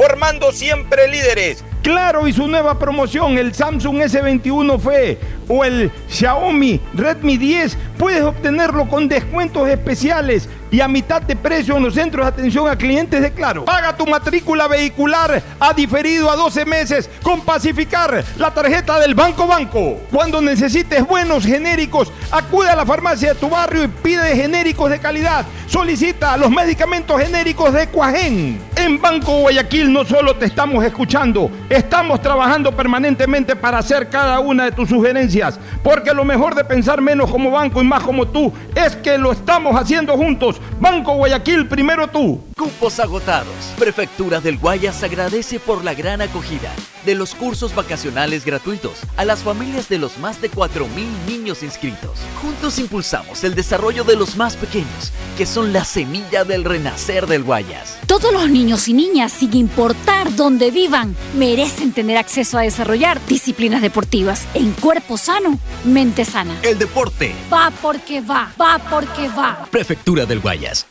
formando 0.00 0.50
siempre 0.50 1.08
líderes. 1.08 1.62
Claro, 1.82 2.26
y 2.26 2.32
su 2.32 2.46
nueva 2.46 2.78
promoción, 2.78 3.36
el 3.36 3.54
Samsung 3.54 3.98
S21 4.00 4.80
FE 4.80 5.18
o 5.48 5.64
el 5.64 5.90
Xiaomi 6.08 6.80
Redmi 6.94 7.36
10, 7.36 7.76
puedes 7.98 8.22
obtenerlo 8.22 8.88
con 8.88 9.08
descuentos 9.08 9.68
especiales 9.68 10.48
y 10.70 10.80
a 10.80 10.88
mitad 10.88 11.20
de 11.22 11.34
precio 11.36 11.76
en 11.76 11.82
los 11.82 11.94
centros 11.94 12.24
de 12.24 12.28
atención 12.28 12.68
a 12.68 12.76
clientes 12.76 13.20
de 13.20 13.32
Claro. 13.32 13.64
Paga 13.64 13.96
tu 13.96 14.06
matrícula 14.06 14.68
vehicular 14.68 15.42
a 15.58 15.72
diferido 15.72 16.30
a 16.30 16.36
12 16.36 16.64
meses 16.64 17.10
con 17.22 17.40
Pacificar, 17.40 18.22
la 18.36 18.52
tarjeta 18.52 19.00
del 19.00 19.14
Banco 19.14 19.46
Banco. 19.46 19.98
Cuando 20.12 20.40
necesites 20.40 21.06
buenos 21.06 21.44
genéricos, 21.44 22.12
acude 22.30 22.68
a 22.68 22.76
la 22.76 22.86
farmacia 22.86 23.34
de 23.34 23.40
tu 23.40 23.48
barrio 23.48 23.84
y 23.84 23.88
pide 23.88 24.36
genéricos 24.36 24.90
de 24.90 24.98
calidad. 24.98 25.46
Solicita 25.66 26.36
los 26.36 26.50
medicamentos 26.50 27.20
genéricos 27.20 27.72
de 27.72 27.88
Cuajén. 27.88 28.60
En 28.76 29.00
Banco 29.00 29.40
Guayaquil 29.40 29.89
no 29.92 30.04
solo 30.04 30.36
te 30.36 30.46
estamos 30.46 30.84
escuchando, 30.84 31.50
estamos 31.68 32.20
trabajando 32.22 32.72
permanentemente 32.72 33.56
para 33.56 33.78
hacer 33.78 34.08
cada 34.08 34.40
una 34.40 34.64
de 34.64 34.72
tus 34.72 34.88
sugerencias, 34.88 35.58
porque 35.82 36.14
lo 36.14 36.24
mejor 36.24 36.54
de 36.54 36.64
pensar 36.64 37.00
menos 37.00 37.30
como 37.30 37.50
banco 37.50 37.80
y 37.82 37.84
más 37.84 38.02
como 38.02 38.26
tú 38.28 38.52
es 38.74 38.96
que 38.96 39.18
lo 39.18 39.32
estamos 39.32 39.74
haciendo 39.76 40.16
juntos. 40.16 40.60
Banco 40.80 41.14
Guayaquil, 41.14 41.66
primero 41.66 42.08
tú. 42.08 42.40
Cupos 42.56 43.00
agotados. 43.00 43.74
Prefectura 43.78 44.40
del 44.40 44.58
Guayas 44.58 45.02
agradece 45.02 45.58
por 45.58 45.84
la 45.84 45.94
gran 45.94 46.20
acogida 46.20 46.70
de 47.04 47.14
los 47.14 47.34
cursos 47.34 47.74
vacacionales 47.74 48.44
gratuitos 48.44 48.98
a 49.16 49.24
las 49.24 49.40
familias 49.40 49.88
de 49.88 49.98
los 49.98 50.18
más 50.18 50.40
de 50.40 50.50
4.000 50.50 50.86
niños 51.26 51.62
inscritos. 51.62 52.18
Juntos 52.40 52.78
impulsamos 52.78 53.44
el 53.44 53.54
desarrollo 53.54 54.04
de 54.04 54.16
los 54.16 54.36
más 54.36 54.56
pequeños, 54.56 55.12
que 55.36 55.46
son 55.46 55.72
la 55.72 55.84
semilla 55.84 56.44
del 56.44 56.64
renacer 56.64 57.26
del 57.26 57.44
Guayas. 57.44 57.98
Todos 58.06 58.32
los 58.32 58.48
niños 58.48 58.88
y 58.88 58.92
niñas, 58.92 59.32
sin 59.32 59.54
importar 59.56 60.34
dónde 60.36 60.70
vivan, 60.70 61.16
merecen 61.36 61.92
tener 61.92 62.16
acceso 62.16 62.58
a 62.58 62.62
desarrollar 62.62 63.20
disciplinas 63.26 63.82
deportivas 63.82 64.46
en 64.54 64.72
cuerpo 64.72 65.16
sano, 65.16 65.58
mente 65.84 66.24
sana. 66.24 66.58
El 66.62 66.78
deporte 66.78 67.34
va 67.52 67.70
porque 67.82 68.20
va, 68.20 68.52
va 68.60 68.78
porque 68.90 69.28
va. 69.28 69.66
Prefectura 69.70 70.26
del 70.26 70.40
Guayas. 70.40 70.86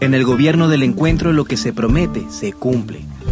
En 0.00 0.14
el 0.14 0.24
gobierno 0.24 0.68
del 0.68 0.82
encuentro 0.82 1.32
lo 1.32 1.44
que 1.44 1.58
se 1.58 1.74
promete 1.74 2.24
se 2.30 2.54
cumple. 2.54 3.04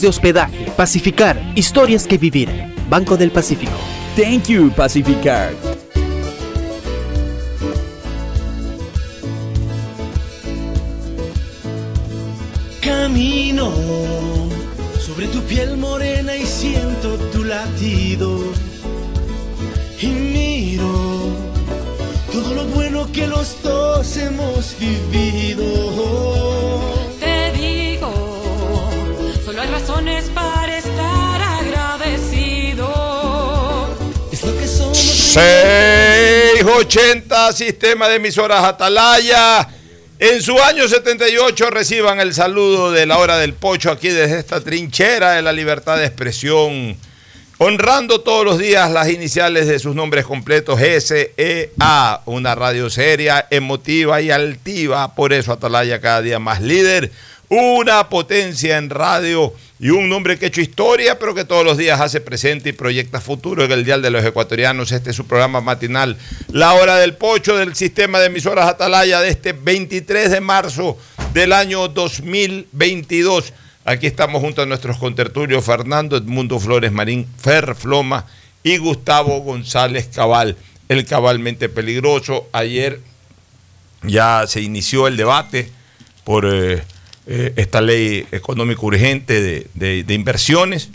de 0.00 0.08
hospedaje. 0.08 0.72
Pacificar, 0.76 1.40
historias 1.54 2.06
que 2.06 2.18
vivir. 2.18 2.48
Banco 2.88 3.16
del 3.16 3.30
Pacífico. 3.30 3.72
Thank 4.16 4.48
you, 4.48 4.70
Pacificar. 4.70 5.52
Camino 12.80 13.72
sobre 14.98 15.26
tu 15.28 15.40
piel 15.42 15.76
morena 15.76 16.36
y 16.36 16.46
siento 16.46 17.16
tu 17.32 17.44
latido. 17.44 18.38
Y 20.00 20.06
miro 20.06 20.92
todo 22.32 22.54
lo 22.54 22.64
bueno 22.66 23.06
que 23.12 23.26
los 23.26 23.62
dos 23.62 24.16
hemos 24.16 24.74
vivido. 24.78 25.64
Para 30.34 30.78
estar 30.78 31.40
agradecido. 31.40 32.88
Es 34.32 34.42
lo 34.42 34.58
que 34.58 34.66
somos. 34.66 34.98
680 34.98 37.52
Sistema 37.52 38.08
de 38.08 38.16
Emisoras 38.16 38.64
Atalaya. 38.64 39.68
En 40.18 40.42
su 40.42 40.60
año 40.60 40.88
78 40.88 41.70
reciban 41.70 42.18
el 42.20 42.34
saludo 42.34 42.90
de 42.90 43.06
la 43.06 43.18
hora 43.18 43.38
del 43.38 43.54
pocho 43.54 43.92
aquí 43.92 44.08
desde 44.08 44.40
esta 44.40 44.60
trinchera 44.60 45.30
de 45.32 45.42
la 45.42 45.52
libertad 45.52 45.98
de 45.98 46.06
expresión, 46.06 46.96
honrando 47.58 48.22
todos 48.22 48.44
los 48.44 48.58
días 48.58 48.90
las 48.90 49.08
iniciales 49.08 49.68
de 49.68 49.78
sus 49.78 49.94
nombres 49.94 50.24
completos 50.24 50.80
SEA, 50.80 52.20
una 52.26 52.54
radio 52.54 52.90
seria, 52.90 53.46
emotiva 53.50 54.20
y 54.20 54.30
altiva, 54.30 55.14
por 55.14 55.32
eso 55.32 55.52
Atalaya 55.52 56.00
cada 56.00 56.22
día 56.22 56.38
más 56.38 56.60
líder, 56.60 57.10
una 57.48 58.08
potencia 58.08 58.78
en 58.78 58.90
radio 58.90 59.52
y 59.82 59.90
un 59.90 60.08
nombre 60.08 60.38
que 60.38 60.44
ha 60.44 60.48
hecho 60.48 60.60
historia, 60.60 61.18
pero 61.18 61.34
que 61.34 61.44
todos 61.44 61.64
los 61.64 61.76
días 61.76 62.00
hace 62.00 62.20
presente 62.20 62.68
y 62.68 62.72
proyecta 62.72 63.20
futuro 63.20 63.64
en 63.64 63.72
el 63.72 63.84
Dial 63.84 64.00
de 64.00 64.12
los 64.12 64.24
Ecuatorianos. 64.24 64.92
Este 64.92 65.10
es 65.10 65.16
su 65.16 65.26
programa 65.26 65.60
matinal, 65.60 66.16
La 66.52 66.74
Hora 66.74 66.98
del 66.98 67.14
Pocho 67.16 67.56
del 67.56 67.74
sistema 67.74 68.20
de 68.20 68.26
emisoras 68.26 68.68
Atalaya 68.68 69.20
de 69.20 69.30
este 69.30 69.54
23 69.54 70.30
de 70.30 70.40
marzo 70.40 70.96
del 71.34 71.52
año 71.52 71.88
2022. 71.88 73.52
Aquí 73.84 74.06
estamos 74.06 74.40
junto 74.40 74.62
a 74.62 74.66
nuestros 74.66 74.98
contertulios 74.98 75.64
Fernando 75.64 76.16
Edmundo 76.16 76.60
Flores 76.60 76.92
Marín, 76.92 77.26
Fer 77.36 77.74
Floma 77.74 78.26
y 78.62 78.76
Gustavo 78.76 79.40
González 79.40 80.08
Cabal, 80.14 80.56
el 80.88 81.04
cabalmente 81.06 81.68
peligroso. 81.68 82.48
Ayer 82.52 83.00
ya 84.04 84.44
se 84.46 84.60
inició 84.60 85.08
el 85.08 85.16
debate 85.16 85.72
por... 86.22 86.46
Eh, 86.46 86.84
eh, 87.26 87.52
esta 87.56 87.80
ley 87.80 88.26
económica 88.32 88.80
urgente 88.82 89.68
de, 89.74 90.14
inversiones. 90.14 90.90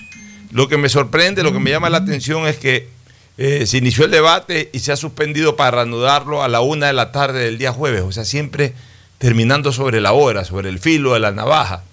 Lo 0.51 0.67
que 0.67 0.77
me 0.77 0.89
sorprende, 0.89 1.43
lo 1.43 1.53
que 1.53 1.59
me 1.59 1.71
llama 1.71 1.89
la 1.89 1.97
atención 1.97 2.47
es 2.47 2.57
que 2.57 2.89
eh, 3.37 3.65
se 3.65 3.77
inició 3.77 4.05
el 4.05 4.11
debate 4.11 4.69
y 4.73 4.79
se 4.79 4.91
ha 4.91 4.97
suspendido 4.97 5.55
para 5.55 5.71
reanudarlo 5.71 6.43
a 6.43 6.47
la 6.47 6.61
una 6.61 6.87
de 6.87 6.93
la 6.93 7.11
tarde 7.11 7.45
del 7.45 7.57
día 7.57 7.71
jueves. 7.71 8.01
O 8.01 8.11
sea, 8.11 8.25
siempre 8.25 8.73
terminando 9.17 9.71
sobre 9.71 10.01
la 10.01 10.13
hora, 10.13 10.45
sobre 10.45 10.69
el 10.69 10.79
filo 10.79 11.13
de 11.13 11.19
la 11.19 11.31
navaja. 11.31 11.83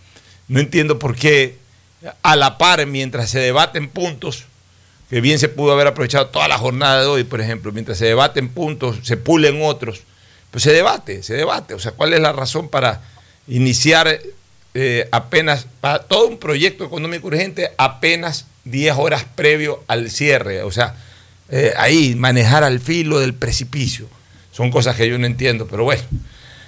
No 0.49 0.61
entiendo 0.61 0.99
por 0.99 1.17
qué 1.17 1.57
a 2.23 2.37
la 2.37 2.59
par, 2.59 2.85
mientras 2.87 3.31
se 3.31 3.39
debaten 3.39 3.89
puntos, 3.89 4.45
que 5.09 5.21
bien 5.21 5.39
se 5.39 5.49
pudo 5.49 5.73
haber 5.73 5.87
aprovechado 5.87 6.27
toda 6.27 6.49
la 6.49 6.59
jornada 6.59 7.01
de 7.01 7.07
hoy, 7.07 7.25
por 7.25 7.41
ejemplo, 7.41 7.73
mientras 7.73 7.99
se 7.99 8.07
debaten 8.07 8.49
puntos, 8.49 8.99
se 9.03 9.17
pulen 9.17 9.61
otros, 9.63 10.03
pues 10.51 10.65
se 10.65 10.73
debate, 10.73 11.23
se 11.23 11.35
debate. 11.35 11.75
O 11.75 11.79
sea, 11.79 11.93
¿cuál 11.93 12.13
es 12.15 12.21
la 12.21 12.33
razón 12.33 12.69
para 12.69 13.01
iniciar 13.49 14.21
eh, 14.75 15.09
apenas, 15.13 15.67
para 15.81 16.01
todo 16.01 16.27
un 16.29 16.39
proyecto 16.39 16.85
económico 16.85 17.29
urgente, 17.29 17.71
apenas 17.79 18.47
10 18.65 18.97
horas 18.97 19.27
previo 19.35 19.83
al 19.87 20.11
cierre? 20.11 20.63
O 20.63 20.71
sea, 20.71 20.95
eh, 21.51 21.73
ahí 21.77 22.15
manejar 22.15 22.65
al 22.65 22.81
filo 22.81 23.21
del 23.21 23.35
precipicio. 23.35 24.07
Son 24.53 24.71
cosas 24.71 24.97
que 24.97 25.09
yo 25.09 25.19
no 25.19 25.27
entiendo, 25.27 25.67
pero 25.67 25.85
bueno. 25.85 26.03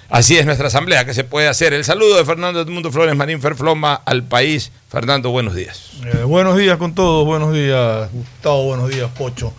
Así 0.09 0.37
es 0.37 0.45
nuestra 0.45 0.67
asamblea, 0.67 1.03
que 1.03 1.13
se 1.13 1.25
puede 1.25 1.49
hacer. 1.49 1.73
El 1.73 1.83
saludo 1.83 2.15
de 2.17 2.23
Fernando 2.23 2.61
Edmundo 2.61 2.91
Flores 2.93 3.13
Marín 3.15 3.41
Ferfloma 3.41 3.93
al 3.93 4.23
país. 4.23 4.71
Fernando, 4.89 5.31
buenos 5.31 5.53
días. 5.53 5.91
Eh, 6.05 6.23
buenos 6.23 6.57
días 6.57 6.77
con 6.77 6.95
todos, 6.95 7.25
buenos 7.25 7.53
días 7.53 8.09
Gustavo, 8.13 8.63
buenos 8.63 8.89
días 8.89 9.09
Pocho. 9.17 9.53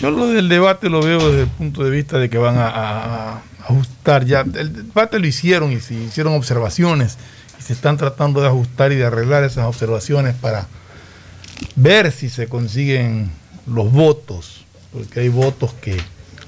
Yo 0.00 0.10
lo 0.10 0.26
del 0.26 0.48
debate 0.48 0.88
lo 0.88 1.00
veo 1.00 1.30
desde 1.30 1.42
el 1.42 1.48
punto 1.48 1.84
de 1.84 1.90
vista 1.90 2.18
de 2.18 2.28
que 2.28 2.36
van 2.36 2.56
a, 2.58 3.42
ajustar 3.68 4.24
ya. 4.24 4.40
El 4.40 4.72
debate 4.72 5.18
lo 5.18 5.26
hicieron 5.26 5.72
y 5.72 5.80
se 5.80 5.94
hicieron 5.94 6.34
observaciones 6.34 7.16
y 7.58 7.62
se 7.62 7.72
están 7.72 7.96
tratando 7.96 8.40
de 8.40 8.48
ajustar 8.48 8.92
y 8.92 8.96
de 8.96 9.04
arreglar 9.04 9.44
esas 9.44 9.66
observaciones 9.66 10.34
para 10.34 10.66
ver 11.74 12.12
si 12.12 12.28
se 12.28 12.48
consiguen 12.48 13.30
los 13.66 13.90
votos, 13.90 14.64
porque 14.92 15.20
hay 15.20 15.28
votos 15.28 15.72
que 15.74 15.96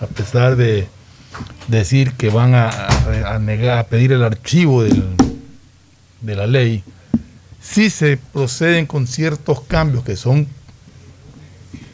a 0.00 0.06
pesar 0.06 0.56
de 0.56 0.88
decir 1.66 2.12
que 2.12 2.30
van 2.30 2.54
a, 2.54 2.70
negar, 3.40 3.78
a 3.78 3.84
pedir 3.84 4.12
el 4.12 4.22
archivo 4.22 4.84
de 4.84 6.36
la 6.36 6.46
ley, 6.46 6.84
si 7.60 7.90
se 7.90 8.16
proceden 8.16 8.86
con 8.86 9.06
ciertos 9.06 9.60
cambios 9.62 10.04
que 10.04 10.16
son 10.16 10.46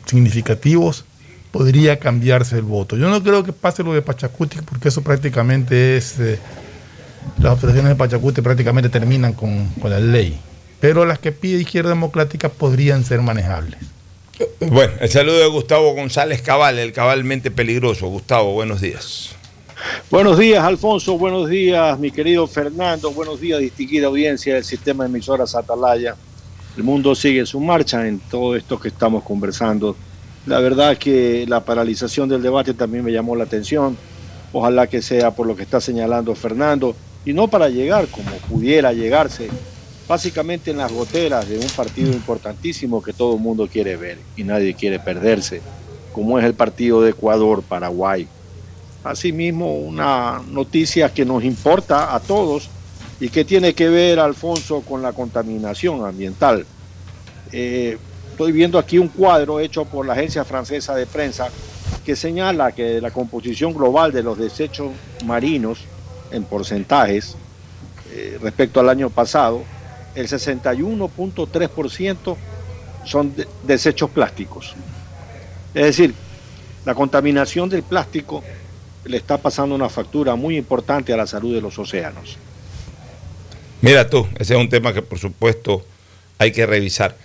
significativos, 0.07 1.05
podría 1.55 2.01
cambiarse 2.01 2.57
el 2.57 2.63
voto. 2.63 2.97
Yo 2.97 3.09
no 3.09 3.23
creo 3.23 3.45
que 3.45 3.53
pase 3.53 3.85
lo 3.85 3.93
de 3.93 4.03
Pachacuti, 4.03 4.59
porque 4.69 4.89
eso 4.89 5.03
prácticamente 5.03 5.97
es, 5.97 6.19
eh, 6.19 6.37
las 7.39 7.53
observaciones 7.53 7.91
de 7.91 7.95
Pachacuti 7.95 8.43
prácticamente 8.43 8.89
terminan 8.89 9.35
con, 9.35 9.69
con 9.81 9.93
la 9.93 10.01
ley. 10.01 10.37
Pero 10.81 11.05
las 11.05 11.21
que 11.21 11.31
pide 11.31 11.61
Izquierda 11.61 11.91
Democrática 11.91 12.49
podrían 12.49 13.05
ser 13.05 13.23
manejables. 13.23 13.79
Bueno, 14.59 14.95
el 14.99 15.09
saludo 15.09 15.39
de 15.39 15.47
Gustavo 15.47 15.95
González 15.95 16.43
Cabal, 16.43 16.81
el 16.81 16.93
cabalmente 16.93 17.53
peligroso. 17.53 18.09
Gustavo, 18.09 18.53
buenos 18.53 18.81
días. 18.81 19.37
Buenos 20.11 20.37
días, 20.37 20.65
Alfonso. 20.65 21.17
Buenos 21.17 21.49
días, 21.49 21.97
mi 22.01 22.11
querido 22.11 22.49
Fernando. 22.49 23.13
Buenos 23.13 23.41
días, 23.41 23.61
distinguida 23.61 24.09
audiencia 24.09 24.55
del 24.55 24.65
sistema 24.65 25.05
de 25.05 25.11
emisoras 25.11 25.55
Atalaya. 25.55 26.17
El 26.77 26.83
mundo 26.83 27.15
sigue 27.15 27.47
su 27.47 27.61
marcha 27.61 28.09
en 28.09 28.19
todo 28.19 28.57
esto 28.57 28.81
que 28.81 28.89
estamos 28.89 29.23
conversando. 29.23 29.95
La 30.47 30.61
verdad 30.61 30.99
que 30.99 31.47
la 31.49 31.65
paralización 31.65 32.29
del 32.29 32.43
debate 32.43 32.75
también 32.75 33.05
me 33.05 33.13
llamó 33.13 33.35
la 33.35 33.45
atención. 33.45 33.97
Ojalá 34.53 34.87
que 34.87 35.01
sea 35.01 35.31
por 35.31 35.47
lo 35.47 35.57
que 35.57 35.63
está 35.63 35.81
señalando 35.81 36.35
Fernando 36.35 36.95
y 37.25 37.33
no 37.33 37.49
para 37.49 37.69
llegar 37.71 38.07
como 38.09 38.31
pudiera 38.49 38.93
llegarse, 38.93 39.49
básicamente 40.07 40.71
en 40.71 40.77
las 40.77 40.93
goteras 40.93 41.49
de 41.49 41.59
un 41.59 41.67
partido 41.69 42.13
importantísimo 42.13 43.03
que 43.03 43.15
todo 43.15 43.37
el 43.37 43.41
mundo 43.41 43.69
quiere 43.73 43.97
ver 43.97 44.19
y 44.37 44.45
nadie 44.45 44.75
quiere 44.75 45.01
perderse, 45.01 45.63
como 46.13 46.39
es 46.39 46.45
el 46.45 46.55
partido 46.55 47.01
de 47.01 47.11
Ecuador-Paraguay. 47.11 48.29
Asimismo, 49.03 49.79
una 49.79 50.43
noticia 50.51 51.13
que 51.13 51.25
nos 51.25 51.43
importa 51.43 52.15
a 52.15 52.21
todos 52.21 52.69
y 53.19 53.31
que 53.31 53.45
tiene 53.45 53.75
que 53.75 53.89
ver, 53.89 54.19
Alfonso, 54.19 54.83
con 54.83 55.03
la 55.03 55.13
contaminación 55.13 56.05
ambiental. 56.05 56.67
Eh, 57.53 57.97
estoy 58.35 58.51
viendo 58.53 58.79
aquí 58.81 58.99
un 58.99 59.07
cuadro 59.09 59.61
hecho 59.61 59.85
por 59.85 60.05
la 60.05 60.15
Agencia 60.15 60.45
Francesa 60.45 60.95
de 60.97 61.07
Prensa 61.07 61.49
que 62.05 62.17
señala 62.17 62.73
que 62.73 63.01
la 63.01 63.13
composición 63.13 63.73
global 63.73 64.11
de 64.13 64.23
los 64.25 64.37
desechos 64.37 64.91
marinos 65.25 65.79
en 66.33 66.43
porcentajes 66.45 67.37
eh, 68.13 68.37
respecto 68.43 68.81
al 68.81 68.89
año 68.89 69.09
pasado, 69.09 69.63
el 70.17 70.27
61.3% 70.29 72.37
son 73.05 73.37
de- 73.37 73.47
desechos 73.63 74.11
plásticos. 74.11 74.75
Es 75.73 75.85
decir, 75.85 76.13
la 76.85 76.95
contaminación 76.95 77.69
del 77.69 77.85
plástico 77.85 78.43
le 79.05 79.17
está 79.17 79.39
pasando 79.39 79.75
una 79.77 79.89
factura 79.89 80.35
muy 80.35 80.57
importante 80.57 81.13
a 81.13 81.17
la 81.17 81.27
salud 81.27 81.55
de 81.55 81.61
los 81.61 81.79
océanos. 81.79 82.37
Mira 83.81 84.09
tú, 84.11 84.27
ese 84.39 84.55
es 84.55 84.61
un 84.61 84.69
tema 84.69 84.93
que 84.93 85.03
por 85.03 85.19
supuesto 85.19 85.85
hay 86.39 86.51
que 86.53 86.67
revisar. 86.67 87.17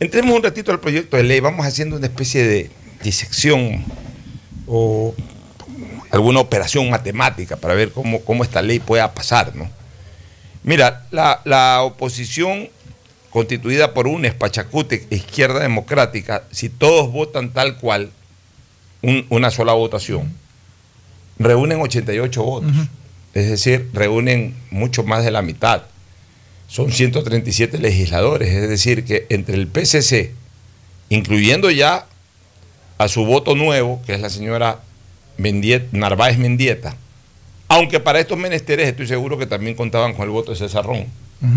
Entremos 0.00 0.34
un 0.34 0.42
ratito 0.42 0.72
al 0.72 0.80
proyecto 0.80 1.16
de 1.16 1.22
ley, 1.24 1.40
vamos 1.40 1.66
haciendo 1.66 1.96
una 1.96 2.06
especie 2.06 2.42
de 2.44 2.70
disección 3.02 3.84
o 4.66 5.14
alguna 6.10 6.40
operación 6.40 6.88
matemática 6.90 7.56
para 7.56 7.74
ver 7.74 7.92
cómo, 7.92 8.20
cómo 8.22 8.42
esta 8.42 8.62
ley 8.62 8.78
pueda 8.80 9.12
pasar, 9.14 9.54
¿no? 9.54 9.68
Mira, 10.62 11.06
la, 11.10 11.40
la 11.44 11.82
oposición 11.82 12.68
constituida 13.30 13.94
por 13.94 14.06
UNES, 14.06 14.34
Pachacute, 14.34 15.06
Izquierda 15.10 15.60
Democrática, 15.60 16.44
si 16.50 16.68
todos 16.68 17.12
votan 17.12 17.50
tal 17.52 17.76
cual, 17.78 18.10
un- 19.02 19.24
una 19.30 19.50
sola 19.50 19.72
votación, 19.72 20.32
reúnen 21.38 21.80
88 21.80 22.42
votos. 22.42 22.72
Es 23.32 23.48
decir, 23.48 23.88
reúnen 23.92 24.56
mucho 24.70 25.04
más 25.04 25.24
de 25.24 25.30
la 25.30 25.42
mitad. 25.42 25.82
Son 26.70 26.92
137 26.92 27.78
legisladores. 27.78 28.48
Es 28.48 28.68
decir, 28.68 29.04
que 29.04 29.26
entre 29.28 29.56
el 29.56 29.66
PCC, 29.66 30.30
incluyendo 31.08 31.68
ya 31.70 32.06
a 32.96 33.08
su 33.08 33.24
voto 33.24 33.56
nuevo, 33.56 34.00
que 34.06 34.14
es 34.14 34.20
la 34.20 34.30
señora 34.30 34.80
Narváez 35.90 36.38
Mendieta, 36.38 36.96
aunque 37.66 37.98
para 37.98 38.20
estos 38.20 38.38
menesteres 38.38 38.86
estoy 38.86 39.08
seguro 39.08 39.36
que 39.36 39.46
también 39.46 39.74
contaban 39.74 40.14
con 40.14 40.24
el 40.24 40.30
voto 40.30 40.52
de 40.52 40.58
César 40.58 40.86
Ujú. 40.86 41.06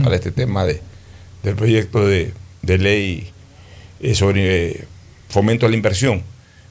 para 0.03 0.15
este 0.15 0.31
tema 0.31 0.65
de, 0.65 0.81
del 1.43 1.55
proyecto 1.55 2.07
de, 2.07 2.33
de 2.63 2.77
ley 2.79 3.31
eh, 3.99 4.15
sobre 4.15 4.71
eh, 4.71 4.87
fomento 5.29 5.67
a 5.67 5.69
la 5.69 5.75
inversión. 5.75 6.23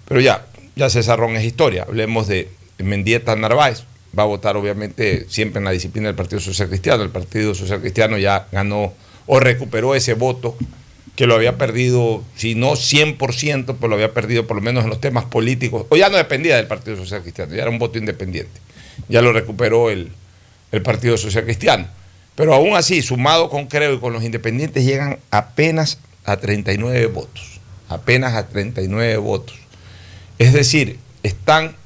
Pero 0.08 0.20
ya, 0.20 0.46
ya 0.74 0.90
César 0.90 1.20
es 1.36 1.44
historia. 1.44 1.84
Hablemos 1.84 2.26
de 2.26 2.48
Mendieta 2.78 3.36
Narváez. 3.36 3.84
Va 4.18 4.24
a 4.24 4.26
votar 4.26 4.56
obviamente 4.56 5.26
siempre 5.28 5.58
en 5.58 5.64
la 5.64 5.70
disciplina 5.70 6.08
del 6.08 6.16
Partido 6.16 6.40
Social 6.40 6.68
Cristiano. 6.68 7.02
El 7.02 7.10
Partido 7.10 7.54
Social 7.54 7.80
Cristiano 7.80 8.18
ya 8.18 8.46
ganó 8.52 8.92
o 9.26 9.40
recuperó 9.40 9.94
ese 9.94 10.14
voto 10.14 10.56
que 11.16 11.26
lo 11.26 11.34
había 11.34 11.58
perdido, 11.58 12.22
si 12.36 12.54
no 12.54 12.72
100%, 12.72 13.76
pues 13.76 13.88
lo 13.88 13.94
había 13.94 14.14
perdido 14.14 14.46
por 14.46 14.56
lo 14.56 14.62
menos 14.62 14.84
en 14.84 14.90
los 14.90 15.00
temas 15.00 15.24
políticos. 15.26 15.86
O 15.90 15.96
ya 15.96 16.08
no 16.08 16.16
dependía 16.16 16.56
del 16.56 16.66
Partido 16.66 16.96
Social 16.96 17.22
Cristiano, 17.22 17.54
ya 17.54 17.62
era 17.62 17.70
un 17.70 17.78
voto 17.78 17.98
independiente. 17.98 18.60
Ya 19.08 19.20
lo 19.20 19.32
recuperó 19.32 19.90
el, 19.90 20.10
el 20.72 20.82
Partido 20.82 21.16
Social 21.16 21.44
Cristiano. 21.44 21.86
Pero 22.34 22.54
aún 22.54 22.74
así, 22.76 23.02
sumado 23.02 23.50
con 23.50 23.66
Creo 23.66 23.94
y 23.94 23.98
con 24.00 24.12
los 24.12 24.24
independientes, 24.24 24.84
llegan 24.84 25.18
apenas 25.30 25.98
a 26.24 26.38
39 26.38 27.06
votos. 27.06 27.60
Apenas 27.88 28.34
a 28.34 28.48
39 28.48 29.18
votos. 29.18 29.58
Es 30.38 30.54
decir, 30.54 30.98
están 31.22 31.76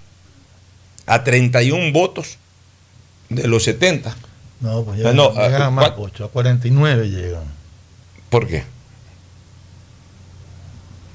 a 1.07 1.25
31 1.25 1.93
votos 1.93 2.39
de 3.29 3.47
los 3.49 3.65
70. 3.65 4.17
No, 4.61 4.83
pues 4.85 4.95
Ah, 4.95 4.99
llegan, 4.99 5.17
no, 5.17 5.31
llegan 5.33 5.63
ah, 5.63 5.67
a 5.67 5.71
más, 5.71 5.91
¿cuál- 5.91 6.11
Pocho, 6.11 6.25
a 6.25 6.31
49 6.31 7.09
llegan. 7.11 7.45
¿Por 8.31 8.47
qué? 8.47 8.65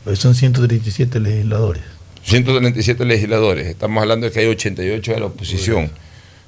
Pues 0.04 0.20
son 0.20 0.34
137 0.36 1.20
legisladores. 1.20 1.84
137 2.24 3.06
legisladores. 3.06 3.68
Estamos 3.68 4.02
hablando 4.02 4.26
de 4.28 4.32
que 4.32 4.40
hay 4.40 4.48
88 4.48 5.14
de 5.14 5.20
la 5.20 5.26
oposición. 5.28 5.92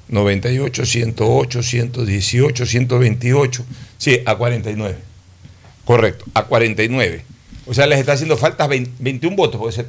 98, 0.08 0.84
108, 0.84 1.62
118, 1.62 2.66
128. 2.66 3.64
Sí, 3.98 4.20
a 4.26 4.34
49. 4.36 4.96
Correcto, 5.84 6.24
a 6.34 6.44
49. 6.44 7.24
O 7.66 7.74
sea, 7.74 7.86
les 7.86 7.98
está 7.98 8.12
haciendo 8.12 8.36
falta 8.36 8.66
20 8.66 8.90
21 8.98 9.36
votos. 9.36 9.60
Porque 9.60 9.86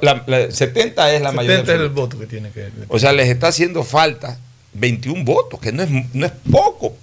la- 0.00 0.22
la- 0.26 0.50
70 0.50 1.12
es 1.12 1.22
la 1.22 1.30
70 1.30 1.32
mayoría. 1.32 1.60
es 1.62 1.68
el 1.80 1.88
voto 1.88 2.18
que 2.18 2.26
tiene 2.26 2.50
que. 2.50 2.70
O 2.88 2.98
sea, 2.98 3.12
les 3.12 3.28
está 3.28 3.48
haciendo 3.48 3.82
falta 3.84 4.38
21 4.74 5.24
votos, 5.24 5.60
que 5.60 5.72
no 5.72 5.82
es, 5.82 5.90
no 6.14 6.26
es 6.26 6.32
poco. 6.50 6.94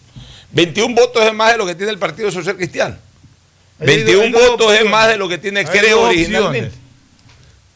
21 0.51 0.95
votos 0.95 1.23
es 1.25 1.33
más 1.33 1.51
de 1.51 1.57
lo 1.57 1.65
que 1.65 1.75
tiene 1.75 1.91
el 1.91 1.99
Partido 1.99 2.31
Social 2.31 2.55
Cristiano. 2.55 2.95
Ahí 3.79 3.89
hay 3.89 4.03
21 4.03 4.15
dos- 4.17 4.25
hay 4.25 4.31
dos 4.31 4.49
votos 4.57 4.73
es 4.73 4.89
más 4.89 5.07
de 5.07 5.17
lo 5.17 5.29
que 5.29 5.37
tiene 5.37 5.63
Creo 5.65 6.01
originalmente. 6.03 6.71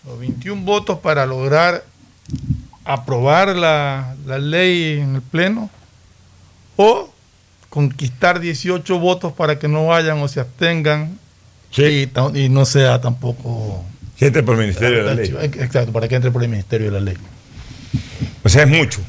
Los 0.06 0.20
21 0.20 0.64
votos 0.64 1.00
para 1.00 1.26
lograr 1.26 1.84
aprobar 2.86 3.56
la, 3.56 4.16
la 4.26 4.38
ley 4.40 5.00
en 5.00 5.16
el 5.16 5.22
Pleno 5.22 5.70
o 6.76 7.10
conquistar 7.70 8.40
18 8.40 9.00
votos 9.00 9.32
para 9.34 9.58
que 9.60 9.68
no 9.68 9.88
vayan 9.88 10.20
o 10.22 10.28
se 10.28 10.40
abstengan 10.40 11.18
y, 11.78 12.08
ta- 12.08 12.32
y 12.34 12.50
no 12.50 12.66
sea 12.66 13.00
tampoco... 13.02 13.84
Que 14.24 14.28
entre 14.28 14.44
por 14.44 14.56
el 14.56 14.62
Ministerio 14.62 15.00
de 15.00 15.04
la 15.04 15.16
Ley. 15.16 15.36
Exacto, 15.60 15.92
para 15.92 16.08
que 16.08 16.16
entre 16.16 16.32
por 16.32 16.42
el 16.42 16.48
Ministerio 16.48 16.90
de 16.90 16.94
la 16.94 17.02
Ley. 17.02 17.18
O 18.42 18.48
sea, 18.48 18.64
es 18.64 18.70
mucho. 18.70 19.02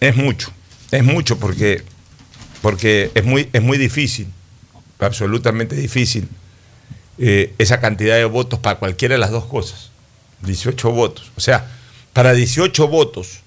Es 0.00 0.14
mucho. 0.16 0.52
Es 0.90 1.02
mucho 1.02 1.38
porque, 1.38 1.82
porque 2.60 3.10
es, 3.14 3.24
muy, 3.24 3.48
es 3.54 3.62
muy 3.62 3.78
difícil, 3.78 4.28
absolutamente 4.98 5.74
difícil, 5.74 6.28
eh, 7.16 7.54
esa 7.56 7.80
cantidad 7.80 8.16
de 8.16 8.26
votos 8.26 8.58
para 8.58 8.78
cualquiera 8.78 9.14
de 9.14 9.18
las 9.18 9.30
dos 9.30 9.46
cosas. 9.46 9.90
18 10.42 10.90
votos. 10.90 11.32
O 11.36 11.40
sea, 11.40 11.70
para 12.12 12.34
18 12.34 12.88
votos 12.88 13.40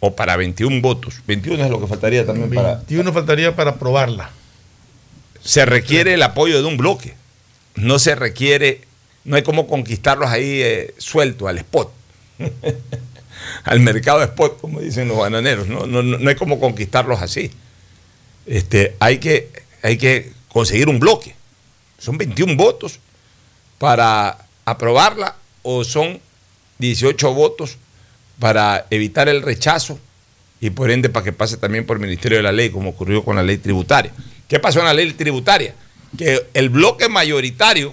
o 0.00 0.14
para 0.14 0.36
21 0.36 0.82
votos, 0.82 1.22
21 1.26 1.64
es 1.64 1.70
lo 1.70 1.80
que 1.80 1.86
faltaría 1.86 2.26
también 2.26 2.50
para... 2.50 2.74
21 2.74 3.14
faltaría 3.14 3.56
para 3.56 3.70
aprobarla. 3.70 4.30
Se 5.40 5.64
requiere 5.64 6.12
el 6.12 6.22
apoyo 6.22 6.60
de 6.60 6.68
un 6.68 6.76
bloque. 6.76 7.14
No 7.76 7.98
se 7.98 8.14
requiere, 8.14 8.82
no 9.26 9.36
hay 9.36 9.42
como 9.42 9.66
conquistarlos 9.66 10.30
ahí 10.30 10.62
eh, 10.62 10.94
suelto 10.98 11.48
al 11.48 11.58
spot. 11.58 11.92
al 13.64 13.80
mercado 13.80 14.22
spot, 14.22 14.60
como 14.60 14.80
dicen 14.80 15.08
los 15.08 15.18
bananeros. 15.18 15.66
No, 15.66 15.86
no, 15.86 16.02
no 16.02 16.28
hay 16.28 16.36
como 16.36 16.60
conquistarlos 16.60 17.20
así. 17.20 17.50
Este, 18.46 18.94
hay, 19.00 19.18
que, 19.18 19.50
hay 19.82 19.98
que 19.98 20.32
conseguir 20.48 20.88
un 20.88 21.00
bloque. 21.00 21.34
Son 21.98 22.16
21 22.16 22.56
votos 22.56 23.00
para 23.78 24.38
aprobarla 24.64 25.36
o 25.62 25.82
son 25.82 26.20
18 26.78 27.34
votos 27.34 27.78
para 28.38 28.86
evitar 28.90 29.28
el 29.28 29.42
rechazo 29.42 29.98
y 30.60 30.70
por 30.70 30.90
ende 30.90 31.08
para 31.08 31.24
que 31.24 31.32
pase 31.32 31.56
también 31.56 31.84
por 31.84 31.96
el 31.96 32.02
Ministerio 32.02 32.38
de 32.38 32.42
la 32.42 32.52
Ley, 32.52 32.70
como 32.70 32.90
ocurrió 32.90 33.24
con 33.24 33.36
la 33.36 33.42
ley 33.42 33.58
tributaria. 33.58 34.12
¿Qué 34.48 34.60
pasó 34.60 34.78
en 34.78 34.86
la 34.86 34.94
ley 34.94 35.12
tributaria? 35.12 35.74
Que 36.16 36.46
el 36.54 36.70
bloque 36.70 37.08
mayoritario, 37.08 37.92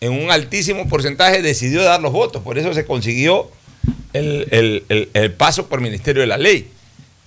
en 0.00 0.12
un 0.12 0.30
altísimo 0.30 0.88
porcentaje, 0.88 1.42
decidió 1.42 1.82
dar 1.82 2.00
los 2.00 2.12
votos. 2.12 2.42
Por 2.42 2.58
eso 2.58 2.72
se 2.74 2.84
consiguió 2.84 3.50
el, 4.12 4.84
el 5.12 5.32
paso 5.32 5.66
por 5.66 5.80
el 5.80 5.84
Ministerio 5.84 6.20
de 6.20 6.26
la 6.26 6.38
Ley. 6.38 6.70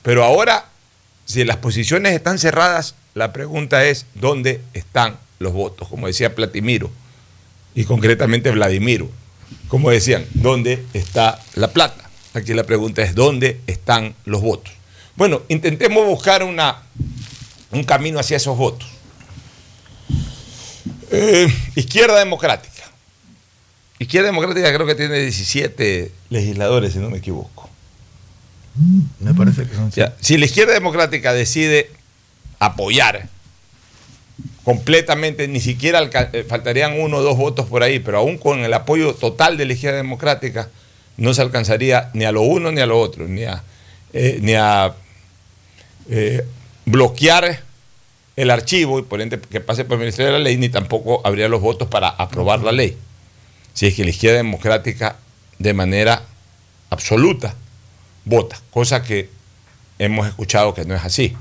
Pero 0.04 0.24
ahora, 0.24 0.66
si 1.26 1.44
las 1.44 1.58
posiciones 1.58 2.14
están 2.14 2.40
cerradas, 2.40 2.96
la 3.14 3.34
pregunta 3.34 3.86
es, 3.86 4.06
¿dónde 4.14 4.62
están 4.74 5.18
los 5.40 5.54
votos? 5.54 5.88
Como 5.88 6.08
decía 6.08 6.34
Platimiro, 6.34 6.90
y 7.76 7.86
concretamente 7.86 8.52
Vladimiro. 8.52 9.10
Como 9.68 9.90
decían, 9.90 10.26
¿dónde 10.34 10.84
está 10.94 11.40
la 11.56 11.70
plata? 11.72 12.10
Aquí 12.34 12.54
la 12.54 12.64
pregunta 12.64 13.02
es, 13.02 13.16
¿dónde 13.16 13.60
están 13.68 14.16
los 14.26 14.42
votos? 14.42 14.74
Bueno, 15.16 15.42
intentemos 15.50 16.06
buscar 16.06 16.44
una, 16.44 16.84
un 17.72 17.84
camino 17.84 18.20
hacia 18.20 18.38
esos 18.38 18.58
votos. 18.58 18.90
Eh, 21.12 21.54
izquierda 21.76 22.18
Democrática. 22.18 22.84
Izquierda 24.00 24.28
Democrática 24.28 24.74
creo 24.74 24.88
que 24.88 24.96
tiene 24.96 25.20
17 25.20 26.12
legisladores, 26.30 26.94
si 26.94 27.00
no 27.00 27.10
me 27.10 27.18
equivoco. 27.18 27.70
Me 29.20 29.34
parece 29.34 29.68
que 29.68 29.76
son... 29.76 29.92
Ya, 29.92 30.16
si 30.22 30.38
la 30.38 30.46
Izquierda 30.46 30.74
Democrática 30.74 31.34
decide 31.34 31.92
apoyar 32.60 33.28
completamente, 34.64 35.48
ni 35.48 35.60
siquiera 35.60 36.02
eh, 36.34 36.46
faltarían 36.48 37.00
uno 37.00 37.18
o 37.18 37.22
dos 37.22 37.38
votos 37.38 37.68
por 37.68 37.84
ahí, 37.84 38.00
pero 38.00 38.20
aún 38.20 38.38
con 38.38 38.60
el 38.60 38.74
apoyo 38.74 39.14
total 39.14 39.58
de 39.58 39.66
la 39.66 39.74
izquierda 39.74 39.98
democrática, 39.98 40.70
no 41.18 41.34
se 41.34 41.42
alcanzaría 41.42 42.10
ni 42.14 42.26
a 42.26 42.32
lo 42.32 42.42
uno 42.42 42.72
ni 42.72 42.82
a 42.82 42.86
lo 42.86 43.00
otro, 43.00 43.28
ni 43.28 43.44
a, 43.44 43.64
eh, 44.14 44.40
ni 44.42 44.54
a 44.54 44.94
eh, 46.10 46.46
bloquear 46.86 47.62
el 48.42 48.50
archivo 48.50 48.98
y 48.98 49.04
por 49.04 49.22
ende 49.22 49.40
que 49.40 49.62
pase 49.62 49.86
por 49.86 49.94
el 49.94 50.00
Ministerio 50.00 50.34
de 50.34 50.40
la 50.40 50.44
Ley, 50.44 50.58
ni 50.58 50.70
tampoco 50.70 51.22
habría 51.24 51.48
los 51.48 51.62
votos 51.62 51.88
para 51.88 52.10
aprobar 52.10 52.62
la 52.62 52.72
ley. 52.72 52.98
Si 53.74 53.86
es 53.86 53.94
que 53.94 54.04
la 54.04 54.10
izquierda 54.10 54.38
democrática 54.38 55.18
de 55.60 55.74
manera 55.74 56.24
absoluta 56.90 57.54
vota, 58.26 58.60
cosa 58.72 59.04
que 59.04 59.30
hemos 60.00 60.28
escuchado 60.28 60.74
que 60.74 60.86
no 60.86 60.96
es 60.96 61.06
así, 61.06 61.36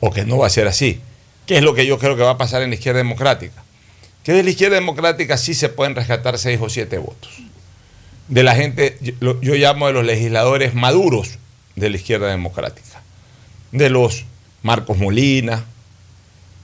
o 0.00 0.10
que 0.10 0.24
no 0.24 0.38
va 0.38 0.46
a 0.46 0.50
ser 0.50 0.66
así. 0.66 1.00
¿Qué 1.46 1.58
es 1.58 1.62
lo 1.62 1.74
que 1.74 1.84
yo 1.84 1.98
creo 1.98 2.16
que 2.16 2.22
va 2.22 2.30
a 2.30 2.38
pasar 2.38 2.62
en 2.62 2.70
la 2.70 2.76
izquierda 2.76 2.98
democrática? 2.98 3.62
Que 4.22 4.32
de 4.32 4.42
la 4.42 4.48
izquierda 4.48 4.76
democrática 4.76 5.36
sí 5.36 5.52
se 5.52 5.68
pueden 5.68 5.94
rescatar 5.94 6.38
seis 6.38 6.58
o 6.62 6.70
siete 6.70 6.96
votos. 6.96 7.30
De 8.28 8.42
la 8.42 8.54
gente, 8.54 8.96
yo, 9.02 9.38
yo 9.42 9.54
llamo 9.54 9.86
de 9.88 9.92
los 9.92 10.04
legisladores 10.06 10.72
maduros 10.74 11.38
de 11.76 11.90
la 11.90 11.96
izquierda 11.96 12.28
democrática. 12.28 13.02
De 13.72 13.90
los 13.90 14.24
Marcos 14.62 14.96
Molina, 14.96 15.64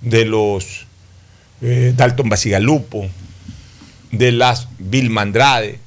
de 0.01 0.25
los 0.25 0.87
eh, 1.63 1.93
Dalton 1.97 2.29
Basigalupo, 2.29 3.07
de 4.13 4.33
las 4.33 4.69
Vilma 4.79 5.23
Andrade, 5.23 5.79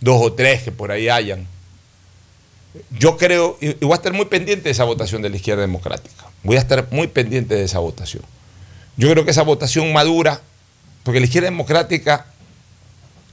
dos 0.00 0.20
o 0.20 0.32
tres 0.32 0.62
que 0.62 0.72
por 0.72 0.90
ahí 0.90 1.08
hayan. 1.08 1.46
Yo 2.98 3.16
creo, 3.16 3.58
y 3.60 3.72
voy 3.74 3.92
a 3.92 3.96
estar 3.96 4.12
muy 4.12 4.26
pendiente 4.26 4.64
de 4.64 4.70
esa 4.70 4.84
votación 4.84 5.22
de 5.22 5.30
la 5.30 5.36
izquierda 5.36 5.62
democrática. 5.62 6.24
Voy 6.42 6.56
a 6.56 6.60
estar 6.60 6.88
muy 6.90 7.06
pendiente 7.06 7.54
de 7.54 7.64
esa 7.64 7.78
votación. 7.78 8.22
Yo 8.96 9.10
creo 9.10 9.24
que 9.24 9.30
esa 9.30 9.42
votación 9.42 9.92
madura, 9.92 10.40
porque 11.02 11.20
la 11.20 11.26
izquierda 11.26 11.50
democrática 11.50 12.26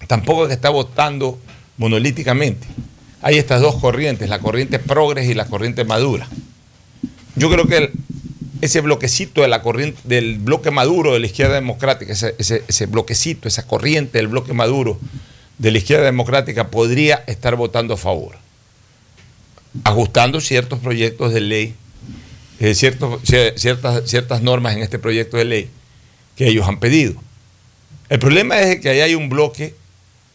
tampoco 0.07 0.43
es 0.43 0.49
que 0.49 0.53
está 0.53 0.69
votando 0.69 1.39
monolíticamente. 1.77 2.67
Hay 3.21 3.37
estas 3.37 3.61
dos 3.61 3.75
corrientes, 3.75 4.29
la 4.29 4.39
corriente 4.39 4.79
progres 4.79 5.27
y 5.27 5.33
la 5.33 5.45
corriente 5.45 5.83
madura. 5.83 6.27
Yo 7.35 7.49
creo 7.49 7.67
que 7.67 7.77
el, 7.77 7.91
ese 8.61 8.81
bloquecito 8.81 9.41
de 9.41 9.47
la 9.47 9.61
corriente, 9.61 9.99
del 10.03 10.37
bloque 10.39 10.71
maduro 10.71 11.13
de 11.13 11.19
la 11.19 11.25
izquierda 11.25 11.55
democrática, 11.55 12.13
ese, 12.13 12.35
ese, 12.37 12.85
bloquecito, 12.85 13.47
esa 13.47 13.65
corriente 13.65 14.17
del 14.17 14.27
bloque 14.27 14.53
maduro 14.53 14.99
de 15.57 15.71
la 15.71 15.77
izquierda 15.77 16.05
democrática 16.05 16.69
podría 16.69 17.23
estar 17.27 17.55
votando 17.55 17.93
a 17.93 17.97
favor, 17.97 18.37
ajustando 19.83 20.41
ciertos 20.41 20.79
proyectos 20.79 21.33
de 21.33 21.41
ley 21.41 21.75
eh, 22.59 22.75
ciertos, 22.75 23.21
ciertas, 23.23 24.09
ciertas 24.09 24.41
normas 24.41 24.75
en 24.75 24.83
este 24.83 24.99
proyecto 24.99 25.37
de 25.37 25.45
ley 25.45 25.69
que 26.35 26.47
ellos 26.47 26.67
han 26.67 26.79
pedido. 26.79 27.15
El 28.09 28.19
problema 28.19 28.59
es 28.59 28.81
que 28.81 28.89
ahí 28.89 28.99
hay 28.99 29.15
un 29.15 29.29
bloque 29.29 29.75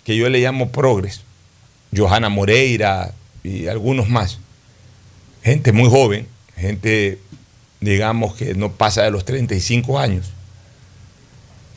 que 0.05 0.17
yo 0.17 0.29
le 0.31 0.41
llamo 0.41 0.71
progres, 0.71 1.21
Johanna 1.95 2.31
Moreira 2.31 3.13
y 3.43 3.67
algunos 3.67 4.09
más, 4.09 4.39
gente 5.43 5.73
muy 5.73 5.91
joven, 5.91 6.27
gente, 6.57 7.19
digamos, 7.85 8.35
que 8.35 8.55
no 8.55 8.73
pasa 8.73 9.03
de 9.03 9.11
los 9.11 9.25
35 9.25 9.99
años, 9.99 10.27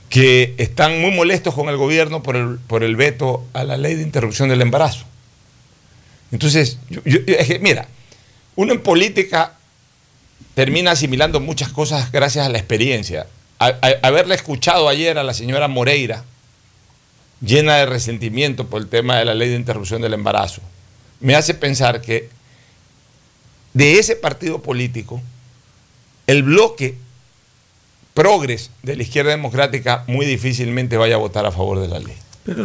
que 0.09 0.55
están 0.57 1.01
muy 1.01 1.11
molestos 1.11 1.53
con 1.53 1.69
el 1.69 1.77
gobierno 1.77 2.23
por 2.23 2.35
el, 2.35 2.59
por 2.59 2.83
el 2.83 2.95
veto 2.95 3.45
a 3.53 3.63
la 3.63 3.77
ley 3.77 3.95
de 3.95 4.03
interrupción 4.03 4.49
del 4.49 4.61
embarazo. 4.61 5.05
Entonces, 6.31 6.79
mira, 7.61 7.87
uno 8.55 8.73
en 8.73 8.81
política 8.81 9.53
termina 10.55 10.91
asimilando 10.91 11.39
muchas 11.39 11.69
cosas 11.69 12.11
gracias 12.11 12.45
a 12.45 12.49
la 12.49 12.57
experiencia. 12.57 13.27
haberle 13.59 14.35
escuchado 14.35 14.89
ayer 14.89 15.17
a 15.17 15.23
la 15.23 15.33
señora 15.33 15.67
Moreira, 15.67 16.23
llena 17.41 17.75
de 17.75 17.85
resentimiento 17.85 18.67
por 18.67 18.81
el 18.81 18.87
tema 18.87 19.17
de 19.17 19.25
la 19.25 19.35
ley 19.35 19.49
de 19.49 19.55
interrupción 19.55 20.01
del 20.01 20.13
embarazo, 20.13 20.61
me 21.19 21.35
hace 21.35 21.53
pensar 21.53 22.01
que 22.01 22.29
de 23.73 23.99
ese 23.99 24.15
partido 24.15 24.61
político, 24.61 25.21
el 26.27 26.43
bloque 26.43 26.95
progres 28.13 28.71
de 28.83 28.95
la 28.95 29.03
izquierda 29.03 29.31
democrática 29.31 30.03
muy 30.07 30.25
difícilmente 30.25 30.97
vaya 30.97 31.15
a 31.15 31.19
votar 31.19 31.45
a 31.45 31.51
favor 31.51 31.79
de 31.79 31.87
la 31.87 31.99
ley. 31.99 32.15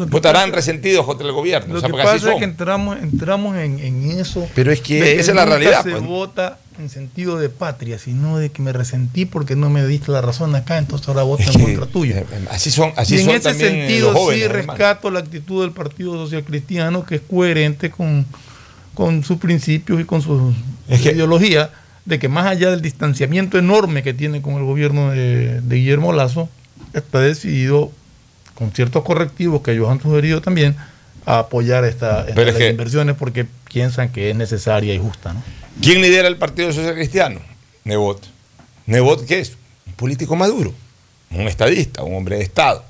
Votarán 0.09 0.53
resentidos 0.53 1.05
contra 1.05 1.27
el 1.27 1.33
gobierno. 1.33 1.75
Lo 1.75 1.83
que 1.83 1.93
pasa 1.93 2.33
es 2.33 2.39
que 2.39 2.45
entramos, 2.45 2.99
entramos 3.01 3.57
en, 3.57 4.11
eso. 4.19 4.49
Pero 4.55 4.71
es 4.71 4.81
que 4.81 5.19
esa 5.19 5.33
es 5.33 5.37
la 5.37 5.45
realidad. 5.45 5.83
Se 5.83 5.91
pues. 5.91 6.03
vota 6.03 6.59
en 6.79 6.89
sentido 6.89 7.37
de 7.37 7.49
patria, 7.49 7.99
sino 7.99 8.39
de 8.39 8.51
que 8.51 8.63
me 8.63 8.73
resentí 8.73 9.27
porque 9.27 9.57
no 9.57 9.71
me 9.71 9.85
diste 9.87 10.11
la 10.11 10.21
razón 10.21 10.55
acá, 10.55 10.79
entonces 10.79 11.07
ahora 11.09 11.23
voto 11.25 11.43
en 11.43 11.61
contra 11.61 11.87
tuya. 11.87 12.21
Eh, 12.21 12.27
así 12.51 12.71
son, 12.71 12.93
así 12.97 13.17
y 13.17 13.19
en 13.19 13.27
son 13.27 13.35
ese 13.35 13.49
también 13.49 13.73
sentido 13.73 14.13
jóvenes, 14.13 14.39
sí 14.39 14.45
hermano. 14.45 14.73
rescato 14.73 15.11
la 15.11 15.19
actitud 15.19 15.63
del 15.63 15.73
Partido 15.73 16.15
Social 16.15 16.45
Cristiano, 16.45 17.05
que 17.05 17.17
es 17.17 17.21
coherente 17.21 17.91
con, 17.91 18.25
con 18.95 19.23
sus 19.23 19.39
principios 19.39 20.01
y 20.01 20.05
con 20.05 20.23
su 20.23 20.55
ideología, 20.89 21.71
de 22.05 22.19
que 22.19 22.29
más 22.29 22.47
allá 22.47 22.71
del 22.71 22.83
distanciamiento 22.83 23.59
enorme 23.59 24.03
que 24.03 24.13
tiene 24.15 24.43
con 24.43 24.55
el 24.55 24.65
gobierno 24.65 25.11
de, 25.11 25.61
de 25.61 25.77
Guillermo 25.77 26.13
Lazo, 26.13 26.49
está 26.95 27.21
decidido 27.21 27.93
con 28.55 28.73
ciertos 28.73 29.03
correctivos 29.05 29.63
que 29.63 29.73
ellos 29.73 29.89
han 29.89 30.01
sugerido 30.01 30.41
también, 30.43 30.77
a 31.25 31.39
apoyar 31.41 31.85
esta, 31.85 32.23
esta 32.23 32.35
Pero 32.35 32.49
es 32.51 32.55
ley 32.55 32.55
de 32.55 32.59
que- 32.67 32.71
inversiones 32.73 33.17
porque 33.17 33.47
piensan 33.73 34.11
que 34.11 34.31
es 34.31 34.37
necesaria 34.37 34.93
y 34.95 34.99
justa. 34.99 35.33
¿no? 35.33 35.43
¿Quién 35.81 36.03
lidera 36.03 36.27
el 36.29 36.37
Partido 36.37 36.73
Social 36.73 36.95
Cristiano? 36.95 37.41
Nebot. 37.85 38.21
¿Nebot 38.87 39.25
qué 39.27 39.39
es? 39.41 39.53
Un 39.87 39.93
político 39.95 40.35
maduro, 40.37 40.75
un 41.31 41.43
estadista, 41.49 42.03
un 42.03 42.17
hombre 42.17 42.37
de 42.39 42.43
Estado. 42.43 42.85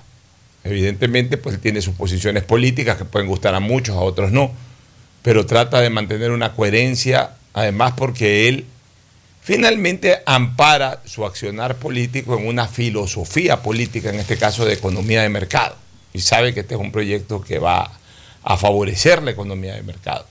Evidentemente, 0.64 1.36
pues 1.36 1.56
él 1.56 1.60
tiene 1.60 1.82
sus 1.82 1.94
posiciones 1.94 2.42
políticas 2.44 2.96
que 2.96 3.04
pueden 3.04 3.28
gustar 3.28 3.54
a 3.54 3.60
muchos, 3.60 3.96
a 3.96 4.00
otros 4.00 4.30
no, 4.32 4.52
pero 5.22 5.44
trata 5.44 5.80
de 5.80 5.90
mantener 5.90 6.30
una 6.30 6.52
coherencia, 6.54 7.32
además 7.52 7.92
porque 7.96 8.48
él 8.48 8.66
finalmente 9.42 10.22
ampara 10.24 11.00
su 11.04 11.26
accionar 11.26 11.76
político 11.76 12.38
en 12.38 12.46
una 12.46 12.68
filosofía 12.68 13.60
política, 13.60 14.10
en 14.10 14.20
este 14.20 14.38
caso 14.38 14.64
de 14.64 14.74
economía 14.74 15.22
de 15.22 15.28
mercado. 15.28 15.76
y 16.14 16.20
sabe 16.20 16.52
que 16.52 16.60
este 16.60 16.74
es 16.74 16.80
un 16.80 16.92
proyecto 16.92 17.40
que 17.40 17.58
va 17.58 17.90
a 18.42 18.56
favorecer 18.58 19.22
la 19.22 19.30
economía 19.30 19.74
de 19.74 19.82
mercado, 19.82 20.26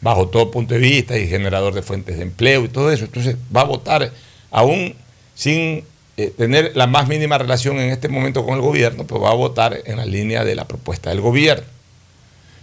bajo 0.00 0.28
todo 0.28 0.50
punto 0.52 0.74
de 0.74 0.80
vista 0.80 1.18
y 1.18 1.26
generador 1.26 1.74
de 1.74 1.82
fuentes 1.82 2.16
de 2.16 2.22
empleo 2.22 2.64
y 2.64 2.68
todo 2.68 2.92
eso. 2.92 3.04
Entonces 3.04 3.36
va 3.54 3.62
a 3.62 3.64
votar 3.64 4.12
aún 4.52 4.94
sin 5.34 5.84
eh, 6.16 6.32
tener 6.36 6.72
la 6.76 6.86
más 6.86 7.08
mínima 7.08 7.36
relación 7.36 7.78
en 7.78 7.90
este 7.90 8.08
momento 8.08 8.44
con 8.44 8.54
el 8.54 8.60
gobierno, 8.60 9.06
pero 9.08 9.20
va 9.20 9.30
a 9.30 9.34
votar 9.34 9.80
en 9.84 9.96
la 9.96 10.06
línea 10.06 10.44
de 10.44 10.54
la 10.54 10.68
propuesta 10.68 11.10
del 11.10 11.20
gobierno. 11.20 11.66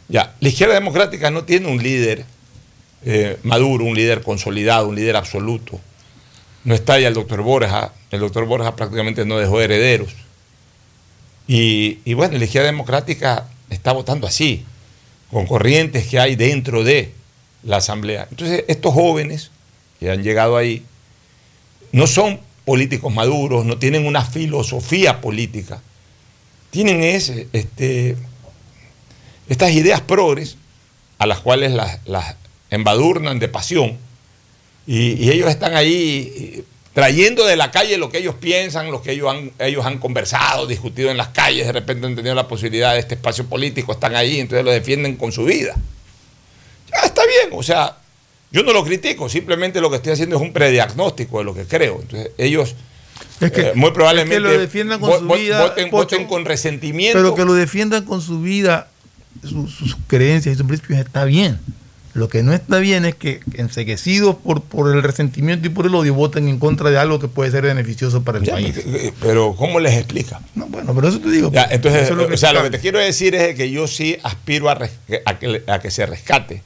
Ya, 0.08 0.34
la 0.40 0.48
izquierda 0.48 0.76
democrática 0.76 1.30
no 1.30 1.44
tiene 1.44 1.68
un 1.68 1.84
líder 1.84 2.26
eh, 3.06 3.38
maduro, 3.44 3.86
un 3.86 3.96
líder 3.96 4.22
consolidado, 4.22 4.88
un 4.88 4.96
líder 4.96 5.16
absoluto. 5.16 5.80
No 6.64 6.74
está 6.74 7.00
ya 7.00 7.10
el 7.10 7.14
doctor 7.14 7.42
Borja, 7.42 7.94
el 8.12 8.22
doctor 8.22 8.46
Borja 8.46 8.76
prácticamente 8.76 9.26
no 9.26 9.38
dejó 9.38 9.60
herederos. 9.60 10.14
Y, 11.48 12.14
bueno, 12.14 12.38
la 12.38 12.46
izquierda 12.46 12.68
democrática 12.68 13.50
está 13.70 13.92
votando 13.92 14.28
así, 14.28 14.64
con 15.30 15.46
corrientes 15.46 16.08
que 16.08 16.20
hay 16.20 16.36
dentro 16.36 16.84
de 16.86 17.12
la 17.64 17.78
Asamblea. 17.78 18.28
Entonces, 18.30 18.64
estos 18.68 18.94
jóvenes 18.94 19.52
que 20.00 20.10
han 20.10 20.24
llegado 20.24 20.56
ahí 20.56 20.84
no 21.92 22.08
son 22.08 22.40
políticos 22.64 23.14
maduros, 23.14 23.66
no 23.66 23.78
tienen 23.78 24.06
una 24.06 24.24
filosofía 24.24 25.20
política, 25.20 25.82
tienen 26.72 27.04
este, 27.04 28.16
estas 29.50 29.72
ideas 29.72 30.00
progres 30.00 30.56
a 31.18 31.26
las 31.26 31.40
cuales 31.42 31.74
las 31.74 32.36
embadurnan 32.76 33.40
de 33.40 33.48
pasión 33.48 33.98
y, 34.86 35.14
y 35.24 35.32
ellos 35.32 35.50
están 35.50 35.76
ahí 35.76 36.64
trayendo 36.94 37.46
de 37.46 37.56
la 37.56 37.72
calle 37.72 37.98
lo 37.98 38.10
que 38.10 38.20
ellos 38.20 38.36
piensan, 38.36 38.92
lo 38.92 39.02
que 39.02 39.12
ellos 39.14 39.30
han, 39.34 39.52
ellos 39.60 39.86
han 39.86 39.98
conversado, 39.98 40.68
discutido 40.68 41.10
en 41.10 41.18
las 41.18 41.30
calles, 41.30 41.66
de 41.66 41.72
repente 41.72 42.06
han 42.06 42.16
tenido 42.16 42.36
la 42.36 42.48
posibilidad 42.48 42.94
de 42.94 43.00
este 43.00 43.16
espacio 43.16 43.46
político, 43.48 43.94
están 43.94 44.16
ahí, 44.16 44.40
entonces 44.40 44.64
lo 44.64 44.72
defienden 44.72 45.16
con 45.16 45.32
su 45.32 45.46
vida. 45.46 45.76
Ya 46.92 47.00
está 47.08 47.24
bien, 47.26 47.50
o 47.58 47.64
sea, 47.64 47.98
yo 48.52 48.62
no 48.62 48.74
lo 48.74 48.84
critico, 48.86 49.28
simplemente 49.28 49.82
lo 49.82 49.90
que 49.90 49.96
estoy 49.96 50.12
haciendo 50.14 50.36
es 50.36 50.42
un 50.44 50.54
prediagnóstico 50.54 51.40
de 51.40 51.44
lo 51.46 51.56
que 51.56 51.66
creo. 51.66 52.00
Entonces 52.02 52.30
ellos 52.38 52.76
eh, 53.42 53.72
muy 53.74 53.90
probablemente 53.92 54.36
que 54.36 54.40
lo 54.42 54.52
defiendan 54.60 55.00
con 55.00 55.10
vo- 55.10 55.20
su 55.20 55.28
vida, 55.42 55.62
voten, 55.64 55.90
Pocho, 55.90 56.04
voten 56.18 56.28
con 56.28 56.46
resentimiento. 56.46 57.18
Pero 57.18 57.34
que 57.34 57.46
lo 57.46 57.56
defiendan 57.56 58.06
con 58.06 58.22
su 58.22 58.42
vida, 58.42 58.90
su- 59.42 59.68
sus 59.68 59.96
creencias 60.06 60.54
y 60.54 60.58
sus 60.60 60.68
principios 60.68 61.00
está 61.00 61.26
bien. 61.26 61.60
Lo 62.14 62.30
que 62.30 62.44
no 62.44 62.54
está 62.54 62.78
bien 62.78 63.06
es 63.06 63.16
que 63.16 63.40
enseguecidos 63.56 64.36
por, 64.36 64.62
por 64.62 64.94
el 64.96 65.02
resentimiento 65.02 65.66
y 65.66 65.72
por 65.72 65.88
el 65.88 65.96
odio 65.96 66.14
voten 66.14 66.48
en 66.48 66.60
contra 66.60 66.92
de 66.92 66.98
algo 67.00 67.20
que 67.20 67.28
puede 67.28 67.50
ser 67.50 67.64
beneficioso 67.64 68.24
para 68.24 68.38
el 68.38 68.44
Ya, 68.44 68.54
país. 68.54 68.78
eh, 68.78 69.12
Pero 69.20 69.56
¿cómo 69.56 69.80
les 69.80 69.96
explica? 69.96 70.40
No, 70.54 70.68
bueno, 70.68 70.94
pero 70.94 71.08
eso 71.08 71.20
te 71.20 71.32
digo. 71.32 71.52
Ya, 71.52 71.68
entonces, 71.72 72.04
es 72.04 72.10
lo 72.16 72.28
que 72.28 72.36
o 72.36 72.38
sea, 72.38 72.54
lo 72.54 72.62
que 72.62 72.70
te 72.70 72.80
quiero 72.80 73.00
decir 73.00 73.34
es 73.34 73.56
que 73.56 73.72
yo 73.72 73.88
sí 73.88 74.16
aspiro 74.22 74.70
a, 74.70 74.78
que, 74.78 75.64
a 75.68 75.80
que 75.80 75.90
se 75.90 76.06
rescate. 76.06 76.62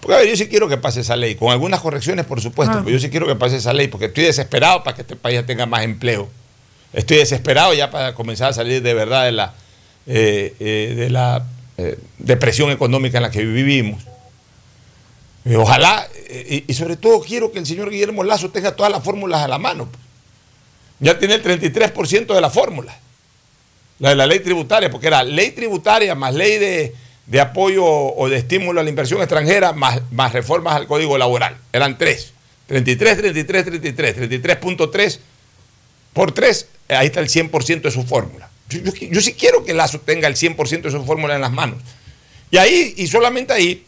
Porque 0.00 0.14
a 0.14 0.18
ver, 0.18 0.28
yo 0.28 0.36
sí 0.36 0.46
quiero 0.46 0.68
que 0.68 0.76
pase 0.76 1.00
esa 1.00 1.16
ley, 1.16 1.34
con 1.34 1.50
algunas 1.50 1.80
correcciones, 1.80 2.24
por 2.24 2.40
supuesto, 2.40 2.76
Ah. 2.76 2.82
pero 2.84 2.90
yo 2.96 3.00
sí 3.00 3.10
quiero 3.10 3.26
que 3.26 3.34
pase 3.34 3.56
esa 3.56 3.72
ley, 3.72 3.88
porque 3.88 4.06
estoy 4.06 4.22
desesperado 4.24 4.84
para 4.84 4.94
que 4.94 5.02
este 5.02 5.16
país 5.16 5.44
tenga 5.46 5.66
más 5.66 5.82
empleo. 5.82 6.28
Estoy 6.92 7.16
desesperado 7.16 7.74
ya 7.74 7.90
para 7.90 8.14
comenzar 8.14 8.50
a 8.50 8.52
salir 8.52 8.82
de 8.82 8.94
verdad 8.94 9.24
de 9.24 9.32
la, 9.32 9.54
eh, 10.06 10.54
eh, 10.60 10.94
de 10.96 11.10
la 11.10 11.44
eh, 11.76 11.98
depresión 12.18 12.70
económica 12.70 13.18
en 13.18 13.22
la 13.22 13.30
que 13.32 13.42
vivimos. 13.44 14.04
Y 15.44 15.54
ojalá, 15.56 16.08
eh, 16.28 16.64
y, 16.66 16.74
sobre 16.74 16.96
todo 16.96 17.20
quiero 17.20 17.52
que 17.52 17.58
el 17.58 17.66
señor 17.66 17.90
Guillermo 17.90 18.24
Lazo 18.24 18.50
tenga 18.50 18.74
todas 18.74 18.90
las 18.90 19.04
fórmulas 19.04 19.42
a 19.42 19.48
la 19.48 19.58
mano. 19.58 19.88
Ya 21.00 21.18
tiene 21.18 21.34
el 21.34 21.42
33% 21.42 22.34
de 22.34 22.40
la 22.40 22.48
fórmula. 22.50 22.96
La 23.98 24.10
de 24.10 24.14
la 24.16 24.26
ley 24.26 24.40
tributaria, 24.40 24.90
porque 24.90 25.06
era 25.08 25.22
ley 25.22 25.50
tributaria 25.50 26.14
más 26.14 26.34
ley 26.34 26.58
de, 26.58 26.94
de 27.26 27.40
apoyo 27.40 27.84
o 27.84 28.28
de 28.28 28.38
estímulo 28.38 28.80
a 28.80 28.84
la 28.84 28.90
inversión 28.90 29.20
extranjera 29.20 29.72
más, 29.72 30.00
más 30.10 30.32
reformas 30.32 30.74
al 30.76 30.86
código 30.86 31.18
laboral. 31.18 31.58
Eran 31.72 31.98
tres. 31.98 32.32
33, 32.66 33.18
33, 33.18 33.64
33, 33.66 34.16
33.3 34.30 35.18
por 36.14 36.32
3, 36.32 36.68
ahí 36.88 37.06
está 37.08 37.20
el 37.20 37.28
100% 37.28 37.82
de 37.82 37.90
su 37.90 38.04
fórmula. 38.04 38.48
Yo, 38.70 38.78
yo- 38.80 38.92
yo 38.94 39.20
sí 39.20 39.34
quiero 39.34 39.64
que 39.64 39.74
Lazo 39.74 40.00
tenga 40.00 40.26
el 40.28 40.36
100% 40.36 40.82
de 40.82 40.90
su 40.90 41.04
fórmula 41.04 41.34
en 41.34 41.42
las 41.42 41.52
manos. 41.52 41.78
Y 42.50 42.56
ahí, 42.56 42.94
y 42.96 43.06
solamente 43.08 43.52
ahí, 43.52 43.84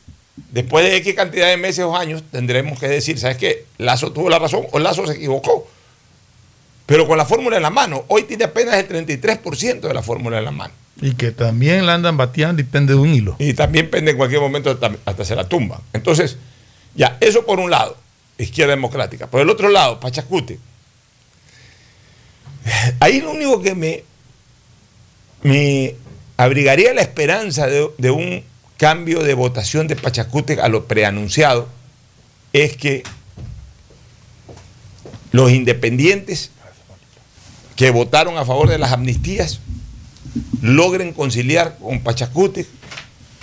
después 0.50 0.84
de 0.84 0.96
X 0.96 1.14
cantidad 1.14 1.48
de 1.48 1.56
meses 1.56 1.84
o 1.84 1.96
años, 1.96 2.22
tendremos 2.30 2.78
que 2.78 2.88
decir, 2.88 3.18
¿sabes 3.18 3.36
qué? 3.36 3.64
Lazo 3.78 4.12
tuvo 4.12 4.30
la 4.30 4.38
razón 4.38 4.66
o 4.72 4.78
Lazo 4.78 5.06
se 5.06 5.14
equivocó. 5.14 5.68
Pero 6.86 7.06
con 7.08 7.18
la 7.18 7.26
fórmula 7.26 7.56
en 7.56 7.62
la 7.62 7.70
mano, 7.70 8.04
hoy 8.08 8.22
tiene 8.24 8.44
apenas 8.44 8.76
el 8.76 8.88
33% 8.88 9.80
de 9.80 9.94
la 9.94 10.02
fórmula 10.02 10.38
en 10.38 10.44
la 10.44 10.52
mano. 10.52 10.72
Y 11.00 11.14
que 11.14 11.32
también 11.32 11.84
la 11.84 11.94
andan 11.94 12.16
bateando 12.16 12.62
y 12.62 12.64
pende 12.64 12.94
de 12.94 13.00
un 13.00 13.12
hilo. 13.12 13.36
Y 13.38 13.54
también 13.54 13.90
pende 13.90 14.12
en 14.12 14.16
cualquier 14.16 14.40
momento 14.40 14.70
hasta, 14.70 14.92
hasta 15.04 15.24
se 15.24 15.34
la 15.34 15.48
tumban. 15.48 15.80
Entonces, 15.92 16.38
ya, 16.94 17.18
eso 17.20 17.44
por 17.44 17.58
un 17.58 17.70
lado, 17.70 17.96
izquierda 18.38 18.74
democrática. 18.74 19.26
Por 19.26 19.40
el 19.40 19.50
otro 19.50 19.68
lado, 19.68 19.98
Pachacute. 20.00 20.58
Ahí 23.00 23.20
lo 23.20 23.32
único 23.32 23.60
que 23.60 23.74
me, 23.74 24.04
me 25.42 25.96
abrigaría 26.36 26.94
la 26.94 27.02
esperanza 27.02 27.66
de, 27.66 27.88
de 27.98 28.10
un 28.10 28.44
cambio 28.76 29.22
de 29.22 29.34
votación 29.34 29.88
de 29.88 29.96
Pachacute 29.96 30.60
a 30.60 30.68
lo 30.68 30.86
preanunciado 30.86 31.68
es 32.52 32.76
que 32.76 33.02
los 35.32 35.50
independientes 35.50 36.50
que 37.74 37.90
votaron 37.90 38.38
a 38.38 38.44
favor 38.44 38.68
de 38.68 38.78
las 38.78 38.92
amnistías 38.92 39.60
logren 40.62 41.12
conciliar 41.12 41.76
con 41.78 42.00
Pachacute 42.00 42.66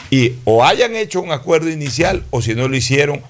y 0.10 0.34
o 0.44 0.64
hayan 0.64 0.96
hecho 0.96 1.22
un 1.22 1.32
acuerdo 1.32 1.70
inicial 1.70 2.24
o 2.30 2.42
si 2.42 2.54
no 2.56 2.68
lo 2.68 2.76
hicieron, 2.76 3.22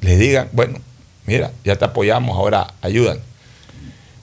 les 0.00 0.18
digan, 0.18 0.48
bueno, 0.52 0.78
mira, 1.26 1.52
ya 1.64 1.76
te 1.76 1.84
apoyamos, 1.84 2.36
ahora 2.36 2.74
ayudan. 2.80 3.18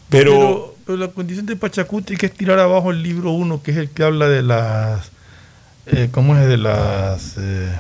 Pero, 0.09 0.75
Pero, 0.85 0.97
la 0.97 1.09
condición 1.09 1.45
de 1.45 1.55
Pachacuti 1.55 2.17
que 2.17 2.25
es 2.25 2.33
tirar 2.33 2.59
abajo 2.59 2.91
el 2.91 3.03
libro 3.03 3.31
1, 3.31 3.61
que 3.61 3.71
es 3.71 3.77
el 3.77 3.89
que 3.89 4.03
habla 4.03 4.27
de 4.27 4.41
las. 4.41 5.11
Eh, 5.91 6.09
¿Cómo 6.11 6.35
es? 6.37 6.47
De 6.47 6.57
las. 6.57 7.35
eh, 7.37 7.71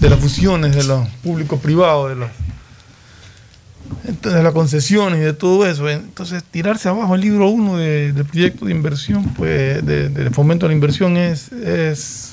de 0.00 0.10
las 0.10 0.18
fusiones, 0.18 0.74
de 0.74 0.84
los 0.84 1.08
público-privados, 1.22 2.10
de 2.10 2.16
las. 2.16 2.30
de 4.22 4.42
las 4.42 4.52
concesiones 4.52 5.20
y 5.20 5.22
de 5.22 5.32
todo 5.32 5.66
eso. 5.66 5.88
Entonces, 5.88 6.42
tirarse 6.50 6.88
abajo 6.88 7.14
el 7.14 7.20
libro 7.20 7.48
1 7.48 7.76
de- 7.76 8.12
del 8.12 8.24
proyecto 8.24 8.64
de 8.66 8.72
inversión, 8.72 9.24
pues, 9.34 9.84
de, 9.84 10.08
de 10.08 10.30
fomento 10.30 10.66
a 10.66 10.68
la 10.68 10.74
inversión 10.74 11.16
es, 11.16 11.52
es, 11.52 12.32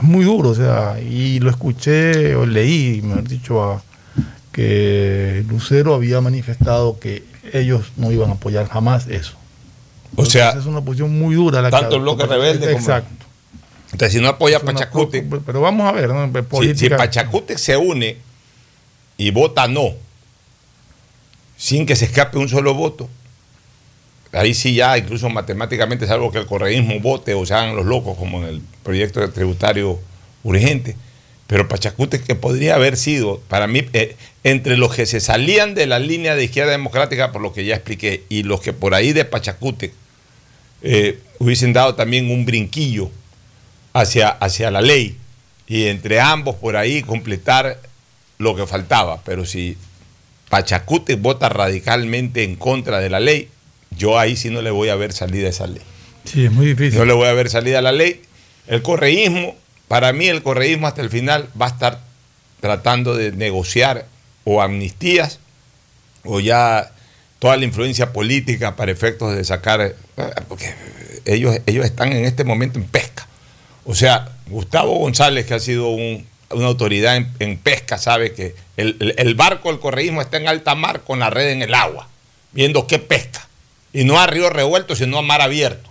muy 0.00 0.24
duro. 0.24 0.50
O 0.50 0.54
sea, 0.54 1.00
y 1.00 1.38
lo 1.40 1.50
escuché 1.50 2.34
o 2.34 2.46
leí, 2.46 3.02
mejor 3.02 3.28
dicho, 3.28 3.62
a, 3.62 3.82
que 4.52 5.44
Lucero 5.48 5.94
había 5.94 6.20
manifestado 6.20 6.98
que 6.98 7.24
ellos 7.52 7.92
no 7.96 8.10
iban 8.12 8.30
a 8.30 8.34
apoyar 8.34 8.68
jamás 8.68 9.06
eso. 9.08 9.34
O 10.16 10.24
sea, 10.24 10.48
Entonces, 10.48 10.60
es 10.62 10.66
una 10.66 10.80
posición 10.84 11.18
muy 11.18 11.34
dura 11.34 11.62
la 11.62 11.70
que 11.70 11.76
tanto 11.76 11.96
el 11.96 12.02
bloque 12.02 12.26
rebelde 12.26 12.66
como- 12.66 12.78
Exacto. 12.78 13.26
entonces, 13.92 14.12
si 14.12 14.20
no 14.20 14.28
apoya 14.28 14.58
a 14.58 14.60
Pachacute, 14.60 15.22
Pero 15.46 15.60
vamos 15.60 15.86
a 15.88 15.92
ver, 15.92 16.08
¿no? 16.10 16.30
si, 16.60 16.74
si 16.76 16.88
Pachacute 16.90 17.56
se 17.58 17.76
une 17.76 18.16
y 19.16 19.30
vota 19.30 19.68
no, 19.68 19.90
sin 21.56 21.86
que 21.86 21.96
se 21.96 22.06
escape 22.06 22.38
un 22.38 22.48
solo 22.48 22.74
voto, 22.74 23.08
ahí 24.32 24.54
sí 24.54 24.74
ya, 24.74 24.96
incluso 24.98 25.28
matemáticamente, 25.30 26.06
salvo 26.06 26.32
que 26.32 26.38
el 26.38 26.46
correísmo 26.46 27.00
vote 27.00 27.34
o 27.34 27.46
se 27.46 27.54
hagan 27.54 27.76
los 27.76 27.86
locos, 27.86 28.16
como 28.18 28.38
en 28.42 28.44
el 28.48 28.62
proyecto 28.82 29.28
tributario 29.30 29.98
urgente, 30.42 30.96
pero 31.46 31.68
Pachacute 31.68 32.20
que 32.20 32.34
podría 32.34 32.74
haber 32.76 32.96
sido, 32.96 33.40
para 33.48 33.66
mí, 33.66 33.84
eh, 33.92 34.16
entre 34.42 34.76
los 34.76 34.94
que 34.94 35.06
se 35.06 35.20
salían 35.20 35.74
de 35.74 35.86
la 35.86 35.98
línea 35.98 36.34
de 36.34 36.44
izquierda 36.44 36.72
democrática, 36.72 37.30
por 37.30 37.42
lo 37.42 37.52
que 37.52 37.64
ya 37.64 37.74
expliqué, 37.76 38.24
y 38.28 38.42
los 38.42 38.60
que 38.60 38.72
por 38.72 38.94
ahí 38.94 39.12
de 39.12 39.24
Pachacute 39.24 39.92
eh, 40.82 41.18
hubiesen 41.38 41.72
dado 41.72 41.94
también 41.94 42.30
un 42.30 42.44
brinquillo 42.44 43.10
hacia, 43.92 44.28
hacia 44.28 44.70
la 44.70 44.80
ley, 44.80 45.16
y 45.66 45.86
entre 45.86 46.20
ambos 46.20 46.56
por 46.56 46.76
ahí 46.76 47.02
completar 47.02 47.78
lo 48.38 48.54
que 48.56 48.66
faltaba. 48.66 49.20
Pero 49.24 49.46
si 49.46 49.76
Pachacute 50.48 51.16
vota 51.16 51.48
radicalmente 51.48 52.44
en 52.44 52.56
contra 52.56 53.00
de 53.00 53.08
la 53.08 53.20
ley, 53.20 53.48
yo 53.90 54.18
ahí 54.18 54.36
sí 54.36 54.50
no 54.50 54.62
le 54.62 54.70
voy 54.70 54.88
a 54.88 54.96
ver 54.96 55.12
salida 55.12 55.46
a 55.46 55.50
esa 55.50 55.66
ley. 55.66 55.82
Sí, 56.24 56.44
es 56.44 56.52
muy 56.52 56.66
difícil. 56.66 56.98
No 56.98 57.04
le 57.04 57.12
voy 57.12 57.26
a 57.26 57.32
ver 57.32 57.48
salida 57.48 57.78
a 57.78 57.82
la 57.82 57.92
ley. 57.92 58.22
El 58.66 58.82
correísmo, 58.82 59.56
para 59.88 60.12
mí 60.12 60.26
el 60.26 60.42
correísmo 60.42 60.86
hasta 60.86 61.02
el 61.02 61.10
final 61.10 61.48
va 61.60 61.66
a 61.66 61.70
estar 61.70 62.00
tratando 62.60 63.14
de 63.16 63.32
negociar 63.32 64.06
o 64.44 64.62
amnistías 64.62 65.40
o 66.24 66.40
ya 66.40 66.92
toda 67.42 67.56
la 67.56 67.64
influencia 67.64 68.12
política 68.12 68.76
para 68.76 68.92
efectos 68.92 69.34
de 69.34 69.42
sacar, 69.42 69.80
eh, 69.80 69.94
porque 70.46 70.72
ellos, 71.24 71.58
ellos 71.66 71.84
están 71.84 72.12
en 72.12 72.24
este 72.24 72.44
momento 72.44 72.78
en 72.78 72.84
pesca. 72.84 73.26
O 73.84 73.96
sea, 73.96 74.28
Gustavo 74.46 74.96
González, 75.00 75.44
que 75.44 75.54
ha 75.54 75.58
sido 75.58 75.88
un- 75.88 76.24
una 76.50 76.66
autoridad 76.68 77.16
en, 77.40 77.58
pesca, 77.58 77.98
sabe 77.98 78.32
que 78.32 78.54
el- 78.76 79.12
el 79.18 79.34
barco 79.34 79.70
del 79.70 79.80
correísmo 79.80 80.20
está 80.22 80.36
en 80.36 80.46
alta 80.46 80.76
mar 80.76 81.00
con 81.04 81.18
la 81.18 81.30
red 81.30 81.50
en 81.50 81.62
el 81.62 81.74
agua, 81.74 82.06
viendo 82.52 82.86
qué 82.86 83.00
pesca. 83.00 83.48
Y 83.92 84.04
no 84.04 84.20
a 84.20 84.28
río 84.28 84.48
revuelto, 84.48 84.94
sino 84.94 85.18
a 85.18 85.22
mar 85.22 85.40
abierto. 85.40 85.90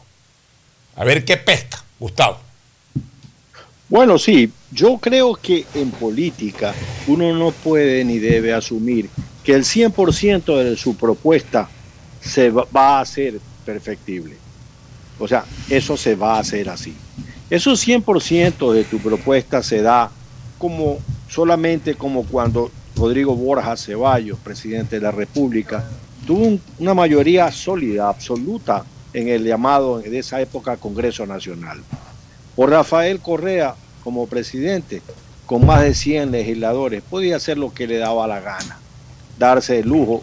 A 0.96 1.04
ver 1.04 1.26
qué 1.26 1.36
pesca, 1.36 1.84
Gustavo. 2.00 2.40
Bueno, 3.90 4.18
sí, 4.18 4.50
yo 4.72 5.00
creo 5.00 5.36
que 5.36 5.66
en 5.74 5.92
política 5.92 6.74
uno 7.08 7.34
no 7.34 7.52
puede 7.52 8.06
ni 8.06 8.20
debe 8.20 8.54
asumir 8.54 9.10
que 9.44 9.54
el 9.54 9.64
100% 9.64 10.58
de 10.58 10.76
su 10.78 10.96
propuesta 10.96 11.70
se 12.20 12.52
va 12.52 12.68
a 12.74 13.02
hacer 13.02 13.40
perfectible. 13.66 14.38
O 15.18 15.28
sea, 15.28 15.46
eso 15.70 15.98
se 15.98 16.16
va 16.16 16.36
a 16.36 16.40
hacer 16.40 16.70
así. 16.70 16.96
Esos 17.50 17.80
100% 17.86 18.72
de 18.74 18.86
tu 18.86 19.00
propuesta 19.02 19.62
se 19.62 19.82
da 19.82 20.12
como 20.58 21.00
solamente 21.28 21.96
como 21.96 22.26
cuando 22.26 22.72
Rodrigo 22.96 23.36
Borja 23.36 23.76
Ceballos, 23.78 24.40
presidente 24.40 24.98
de 24.98 25.02
la 25.02 25.12
República, 25.12 25.84
tuvo 26.26 26.46
un- 26.46 26.62
una 26.78 26.94
mayoría 26.94 27.52
sólida, 27.52 28.10
absoluta, 28.10 28.86
en 29.14 29.28
el 29.28 29.44
llamado 29.44 30.00
de 30.00 30.20
esa 30.20 30.40
época 30.42 30.78
Congreso 30.78 31.26
Nacional. 31.26 31.84
O 32.56 32.68
Rafael 32.68 33.20
Correa, 33.22 33.76
como 34.00 34.28
presidente, 34.28 35.02
con 35.46 35.66
más 35.66 35.82
de 35.82 35.94
100 35.94 36.32
legisladores, 36.32 37.02
podía 37.04 37.38
hacer 37.38 37.58
lo 37.58 37.74
que 37.74 37.88
le 37.88 37.98
daba 37.98 38.28
la 38.28 38.40
gana, 38.40 38.80
darse 39.42 39.80
el 39.80 39.88
lujo 39.88 40.22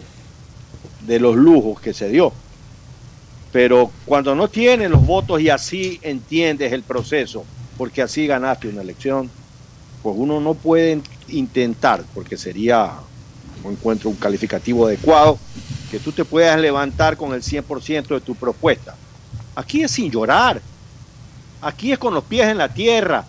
de 1.05 1.19
los 1.19 1.35
lujos 1.35 1.81
que 1.81 1.93
se 1.93 2.07
dio. 2.07 2.31
Pero 3.51 3.91
cuando 4.05 4.33
no 4.33 4.47
tienes 4.47 4.89
los 4.89 5.05
votos 5.05 5.41
y 5.41 5.49
así 5.49 5.99
entiendes 6.03 6.71
el 6.71 6.83
proceso, 6.83 7.43
porque 7.77 8.01
así 8.01 8.27
ganaste 8.27 8.69
una 8.69 8.81
elección, 8.81 9.29
pues 10.01 10.15
uno 10.17 10.39
no 10.39 10.53
puede 10.53 11.01
intentar, 11.27 12.03
porque 12.13 12.37
sería, 12.37 12.93
no 13.61 13.71
encuentro 13.71 14.09
un 14.09 14.15
calificativo 14.15 14.87
adecuado, 14.87 15.37
que 15.91 15.99
tú 15.99 16.13
te 16.13 16.23
puedas 16.23 16.57
levantar 16.57 17.17
con 17.17 17.33
el 17.33 17.41
100% 17.41 18.07
de 18.07 18.21
tu 18.21 18.35
propuesta. 18.35 18.95
Aquí 19.53 19.81
es 19.81 19.91
sin 19.91 20.09
llorar, 20.09 20.61
aquí 21.61 21.91
es 21.91 21.99
con 21.99 22.13
los 22.13 22.23
pies 22.23 22.47
en 22.47 22.57
la 22.57 22.69
tierra. 22.69 23.25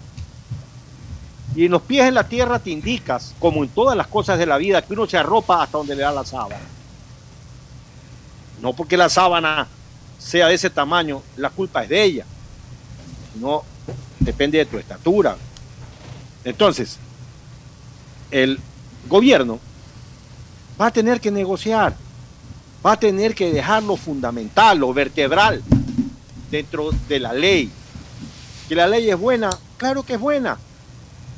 Y 1.55 1.69
los 1.69 1.83
pies 1.83 2.07
en 2.07 2.15
la 2.15 2.29
tierra 2.29 2.59
te 2.59 2.71
indicas, 2.71 3.35
como 3.39 3.65
en 3.65 3.71
todas 3.71 3.97
las 3.97 4.07
cosas 4.07 4.39
de 4.39 4.47
la 4.47 4.57
vida, 4.57 4.83
que 4.83 4.93
uno 4.93 5.07
se 5.07 5.19
arropa 5.19 5.63
hasta 5.63 5.79
donde 5.79 5.97
le 5.97 6.03
da 6.03 6.13
la 6.13 6.25
sábana. 6.25 6.61
No 8.63 8.73
porque 8.73 8.97
la 8.97 9.09
sábana 9.09 9.67
sea 10.19 10.49
de 10.49 10.55
ese 10.55 10.71
tamaño, 10.71 11.23
la 11.37 11.51
culpa 11.51 11.83
es 11.83 11.89
de 11.89 12.03
ella. 12.03 12.25
No 13.41 13.65
depende 14.21 14.59
de 14.59 14.67
tu 14.67 14.79
estatura. 14.79 15.37
Entonces, 16.45 16.99
el 18.31 18.61
gobierno 19.09 19.59
va 20.81 20.87
a 20.87 20.91
tener 20.91 21.21
que 21.21 21.31
negociar, 21.31 21.95
va 22.85 22.93
a 22.93 22.99
tener 22.99 23.35
que 23.35 23.53
dejar 23.53 23.83
lo 23.83 23.97
fundamental, 23.97 24.79
lo 24.79 24.93
vertebral 24.95 25.63
dentro 26.51 26.91
de 27.09 27.21
la 27.21 27.33
ley. 27.33 27.71
Que 28.69 28.75
la 28.75 28.87
ley 28.87 29.11
es 29.11 29.19
buena, 29.19 29.51
claro 29.77 30.03
que 30.05 30.15
es 30.15 30.21
buena. 30.21 30.59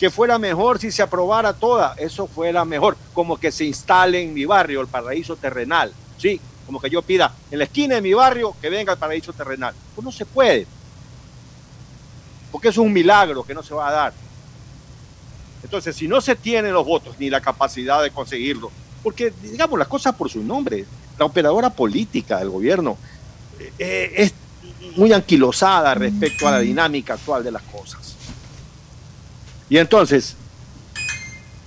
Que 0.02 0.10
fuera 0.10 0.36
mejor 0.36 0.80
si 0.80 0.90
se 0.90 1.00
aprobara 1.00 1.52
toda, 1.52 1.94
eso 1.96 2.26
fuera 2.26 2.64
mejor. 2.64 2.96
Como 3.14 3.38
que 3.38 3.52
se 3.52 3.66
instale 3.66 4.20
en 4.20 4.34
mi 4.34 4.44
barrio 4.44 4.80
el 4.80 4.88
paraíso 4.88 5.36
terrenal. 5.36 5.92
Sí, 6.18 6.40
como 6.66 6.80
que 6.80 6.90
yo 6.90 7.02
pida 7.02 7.32
en 7.52 7.58
la 7.60 7.66
esquina 7.66 7.94
de 7.94 8.00
mi 8.02 8.12
barrio 8.12 8.52
que 8.60 8.68
venga 8.68 8.94
el 8.94 8.98
paraíso 8.98 9.32
terrenal. 9.32 9.72
Pues 9.94 10.04
no 10.04 10.10
se 10.10 10.26
puede. 10.26 10.66
Porque 12.50 12.70
es 12.70 12.78
un 12.78 12.92
milagro 12.92 13.44
que 13.44 13.54
no 13.54 13.62
se 13.62 13.74
va 13.74 13.90
a 13.90 13.92
dar. 13.92 14.12
Entonces, 15.62 15.94
si 15.94 16.08
no 16.08 16.20
se 16.20 16.34
tienen 16.34 16.72
los 16.72 16.84
votos 16.84 17.14
ni 17.20 17.30
la 17.30 17.40
capacidad 17.40 18.02
de 18.02 18.10
conseguirlo, 18.10 18.72
porque 19.04 19.32
digamos 19.40 19.78
las 19.78 19.86
cosas 19.86 20.16
por 20.16 20.28
su 20.28 20.42
nombre, 20.42 20.84
la 21.16 21.26
operadora 21.26 21.70
política 21.70 22.40
del 22.40 22.50
gobierno 22.50 22.98
eh, 23.78 24.12
es 24.16 24.34
muy 24.96 25.12
anquilosada 25.12 25.94
respecto 25.94 26.48
a 26.48 26.50
la 26.50 26.58
dinámica 26.58 27.14
actual 27.14 27.44
de 27.44 27.52
las 27.52 27.62
cosas. 27.62 28.01
Y 29.72 29.78
entonces, 29.78 30.36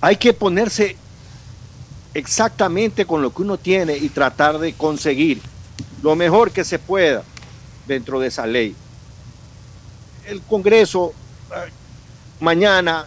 hay 0.00 0.14
que 0.14 0.32
ponerse 0.32 0.96
exactamente 2.14 3.04
con 3.04 3.20
lo 3.20 3.34
que 3.34 3.42
uno 3.42 3.58
tiene 3.58 3.96
y 3.96 4.10
tratar 4.10 4.60
de 4.60 4.74
conseguir 4.74 5.42
lo 6.04 6.14
mejor 6.14 6.52
que 6.52 6.62
se 6.62 6.78
pueda 6.78 7.24
dentro 7.88 8.20
de 8.20 8.28
esa 8.28 8.46
ley. 8.46 8.76
El 10.24 10.40
Congreso 10.42 11.14
eh, 11.50 11.68
mañana, 12.38 13.06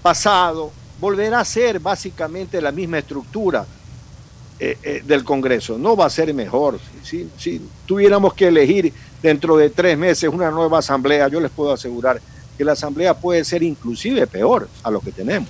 pasado, 0.00 0.70
volverá 1.00 1.40
a 1.40 1.44
ser 1.44 1.80
básicamente 1.80 2.62
la 2.62 2.70
misma 2.70 2.98
estructura 2.98 3.66
eh, 4.60 4.78
eh, 4.80 5.02
del 5.04 5.24
Congreso. 5.24 5.76
No 5.76 5.96
va 5.96 6.06
a 6.06 6.10
ser 6.10 6.32
mejor. 6.32 6.78
Si, 7.02 7.28
si 7.36 7.60
tuviéramos 7.84 8.32
que 8.34 8.46
elegir 8.46 8.92
dentro 9.20 9.56
de 9.56 9.70
tres 9.70 9.98
meses 9.98 10.30
una 10.32 10.52
nueva 10.52 10.78
asamblea, 10.78 11.26
yo 11.26 11.40
les 11.40 11.50
puedo 11.50 11.72
asegurar 11.72 12.20
que 12.58 12.64
la 12.64 12.72
asamblea 12.72 13.14
puede 13.14 13.44
ser 13.44 13.62
inclusive 13.62 14.26
peor 14.26 14.68
a 14.82 14.90
lo 14.90 15.00
que 15.00 15.12
tenemos. 15.12 15.48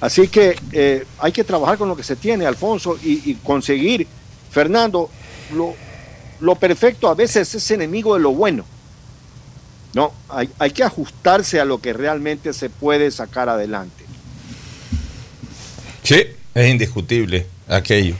Así 0.00 0.28
que 0.28 0.56
eh, 0.72 1.04
hay 1.18 1.32
que 1.32 1.42
trabajar 1.42 1.76
con 1.76 1.88
lo 1.88 1.96
que 1.96 2.04
se 2.04 2.14
tiene, 2.14 2.46
Alfonso, 2.46 2.96
y, 3.02 3.28
y 3.30 3.34
conseguir, 3.34 4.06
Fernando, 4.50 5.10
lo, 5.52 5.74
lo 6.40 6.54
perfecto 6.54 7.08
a 7.08 7.14
veces 7.14 7.52
es 7.52 7.70
enemigo 7.72 8.14
de 8.14 8.20
lo 8.20 8.30
bueno. 8.30 8.64
No, 9.94 10.12
hay, 10.28 10.48
hay 10.60 10.70
que 10.70 10.84
ajustarse 10.84 11.58
a 11.60 11.64
lo 11.64 11.80
que 11.80 11.92
realmente 11.92 12.52
se 12.52 12.70
puede 12.70 13.10
sacar 13.10 13.48
adelante. 13.48 14.04
Sí, 16.04 16.22
es 16.54 16.70
indiscutible 16.70 17.46
aquello. 17.66 18.14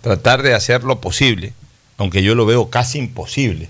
Tratar 0.00 0.42
de 0.42 0.54
hacer 0.54 0.82
lo 0.82 1.00
posible, 1.00 1.52
aunque 1.98 2.24
yo 2.24 2.34
lo 2.34 2.46
veo 2.46 2.68
casi 2.68 2.98
imposible, 2.98 3.66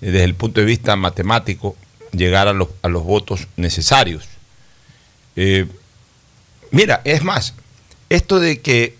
eh, 0.00 0.10
desde 0.10 0.24
el 0.24 0.34
punto 0.34 0.60
de 0.60 0.66
vista 0.66 0.96
matemático, 0.96 1.76
llegar 2.12 2.48
a 2.48 2.52
los, 2.52 2.68
a 2.82 2.88
los 2.88 3.02
votos 3.04 3.46
necesarios. 3.56 4.24
Eh, 5.36 5.66
mira, 6.70 7.00
es 7.04 7.22
más, 7.24 7.54
esto 8.10 8.38
de 8.40 8.60
que 8.60 8.96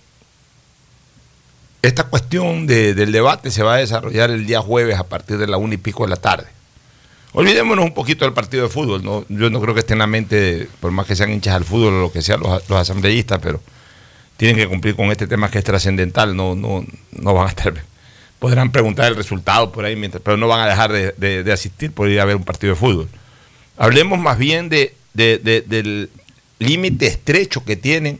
esta 1.83 2.05
cuestión 2.05 2.67
de- 2.67 2.95
del 2.95 3.13
debate 3.13 3.51
se 3.51 3.63
va 3.63 3.75
a 3.75 3.79
desarrollar 3.79 4.31
el 4.31 4.47
día 4.47 4.61
jueves 4.61 4.99
a 4.99 5.05
partir 5.09 5.39
de 5.39 5.47
la 5.47 5.57
una 5.57 5.75
y 5.75 5.79
pico 5.79 6.05
de 6.05 6.11
la 6.11 6.17
tarde. 6.17 6.47
Olvidémonos 7.33 7.85
un 7.85 7.95
poquito 7.95 8.25
del 8.25 8.35
partido 8.35 8.65
de 8.65 8.69
fútbol. 8.69 9.03
¿no? 9.03 9.25
Yo 9.29 9.51
no 9.51 9.61
creo 9.61 9.75
que 9.75 9.81
esté 9.81 9.95
en 9.95 9.99
la 10.01 10.07
mente, 10.07 10.69
por 10.81 10.91
más 10.93 11.07
que 11.07 11.17
sean 11.17 11.33
hinchas 11.33 11.55
al 11.55 11.65
fútbol 11.65 11.95
o 11.95 12.01
lo 12.03 12.13
que 12.13 12.23
sean 12.23 12.41
los, 12.41 12.69
los 12.69 12.79
asambleístas, 12.79 13.39
pero 13.43 13.61
tienen 14.37 14.57
que 14.57 14.69
cumplir 14.69 14.95
con 14.95 15.11
este 15.11 15.27
tema 15.27 15.51
que 15.51 15.59
es 15.59 15.65
trascendental. 15.65 16.37
No, 16.37 16.55
no, 16.55 16.85
no 17.13 17.35
van 17.35 17.47
a 17.47 17.51
estar. 17.51 17.73
Podrán 18.43 18.73
preguntar 18.73 19.07
el 19.07 19.15
resultado 19.15 19.71
por 19.71 19.85
ahí, 19.85 19.95
mientras, 19.95 20.21
pero 20.21 20.37
no 20.37 20.49
van 20.49 20.59
a 20.59 20.67
dejar 20.67 20.91
de, 20.91 21.53
asistir 21.53 21.93
por 21.93 22.09
ir 22.11 22.19
a 22.19 22.25
ver 22.25 22.35
un 22.35 22.43
partido 22.43 22.73
de 22.73 22.81
fútbol. 22.81 23.09
Hablemos 23.77 24.19
más 24.19 24.37
bien 24.37 24.69
de, 24.69 24.97
de- 25.15 25.39
de- 25.39 25.61
del 25.61 26.11
límite 26.59 27.07
estrecho 27.07 27.65
que 27.65 27.77
tienen 27.77 28.19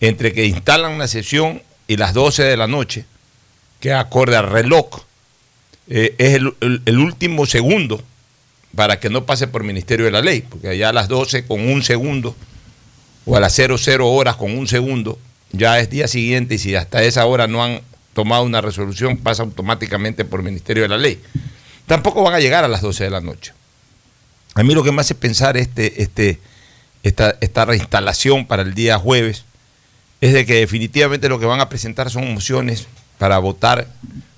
entre 0.00 0.32
que 0.32 0.46
instalan 0.46 0.92
una 0.92 1.06
sesión 1.06 1.60
y 1.86 1.98
las 1.98 2.14
12 2.14 2.42
de 2.42 2.56
la 2.56 2.68
noche, 2.68 3.04
que 3.80 3.92
acorde 3.92 4.34
al 4.34 4.48
reloj, 4.48 5.02
eh, 5.88 6.14
es 6.16 6.36
el 6.36 6.98
último 6.98 7.44
segundo 7.44 8.02
para 8.74 8.98
que 8.98 9.10
no 9.10 9.26
pase 9.26 9.46
por 9.46 9.62
Ministerio 9.62 10.06
de 10.06 10.12
la 10.12 10.22
Ley, 10.22 10.40
porque 10.40 10.68
allá 10.68 10.88
a 10.88 10.92
las 10.94 11.08
12 11.08 11.44
con 11.44 11.60
un 11.68 11.82
segundo, 11.82 12.34
o 13.26 13.36
a 13.36 13.40
las 13.40 13.52
00 13.54 14.10
horas 14.10 14.36
con 14.36 14.56
un 14.56 14.66
segundo, 14.66 15.18
ya 15.52 15.78
es 15.80 15.90
día 15.90 16.08
siguiente 16.08 16.54
y 16.54 16.58
si 16.58 16.74
hasta 16.76 17.02
esa 17.02 17.26
hora 17.26 17.46
no 17.46 17.62
han 17.62 17.82
tomado 18.12 18.42
una 18.44 18.60
resolución, 18.60 19.16
pasa 19.16 19.42
automáticamente 19.42 20.24
por 20.24 20.42
Ministerio 20.42 20.82
de 20.82 20.88
la 20.88 20.98
Ley. 20.98 21.20
Tampoco 21.86 22.22
van 22.22 22.34
a 22.34 22.40
llegar 22.40 22.64
a 22.64 22.68
las 22.68 22.82
12 22.82 23.04
de 23.04 23.10
la 23.10 23.20
noche. 23.20 23.52
A 24.54 24.62
mí 24.62 24.74
lo 24.74 24.82
que 24.82 24.92
me 24.92 25.00
hace 25.00 25.14
pensar 25.14 25.56
este, 25.56 26.02
este, 26.02 26.38
esta, 27.02 27.36
esta 27.40 27.64
reinstalación 27.64 28.46
para 28.46 28.62
el 28.62 28.74
día 28.74 28.98
jueves 28.98 29.44
es 30.20 30.32
de 30.32 30.44
que 30.44 30.54
definitivamente 30.56 31.28
lo 31.28 31.38
que 31.40 31.46
van 31.46 31.60
a 31.60 31.68
presentar 31.68 32.10
son 32.10 32.34
mociones 32.34 32.86
para 33.18 33.38
votar 33.38 33.88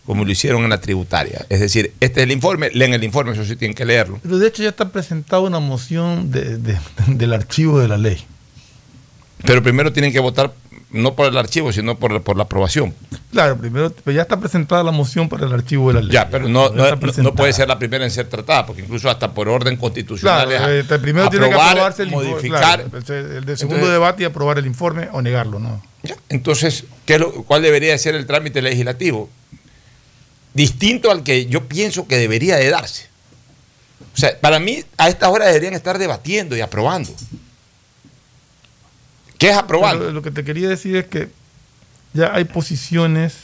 como 0.07 0.25
lo 0.25 0.31
hicieron 0.33 0.65
en 0.65 0.71
la 0.71 0.81
tributaria. 0.81 1.47
Es 1.49 1.61
decir, 1.61 1.93
este 2.01 2.21
es 2.21 2.25
el 2.25 2.33
informe, 2.33 2.71
leen 2.75 2.93
el 2.93 3.05
informe, 3.05 3.33
eso 3.33 3.45
sí 3.45 3.57
tienen 3.57 3.75
que 3.75 3.85
leerlo. 3.85 4.19
Pero 4.23 4.39
de 4.39 4.49
hecho 4.49 4.63
ya 4.63 4.69
está 4.71 4.91
presentada 4.91 5.41
una 5.43 5.61
moción 5.61 6.31
de- 6.31 6.59
de- 6.59 6.79
del 7.07 7.33
archivo 7.33 7.79
de 7.81 7.89
la 7.89 7.99
ley. 7.99 8.23
Pero 9.45 9.63
primero 9.63 9.93
tienen 9.93 10.13
que 10.13 10.19
votar 10.21 10.53
no 10.93 11.15
por 11.15 11.27
el 11.27 11.37
archivo, 11.39 11.73
sino 11.73 11.99
por, 11.99 12.13
la- 12.13 12.21
por 12.21 12.37
la 12.37 12.43
aprobación. 12.45 12.95
Claro, 13.31 13.57
primero 13.57 13.91
pero 14.05 14.15
ya 14.15 14.23
está 14.23 14.39
presentada 14.39 14.83
la 14.85 14.91
moción 14.93 15.29
para 15.29 15.47
el 15.47 15.53
archivo 15.53 15.89
de 15.89 15.95
la 15.95 16.01
ley. 16.03 16.11
Ya, 16.13 16.29
pero 16.29 16.49
no, 16.49 16.75
Ya 16.75 16.97
no, 17.23 17.35
puede 17.35 17.53
ser 17.53 17.67
la 17.69 17.79
primera 17.79 18.05
en 18.05 18.11
ser 18.11 18.29
tratada, 18.29 18.67
porque 18.67 18.83
incluso 18.83 19.09
hasta 19.11 19.33
por 19.33 19.49
orden 19.49 19.77
constitucional 19.77 20.49
Claro, 20.49 20.69
es 20.73 20.91
eh, 20.91 20.99
primero 20.99 21.29
tiene 21.31 21.47
que 21.49 21.53
aprobar, 21.55 21.71
aprobarse 21.71 22.03
el 22.03 22.09
informe, 22.09 22.31
modificar. 22.31 22.61
claro, 22.61 22.83
el, 23.39 23.45
de 23.45 23.57
segundo 23.57 23.77
Entonces- 23.77 23.93
debate 23.93 24.23
y 24.23 24.27
aprobar 24.27 24.59
el 24.59 24.67
informe 24.67 25.09
o 25.13 25.23
negarlo, 25.23 25.59
¿no? 25.59 25.83
Entonces, 26.29 26.85
¿qué 27.07 27.15
es 27.15 27.21
lo- 27.21 27.33
¿cuál 27.45 27.63
debería 27.63 27.97
ser 27.97 28.15
el 28.15 28.27
trámite 28.27 28.61
legislativo? 28.61 29.31
Distinto 30.55 31.11
al 31.11 31.23
que 31.23 31.47
yo 31.47 31.67
pienso 31.67 32.07
que 32.07 32.19
debería 32.19 32.57
de 32.57 32.69
darse. 32.69 33.07
O 34.15 34.17
sea, 34.19 34.39
para 34.39 34.59
mí, 34.59 34.85
a 34.99 35.09
esta 35.09 35.31
hora 35.31 35.47
deberían 35.47 35.73
estar 35.73 35.97
debatiendo 35.99 36.55
y 36.57 36.61
aprobando. 36.61 37.11
¿Qué 39.43 39.51
es 39.51 39.57
aprobar? 39.57 39.99
Pero 39.99 40.13
lo 40.13 40.23
que 40.23 40.31
te 40.31 40.45
quería 40.45 40.69
decir 40.69 40.95
es 40.97 41.07
que 41.07 41.29
ya 42.15 42.33
hay 42.35 42.45
posiciones 42.45 43.35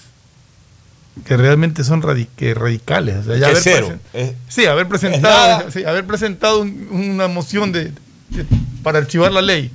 que 1.26 1.37
realmente 1.37 1.82
son 1.82 2.00
radi- 2.02 2.28
que 2.37 2.54
radicales. 2.54 3.16
O 3.16 3.22
sea, 3.24 3.34
ya 3.34 3.40
Que 3.40 3.44
haber 3.46 3.62
cero. 3.62 3.88
presen- 3.88 4.00
Es- 4.12 4.32
sí, 4.54 4.66
haber 4.66 4.87
presentado, 4.87 5.70
sí, 5.72 5.84
haber 5.84 6.06
presentado 6.06 6.61
un- 6.61 6.88
una 6.92 7.26
moción 7.26 7.72
de, 7.72 7.87
de- 8.30 8.46
para 8.84 8.98
archivar 8.98 9.32
la 9.32 9.42
ley 9.42 9.72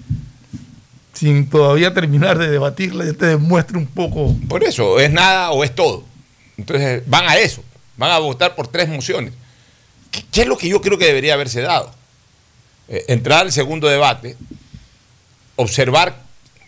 sin 1.13 1.49
todavía 1.49 1.93
terminar 1.93 2.38
de 2.38 2.49
debatirla, 2.49 3.03
ya 3.05 3.13
te 3.13 3.25
demuestra 3.25 3.77
un 3.77 3.86
poco. 3.88 4.33
Por 4.47 4.63
eso, 4.63 4.99
es 5.01 5.12
nada 5.12 5.51
o 5.51 5.63
es 5.65 5.75
todo. 5.75 6.05
Entonces 6.57 7.03
van 7.05 7.27
a 7.27 7.36
eso, 7.38 7.63
van 7.97 8.12
a 8.12 8.19
votar 8.19 8.55
por 8.55 8.67
tres 8.69 8.88
mociones. 8.88 9.33
¿Qué, 10.12 10.23
qué 10.31 10.41
es 10.43 10.47
lo 10.47 10.57
que 10.57 10.69
yo 10.69 10.79
creo 10.81 10.97
que 10.97 11.05
debería 11.05 11.33
haberse 11.33 11.62
dado? 11.62 11.91
Eh, 12.88 13.03
entrar 13.09 13.41
al 13.41 13.51
segundo 13.51 13.88
debate, 13.89 14.38
observar, 15.55 16.21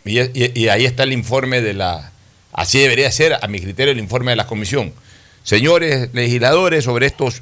y, 0.03 0.67
ahí 0.67 0.85
está 0.85 1.03
el 1.03 1.13
informe 1.13 1.61
de 1.61 1.73
la, 1.73 2.11
así 2.53 2.79
debería 2.79 3.11
ser 3.11 3.33
a 3.41 3.47
mi 3.47 3.59
criterio 3.59 3.91
el 3.91 3.99
informe 3.99 4.31
de 4.31 4.35
la 4.37 4.47
comisión. 4.47 4.93
Señores 5.43 6.09
legisladores, 6.13 6.83
sobre 6.83 7.05
estos 7.07 7.41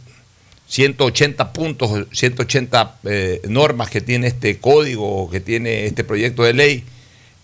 180 0.68 1.54
puntos, 1.54 2.08
180 2.12 2.96
eh, 3.06 3.42
normas 3.48 3.90
que 3.90 4.02
tiene 4.02 4.28
este 4.28 4.58
código, 4.60 5.30
que 5.30 5.40
tiene 5.40 5.86
este 5.86 6.04
proyecto 6.04 6.44
de 6.44 6.54
ley, 6.54 6.84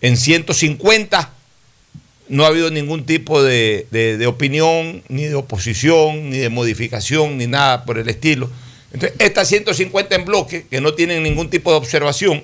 en 0.00 0.16
150 0.16 1.30
no 2.28 2.44
ha 2.44 2.48
habido 2.48 2.70
ningún 2.70 3.04
tipo 3.04 3.42
de, 3.42 3.86
de- 3.90 4.16
de 4.16 4.26
opinión, 4.26 5.02
ni 5.08 5.24
de 5.24 5.34
oposición, 5.34 6.30
ni 6.30 6.38
de 6.38 6.48
modificación, 6.48 7.36
ni 7.36 7.46
nada 7.46 7.84
por 7.84 7.98
el 7.98 8.08
estilo. 8.08 8.48
Entonces, 8.92 9.18
estas 9.20 9.48
150 9.48 10.14
en 10.14 10.24
bloque, 10.24 10.66
que 10.70 10.80
no 10.80 10.94
tienen 10.94 11.22
ningún 11.22 11.50
tipo 11.50 11.70
de 11.72 11.76
observación, 11.76 12.42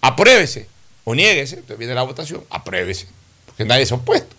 apruébese 0.00 0.66
o 1.08 1.14
niéguese, 1.14 1.54
entonces 1.54 1.78
viene 1.78 1.94
la 1.94 2.02
votación, 2.02 2.42
apruébese, 2.50 3.06
porque 3.46 3.64
nadie 3.64 3.86
se 3.86 3.94
ha 3.94 3.96
opuesto. 3.96 4.34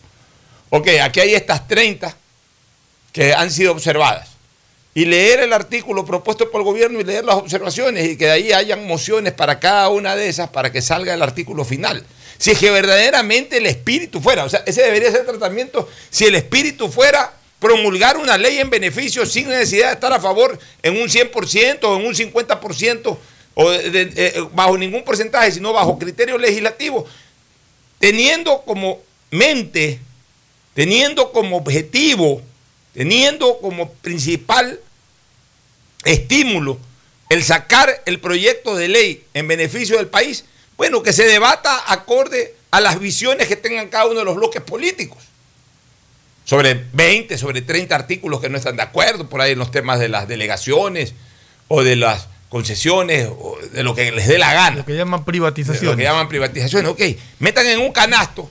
Ok, 0.69 0.89
aquí 1.01 1.21
hay 1.21 1.33
estas 1.33 1.65
30 1.65 2.13
que 3.13 3.33
han 3.33 3.49
sido 3.49 3.71
observadas. 3.71 4.31
Y 4.93 5.05
leer 5.05 5.39
el 5.39 5.53
artículo 5.53 6.05
propuesto 6.05 6.51
por 6.51 6.59
el 6.59 6.65
gobierno 6.65 6.99
y 6.99 7.05
leer 7.05 7.23
las 7.23 7.35
observaciones 7.35 8.05
y 8.09 8.17
que 8.17 8.25
de 8.25 8.31
ahí 8.31 8.51
hayan 8.51 8.85
mociones 8.85 9.31
para 9.31 9.59
cada 9.61 9.87
una 9.89 10.17
de 10.17 10.27
esas 10.27 10.49
para 10.49 10.69
que 10.69 10.81
salga 10.81 11.13
el 11.13 11.21
artículo 11.21 11.63
final. 11.63 12.03
Si 12.37 12.51
es 12.51 12.59
que 12.59 12.69
verdaderamente 12.69 13.57
el 13.57 13.65
espíritu 13.65 14.19
fuera, 14.19 14.43
o 14.43 14.49
sea, 14.49 14.63
ese 14.65 14.81
debería 14.81 15.09
ser 15.09 15.21
el 15.21 15.27
tratamiento, 15.27 15.87
si 16.09 16.25
el 16.25 16.35
espíritu 16.35 16.89
fuera 16.89 17.31
promulgar 17.59 18.17
una 18.17 18.37
ley 18.37 18.57
en 18.57 18.69
beneficio 18.69 19.25
sin 19.25 19.47
necesidad 19.47 19.87
de 19.87 19.93
estar 19.93 20.11
a 20.11 20.19
favor 20.19 20.59
en 20.83 21.01
un 21.01 21.07
100% 21.07 21.79
o 21.83 21.97
en 21.97 22.05
un 22.05 22.13
50% 22.13 23.17
o 23.59 23.73
eh, 23.73 24.35
bajo 24.53 24.77
ningún 24.77 25.03
porcentaje, 25.03 25.51
sino 25.51 25.73
bajo 25.73 25.97
criterio 25.97 26.37
legislativo, 26.37 27.07
teniendo 27.97 28.61
como 28.61 28.99
mente, 29.31 29.99
teniendo 30.75 31.31
como 31.31 31.57
objetivo, 31.57 32.39
teniendo 32.93 33.57
como 33.57 33.91
principal 33.93 34.79
estímulo 36.05 36.77
el 37.29 37.43
sacar 37.43 38.03
el 38.05 38.19
proyecto 38.19 38.75
de 38.75 38.89
ley 38.89 39.23
en 39.33 39.47
beneficio 39.47 39.97
del 39.97 40.07
país, 40.07 40.45
bueno, 40.77 41.01
que 41.01 41.11
se 41.11 41.23
debata 41.23 41.91
acorde 41.91 42.53
a 42.69 42.79
las 42.79 42.99
visiones 42.99 43.47
que 43.47 43.55
tengan 43.55 43.89
cada 43.89 44.05
uno 44.05 44.19
de 44.19 44.25
los 44.25 44.35
bloques 44.35 44.61
políticos. 44.61 45.17
Sobre 46.45 46.85
20, 46.93 47.39
sobre 47.39 47.63
30 47.63 47.95
artículos 47.95 48.39
que 48.39 48.49
no 48.49 48.57
están 48.59 48.75
de 48.75 48.83
acuerdo, 48.83 49.27
por 49.27 49.41
ahí 49.41 49.53
en 49.53 49.59
los 49.59 49.71
temas 49.71 49.99
de 49.99 50.09
las 50.09 50.27
delegaciones 50.27 51.15
o 51.67 51.81
de 51.81 51.95
las 51.95 52.27
concesiones 52.49 53.27
o 53.29 53.57
de 53.73 53.83
lo 53.83 53.93
que 53.93 54.11
les 54.11 54.27
dé 54.27 54.37
la 54.37 54.53
gana. 54.53 54.77
Lo 54.77 54.85
que 54.85 54.95
llaman 54.95 55.19
Lo 55.21 55.25
privatización. 55.25 55.97
que 55.97 56.03
llaman 56.03 56.27
privatizaciones. 56.29 56.89
Ok, 56.91 57.01
metan 57.39 57.67
en 57.67 57.79
un 57.79 57.91
canasto 57.91 58.49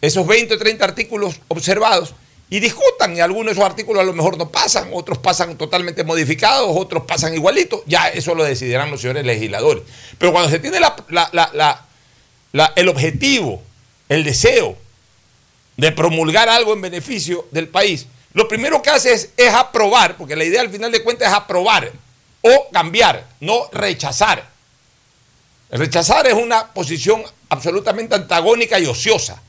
esos 0.00 0.26
20 0.26 0.54
o 0.54 0.58
30 0.58 0.84
artículos 0.84 1.40
observados 1.48 2.14
y 2.50 2.60
discutan. 2.60 3.16
Y 3.16 3.20
algunos 3.20 3.46
de 3.46 3.52
esos 3.52 3.64
artículos 3.64 4.02
a 4.02 4.04
lo 4.04 4.12
mejor 4.12 4.36
no 4.38 4.50
pasan, 4.50 4.88
otros 4.92 5.18
pasan 5.18 5.56
totalmente 5.56 6.04
modificados, 6.04 6.68
otros 6.74 7.04
pasan 7.06 7.34
igualitos. 7.34 7.80
Ya 7.86 8.08
eso 8.08 8.34
lo 8.34 8.44
decidirán 8.44 8.90
los 8.90 9.00
señores 9.00 9.24
legisladores. 9.24 9.84
Pero 10.18 10.32
cuando 10.32 10.50
se 10.50 10.58
tiene 10.58 10.80
la- 10.80 10.96
la- 11.08 11.30
la- 11.32 11.50
la- 11.54 11.84
la- 12.52 12.72
el 12.76 12.88
objetivo, 12.88 13.62
el 14.08 14.24
deseo 14.24 14.76
de 15.76 15.92
promulgar 15.92 16.48
algo 16.48 16.72
en 16.72 16.80
beneficio 16.80 17.46
del 17.50 17.68
país, 17.68 18.06
lo 18.32 18.48
primero 18.48 18.82
que 18.82 18.90
hace 18.90 19.12
es, 19.12 19.30
es 19.36 19.52
aprobar, 19.54 20.16
porque 20.16 20.36
la 20.36 20.44
idea 20.44 20.60
al 20.60 20.70
final 20.70 20.90
de 20.92 21.02
cuentas 21.02 21.28
es 21.28 21.34
aprobar 21.34 21.90
o 22.46 22.70
cambiar, 22.70 23.26
no 23.40 23.68
rechazar. 23.72 24.48
Rechazar 25.70 26.26
es 26.26 26.34
una 26.34 26.72
posición 26.72 27.24
absolutamente 27.48 28.14
antagónica 28.14 28.78
y 28.78 28.86
ociosa. 28.86 29.42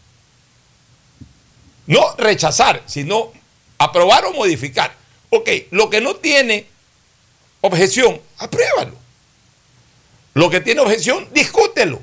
No 1.86 2.15
rechazar, 2.17 2.81
sino 2.86 3.31
aprobar 3.77 4.25
o 4.25 4.33
modificar. 4.33 4.93
Ok, 5.29 5.49
lo 5.71 5.89
que 5.89 6.01
no 6.01 6.15
tiene 6.15 6.67
objeción, 7.62 8.19
apruébalo. 8.38 8.95
Lo 10.33 10.49
que 10.49 10.60
tiene 10.60 10.81
objeción, 10.81 11.27
discútelo. 11.33 12.01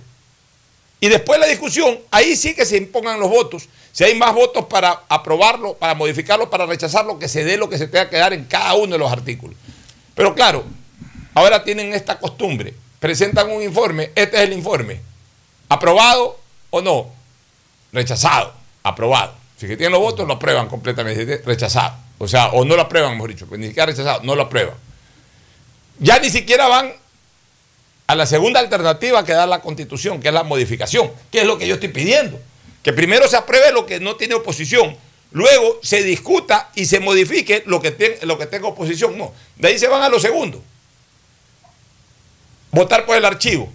Y 1.00 1.08
después 1.08 1.38
de 1.38 1.46
la 1.46 1.50
discusión, 1.50 1.98
ahí 2.10 2.34
sí 2.36 2.54
que 2.54 2.64
se 2.64 2.76
impongan 2.76 3.20
los 3.20 3.28
votos. 3.28 3.68
Si 3.92 4.04
hay 4.04 4.14
más 4.14 4.34
votos 4.34 4.64
para 4.66 5.02
aprobarlo, 5.08 5.74
para 5.74 5.94
modificarlo, 5.94 6.48
para 6.48 6.66
rechazarlo, 6.66 7.18
que 7.18 7.28
se 7.28 7.44
dé 7.44 7.56
lo 7.56 7.68
que 7.68 7.78
se 7.78 7.88
tenga 7.88 8.08
que 8.08 8.16
dar 8.16 8.32
en 8.32 8.44
cada 8.44 8.74
uno 8.74 8.92
de 8.92 8.98
los 8.98 9.12
artículos. 9.12 9.56
Pero 10.14 10.34
claro, 10.34 10.64
ahora 11.34 11.62
tienen 11.64 11.92
esta 11.92 12.18
costumbre. 12.18 12.74
Presentan 13.00 13.50
un 13.50 13.62
informe, 13.62 14.10
este 14.14 14.36
es 14.38 14.42
el 14.44 14.52
informe. 14.52 15.00
¿Aprobado 15.68 16.38
o 16.70 16.80
no? 16.80 17.10
Rechazado, 17.92 18.54
aprobado. 18.82 19.34
Si 19.58 19.66
que 19.66 19.76
tienen 19.76 19.92
los 19.92 20.00
votos, 20.00 20.26
lo 20.26 20.34
aprueban 20.34 20.68
completamente. 20.68 21.42
Rechazado. 21.44 21.96
O 22.18 22.26
sea, 22.28 22.48
o 22.48 22.64
no 22.64 22.76
lo 22.76 22.82
aprueban, 22.82 23.12
mejor 23.14 23.30
dicho, 23.30 23.46
pues 23.46 23.60
ni 23.60 23.66
siquiera 23.68 23.86
rechazado, 23.86 24.20
no 24.22 24.34
lo 24.34 24.42
aprueban. 24.42 24.74
Ya 25.98 26.18
ni 26.18 26.30
siquiera 26.30 26.66
van 26.68 26.92
a 28.06 28.14
la 28.14 28.26
segunda 28.26 28.60
alternativa 28.60 29.24
que 29.24 29.32
da 29.32 29.46
la 29.46 29.60
constitución, 29.60 30.20
que 30.20 30.28
es 30.28 30.34
la 30.34 30.42
modificación, 30.42 31.10
que 31.30 31.40
es 31.40 31.46
lo 31.46 31.58
que 31.58 31.66
yo 31.66 31.74
estoy 31.74 31.88
pidiendo. 31.90 32.38
Que 32.82 32.92
primero 32.92 33.26
se 33.28 33.36
apruebe 33.36 33.72
lo 33.72 33.86
que 33.86 34.00
no 34.00 34.16
tiene 34.16 34.34
oposición, 34.34 34.96
luego 35.32 35.78
se 35.82 36.02
discuta 36.02 36.70
y 36.74 36.84
se 36.86 37.00
modifique 37.00 37.62
lo 37.66 37.80
que, 37.80 37.90
ten- 37.92 38.16
lo 38.22 38.38
que 38.38 38.46
tenga 38.46 38.68
oposición. 38.68 39.16
No, 39.16 39.32
de 39.56 39.68
ahí 39.68 39.78
se 39.78 39.88
van 39.88 40.02
a 40.02 40.08
lo 40.08 40.20
segundo. 40.20 40.62
Votar 42.74 43.06
por 43.06 43.16
el 43.16 43.24
archivo. 43.24 43.72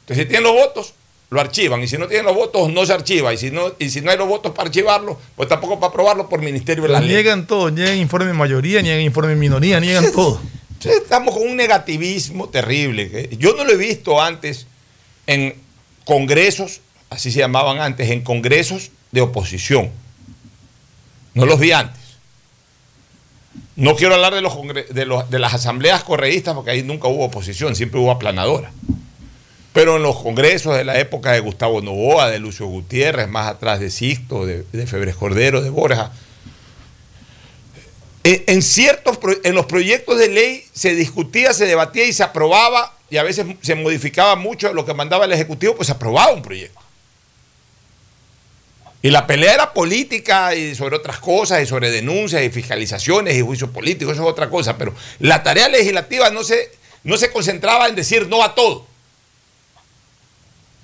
Entonces, 0.00 0.24
si 0.24 0.28
tienen 0.28 0.44
los 0.44 0.54
votos, 0.54 0.94
lo 1.30 1.40
archivan. 1.40 1.82
Y 1.82 1.88
si 1.88 1.96
no 1.96 2.08
tienen 2.08 2.26
los 2.26 2.34
votos, 2.34 2.70
no 2.70 2.84
se 2.84 2.92
archiva. 2.92 3.32
Y 3.32 3.38
si 3.38 3.50
no, 3.50 3.72
y 3.78 3.90
si 3.90 4.00
no 4.00 4.10
hay 4.10 4.18
los 4.18 4.28
votos 4.28 4.52
para 4.52 4.68
archivarlo, 4.68 5.18
pues 5.36 5.48
tampoco 5.48 5.78
para 5.78 5.90
aprobarlo 5.90 6.28
por 6.28 6.42
Ministerio 6.42 6.82
de 6.82 6.88
la 6.88 7.00
Ley. 7.00 7.10
niegan 7.10 7.46
todo, 7.46 7.70
niegan 7.70 7.96
informe 7.96 8.32
mayoría, 8.32 8.82
niegan 8.82 9.02
informe 9.02 9.36
minoría, 9.36 9.78
niegan 9.78 10.10
todo. 10.12 10.40
Entonces, 10.72 11.02
estamos 11.02 11.34
con 11.34 11.46
un 11.46 11.56
negativismo 11.56 12.48
terrible. 12.48 13.10
que 13.10 13.36
Yo 13.36 13.54
no 13.54 13.64
lo 13.64 13.72
he 13.72 13.76
visto 13.76 14.20
antes 14.20 14.66
en 15.26 15.54
congresos, 16.04 16.80
así 17.10 17.30
se 17.30 17.38
llamaban 17.38 17.78
antes, 17.78 18.10
en 18.10 18.22
congresos 18.22 18.90
de 19.12 19.20
oposición. 19.20 19.90
No 21.34 21.46
los 21.46 21.60
vi 21.60 21.72
antes. 21.72 21.99
No 23.80 23.96
quiero 23.96 24.14
hablar 24.14 24.34
de, 24.34 24.42
los 24.42 24.54
de, 24.90 25.06
los- 25.06 25.28
de 25.30 25.38
las 25.38 25.54
asambleas 25.54 26.04
correístas 26.04 26.54
porque 26.54 26.70
ahí 26.70 26.82
nunca 26.82 27.08
hubo 27.08 27.24
oposición, 27.24 27.74
siempre 27.74 27.98
hubo 27.98 28.10
aplanadora. 28.10 28.70
Pero 29.72 29.96
en 29.96 30.02
los 30.02 30.16
congresos 30.20 30.76
de 30.76 30.84
la 30.84 30.98
época 30.98 31.32
de 31.32 31.40
Gustavo 31.40 31.80
Novoa, 31.80 32.28
de 32.28 32.38
Lucio 32.40 32.66
Gutiérrez, 32.66 33.28
más 33.28 33.48
atrás 33.48 33.80
de 33.80 33.90
Sixto, 33.90 34.44
de, 34.44 34.64
Febres 34.86 35.16
Cordero, 35.16 35.62
de 35.62 35.70
Borja, 35.70 36.12
en, 38.24 38.42
en 38.46 38.62
ciertos 38.62 39.18
en 39.44 39.54
los 39.54 39.66
proyectos 39.66 40.18
de 40.18 40.28
ley 40.28 40.64
se 40.72 40.94
discutía, 40.94 41.54
se 41.54 41.66
debatía 41.66 42.04
y 42.04 42.12
se 42.12 42.22
aprobaba, 42.22 42.94
y 43.08 43.16
a 43.16 43.22
veces 43.22 43.46
se 43.62 43.74
modificaba 43.76 44.36
mucho 44.36 44.72
lo 44.74 44.84
que 44.84 44.92
mandaba 44.92 45.24
el 45.24 45.32
Ejecutivo, 45.32 45.74
pues 45.76 45.86
se 45.86 45.92
aprobaba 45.92 46.32
un 46.32 46.42
proyecto. 46.42 46.80
Y 49.02 49.10
la 49.10 49.26
pelea 49.26 49.54
era 49.54 49.72
política 49.72 50.54
y 50.54 50.74
sobre 50.74 50.96
otras 50.96 51.18
cosas, 51.18 51.62
y 51.62 51.66
sobre 51.66 51.90
denuncias 51.90 52.42
y 52.42 52.50
fiscalizaciones 52.50 53.36
y 53.36 53.40
juicios 53.40 53.70
políticos, 53.70 54.14
eso 54.14 54.24
es 54.24 54.28
otra 54.28 54.50
cosa, 54.50 54.76
pero 54.76 54.94
la 55.18 55.42
tarea 55.42 55.68
legislativa 55.68 56.30
no 56.30 56.44
se, 56.44 56.70
no 57.02 57.16
se 57.16 57.30
concentraba 57.30 57.88
en 57.88 57.94
decir 57.94 58.28
no 58.28 58.42
a 58.42 58.54
todo. 58.54 58.86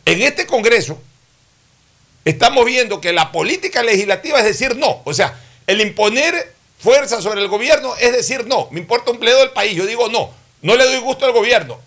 En 0.07 0.23
este 0.23 0.47
Congreso 0.47 0.99
estamos 2.25 2.65
viendo 2.65 3.01
que 3.01 3.13
la 3.13 3.33
política 3.33 3.83
legislativa 3.83 4.39
es 4.39 4.45
decir 4.45 4.77
no, 4.77 5.03
o 5.05 5.13
sea, 5.13 5.39
el 5.67 5.81
imponer 5.81 6.55
fuerza 6.79 7.21
sobre 7.21 7.43
el 7.43 7.49
gobierno 7.49 7.95
es 8.01 8.13
decir 8.13 8.47
no, 8.47 8.69
me 8.71 8.81
importa 8.81 9.11
un 9.11 9.21
bledo 9.21 9.41
del 9.41 9.51
país, 9.51 9.77
yo 9.77 9.85
digo 9.85 10.09
no, 10.09 10.31
no 10.63 10.75
le 10.75 10.85
doy 10.85 11.01
gusto 11.01 11.27
al 11.27 11.33
gobierno. 11.33 11.79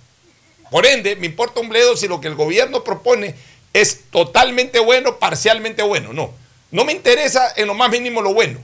Por 0.69 0.85
ende, 0.85 1.15
me 1.15 1.25
importa 1.25 1.61
un 1.61 1.69
bledo 1.69 1.97
si 1.97 2.07
lo 2.07 2.21
que 2.21 2.27
el 2.27 2.35
gobierno 2.35 2.83
propone 2.83 3.33
es 3.73 4.09
totalmente 4.11 4.79
bueno, 4.79 5.19
parcialmente 5.19 5.81
bueno. 5.83 6.13
No, 6.13 6.33
no 6.71 6.85
me 6.85 6.93
interesa 6.93 7.53
en 7.55 7.67
lo 7.67 7.73
más 7.73 7.89
mínimo 7.89 8.21
lo 8.21 8.33
bueno. 8.33 8.59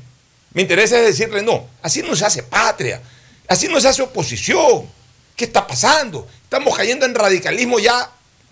Me 0.53 0.61
interesa 0.61 0.97
es 0.99 1.05
decirle 1.05 1.41
no. 1.41 1.67
Así 1.81 2.01
no 2.01 2.15
se 2.15 2.25
hace 2.25 2.43
patria, 2.43 3.01
así 3.47 3.67
no 3.67 3.79
se 3.79 3.87
hace 3.87 4.01
oposición. 4.01 4.89
¿Qué 5.35 5.45
está 5.45 5.67
pasando? 5.67 6.27
Estamos 6.43 6.75
cayendo 6.75 7.05
en 7.05 7.13
radicalismo 7.13 7.77
ya 7.79 8.09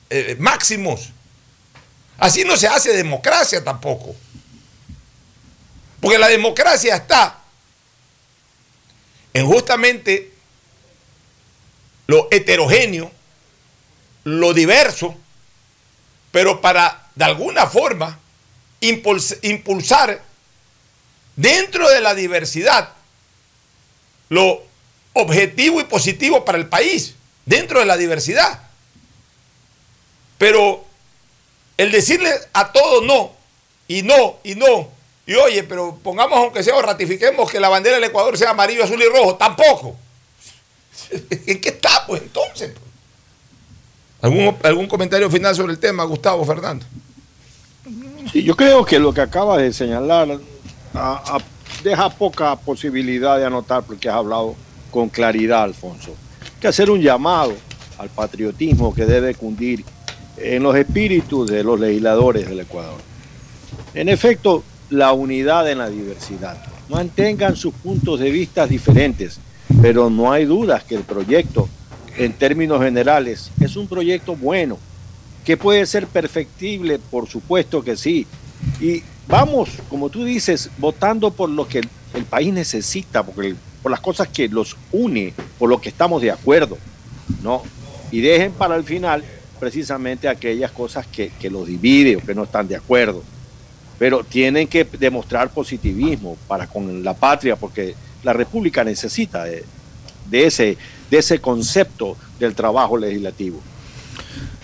eh, 0.09 0.35
máximos. 0.39 1.09
Así 2.17 2.43
no 2.43 2.57
se 2.57 2.67
hace 2.67 2.93
democracia 2.93 3.63
tampoco. 3.63 4.15
Porque 6.01 6.17
la 6.17 6.27
democracia 6.27 6.95
está 6.95 7.39
en 9.33 9.47
justamente 9.47 10.33
lo 12.07 12.27
heterogéneo, 12.29 13.11
lo 14.25 14.53
diverso, 14.53 15.15
pero 16.33 16.61
para 16.61 17.09
de 17.13 17.25
alguna 17.25 17.67
forma 17.67 18.17
impulsar 18.81 20.19
dentro 21.35 21.87
de 21.87 22.01
la 22.01 22.15
diversidad 22.15 22.89
lo 24.29 24.63
objetivo 25.13 25.79
y 25.79 25.83
positivo 25.83 26.43
para 26.43 26.57
el 26.57 26.67
país, 26.67 27.13
dentro 27.45 27.79
de 27.79 27.85
la 27.85 27.97
diversidad. 27.97 28.63
Pero 30.39 30.83
el 31.77 31.91
decirle 31.91 32.31
a 32.51 32.71
todos 32.71 33.05
no, 33.05 33.31
y 33.87 34.01
no, 34.01 34.39
y 34.43 34.55
no, 34.55 34.89
y 35.27 35.35
oye, 35.35 35.63
pero 35.63 35.99
pongamos 36.01 36.39
aunque 36.39 36.63
sea 36.63 36.75
o 36.75 36.81
ratifiquemos 36.81 37.51
que 37.51 37.59
la 37.59 37.69
bandera 37.69 37.97
del 37.97 38.05
Ecuador 38.05 38.39
sea 38.39 38.49
amarillo, 38.49 38.83
azul 38.83 39.03
y 39.03 39.07
rojo, 39.07 39.35
tampoco. 39.35 39.95
¿En 41.45 41.61
qué 41.61 41.69
está, 41.69 42.07
pues 42.07 42.23
entonces? 42.23 42.71
¿Algún, 44.23 44.55
¿Algún 44.63 44.87
comentario 44.87 45.29
final 45.29 45.53
sobre 45.53 45.73
el 45.73 45.79
tema, 45.79 46.05
Gustavo 46.05 46.45
Fernando? 46.45 46.85
Sí, 48.31 48.41
yo 48.41 48.55
creo 48.55 48.85
que 48.85 48.97
lo 48.97 49.13
que 49.13 49.19
acaba 49.19 49.57
de 49.57 49.73
señalar 49.73 50.39
deja 51.83 52.09
poca 52.09 52.55
posibilidad 52.55 53.37
de 53.37 53.45
anotar 53.45 53.83
porque 53.83 54.07
has 54.07 54.15
hablado 54.15 54.55
con 54.91 55.09
claridad, 55.09 55.63
Alfonso. 55.63 56.11
Hay 56.41 56.61
que 56.61 56.67
hacer 56.69 56.89
un 56.89 57.01
llamado 57.01 57.53
al 57.97 58.07
patriotismo 58.07 58.95
que 58.95 59.05
debe 59.05 59.35
cundir 59.35 59.83
en 60.37 60.63
los 60.63 60.73
espíritus 60.77 61.51
de 61.51 61.61
los 61.61 61.77
legisladores 61.77 62.47
del 62.47 62.61
Ecuador. 62.61 63.01
En 63.93 64.07
efecto, 64.07 64.63
la 64.89 65.11
unidad 65.11 65.69
en 65.69 65.79
la 65.79 65.89
diversidad. 65.89 66.63
Mantengan 66.87 67.57
sus 67.57 67.73
puntos 67.73 68.21
de 68.21 68.31
vista 68.31 68.67
diferentes, 68.67 69.39
pero 69.81 70.09
no 70.09 70.31
hay 70.31 70.45
dudas 70.45 70.85
que 70.85 70.95
el 70.95 71.03
proyecto, 71.03 71.67
en 72.17 72.33
términos 72.33 72.81
generales, 72.81 73.51
es 73.59 73.75
un 73.75 73.87
proyecto 73.87 74.35
bueno, 74.35 74.77
que 75.45 75.57
puede 75.57 75.85
ser 75.85 76.07
perfectible, 76.07 76.99
por 76.99 77.27
supuesto 77.27 77.83
que 77.83 77.97
sí. 77.97 78.25
Y 78.79 79.03
vamos, 79.27 79.69
como 79.89 80.09
tú 80.09 80.23
dices, 80.23 80.69
votando 80.77 81.31
por 81.31 81.49
lo 81.49 81.67
que 81.67 81.79
el, 81.79 82.25
país 82.25 82.53
necesita, 82.53 83.23
por, 83.23 83.43
por 83.81 83.91
las 83.91 83.99
cosas 83.99 84.27
que 84.27 84.47
los 84.47 84.77
une, 84.91 85.33
por 85.59 85.69
lo 85.69 85.81
que 85.81 85.89
estamos 85.89 86.21
de 86.21 86.31
acuerdo, 86.31 86.77
¿no? 87.41 87.63
Y 88.11 88.21
dejen 88.21 88.51
para 88.51 88.75
el 88.75 88.83
final 88.83 89.23
precisamente 89.59 90.27
aquellas 90.27 90.71
cosas 90.71 91.07
que, 91.07 91.31
que 91.39 91.49
los 91.49 91.67
divide 91.67 92.17
o 92.17 92.19
que 92.19 92.35
no 92.35 92.43
están 92.43 92.67
de 92.67 92.75
acuerdo 92.75 93.23
pero 94.03 94.23
tienen 94.23 94.67
que 94.67 94.83
demostrar 94.83 95.49
positivismo 95.49 96.37
para 96.47 96.67
con 96.67 97.03
la 97.03 97.13
patria, 97.13 97.55
porque 97.55 97.95
la 98.23 98.33
República 98.33 98.83
necesita 98.83 99.45
de, 99.45 99.63
ese, 100.31 100.77
de 101.13 101.19
ese 101.19 101.39
concepto 101.39 102.17
del 102.39 102.55
trabajo 102.55 102.97
legislativo. 102.97 103.61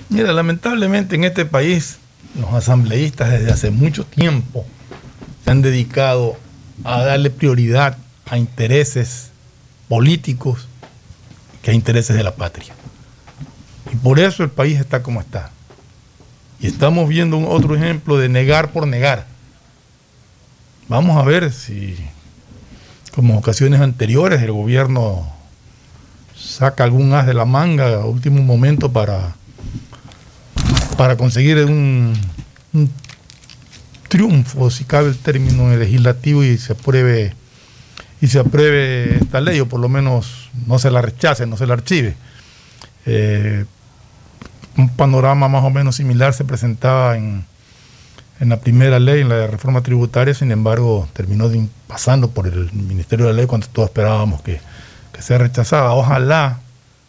Mira, 0.09 0.33
lamentablemente 0.33 1.13
en 1.13 1.23
este 1.23 1.45
país 1.45 1.99
los 2.41 2.51
asambleístas 2.51 3.29
desde 3.29 3.51
hace 3.51 3.69
mucho 3.69 4.03
tiempo 4.03 4.65
se 5.43 5.51
han 5.51 5.61
dedicado 5.61 6.37
a 6.83 7.03
darle 7.03 7.29
prioridad 7.29 7.99
a 8.25 8.39
intereses 8.39 9.29
políticos 9.87 10.67
que 11.61 11.69
a 11.69 11.75
intereses 11.75 12.15
de 12.15 12.23
la 12.23 12.33
patria. 12.33 12.73
Y 13.93 13.95
por 13.97 14.19
eso 14.19 14.41
el 14.41 14.49
país 14.49 14.79
está 14.79 15.03
como 15.03 15.21
está. 15.21 15.51
Y 16.59 16.65
estamos 16.65 17.07
viendo 17.07 17.47
otro 17.47 17.75
ejemplo 17.75 18.17
de 18.17 18.27
negar 18.27 18.71
por 18.71 18.87
negar. 18.87 19.27
Vamos 20.87 21.15
a 21.15 21.21
ver 21.21 21.53
si, 21.53 21.95
como 23.13 23.37
ocasiones 23.37 23.81
anteriores, 23.81 24.41
el 24.41 24.51
gobierno 24.51 25.37
saca 26.49 26.83
algún 26.83 27.13
as 27.13 27.27
de 27.27 27.33
la 27.33 27.45
manga 27.45 27.93
a 27.93 28.05
último 28.05 28.41
momento 28.41 28.91
para, 28.91 29.35
para 30.97 31.15
conseguir 31.15 31.63
un, 31.65 32.17
triunfo, 34.07 34.71
si 34.71 34.83
cabe 34.85 35.09
el 35.09 35.17
término 35.17 35.69
legislativo, 35.75 36.43
y 36.43 36.57
se 36.57 36.73
apruebe 36.73 37.35
y 38.21 38.27
se 38.27 38.39
apruebe 38.39 39.17
esta 39.21 39.39
ley, 39.39 39.59
o 39.61 39.69
por 39.69 39.79
lo 39.79 39.87
menos 39.87 40.49
no 40.67 40.79
se 40.79 40.91
la 40.91 41.01
rechace, 41.01 41.45
no 41.45 41.55
se 41.55 41.67
la 41.67 41.75
archive. 41.75 42.17
Eh, 43.05 43.63
un 44.75 44.89
panorama 44.89 45.47
más 45.47 45.63
o 45.63 45.69
menos 45.69 45.95
similar 45.95 46.33
se 46.33 46.43
presentaba 46.43 47.15
en, 47.15 47.45
en 48.39 48.49
la 48.49 48.59
primera 48.59 48.99
ley, 48.99 49.21
en 49.21 49.29
la 49.29 49.47
reforma 49.47 49.81
tributaria, 49.81 50.33
sin 50.33 50.51
embargo, 50.51 51.07
terminó 51.13 51.49
pasando 51.87 52.31
por 52.31 52.47
el 52.47 52.73
Ministerio 52.73 53.27
de 53.27 53.33
la 53.33 53.37
Ley 53.37 53.45
cuando 53.45 53.67
todos 53.67 53.89
esperábamos 53.89 54.41
que, 54.41 54.59
que 55.11 55.21
sea 55.21 55.37
rechazada. 55.37 55.91
Ojalá, 55.93 56.59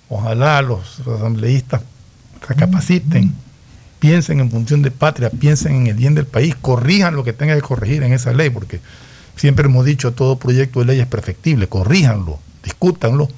ojalá 0.08 0.62
los, 0.62 1.00
asambleístas 1.00 1.82
recapaciten, 2.46 3.34
piensen 3.98 4.40
en 4.40 4.50
función 4.50 4.82
de 4.82 4.90
patria, 4.90 5.30
piensen 5.30 5.74
en 5.74 5.86
el 5.88 5.94
bien 5.94 6.14
del 6.14 6.26
país, 6.26 6.54
corrijan 6.60 7.14
lo 7.14 7.24
que 7.24 7.32
tenga 7.32 7.54
que 7.54 7.62
corregir 7.62 8.02
en 8.02 8.12
esa 8.12 8.32
ley, 8.32 8.50
porque 8.50 8.80
siempre 9.36 9.66
hemos 9.66 9.84
dicho 9.84 10.12
todo 10.12 10.36
proyecto 10.36 10.80
de 10.80 10.86
ley 10.86 11.00
es 11.00 11.06
perfectible, 11.06 11.68
corríjanlo, 11.68 12.38
discútanlo, 12.64 13.28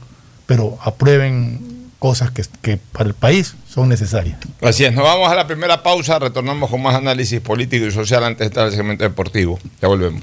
pero 0.46 0.78
aprueben 0.82 1.72
cosas 1.98 2.30
que, 2.32 2.78
para 2.92 3.08
el 3.08 3.14
país 3.14 3.54
son 3.68 3.88
necesarias. 3.88 4.36
Así 4.60 4.84
es, 4.84 4.92
nos 4.92 5.04
vamos 5.04 5.30
a 5.30 5.34
la 5.34 5.46
primera 5.46 5.82
pausa, 5.82 6.18
retornamos 6.18 6.70
con 6.70 6.82
más 6.82 6.94
análisis 6.94 7.40
político 7.40 7.86
y 7.86 7.90
social 7.90 8.24
antes 8.24 8.40
de 8.40 8.46
estar 8.46 8.66
el 8.66 8.72
segmento 8.72 9.04
deportivo. 9.04 9.58
Ya 9.80 9.88
volvemos. 9.88 10.20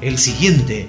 El 0.00 0.16
siguiente 0.16 0.88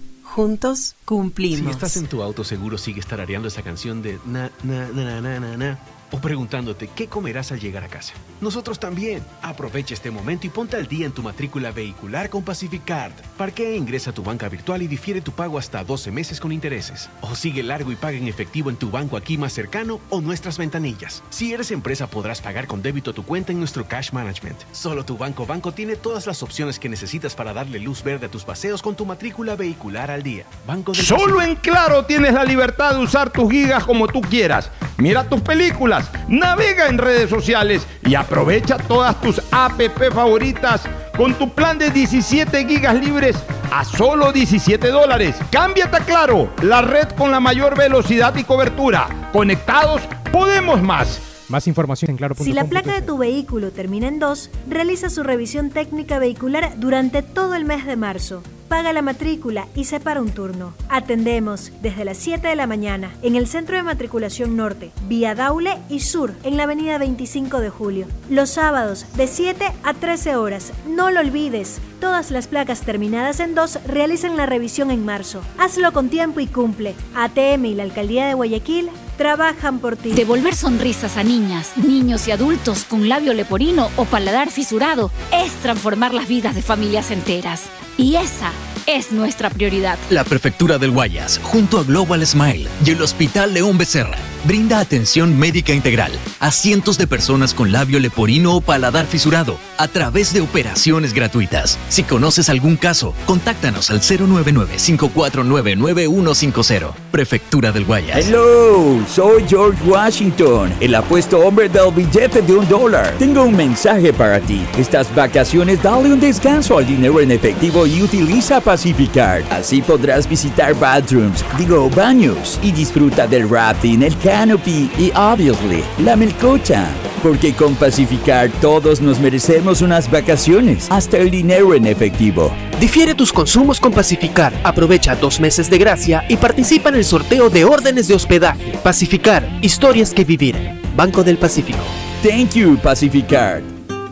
Juntos 0.35 0.95
cumplimos. 1.03 1.65
Si 1.65 1.69
estás 1.71 1.97
en 1.97 2.07
tu 2.07 2.23
auto, 2.23 2.45
seguro 2.45 2.77
sigue 2.77 3.01
tarareando 3.01 3.49
esa 3.49 3.63
canción 3.63 4.01
de 4.01 4.17
na, 4.25 4.49
na, 4.63 4.87
na, 4.87 5.19
na, 5.19 5.39
na, 5.39 5.57
na 5.57 5.79
o 6.11 6.19
preguntándote 6.19 6.87
qué 6.87 7.07
comerás 7.07 7.51
al 7.51 7.59
llegar 7.59 7.83
a 7.83 7.87
casa. 7.87 8.13
Nosotros 8.41 8.79
también. 8.79 9.23
Aprovecha 9.41 9.93
este 9.93 10.11
momento 10.11 10.47
y 10.47 10.49
ponte 10.49 10.75
al 10.75 10.87
día 10.87 11.05
en 11.05 11.11
tu 11.11 11.23
matrícula 11.23 11.71
vehicular 11.71 12.29
con 12.29 12.43
Pacific 12.43 12.83
Card. 12.85 13.13
Parquea 13.37 13.69
e 13.69 13.77
ingresa 13.77 14.11
a 14.11 14.13
tu 14.13 14.23
banca 14.23 14.49
virtual 14.49 14.81
y 14.81 14.87
difiere 14.87 15.21
tu 15.21 15.31
pago 15.31 15.57
hasta 15.57 15.83
12 15.83 16.11
meses 16.11 16.39
con 16.39 16.51
intereses. 16.51 17.09
O 17.21 17.35
sigue 17.35 17.63
largo 17.63 17.91
y 17.91 17.95
paga 17.95 18.17
en 18.17 18.27
efectivo 18.27 18.69
en 18.69 18.75
tu 18.75 18.91
banco 18.91 19.17
aquí 19.17 19.37
más 19.37 19.53
cercano 19.53 19.99
o 20.09 20.21
nuestras 20.21 20.57
ventanillas. 20.57 21.23
Si 21.29 21.53
eres 21.53 21.71
empresa 21.71 22.07
podrás 22.07 22.41
pagar 22.41 22.67
con 22.67 22.81
débito 22.81 23.13
tu 23.13 23.23
cuenta 23.23 23.51
en 23.51 23.59
nuestro 23.59 23.87
Cash 23.87 24.11
Management. 24.11 24.59
Solo 24.71 25.05
tu 25.05 25.17
banco 25.17 25.45
banco 25.45 25.71
tiene 25.71 25.95
todas 25.95 26.27
las 26.27 26.43
opciones 26.43 26.79
que 26.79 26.89
necesitas 26.89 27.35
para 27.35 27.53
darle 27.53 27.79
luz 27.79 28.03
verde 28.03 28.25
a 28.25 28.31
tus 28.31 28.43
paseos 28.43 28.81
con 28.81 28.95
tu 28.95 29.05
matrícula 29.05 29.55
vehicular 29.55 30.11
al 30.11 30.23
día. 30.23 30.45
Banco 30.67 30.93
Solo 30.93 31.41
en 31.41 31.55
Claro 31.55 32.05
tienes 32.05 32.33
la 32.33 32.43
libertad 32.43 32.95
de 32.95 32.99
usar 32.99 33.29
tus 33.29 33.51
gigas 33.51 33.83
como 33.85 34.07
tú 34.07 34.21
quieras. 34.21 34.71
Mira 34.97 35.27
tus 35.27 35.41
películas 35.41 36.00
navega 36.27 36.87
en 36.87 36.97
redes 36.97 37.29
sociales 37.29 37.87
y 38.05 38.15
aprovecha 38.15 38.77
todas 38.77 39.19
tus 39.21 39.41
app 39.51 39.81
favoritas 40.13 40.81
con 41.17 41.33
tu 41.35 41.49
plan 41.53 41.77
de 41.77 41.89
17 41.89 42.65
gigas 42.65 42.95
libres 42.95 43.35
a 43.71 43.85
solo 43.85 44.31
17 44.31 44.87
dólares. 44.89 45.35
Cámbiate 45.51 45.97
a 45.97 45.99
Claro, 46.01 46.49
la 46.61 46.81
red 46.81 47.07
con 47.17 47.31
la 47.31 47.39
mayor 47.39 47.77
velocidad 47.77 48.35
y 48.35 48.43
cobertura. 48.43 49.29
Conectados, 49.31 50.01
podemos 50.31 50.81
más. 50.81 51.21
Más 51.47 51.67
información 51.67 52.11
en 52.11 52.17
claro. 52.17 52.35
Si 52.35 52.53
la 52.53 52.65
placa 52.65 52.93
de 52.93 53.01
tu 53.01 53.17
vehículo 53.17 53.71
termina 53.71 54.07
en 54.07 54.19
2, 54.19 54.49
realiza 54.69 55.09
su 55.09 55.21
revisión 55.23 55.69
técnica 55.69 56.17
vehicular 56.17 56.73
durante 56.77 57.21
todo 57.23 57.55
el 57.55 57.65
mes 57.65 57.85
de 57.85 57.97
marzo. 57.97 58.41
Paga 58.71 58.93
la 58.93 59.01
matrícula 59.01 59.67
y 59.75 59.83
separa 59.83 60.21
un 60.21 60.31
turno. 60.31 60.73
Atendemos 60.87 61.73
desde 61.81 62.05
las 62.05 62.15
7 62.15 62.47
de 62.47 62.55
la 62.55 62.67
mañana 62.67 63.13
en 63.21 63.35
el 63.35 63.45
Centro 63.45 63.75
de 63.75 63.83
Matriculación 63.83 64.55
Norte, 64.55 64.91
vía 65.09 65.35
Daule 65.35 65.77
y 65.89 65.99
Sur, 65.99 66.31
en 66.43 66.55
la 66.55 66.63
avenida 66.63 66.97
25 66.97 67.59
de 67.59 67.69
Julio. 67.69 68.07
Los 68.29 68.51
sábados 68.51 69.05
de 69.17 69.27
7 69.27 69.73
a 69.83 69.93
13 69.93 70.37
horas. 70.37 70.71
No 70.87 71.11
lo 71.11 71.19
olvides. 71.19 71.81
Todas 71.99 72.31
las 72.31 72.47
placas 72.47 72.79
terminadas 72.83 73.41
en 73.41 73.55
2 73.55 73.79
realizan 73.87 74.37
la 74.37 74.45
revisión 74.45 74.89
en 74.89 75.03
marzo. 75.03 75.41
Hazlo 75.57 75.91
con 75.91 76.07
tiempo 76.07 76.39
y 76.39 76.47
cumple. 76.47 76.95
ATM 77.13 77.65
y 77.65 77.75
la 77.75 77.83
Alcaldía 77.83 78.25
de 78.25 78.35
Guayaquil 78.35 78.89
trabajan 79.17 79.79
por 79.79 79.95
ti. 79.95 80.11
Devolver 80.11 80.55
sonrisas 80.55 81.17
a 81.17 81.23
niñas, 81.23 81.71
niños 81.77 82.27
y 82.27 82.31
adultos 82.31 82.83
con 82.83 83.09
labio 83.09 83.33
leporino 83.33 83.89
o 83.95 84.05
paladar 84.05 84.51
fisurado 84.51 85.11
es 85.31 85.51
transformar 85.61 86.13
las 86.13 86.27
vidas 86.27 86.55
de 86.55 86.61
familias 86.61 87.11
enteras. 87.11 87.63
Y 87.97 88.15
esa 88.15 88.51
es 88.87 89.11
nuestra 89.11 89.49
prioridad. 89.49 89.97
La 90.09 90.23
Prefectura 90.23 90.77
del 90.77 90.91
Guayas, 90.91 91.39
junto 91.43 91.79
a 91.79 91.83
Global 91.83 92.25
Smile 92.25 92.67
y 92.85 92.91
el 92.91 93.01
Hospital 93.01 93.53
León 93.53 93.77
Becerra, 93.77 94.17
brinda 94.45 94.79
atención 94.79 95.37
médica 95.37 95.73
integral 95.73 96.13
a 96.39 96.51
cientos 96.51 96.97
de 96.97 97.05
personas 97.07 97.53
con 97.53 97.71
labio 97.71 97.99
leporino 97.99 98.55
o 98.55 98.61
paladar 98.61 99.05
fisurado 99.05 99.57
a 99.77 99.87
través 99.87 100.33
de 100.33 100.41
operaciones 100.41 101.13
gratuitas. 101.13 101.77
Si 101.89 102.01
conoces 102.03 102.49
algún 102.49 102.77
caso, 102.77 103.13
contáctanos 103.25 103.91
al 103.91 104.01
099-549-9150. 104.01 106.93
Prefectura 107.11 107.71
del 107.71 107.85
Guayas. 107.85 108.27
Hello, 108.27 108.99
soy 109.07 109.45
George 109.47 109.79
Washington, 109.85 110.73
el 110.79 110.95
apuesto 110.95 111.37
hombre 111.39 111.69
del 111.69 111.91
billete 111.91 112.41
de 112.41 112.53
un 112.53 112.67
dólar. 112.67 113.13
Tengo 113.19 113.43
un 113.43 113.55
mensaje 113.55 114.11
para 114.13 114.39
ti. 114.39 114.65
Estas 114.77 115.13
vacaciones 115.13 115.83
dale 115.83 116.13
un 116.13 116.19
descanso 116.19 116.77
al 116.77 116.87
dinero 116.87 117.19
en 117.19 117.31
efectivo 117.31 117.85
y 117.85 118.01
utiliza 118.01 118.61
Pacificard. 118.61 119.43
Así 119.51 119.81
podrás 119.81 120.27
visitar 120.27 120.73
bathrooms, 120.79 121.43
digo 121.57 121.89
baños, 121.89 122.57
y 122.61 122.71
disfruta 122.71 123.27
del 123.27 123.49
rafting, 123.49 124.03
el 124.03 124.15
canopy 124.31 124.89
y, 124.97 125.11
obviously, 125.13 125.83
la 125.99 126.15
melcocha. 126.15 126.87
Porque 127.21 127.53
con 127.53 127.75
Pacificard 127.75 128.49
todos 128.61 129.01
nos 129.01 129.19
merecemos 129.19 129.81
unas 129.81 130.09
vacaciones, 130.09 130.87
hasta 130.89 131.17
el 131.17 131.29
dinero 131.29 131.75
en 131.75 131.85
efectivo. 131.85 132.49
Difiere 132.79 133.13
tus 133.13 133.33
consumos 133.33 133.81
con 133.81 133.91
Pacificar. 133.91 134.53
Aprovecha 134.63 135.15
dos 135.15 135.41
meses 135.41 135.69
de 135.69 135.77
gracia 135.77 136.23
y 136.29 136.37
participa 136.37 136.89
en 136.89 136.95
el 136.95 137.03
sorteo 137.03 137.49
de 137.49 137.65
órdenes 137.65 138.07
de 138.07 138.15
hospedaje. 138.15 138.79
Pacificar, 138.81 139.45
historias 139.61 140.13
que 140.13 140.23
vivir. 140.23 140.55
Banco 140.95 141.23
del 141.23 141.37
Pacífico. 141.37 141.83
Thank 142.23 142.53
you, 142.53 142.77
Pacificard. 142.77 143.63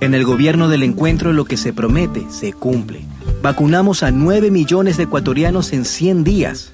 En 0.01 0.13
el 0.13 0.25
gobierno 0.25 0.67
del 0.67 0.83
encuentro 0.83 1.31
lo 1.31 1.45
que 1.45 1.55
se 1.55 1.71
promete 1.71 2.25
se 2.29 2.51
cumple. 2.51 3.05
Vacunamos 3.41 4.03
a 4.03 4.11
9 4.11 4.51
millones 4.51 4.97
de 4.97 5.03
ecuatorianos 5.03 5.71
en 5.71 5.85
100 5.85 6.25
días. 6.25 6.73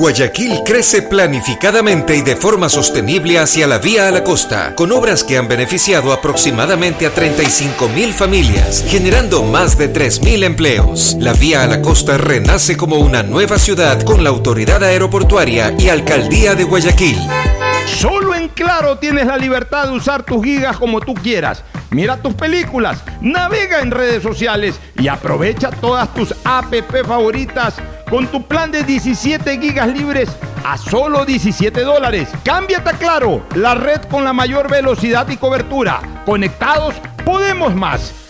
Guayaquil 0.00 0.62
crece 0.64 1.02
planificadamente 1.02 2.16
y 2.16 2.22
de 2.22 2.34
forma 2.34 2.70
sostenible 2.70 3.38
hacia 3.38 3.66
la 3.66 3.76
vía 3.76 4.08
a 4.08 4.10
la 4.10 4.24
costa, 4.24 4.74
con 4.74 4.92
obras 4.92 5.22
que 5.22 5.36
han 5.36 5.46
beneficiado 5.46 6.14
aproximadamente 6.14 7.04
a 7.04 7.10
35 7.10 7.86
mil 7.90 8.14
familias, 8.14 8.82
generando 8.88 9.42
más 9.42 9.76
de 9.76 9.88
3 9.88 10.22
mil 10.22 10.42
empleos. 10.42 11.18
La 11.20 11.34
vía 11.34 11.64
a 11.64 11.66
la 11.66 11.82
costa 11.82 12.16
renace 12.16 12.78
como 12.78 12.96
una 12.96 13.22
nueva 13.22 13.58
ciudad 13.58 14.00
con 14.00 14.24
la 14.24 14.30
autoridad 14.30 14.82
aeroportuaria 14.82 15.74
y 15.78 15.90
alcaldía 15.90 16.54
de 16.54 16.64
Guayaquil. 16.64 17.18
Solo 17.98 18.34
en 18.34 18.48
Claro 18.48 18.96
tienes 18.96 19.26
la 19.26 19.36
libertad 19.36 19.88
de 19.88 19.98
usar 19.98 20.22
tus 20.22 20.42
gigas 20.42 20.78
como 20.78 21.02
tú 21.02 21.12
quieras. 21.12 21.62
Mira 21.90 22.16
tus 22.16 22.32
películas, 22.32 23.02
navega 23.20 23.80
en 23.80 23.90
redes 23.90 24.22
sociales 24.22 24.80
y 24.96 25.08
aprovecha 25.08 25.70
todas 25.70 26.14
tus 26.14 26.34
app 26.44 26.72
favoritas 27.06 27.74
con 28.10 28.26
tu 28.26 28.42
plan 28.42 28.72
de 28.72 28.82
17 28.82 29.58
gigas 29.58 29.88
libres 29.88 30.28
a 30.64 30.76
solo 30.76 31.24
17 31.24 31.80
dólares. 31.82 32.28
Cámbiate 32.44 32.90
Claro, 32.98 33.42
la 33.54 33.74
red 33.74 34.02
con 34.02 34.24
la 34.24 34.32
mayor 34.32 34.68
velocidad 34.68 35.28
y 35.28 35.36
cobertura. 35.36 36.22
Conectados, 36.26 36.94
podemos 37.24 37.74
más. 37.74 38.29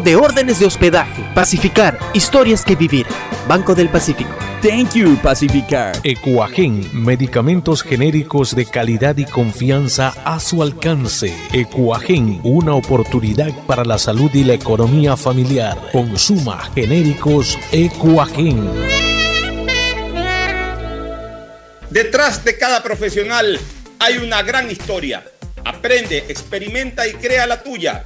de 0.01 0.15
órdenes 0.15 0.59
de 0.59 0.65
hospedaje. 0.65 1.23
Pacificar, 1.33 1.97
historias 2.13 2.65
que 2.65 2.75
vivir. 2.75 3.05
Banco 3.47 3.75
del 3.75 3.89
Pacífico. 3.89 4.31
Thank 4.61 4.93
you, 4.93 5.17
Pacificar. 5.23 5.95
Ecuagen, 6.03 6.87
medicamentos 6.93 7.81
genéricos 7.81 8.55
de 8.55 8.65
calidad 8.65 9.17
y 9.17 9.25
confianza 9.25 10.13
a 10.23 10.39
su 10.39 10.61
alcance. 10.61 11.35
Ecuagen, 11.51 12.39
una 12.43 12.75
oportunidad 12.75 13.51
para 13.65 13.83
la 13.83 13.97
salud 13.97 14.29
y 14.33 14.43
la 14.43 14.53
economía 14.53 15.17
familiar. 15.17 15.77
Consuma 15.91 16.69
genéricos 16.75 17.57
Ecuagen. 17.71 18.69
Detrás 21.89 22.45
de 22.45 22.57
cada 22.57 22.83
profesional 22.83 23.59
hay 23.99 24.17
una 24.17 24.43
gran 24.43 24.69
historia. 24.69 25.23
Aprende, 25.65 26.19
experimenta 26.29 27.07
y 27.07 27.13
crea 27.13 27.47
la 27.47 27.61
tuya. 27.61 28.05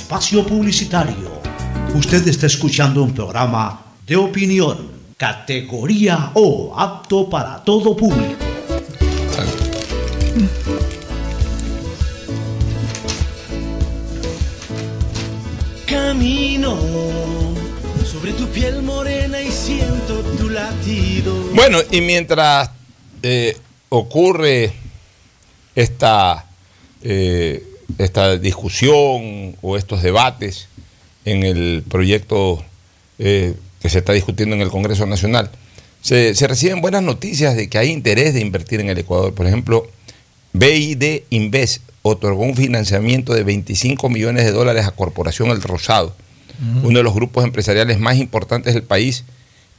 espacio 0.00 0.46
publicitario. 0.46 1.30
Usted 1.94 2.26
está 2.26 2.46
escuchando 2.46 3.02
un 3.02 3.12
programa 3.12 3.82
de 4.06 4.16
opinión, 4.16 4.90
categoría 5.16 6.30
O, 6.34 6.72
apto 6.74 7.28
para 7.28 7.62
todo 7.62 7.94
público. 7.94 8.42
Camino 15.86 16.78
sobre 18.10 18.32
tu 18.32 18.46
piel 18.48 18.82
morena 18.82 19.42
y 19.42 19.50
siento 19.50 20.22
tu 20.38 20.48
latido. 20.48 21.34
Bueno, 21.52 21.78
y 21.90 22.00
mientras 22.00 22.70
eh, 23.22 23.56
ocurre 23.90 24.72
esta, 25.74 26.46
eh, 27.02 27.69
esta 27.98 28.36
discusión 28.36 29.56
o 29.62 29.76
estos 29.76 30.02
debates 30.02 30.68
en 31.24 31.42
el 31.42 31.84
proyecto 31.88 32.64
eh, 33.18 33.54
que 33.80 33.88
se 33.88 33.98
está 33.98 34.12
discutiendo 34.12 34.54
en 34.56 34.62
el 34.62 34.70
Congreso 34.70 35.06
Nacional, 35.06 35.50
se, 36.02 36.34
se 36.34 36.46
reciben 36.46 36.80
buenas 36.80 37.02
noticias 37.02 37.56
de 37.56 37.68
que 37.68 37.78
hay 37.78 37.90
interés 37.90 38.34
de 38.34 38.40
invertir 38.40 38.80
en 38.80 38.88
el 38.88 38.98
Ecuador. 38.98 39.34
Por 39.34 39.46
ejemplo, 39.46 39.88
BID 40.52 41.22
Invest 41.30 41.82
otorgó 42.02 42.42
un 42.44 42.56
financiamiento 42.56 43.34
de 43.34 43.44
25 43.44 44.08
millones 44.08 44.44
de 44.44 44.52
dólares 44.52 44.86
a 44.86 44.92
Corporación 44.92 45.50
El 45.50 45.62
Rosado, 45.62 46.14
uno 46.82 46.98
de 46.98 47.02
los 47.02 47.14
grupos 47.14 47.44
empresariales 47.44 47.98
más 47.98 48.16
importantes 48.16 48.74
del 48.74 48.82
país 48.82 49.24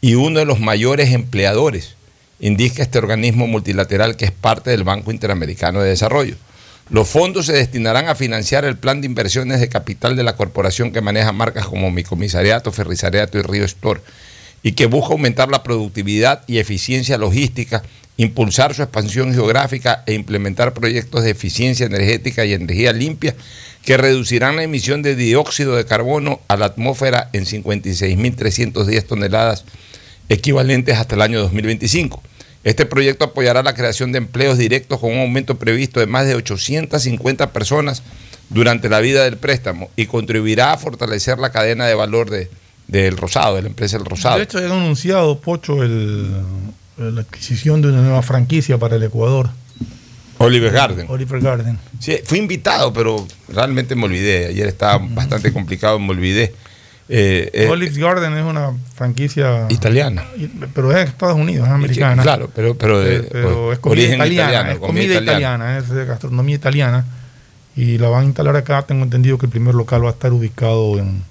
y 0.02 0.16
uno 0.16 0.40
de 0.40 0.46
los 0.46 0.60
mayores 0.60 1.12
empleadores, 1.12 1.96
indica 2.40 2.82
este 2.82 2.98
organismo 2.98 3.46
multilateral 3.46 4.18
que 4.18 4.26
es 4.26 4.32
parte 4.32 4.72
del 4.72 4.84
Banco 4.84 5.12
Interamericano 5.12 5.82
de 5.82 5.90
Desarrollo. 5.90 6.36
Los 6.92 7.08
fondos 7.08 7.46
se 7.46 7.54
destinarán 7.54 8.10
a 8.10 8.16
financiar 8.16 8.66
el 8.66 8.78
plan 8.78 9.00
de 9.00 9.08
inversiones 9.08 9.62
de 9.62 9.70
capital 9.70 10.18
de 10.18 10.24
la 10.24 10.36
corporación 10.36 10.92
que 10.92 11.00
maneja 11.00 11.32
marcas 11.32 11.66
como 11.66 11.90
Mi 11.90 12.04
Comisariato, 12.04 12.74
Ferrisariato 12.74 13.40
y 13.40 13.44
Río 13.44 13.64
Store 13.64 14.02
y 14.62 14.74
que 14.74 14.88
busca 14.88 15.14
aumentar 15.14 15.50
la 15.50 15.64
productividad 15.64 16.44
y 16.48 16.58
eficiencia 16.58 17.18
logística 17.18 17.82
impulsar 18.18 18.74
su 18.74 18.84
expansión 18.84 19.34
geográfica 19.34 20.04
e 20.06 20.14
implementar 20.16 20.74
proyectos 20.74 21.24
de 21.24 21.30
eficiencia 21.30 21.86
energética 21.86 22.44
y 22.44 22.52
energía 22.52 22.92
limpia 22.92 23.36
que 23.86 23.96
reducirán 23.96 24.58
la 24.58 24.64
emisión 24.64 25.02
de 25.02 25.16
dióxido 25.16 25.78
de 25.78 25.86
carbono 25.86 26.42
a 26.50 26.58
la 26.58 26.66
atmósfera 26.66 27.30
en 27.32 27.46
56.310 27.46 29.06
toneladas 29.06 29.64
equivalentes 30.28 30.98
hasta 30.98 31.16
el 31.16 31.22
año 31.22 31.40
2025. 31.40 32.22
Este 32.64 32.86
proyecto 32.86 33.26
apoyará 33.26 33.64
la 33.64 33.74
creación 33.74 34.12
de 34.12 34.20
empleos 34.20 34.58
directos 34.58 35.00
con 35.00 35.12
un 35.12 35.20
aumento 35.20 35.58
previsto 35.58 36.00
de 36.00 36.06
más 36.06 36.28
de 36.28 36.36
850 36.36 37.52
personas 37.54 38.04
durante 38.50 38.90
la 38.90 39.00
vida 39.00 39.24
del 39.24 39.38
préstamo 39.38 39.90
y 39.96 40.06
contribuirá 40.06 40.74
a 40.74 40.78
fortalecer 40.78 41.40
la 41.40 41.52
cadena 41.52 41.88
de 41.88 41.96
valor 41.96 42.30
de, 42.30 42.50
del 42.88 43.18
Rosado, 43.18 43.56
de 43.56 43.64
la 43.64 43.70
empresa 43.70 43.98
El 43.98 44.06
Rosado. 44.06 44.38
De 44.38 44.44
hecho, 44.44 44.60
han 44.60 44.72
anunciado, 44.72 45.40
Pocho, 45.40 45.82
el, 45.82 46.32
la 46.98 47.22
adquisición 47.22 47.82
de 47.82 47.88
una 47.88 48.02
nueva 48.02 48.22
franquicia 48.22 48.78
para 48.78 48.98
el 48.98 49.04
Ecuador. 49.04 49.50
Oliver 50.38 50.72
Garden. 50.72 51.06
Oliver 51.10 51.40
Garden. 51.40 51.80
Sí, 52.00 52.18
fui 52.24 52.40
invitado, 52.40 52.92
pero 52.94 53.28
realmente 53.48 53.96
me 53.96 54.06
olvidé. 54.06 54.48
Ayer 54.48 54.68
estaba 54.68 55.00
bastante 55.10 55.54
complicado, 55.54 56.00
me 56.00 56.10
olvidé. 56.10 56.54
Eh, 57.14 57.50
eh, 57.54 57.68
Olive 57.70 58.00
Garden 58.00 58.38
es 58.38 58.46
una 58.46 58.72
franquicia 58.96 59.66
italiana, 59.70 60.24
pero 60.74 60.92
es 60.92 60.96
de 60.96 61.04
Estados 61.04 61.36
Unidos, 61.36 61.68
es 61.68 61.74
americana. 61.74 62.24
Claro, 62.24 62.50
pero, 62.56 62.78
pero, 62.78 63.06
Eh, 63.06 63.28
pero 63.30 63.74
es 63.74 63.80
comida 63.80 64.00
origen 64.04 64.16
italiana, 64.16 64.44
italiano, 64.52 64.72
es 64.72 64.78
comida 64.80 64.88
comida 64.88 65.14
italiana. 65.22 65.32
italiana, 65.66 65.78
es 65.80 65.90
de 65.90 66.06
gastronomía 66.06 66.56
italiana 66.56 67.06
y 67.76 67.98
la 67.98 68.08
van 68.08 68.22
a 68.22 68.26
instalar 68.28 68.56
acá. 68.56 68.84
Tengo 68.84 69.04
entendido 69.04 69.38
que 69.38 69.46
el 69.48 69.52
primer 69.52 69.76
local 69.76 70.06
va 70.06 70.10
a 70.10 70.14
estar 70.14 70.32
ubicado 70.32 71.00
en, 71.00 71.22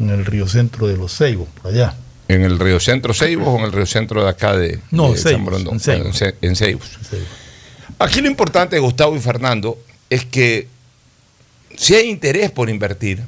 en 0.00 0.10
el 0.10 0.26
río 0.26 0.46
centro 0.48 0.86
de 0.86 0.98
los 0.98 1.16
Ceibos, 1.16 1.48
por 1.62 1.72
allá. 1.72 1.94
¿En 2.28 2.42
el 2.42 2.58
río 2.58 2.78
centro 2.78 3.14
Ceibos 3.14 3.48
o 3.48 3.56
en 3.58 3.64
el 3.64 3.72
río 3.72 3.86
centro 3.86 4.22
de 4.22 4.28
acá 4.28 4.54
de, 4.54 4.80
No, 4.90 5.12
de 5.12 5.16
Ceibos, 5.18 5.32
San 5.32 5.44
Borondón? 5.46 5.74
en 5.74 5.80
Ceibos. 5.80 6.06
En 6.08 6.12
Ce- 6.14 6.34
en 6.42 6.56
Ceibos. 6.56 6.90
Aquí 7.98 8.20
lo 8.20 8.26
importante, 8.28 8.78
Gustavo 8.80 9.16
y 9.16 9.20
Fernando, 9.20 9.78
es 10.10 10.26
que 10.26 10.68
si 11.74 11.94
hay 11.94 12.10
interés 12.10 12.50
por 12.50 12.68
invertir, 12.68 13.22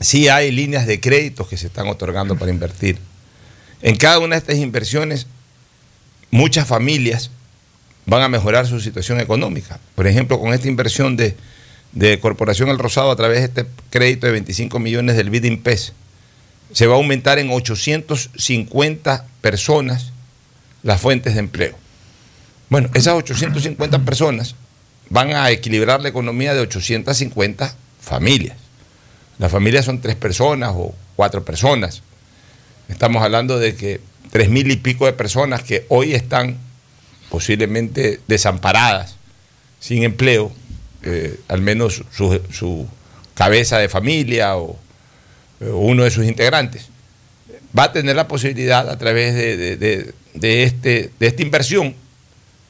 si 0.00 0.28
hay 0.28 0.50
líneas 0.50 0.86
de 0.86 1.00
créditos 1.00 1.48
que 1.48 1.56
se 1.56 1.66
están 1.66 1.88
otorgando 1.88 2.36
para 2.36 2.50
invertir. 2.50 2.98
En 3.82 3.96
cada 3.96 4.18
una 4.18 4.36
de 4.36 4.40
estas 4.40 4.56
inversiones, 4.56 5.26
muchas 6.30 6.66
familias 6.66 7.30
van 8.06 8.22
a 8.22 8.28
mejorar 8.28 8.66
su 8.66 8.80
situación 8.80 9.20
económica. 9.20 9.78
Por 9.94 10.06
ejemplo, 10.06 10.40
con 10.40 10.54
esta 10.54 10.68
inversión 10.68 11.16
de, 11.16 11.36
de 11.92 12.18
Corporación 12.20 12.68
El 12.68 12.78
Rosado 12.78 13.10
a 13.10 13.16
través 13.16 13.38
de 13.40 13.44
este 13.44 13.66
crédito 13.90 14.26
de 14.26 14.32
25 14.32 14.78
millones 14.78 15.16
del 15.16 15.30
BID 15.30 15.60
PES, 15.62 15.92
se 16.72 16.86
va 16.86 16.94
a 16.94 16.96
aumentar 16.96 17.38
en 17.38 17.50
850 17.50 19.26
personas 19.40 20.12
las 20.82 21.00
fuentes 21.00 21.34
de 21.34 21.40
empleo. 21.40 21.76
Bueno, 22.68 22.90
esas 22.94 23.14
850 23.14 24.04
personas 24.04 24.54
van 25.08 25.32
a 25.32 25.50
equilibrar 25.50 26.02
la 26.02 26.08
economía 26.08 26.54
de 26.54 26.60
850 26.60 27.74
familias. 28.00 28.56
Las 29.38 29.52
familias 29.52 29.84
son 29.84 30.00
tres 30.00 30.16
personas 30.16 30.72
o 30.74 30.94
cuatro 31.16 31.44
personas. 31.44 32.02
Estamos 32.88 33.22
hablando 33.22 33.58
de 33.58 33.74
que 33.74 34.00
tres 34.30 34.48
mil 34.48 34.70
y 34.70 34.76
pico 34.76 35.06
de 35.06 35.12
personas 35.12 35.62
que 35.62 35.86
hoy 35.88 36.14
están 36.14 36.56
posiblemente 37.30 38.20
desamparadas, 38.26 39.16
sin 39.80 40.02
empleo, 40.02 40.52
eh, 41.02 41.38
al 41.48 41.60
menos 41.60 42.02
su, 42.10 42.86
cabeza 43.34 43.78
de 43.78 43.88
familia 43.88 44.56
o, 44.56 44.76
uno 45.60 46.04
de 46.04 46.10
sus 46.10 46.24
integrantes, 46.24 46.88
va 47.76 47.84
a 47.84 47.92
tener 47.92 48.16
la 48.16 48.28
posibilidad 48.28 48.88
a 48.88 48.96
través 48.98 49.34
de, 49.34 49.56
de, 49.56 49.76
de, 49.76 50.14
de 50.34 50.62
este, 50.62 51.10
de 51.18 51.26
esta 51.26 51.42
inversión 51.42 51.94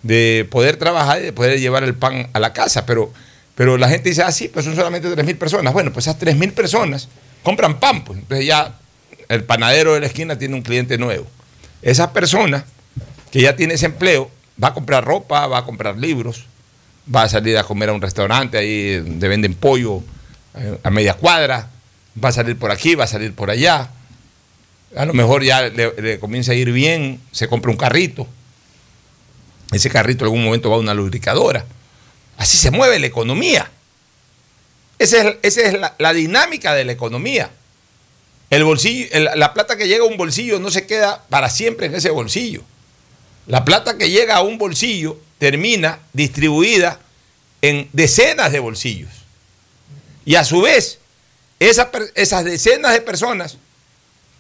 de 0.03 0.47
poder 0.51 0.77
trabajar 0.77 1.21
y 1.21 1.25
de 1.25 1.33
poder 1.33 1.61
llevar 1.61 1.85
el 1.85 1.95
pan 1.95 2.29
a 2.33 2.41
la 2.41 2.53
casa. 2.53 2.87
Pero, 2.87 3.13
pero 3.59 3.77
la 3.77 3.89
gente 3.89 4.11
dice, 4.11 4.23
ah, 4.23 4.31
sí, 4.31 4.47
pues 4.47 4.65
son 4.65 4.77
solamente 4.77 5.11
tres 5.11 5.27
mil 5.27 5.37
personas. 5.37 5.73
Bueno, 5.73 5.93
pues 5.93 6.07
esas 6.07 6.17
tres 6.17 6.37
mil 6.37 6.53
personas 6.53 7.09
compran 7.43 7.81
pan, 7.81 8.05
pues 8.05 8.21
entonces 8.21 8.47
ya 8.47 8.79
el 9.29 9.43
panadero 9.43 9.95
de 9.95 10.01
la 10.01 10.07
esquina 10.07 10.39
tiene 10.39 10.55
un 10.55 10.63
cliente 10.63 10.97
nuevo. 10.97 11.27
Esa 11.83 12.13
persona 12.13 12.65
que 13.33 13.41
ya 13.41 13.57
tiene 13.57 13.75
ese 13.75 13.87
empleo 13.87 14.31
va 14.63 14.69
a 14.69 14.75
comprar 14.75 15.05
ropa, 15.05 15.49
va 15.49 15.59
a 15.59 15.65
comprar 15.65 15.99
libros, 15.99 16.45
va 17.13 17.25
a 17.25 17.29
salir 17.29 17.59
a 17.59 17.65
comer 17.65 17.89
a 17.89 17.95
un 17.95 18.01
restaurante 18.01 18.57
ahí 18.57 18.99
donde 18.99 19.27
venden 19.27 19.55
pollo 19.55 20.05
eh, 20.55 20.79
a 20.85 20.91
media 20.91 21.15
cuadra, 21.15 21.69
va 22.23 22.29
a 22.29 22.33
salir 22.33 22.57
por 22.57 22.71
aquí, 22.71 22.95
va 22.95 23.05
a 23.05 23.09
salir 23.09 23.35
por 23.35 23.51
allá. 23.51 23.91
A 24.95 25.05
lo 25.05 25.15
mejor 25.15 25.43
ya 25.43 25.63
le, 25.63 26.01
le 26.01 26.21
comienza 26.21 26.53
a 26.53 26.55
ir 26.55 26.71
bien, 26.71 27.21
se 27.33 27.49
compra 27.49 27.73
un 27.73 27.77
carrito. 27.77 28.25
Ese 29.73 29.91
carrito 29.91 30.25
en 30.25 30.27
algún 30.27 30.45
momento 30.45 30.71
va 30.71 30.77
a 30.77 30.79
una 30.79 30.95
lubricadora. 30.95 31.65
Así 32.39 32.57
se 32.57 32.71
mueve 32.71 32.99
la 32.99 33.07
economía. 33.07 33.71
Esa 34.99 35.35
es, 35.43 35.59
la, 35.99 36.13
dinámica 36.13 36.75
de 36.75 36.85
la 36.85 36.93
economía. 36.93 37.51
El 38.49 38.65
bolsillo, 38.65 39.09
la 39.35 39.53
plata 39.53 39.77
que 39.77 39.89
llega 39.89 40.05
a 40.05 40.07
un 40.07 40.17
bolsillo 40.17 40.59
no 40.59 40.71
se 40.71 40.87
queda 40.87 41.25
para 41.29 41.51
siempre 41.51 41.87
en 41.87 41.97
ese 41.97 42.11
bolsillo. 42.11 42.63
La 43.47 43.65
plata 43.65 43.99
que 43.99 44.11
llega 44.11 44.37
a 44.37 44.43
un 44.43 44.57
bolsillo 44.57 45.19
termina 45.39 45.99
distribuida 46.13 47.01
en 47.61 47.89
decenas 47.93 48.53
de 48.53 48.61
bolsillos. 48.61 49.11
Y 50.25 50.37
a 50.37 50.45
su 50.45 50.63
vez, 50.63 50.99
esa, 51.59 51.91
esas 52.15 52.45
decenas 52.45 52.93
de 52.93 53.01
personas 53.01 53.59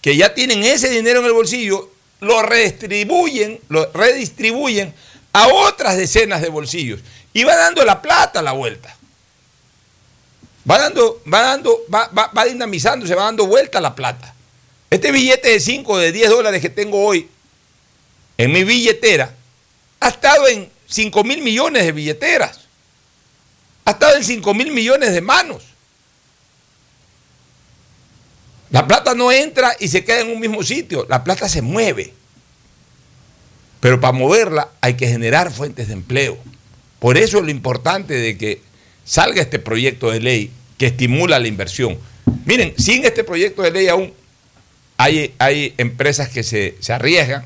que 0.00 0.16
ya 0.16 0.34
tienen 0.34 0.62
ese 0.62 0.88
dinero 0.88 1.20
en 1.20 1.26
el 1.26 1.32
bolsillo, 1.32 1.90
lo 2.20 2.42
redistribuyen, 2.42 3.60
lo 3.68 3.90
redistribuyen 3.92 4.94
a 5.32 5.48
otras 5.48 5.96
decenas 5.96 6.42
de 6.42 6.48
bolsillos. 6.48 7.00
Y 7.32 7.44
va 7.44 7.56
dando 7.56 7.84
la 7.84 8.00
plata 8.00 8.40
a 8.40 8.42
la 8.42 8.52
vuelta. 8.52 8.94
Va 10.68 10.78
dando, 10.78 11.22
va 11.32 11.42
dando, 11.42 11.78
va, 11.92 12.08
va, 12.08 12.30
va 12.36 12.44
dinamizando, 12.44 13.06
se 13.06 13.14
va 13.14 13.24
dando 13.24 13.46
vuelta 13.46 13.80
la 13.80 13.94
plata. 13.94 14.34
Este 14.90 15.12
billete 15.12 15.50
de 15.50 15.60
5, 15.60 15.98
de 15.98 16.12
10 16.12 16.30
dólares 16.30 16.60
que 16.60 16.70
tengo 16.70 17.04
hoy 17.04 17.28
en 18.36 18.52
mi 18.52 18.64
billetera, 18.64 19.34
ha 20.00 20.08
estado 20.08 20.46
en 20.48 20.70
5 20.86 21.24
mil 21.24 21.42
millones 21.42 21.84
de 21.84 21.92
billeteras. 21.92 22.60
Ha 23.84 23.92
estado 23.92 24.16
en 24.16 24.24
5 24.24 24.54
mil 24.54 24.70
millones 24.72 25.12
de 25.12 25.20
manos. 25.20 25.62
La 28.70 28.86
plata 28.86 29.14
no 29.14 29.32
entra 29.32 29.74
y 29.80 29.88
se 29.88 30.04
queda 30.04 30.20
en 30.20 30.30
un 30.30 30.40
mismo 30.40 30.62
sitio. 30.62 31.06
La 31.08 31.24
plata 31.24 31.48
se 31.48 31.62
mueve. 31.62 32.12
Pero 33.80 34.00
para 34.00 34.12
moverla 34.12 34.68
hay 34.80 34.94
que 34.94 35.08
generar 35.08 35.50
fuentes 35.50 35.88
de 35.88 35.94
empleo. 35.94 36.38
Por 36.98 37.16
eso 37.16 37.38
es 37.38 37.44
lo 37.44 37.50
importante 37.50 38.14
de 38.14 38.36
que 38.36 38.60
salga 39.04 39.40
este 39.40 39.58
proyecto 39.58 40.10
de 40.10 40.20
ley 40.20 40.50
que 40.76 40.86
estimula 40.86 41.38
la 41.38 41.48
inversión. 41.48 41.98
Miren, 42.44 42.74
sin 42.76 43.04
este 43.04 43.24
proyecto 43.24 43.62
de 43.62 43.70
ley 43.70 43.88
aún 43.88 44.12
hay, 44.96 45.34
hay 45.38 45.74
empresas 45.78 46.28
que 46.28 46.42
se, 46.42 46.76
se 46.80 46.92
arriesgan, 46.92 47.44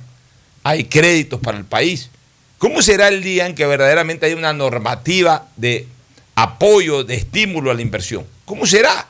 hay 0.62 0.84
créditos 0.84 1.40
para 1.40 1.58
el 1.58 1.64
país. 1.64 2.08
¿Cómo 2.58 2.80
será 2.80 3.08
el 3.08 3.22
día 3.22 3.46
en 3.46 3.54
que 3.54 3.66
verdaderamente 3.66 4.26
hay 4.26 4.34
una 4.34 4.52
normativa 4.52 5.48
de 5.56 5.86
apoyo, 6.34 7.04
de 7.04 7.16
estímulo 7.16 7.70
a 7.70 7.74
la 7.74 7.82
inversión? 7.82 8.26
¿Cómo 8.44 8.66
será? 8.66 9.08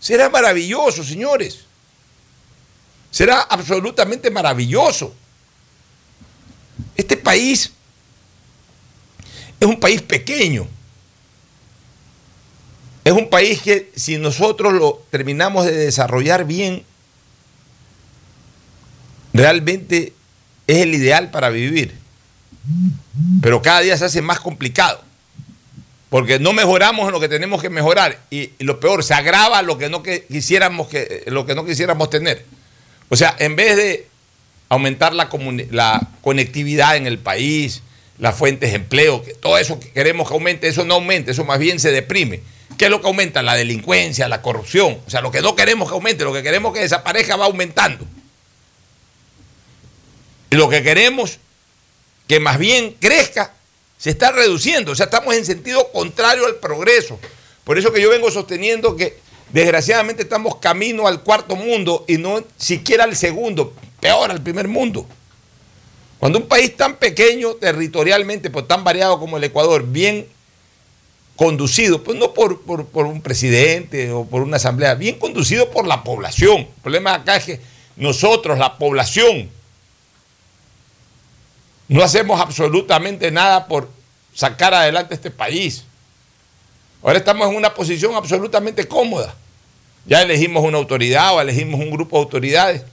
Será 0.00 0.28
maravilloso, 0.28 1.04
señores. 1.04 1.60
Será 3.10 3.42
absolutamente 3.42 4.30
maravilloso. 4.30 5.14
Este 6.96 7.16
país 7.16 7.72
es 9.62 9.68
un 9.68 9.78
país 9.78 10.02
pequeño. 10.02 10.66
Es 13.04 13.12
un 13.12 13.30
país 13.30 13.62
que 13.62 13.92
si 13.94 14.18
nosotros 14.18 14.72
lo 14.72 15.04
terminamos 15.10 15.66
de 15.66 15.72
desarrollar 15.72 16.44
bien, 16.46 16.82
realmente 19.32 20.14
es 20.66 20.78
el 20.78 20.94
ideal 20.94 21.30
para 21.30 21.48
vivir. 21.50 21.94
Pero 23.40 23.62
cada 23.62 23.82
día 23.82 23.96
se 23.96 24.06
hace 24.06 24.20
más 24.20 24.40
complicado. 24.40 25.00
Porque 26.10 26.40
no 26.40 26.52
mejoramos 26.52 27.06
en 27.06 27.12
lo 27.12 27.20
que 27.20 27.28
tenemos 27.28 27.62
que 27.62 27.70
mejorar. 27.70 28.18
Y, 28.30 28.50
lo 28.58 28.80
peor, 28.80 29.04
se 29.04 29.14
agrava 29.14 29.62
lo 29.62 29.78
que 29.78 29.88
no 29.88 30.02
que 30.02 30.24
quisiéramos 30.24 30.88
que, 30.88 31.22
lo 31.28 31.46
que 31.46 31.54
no 31.54 31.64
quisiéramos 31.64 32.10
tener. 32.10 32.44
O 33.08 33.14
sea, 33.14 33.36
en 33.38 33.54
vez 33.54 33.76
de 33.76 34.08
aumentar 34.68 35.14
la, 35.14 35.30
la 35.70 36.08
conectividad 36.20 36.96
en 36.96 37.06
el 37.06 37.20
país, 37.20 37.82
las 38.22 38.36
fuentes 38.36 38.70
de 38.70 38.76
empleo, 38.76 39.20
que 39.24 39.34
todo 39.34 39.58
eso 39.58 39.80
que 39.80 39.90
queremos 39.90 40.28
que 40.28 40.34
aumente, 40.34 40.68
eso 40.68 40.84
no 40.84 40.94
aumenta, 40.94 41.32
eso 41.32 41.42
más 41.44 41.58
bien 41.58 41.80
se 41.80 41.90
deprime. 41.90 42.40
¿Qué 42.78 42.84
es 42.84 42.90
lo 42.92 43.00
que 43.00 43.08
aumenta? 43.08 43.42
La 43.42 43.56
delincuencia, 43.56 44.28
la 44.28 44.42
corrupción. 44.42 45.00
O 45.04 45.10
sea, 45.10 45.20
lo 45.20 45.32
que 45.32 45.40
no 45.40 45.56
queremos 45.56 45.88
que 45.88 45.94
aumente, 45.94 46.22
lo 46.22 46.32
que 46.32 46.44
queremos 46.44 46.72
que 46.72 46.78
desaparezca 46.78 47.34
va 47.34 47.46
aumentando. 47.46 48.06
Y 50.52 50.54
lo 50.54 50.68
que 50.68 50.84
queremos 50.84 51.40
que 52.28 52.38
más 52.38 52.58
bien 52.58 52.94
crezca, 53.00 53.54
se 53.98 54.10
está 54.10 54.30
reduciendo. 54.30 54.92
O 54.92 54.94
sea, 54.94 55.06
estamos 55.06 55.34
en 55.34 55.44
sentido 55.44 55.90
contrario 55.90 56.46
al 56.46 56.54
progreso. 56.54 57.18
Por 57.64 57.76
eso 57.76 57.92
que 57.92 58.00
yo 58.00 58.08
vengo 58.08 58.30
sosteniendo 58.30 58.94
que 58.94 59.18
desgraciadamente 59.52 60.22
estamos 60.22 60.58
camino 60.58 61.08
al 61.08 61.24
cuarto 61.24 61.56
mundo 61.56 62.04
y 62.06 62.18
no 62.18 62.44
siquiera 62.56 63.02
al 63.02 63.16
segundo, 63.16 63.74
peor 63.98 64.30
al 64.30 64.40
primer 64.40 64.68
mundo. 64.68 65.08
Cuando 66.22 66.38
un 66.38 66.46
país 66.46 66.76
tan 66.76 66.98
pequeño 66.98 67.54
territorialmente, 67.54 68.48
pues 68.48 68.68
tan 68.68 68.84
variado 68.84 69.18
como 69.18 69.38
el 69.38 69.42
Ecuador, 69.42 69.84
bien 69.84 70.28
conducido, 71.34 72.04
pues 72.04 72.16
no 72.16 72.32
por, 72.32 72.60
por, 72.60 73.06
un 73.06 73.20
presidente 73.20 74.12
o 74.12 74.24
por 74.24 74.42
una 74.42 74.58
asamblea, 74.58 74.94
bien 74.94 75.18
conducido 75.18 75.68
por 75.72 75.84
la 75.84 76.04
población. 76.04 76.58
El 76.58 76.80
problema 76.80 77.14
acá 77.14 77.38
es 77.38 77.44
que 77.44 77.60
nosotros, 77.96 78.56
la 78.56 78.78
población, 78.78 79.50
no 81.88 82.04
hacemos 82.04 82.40
absolutamente 82.40 83.32
nada 83.32 83.66
por 83.66 83.90
sacar 84.32 84.74
adelante 84.74 85.16
este 85.16 85.32
país. 85.32 85.82
Ahora 87.02 87.18
estamos 87.18 87.48
en 87.50 87.56
una 87.56 87.74
posición 87.74 88.14
absolutamente 88.14 88.86
cómoda. 88.86 89.34
Ya 90.06 90.22
elegimos 90.22 90.62
una 90.62 90.78
autoridad 90.78 91.34
o 91.34 91.40
elegimos 91.40 91.80
un 91.80 91.90
grupo 91.90 92.16
de 92.16 92.22
autoridades 92.22 92.84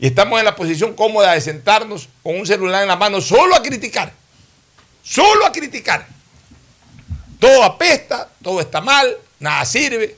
y 0.00 0.06
estamos 0.06 0.38
en 0.38 0.46
la 0.46 0.56
posición 0.56 0.94
cómoda 0.94 1.34
de 1.34 1.42
sentarnos 1.42 2.08
con 2.22 2.34
un 2.40 2.46
celular 2.46 2.80
en 2.80 2.88
la 2.88 2.96
mano 2.96 3.20
solo 3.20 3.54
a 3.54 3.62
criticar. 3.62 4.10
Solo 5.02 5.44
a 5.44 5.52
criticar. 5.52 6.06
Todo 7.38 7.62
apesta, 7.62 8.26
todo 8.42 8.62
está 8.62 8.80
mal, 8.80 9.14
nada 9.38 9.62
sirve. 9.66 10.16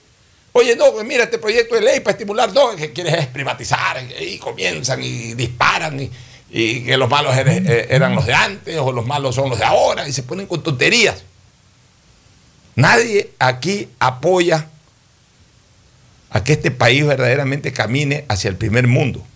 Oye, 0.52 0.76
no, 0.76 0.92
pues 0.92 1.04
mira 1.04 1.24
este 1.24 1.38
proyecto 1.38 1.74
de 1.74 1.80
ley 1.80 1.98
para 1.98 2.12
estimular, 2.12 2.52
no, 2.52 2.76
que 2.76 2.92
quieres 2.92 3.14
es 3.14 3.26
privatizar, 3.26 4.06
y 4.20 4.38
comienzan 4.38 5.02
y 5.02 5.34
disparan, 5.34 5.98
y, 5.98 6.10
y 6.50 6.84
que 6.84 6.96
los 6.96 7.10
malos 7.10 7.36
eran 7.36 8.14
los 8.14 8.26
de 8.26 8.34
antes, 8.34 8.78
o 8.78 8.92
los 8.92 9.04
malos 9.04 9.34
son 9.34 9.50
los 9.50 9.58
de 9.58 9.64
ahora, 9.64 10.06
y 10.06 10.12
se 10.12 10.22
ponen 10.22 10.46
con 10.46 10.62
tonterías. 10.62 11.24
Nadie 12.76 13.30
aquí 13.40 13.88
apoya 13.98 14.68
a 16.30 16.44
que 16.44 16.52
este 16.52 16.70
país 16.70 17.04
verdaderamente 17.04 17.72
camine 17.72 18.26
hacia 18.28 18.48
el 18.48 18.56
primer 18.56 18.86
mundo. 18.86 19.26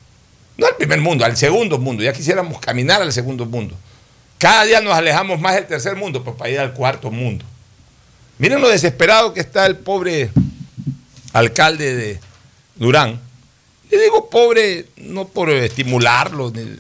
No 0.57 0.67
al 0.67 0.77
primer 0.77 1.01
mundo, 1.01 1.25
al 1.25 1.37
segundo 1.37 1.79
mundo. 1.79 2.03
Ya 2.03 2.13
quisiéramos 2.13 2.59
caminar 2.61 3.03
al 3.03 3.13
segundo 3.13 3.47
mundo. 3.47 3.77
Cada 4.39 4.65
día 4.65 4.81
nos 4.81 4.95
alejamos 4.95 5.41
más 5.41 5.55
del 5.55 5.67
tercer 5.67 5.97
mundo, 5.97 6.23
pues 6.23 6.37
para 6.37 6.51
ir 6.51 6.59
al 6.59 6.73
cuarto 6.73 7.11
mundo. 7.11 7.45
Miren 8.39 8.61
lo 8.61 8.69
desesperado 8.69 9.33
que 9.33 9.41
está 9.41 9.67
el 9.67 9.77
pobre 9.77 10.31
alcalde 11.33 11.95
de 11.95 12.21
Durán. 12.75 13.21
Le 13.91 13.99
digo 13.99 14.29
pobre 14.29 14.87
no 14.97 15.29
por 15.29 15.49
estimularlo, 15.51 16.51
ni, 16.51 16.77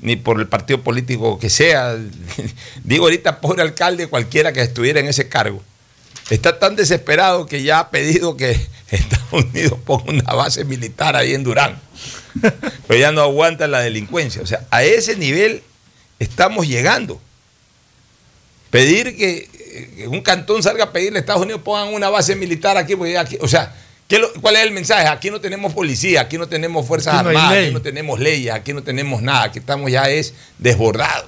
ni 0.00 0.16
por 0.16 0.38
el 0.38 0.46
partido 0.46 0.82
político 0.82 1.38
que 1.38 1.50
sea. 1.50 1.96
digo 2.84 3.04
ahorita 3.04 3.40
pobre 3.40 3.62
alcalde 3.62 4.06
cualquiera 4.06 4.52
que 4.52 4.60
estuviera 4.60 5.00
en 5.00 5.08
ese 5.08 5.28
cargo. 5.28 5.62
Está 6.30 6.58
tan 6.58 6.76
desesperado 6.76 7.46
que 7.46 7.62
ya 7.62 7.80
ha 7.80 7.90
pedido 7.90 8.36
que 8.36 8.50
Estados 8.90 9.44
Unidos 9.44 9.78
ponga 9.84 10.12
una 10.12 10.34
base 10.34 10.64
militar 10.64 11.16
ahí 11.16 11.34
en 11.34 11.42
Durán. 11.42 11.80
Pero 12.88 13.00
ya 13.00 13.12
no 13.12 13.20
aguanta 13.20 13.66
la 13.66 13.80
delincuencia. 13.80 14.42
O 14.42 14.46
sea, 14.46 14.66
a 14.70 14.82
ese 14.84 15.16
nivel 15.16 15.62
estamos 16.18 16.66
llegando. 16.66 17.20
Pedir 18.70 19.16
que, 19.16 19.48
que 19.96 20.08
un 20.08 20.22
cantón 20.22 20.62
salga 20.62 20.84
a 20.84 20.92
pedirle 20.92 21.18
a 21.18 21.20
Estados 21.20 21.42
Unidos 21.42 21.60
pongan 21.62 21.92
una 21.92 22.08
base 22.08 22.34
militar 22.36 22.76
aquí, 22.78 22.96
porque 22.96 23.18
aquí 23.18 23.36
o 23.40 23.48
sea, 23.48 23.74
¿qué 24.08 24.18
lo- 24.18 24.32
¿cuál 24.40 24.56
es 24.56 24.62
el 24.62 24.70
mensaje? 24.70 25.06
Aquí 25.08 25.30
no 25.30 25.40
tenemos 25.42 25.74
policía, 25.74 26.22
aquí 26.22 26.38
no 26.38 26.48
tenemos 26.48 26.86
fuerzas 26.86 27.14
Aquí 27.16 27.24
no 27.24 27.28
hay 27.30 27.36
armadas, 27.36 27.52
ley. 27.56 27.64
aquí 27.66 27.74
no 27.74 27.82
tenemos 27.82 28.18
leyes, 28.20 28.54
aquí 28.54 28.72
no 28.72 28.82
tenemos 28.82 29.20
nada, 29.22 29.42
aquí 29.44 29.58
estamos 29.58 29.90
ya 29.90 30.08
es 30.08 30.32
desbordados. 30.58 31.26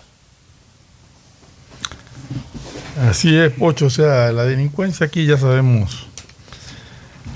Así 3.09 3.37
es, 3.37 3.53
Pocho. 3.53 3.87
O 3.87 3.91
sea, 3.91 4.31
la 4.33 4.45
delincuencia 4.45 5.07
aquí 5.07 5.27
ya 5.27 5.37
sabemos 5.37 6.07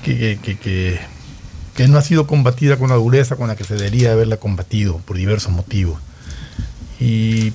que, 0.03 0.17
que- 0.17 0.39
que- 0.41 0.57
que- 0.57 0.99
que 1.79 1.87
no 1.87 1.97
ha 1.97 2.01
sido 2.01 2.27
combatida 2.27 2.75
con 2.75 2.89
la 2.89 2.95
dureza 2.95 3.37
con 3.37 3.47
la 3.47 3.55
que 3.55 3.63
se 3.63 3.75
debería 3.75 4.11
haberla 4.11 4.35
combatido 4.35 4.97
por 4.97 5.15
diversos 5.15 5.53
motivos. 5.53 5.97
Y 6.99 7.53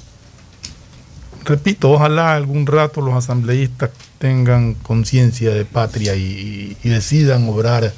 repito, 1.44 1.90
ojalá 1.90 2.34
algún 2.34 2.66
rato 2.66 3.02
los 3.02 3.12
asambleístas 3.12 3.90
tengan 4.18 4.76
conciencia 4.76 5.50
de 5.50 5.66
patria 5.66 6.16
y, 6.16 6.74
y 6.82 6.88
decidan 6.88 7.46
obrar 7.50 7.92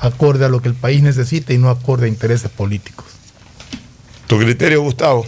acorde 0.00 0.44
a 0.44 0.48
lo 0.48 0.60
que 0.60 0.70
el 0.70 0.74
país 0.74 1.04
necesita 1.04 1.52
y 1.52 1.58
no 1.58 1.70
acorde 1.70 2.06
a 2.06 2.08
intereses 2.08 2.50
políticos. 2.50 3.06
¿Tu 4.26 4.40
criterio, 4.40 4.82
Gustavo? 4.82 5.24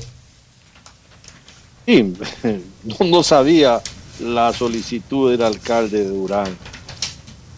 Sí, 1.86 2.14
no, 2.82 3.07
no 3.07 3.22
sabía 3.22 3.80
la 4.18 4.53
solicitud 4.53 5.30
del 5.30 5.43
alcalde 5.43 5.99
de 5.99 6.09
Durán. 6.09 6.57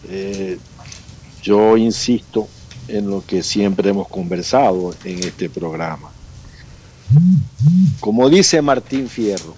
Eh, 0.07 0.59
yo 1.41 1.77
insisto 1.77 2.47
en 2.87 3.09
lo 3.09 3.23
que 3.25 3.43
siempre 3.43 3.89
hemos 3.89 4.07
conversado 4.07 4.93
en 5.03 5.19
este 5.19 5.49
programa. 5.49 6.11
Como 7.99 8.29
dice 8.29 8.61
Martín 8.61 9.09
Fierro, 9.09 9.55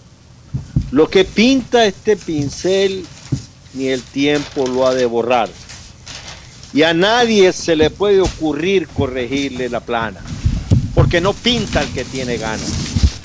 lo 0.91 1.09
que 1.09 1.25
pinta 1.25 1.85
este 1.85 2.15
pincel 2.17 3.05
ni 3.73 3.87
el 3.87 4.01
tiempo 4.01 4.65
lo 4.65 4.87
ha 4.87 4.93
de 4.93 5.05
borrar. 5.05 5.49
Y 6.73 6.83
a 6.83 6.93
nadie 6.93 7.53
se 7.53 7.75
le 7.75 7.89
puede 7.89 8.21
ocurrir 8.21 8.87
corregirle 8.89 9.69
la 9.69 9.79
plana, 9.79 10.21
porque 10.93 11.21
no 11.21 11.33
pinta 11.33 11.81
el 11.81 11.89
que 11.93 12.03
tiene 12.03 12.37
ganas, 12.37 12.71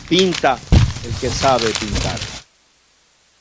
pinta 0.09 0.59
el 1.05 1.12
que 1.20 1.28
sabe 1.28 1.70
pintar. 1.78 2.18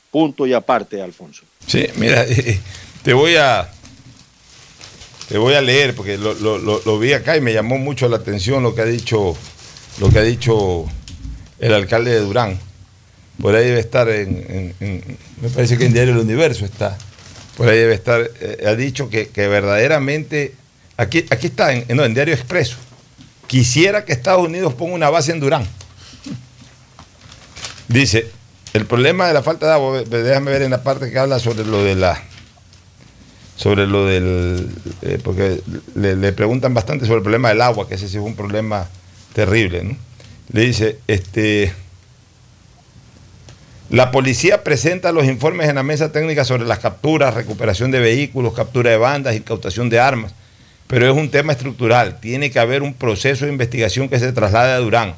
Punto 0.10 0.46
y 0.46 0.54
aparte, 0.54 1.02
Alfonso. 1.02 1.44
Sí, 1.66 1.86
mira, 1.96 2.26
te 3.04 3.14
voy 3.14 3.36
a 3.36 3.72
te 5.32 5.38
voy 5.38 5.54
a 5.54 5.62
leer 5.62 5.96
porque 5.96 6.18
lo, 6.18 7.00
vi 7.00 7.14
acá 7.14 7.38
y 7.38 7.42
me 7.42 7.54
llamó 7.54 7.78
mucho 7.78 8.10
la 8.10 8.18
atención 8.18 8.64
lo 8.64 8.76
que 8.76 8.82
ha 8.82 8.86
dicho 8.86 9.38
lo 10.00 10.10
que 10.10 10.20
ha 10.20 10.24
dicho 10.24 10.86
el 11.60 11.74
alcalde 11.74 12.12
de 12.12 12.20
Durán. 12.20 12.60
Por 13.42 13.56
ahí 13.56 13.66
debe 13.66 13.80
estar 13.80 14.10
en, 14.10 14.76
me 15.42 15.50
parece 15.50 15.78
que 15.78 15.86
en 15.86 15.94
Diario 15.94 16.16
El 16.16 16.20
Universo 16.20 16.66
está. 16.66 16.98
Por 17.56 17.70
ahí 17.70 17.78
debe 17.78 17.94
estar, 17.94 18.30
eh, 18.42 18.66
ha 18.68 18.76
dicho 18.76 19.10
que, 19.10 19.30
verdaderamente, 19.36 20.54
aquí, 20.98 21.26
aquí 21.30 21.48
está, 21.48 21.74
no, 21.90 22.04
en 22.04 22.14
Diario 22.14 22.34
Expreso, 22.34 22.76
quisiera 23.48 24.04
que 24.04 24.12
Estados 24.12 24.46
Unidos 24.46 24.74
ponga 24.74 24.96
una 24.96 25.10
base 25.10 25.32
en 25.32 25.40
Durán. 25.40 25.66
Dice, 27.88 28.28
el 28.74 28.86
problema 28.86 29.28
de 29.28 29.34
la 29.34 29.44
falta 29.44 29.68
de 29.68 29.72
agua, 29.72 30.02
déjame 30.02 30.52
ver 30.52 30.64
en 30.64 30.72
la 30.72 30.84
parte 30.84 31.10
que 31.10 31.18
habla 31.20 31.40
sobre 31.40 31.64
lo 31.64 31.84
de 31.84 31.96
la 31.96 32.22
sobre 33.62 33.86
lo 33.86 34.08
del 34.08 34.68
eh, 35.04 35.20
porque 35.24 35.62
le, 35.94 36.34
preguntan 36.34 36.74
bastante 36.74 37.06
sobre 37.06 37.18
el 37.18 37.24
problema 37.24 37.50
del 37.50 37.62
agua, 37.62 37.88
que 37.88 37.94
ese 37.94 38.08
sí 38.08 38.18
es 38.18 38.24
un 38.24 38.36
problema 38.36 38.90
terrible, 39.34 39.84
¿no? 39.84 39.96
Le 40.52 40.62
dice, 40.62 40.98
este 41.06 41.72
la 43.92 44.10
policía 44.10 44.64
presenta 44.64 45.12
los 45.12 45.26
informes 45.26 45.70
en 45.70 45.76
la 45.76 45.84
mesa 45.84 46.12
técnica 46.12 46.44
sobre 46.44 46.66
las 46.66 46.80
capturas, 46.80 47.36
recuperación 47.36 47.92
de 47.92 48.00
vehículos, 48.00 48.56
captura 48.56 48.90
de 48.90 48.98
bandas, 48.98 49.36
incautación 49.36 49.90
de 49.92 50.00
armas. 50.00 50.34
Pero 50.88 51.12
es 51.12 51.16
un 51.16 51.30
tema 51.30 51.52
estructural. 51.52 52.20
Tiene 52.20 52.50
que 52.50 52.60
haber 52.60 52.82
un 52.82 52.96
proceso 52.96 53.46
de 53.46 53.52
investigación 53.52 54.10
que 54.10 54.18
se 54.18 54.32
traslade 54.32 54.74
a 54.74 54.80
Durán. 54.80 55.14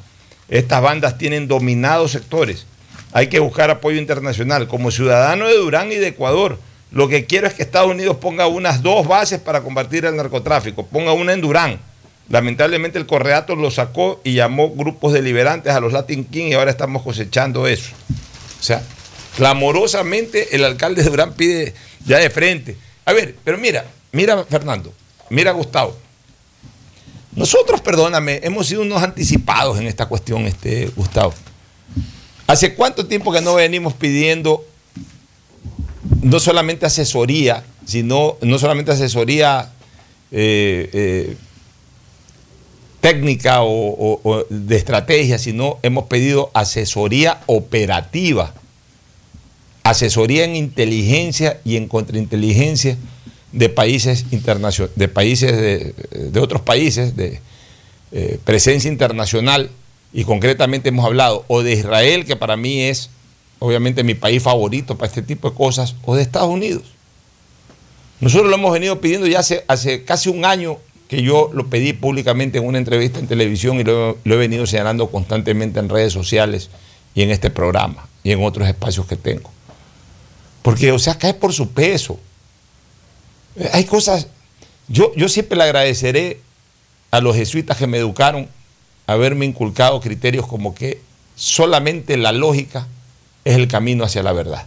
Estas 0.50 0.82
bandas 0.82 1.16
tienen 1.16 1.48
dominados 1.48 2.12
sectores. 2.12 2.66
Hay 3.12 3.28
que 3.28 3.38
buscar 3.38 3.70
apoyo 3.70 3.98
internacional. 3.98 4.68
Como 4.68 4.90
ciudadano 4.90 5.46
de 5.46 5.56
Durán 5.56 5.90
y 5.92 5.96
de 5.96 6.08
Ecuador, 6.08 6.58
lo 6.94 7.08
que 7.08 7.26
quiero 7.26 7.48
es 7.48 7.54
que 7.54 7.64
Estados 7.64 7.90
Unidos 7.90 8.18
ponga 8.18 8.46
unas 8.46 8.80
dos 8.80 9.08
bases 9.08 9.40
para 9.40 9.62
combatir 9.62 10.04
el 10.04 10.14
narcotráfico. 10.14 10.86
Ponga 10.86 11.12
una 11.12 11.32
en 11.32 11.40
Durán. 11.40 11.80
Lamentablemente 12.28 13.00
el 13.00 13.06
Correato 13.06 13.56
lo 13.56 13.72
sacó 13.72 14.20
y 14.22 14.34
llamó 14.34 14.70
grupos 14.70 15.12
deliberantes 15.12 15.72
a 15.72 15.80
los 15.80 15.92
Latin 15.92 16.24
King 16.24 16.50
y 16.50 16.52
ahora 16.54 16.70
estamos 16.70 17.02
cosechando 17.02 17.66
eso. 17.66 17.90
O 18.60 18.62
sea, 18.62 18.80
clamorosamente 19.34 20.54
el 20.54 20.64
alcalde 20.64 21.02
de 21.02 21.10
Durán 21.10 21.32
pide 21.32 21.74
ya 22.06 22.18
de 22.18 22.30
frente. 22.30 22.76
A 23.04 23.12
ver, 23.12 23.34
pero 23.42 23.58
mira, 23.58 23.84
mira 24.12 24.44
Fernando, 24.44 24.94
mira 25.30 25.50
Gustavo. 25.50 25.98
Nosotros, 27.32 27.80
perdóname, 27.80 28.38
hemos 28.44 28.68
sido 28.68 28.82
unos 28.82 29.02
anticipados 29.02 29.80
en 29.80 29.88
esta 29.88 30.06
cuestión, 30.06 30.46
este, 30.46 30.92
Gustavo. 30.94 31.34
¿Hace 32.46 32.74
cuánto 32.74 33.06
tiempo 33.06 33.32
que 33.32 33.40
no 33.40 33.56
venimos 33.56 33.94
pidiendo 33.94 34.64
no 36.22 36.40
solamente 36.40 36.86
asesoría, 36.86 37.64
sino 37.84 38.36
no 38.42 38.58
solamente 38.58 38.92
asesoría 38.92 39.70
eh, 40.30 40.90
eh, 40.92 41.36
técnica 43.00 43.58
o, 43.62 44.46
de 44.48 44.76
estrategia, 44.76 45.38
sino 45.38 45.78
hemos 45.82 46.04
pedido 46.04 46.50
asesoría 46.54 47.40
operativa, 47.46 48.54
asesoría 49.82 50.44
en 50.44 50.56
inteligencia 50.56 51.60
y 51.64 51.76
en 51.76 51.86
contrainteligencia 51.88 52.96
de 53.52 53.68
países 53.68 54.24
de 54.30 55.08
países 55.08 55.52
de, 55.52 55.94
de 56.30 56.40
otros 56.40 56.62
países, 56.62 57.14
de 57.14 57.40
eh, 58.12 58.38
presencia 58.44 58.90
internacional, 58.90 59.70
y 60.12 60.24
concretamente 60.24 60.90
hemos 60.90 61.04
hablado 61.04 61.44
o 61.48 61.62
de 61.62 61.72
Israel, 61.72 62.24
que 62.24 62.36
para 62.36 62.56
mí 62.56 62.82
es 62.82 63.10
obviamente 63.58 64.04
mi 64.04 64.14
país 64.14 64.42
favorito 64.42 64.96
para 64.96 65.08
este 65.08 65.22
tipo 65.22 65.50
de 65.50 65.56
cosas, 65.56 65.94
o 66.04 66.14
de 66.14 66.22
Estados 66.22 66.48
Unidos. 66.50 66.82
Nosotros 68.20 68.48
lo 68.48 68.56
hemos 68.56 68.72
venido 68.72 69.00
pidiendo 69.00 69.26
ya 69.26 69.40
hace, 69.40 69.64
hace 69.68 70.04
casi 70.04 70.28
un 70.28 70.44
año 70.44 70.78
que 71.08 71.22
yo 71.22 71.50
lo 71.52 71.68
pedí 71.68 71.92
públicamente 71.92 72.58
en 72.58 72.66
una 72.66 72.78
entrevista 72.78 73.18
en 73.18 73.26
televisión 73.26 73.78
y 73.80 73.84
lo, 73.84 74.16
he- 74.24 74.36
venido 74.36 74.66
señalando 74.66 75.10
constantemente 75.10 75.78
en 75.78 75.88
redes 75.88 76.12
sociales 76.12 76.70
y 77.14 77.22
en 77.22 77.30
este 77.30 77.50
programa 77.50 78.08
y 78.22 78.30
en 78.32 78.42
otros 78.42 78.66
espacios 78.68 79.06
que 79.06 79.16
tengo. 79.16 79.50
Porque, 80.62 80.92
o 80.92 80.98
sea, 80.98 81.18
cae 81.18 81.34
por 81.34 81.52
su 81.52 81.70
peso. 81.72 82.18
Eh, 83.56 83.68
Hay 83.74 83.84
cosas, 83.84 84.28
yo, 84.88 85.12
yo 85.14 85.28
siempre 85.28 85.58
le 85.58 85.64
agradeceré 85.64 86.40
a 87.10 87.20
los 87.20 87.36
jesuitas 87.36 87.76
que 87.76 87.86
me 87.86 87.98
educaron 87.98 88.48
haberme 89.06 89.44
inculcado 89.44 90.00
criterios 90.00 90.46
como 90.46 90.74
que 90.74 91.02
solamente 91.36 92.16
la 92.16 92.32
lógica 92.32 92.88
es 93.44 93.56
el 93.56 93.68
camino 93.68 94.04
hacia 94.04 94.22
la 94.22 94.32
verdad. 94.32 94.66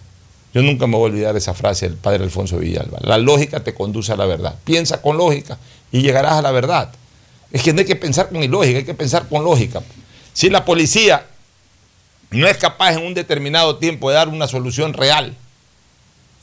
Yo 0.53 0.61
nunca 0.61 0.87
me 0.87 0.95
voy 0.95 1.09
a 1.09 1.13
olvidar 1.13 1.37
esa 1.37 1.53
frase 1.53 1.87
del 1.87 1.97
padre 1.97 2.23
Alfonso 2.23 2.57
Villalba. 2.57 2.99
La 3.01 3.17
lógica 3.17 3.63
te 3.63 3.73
conduce 3.73 4.11
a 4.11 4.15
la 4.15 4.25
verdad. 4.25 4.55
Piensa 4.63 5.01
con 5.01 5.17
lógica 5.17 5.57
y 5.91 6.01
llegarás 6.01 6.33
a 6.33 6.41
la 6.41 6.51
verdad. 6.51 6.89
Es 7.51 7.63
que 7.63 7.73
no 7.73 7.79
hay 7.79 7.85
que 7.85 7.95
pensar 7.95 8.29
con 8.29 8.43
ilógica, 8.43 8.79
hay 8.79 8.85
que 8.85 8.93
pensar 8.93 9.27
con 9.27 9.43
lógica. 9.43 9.81
Si 10.33 10.49
la 10.49 10.65
policía 10.65 11.25
no 12.31 12.47
es 12.47 12.57
capaz 12.57 12.93
en 12.93 13.05
un 13.05 13.13
determinado 13.13 13.77
tiempo 13.77 14.09
de 14.09 14.15
dar 14.15 14.29
una 14.29 14.47
solución 14.47 14.93
real, 14.93 15.35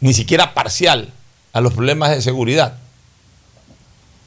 ni 0.00 0.12
siquiera 0.12 0.54
parcial, 0.54 1.12
a 1.52 1.60
los 1.60 1.72
problemas 1.72 2.10
de 2.10 2.20
seguridad, 2.20 2.78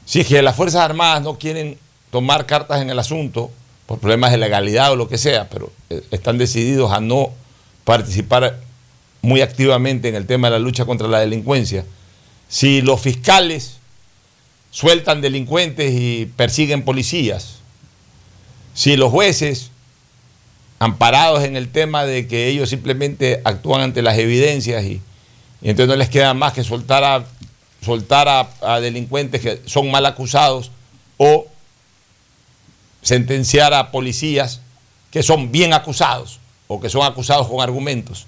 si 0.06 0.20
es 0.20 0.26
que 0.26 0.40
las 0.40 0.56
Fuerzas 0.56 0.80
Armadas 0.80 1.22
no 1.22 1.38
quieren 1.38 1.78
tomar 2.10 2.46
cartas 2.46 2.80
en 2.80 2.88
el 2.88 2.98
asunto 2.98 3.50
por 3.86 3.98
problemas 3.98 4.30
de 4.30 4.38
legalidad 4.38 4.92
o 4.92 4.96
lo 4.96 5.08
que 5.08 5.18
sea, 5.18 5.48
pero 5.50 5.70
eh, 5.90 6.02
están 6.10 6.38
decididos 6.38 6.92
a 6.92 7.00
no 7.00 7.30
participar 7.88 8.60
muy 9.22 9.40
activamente 9.40 10.10
en 10.10 10.14
el 10.14 10.26
tema 10.26 10.48
de 10.48 10.52
la 10.52 10.58
lucha 10.58 10.84
contra 10.84 11.08
la 11.08 11.20
delincuencia, 11.20 11.86
si 12.46 12.82
los 12.82 13.00
fiscales 13.00 13.78
sueltan 14.70 15.22
delincuentes 15.22 15.94
y 15.94 16.26
persiguen 16.36 16.84
policías, 16.84 17.60
si 18.74 18.98
los 18.98 19.10
jueces, 19.10 19.70
amparados 20.78 21.44
en 21.44 21.56
el 21.56 21.70
tema 21.70 22.04
de 22.04 22.26
que 22.26 22.48
ellos 22.48 22.68
simplemente 22.68 23.40
actúan 23.42 23.80
ante 23.80 24.02
las 24.02 24.18
evidencias 24.18 24.84
y, 24.84 25.00
entonces 25.62 25.88
no 25.88 25.96
les 25.96 26.10
queda 26.10 26.34
más 26.34 26.52
que 26.52 26.64
soltar 26.64 27.04
a, 27.04 27.24
soltar 27.82 28.28
a 28.60 28.80
delincuentes 28.80 29.40
que 29.40 29.62
son 29.64 29.90
mal 29.90 30.04
acusados 30.04 30.70
o 31.16 31.46
sentenciar 33.00 33.72
a 33.72 33.90
policías 33.90 34.60
que 35.10 35.22
son 35.22 35.50
bien 35.50 35.72
acusados 35.72 36.38
o 36.68 36.80
que 36.80 36.90
son 36.90 37.02
acusados 37.02 37.48
con 37.48 37.60
argumentos. 37.60 38.26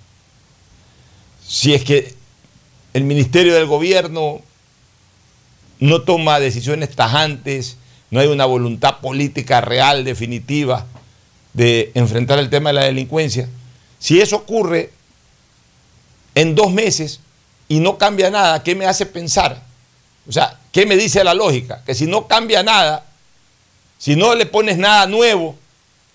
Si 1.47 1.75
es 1.75 1.85
que 1.85 2.15
el 2.93 3.05
Ministerio 3.05 3.55
del 3.55 3.67
Gobierno 3.67 4.41
no 5.79 6.03
toma 6.03 6.41
decisiones 6.41 6.95
tajantes, 6.97 7.77
no 8.11 8.21
hay 8.21 8.27
una 8.27 8.47
voluntad 8.47 8.99
política 8.99 9.61
real, 9.61 10.05
definitiva, 10.05 10.87
de 11.53 11.93
enfrentar 11.95 12.39
el 12.39 12.51
tema 12.51 12.71
de 12.71 12.75
la 12.75 12.85
delincuencia. 12.85 13.49
Si 13.99 14.21
eso 14.21 14.37
ocurre 14.37 14.91
en 16.35 16.55
dos 16.55 16.73
meses 16.73 17.21
y 17.69 17.81
no 17.81 17.99
cambia 17.99 18.31
nada, 18.31 18.63
¿qué 18.63 18.75
me 18.75 18.87
hace 18.87 19.07
pensar? 19.07 19.63
O 20.29 20.33
sea, 20.33 20.59
¿qué 20.73 20.87
me 20.87 20.97
dice 20.97 21.23
la 21.25 21.35
lógica? 21.35 21.83
Que 21.85 21.95
si 21.95 22.07
no 22.07 22.27
cambia 22.27 22.63
nada, 22.63 23.05
si 23.99 24.17
no 24.17 24.35
le 24.35 24.47
pones 24.47 24.79
nada 24.79 25.07
nuevo 25.07 25.57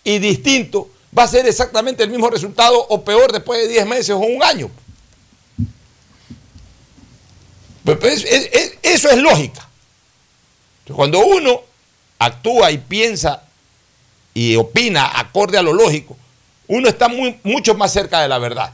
y 0.04 0.20
distinto, 0.20 0.90
va 1.18 1.24
a 1.24 1.28
ser 1.28 1.46
exactamente 1.48 2.04
el 2.04 2.10
mismo 2.10 2.30
resultado 2.30 2.78
o 2.90 3.04
peor 3.04 3.32
después 3.32 3.60
de 3.62 3.68
10 3.68 3.86
meses 3.86 4.10
o 4.12 4.18
un 4.20 4.44
año. 4.44 4.70
Pues, 7.84 7.98
pues, 8.00 8.26
es- 8.26 8.50
es- 8.52 8.74
eso 8.82 9.10
es 9.10 9.18
lógica. 9.18 9.68
Cuando 10.94 11.20
uno 11.20 11.62
actúa 12.20 12.72
y 12.72 12.78
piensa 12.78 13.44
y 14.34 14.56
opina 14.56 15.20
acorde 15.20 15.58
a 15.58 15.62
lo 15.62 15.74
lógico, 15.74 16.18
uno 16.68 16.88
está 16.90 17.08
mucho 17.44 17.76
más 17.76 17.92
cerca 17.94 18.22
de 18.22 18.28
la 18.28 18.40
verdad. 18.40 18.74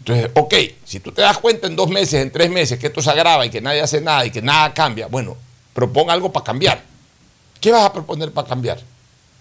Entonces, 0.00 0.30
ok, 0.34 0.54
si 0.84 1.00
tú 1.00 1.12
te 1.12 1.22
das 1.22 1.38
cuenta 1.38 1.66
en 1.66 1.76
dos 1.76 1.88
meses, 1.88 2.14
en 2.14 2.30
tres 2.30 2.50
meses, 2.50 2.78
que 2.78 2.88
esto 2.88 3.00
se 3.02 3.10
agrava 3.10 3.46
y 3.46 3.50
que 3.50 3.60
nadie 3.60 3.80
hace 3.80 4.00
nada 4.00 4.24
y 4.26 4.30
que 4.30 4.42
nada 4.42 4.72
cambia, 4.74 5.06
bueno, 5.06 5.36
proponga 5.72 6.12
algo 6.12 6.30
para 6.32 6.44
cambiar. 6.44 6.82
¿Qué 7.60 7.72
vas 7.72 7.84
a 7.84 7.92
proponer 7.92 8.30
para 8.30 8.46
cambiar? 8.46 8.80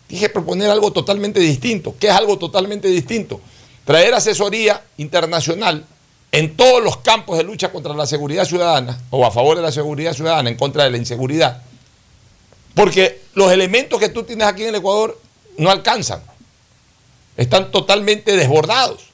Dije 0.07 0.29
proponer 0.29 0.69
algo 0.69 0.91
totalmente 0.91 1.39
distinto. 1.39 1.95
¿Qué 1.99 2.07
es 2.07 2.13
algo 2.13 2.37
totalmente 2.37 2.87
distinto? 2.87 3.41
Traer 3.85 4.13
asesoría 4.13 4.83
internacional 4.97 5.85
en 6.31 6.55
todos 6.55 6.83
los 6.83 6.97
campos 6.97 7.37
de 7.37 7.43
lucha 7.43 7.71
contra 7.71 7.93
la 7.93 8.07
seguridad 8.07 8.45
ciudadana 8.45 8.99
o 9.11 9.25
a 9.25 9.31
favor 9.31 9.55
de 9.55 9.61
la 9.61 9.71
seguridad 9.71 10.13
ciudadana, 10.13 10.49
en 10.49 10.57
contra 10.57 10.83
de 10.83 10.91
la 10.91 10.97
inseguridad. 10.97 11.61
Porque 12.73 13.21
los 13.35 13.51
elementos 13.51 13.99
que 13.99 14.09
tú 14.09 14.23
tienes 14.23 14.47
aquí 14.47 14.63
en 14.63 14.69
el 14.69 14.75
Ecuador 14.75 15.19
no 15.57 15.69
alcanzan. 15.69 16.21
Están 17.37 17.71
totalmente 17.71 18.35
desbordados. 18.35 19.05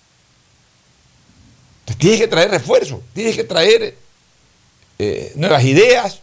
Entonces, 1.82 1.98
tienes 1.98 2.20
que 2.20 2.28
traer 2.28 2.52
refuerzo, 2.52 3.02
tienes 3.14 3.36
que 3.36 3.44
traer 3.44 3.98
eh, 4.98 5.34
nuevas 5.36 5.64
ideas, 5.64 6.20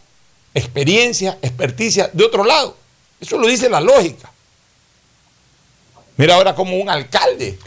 experiencia, 0.55 1.39
experticia 1.43 2.09
de 2.13 2.25
otro 2.25 2.45
lado. 2.45 2.77
Eso 3.21 3.39
lo 3.39 3.49
dice 3.49 3.69
la 3.69 3.81
lógica. 3.81 4.31
Mira 6.17 6.35
ahora 6.35 6.55
como 6.55 6.77
un 6.77 6.89
alcalde 6.89 7.59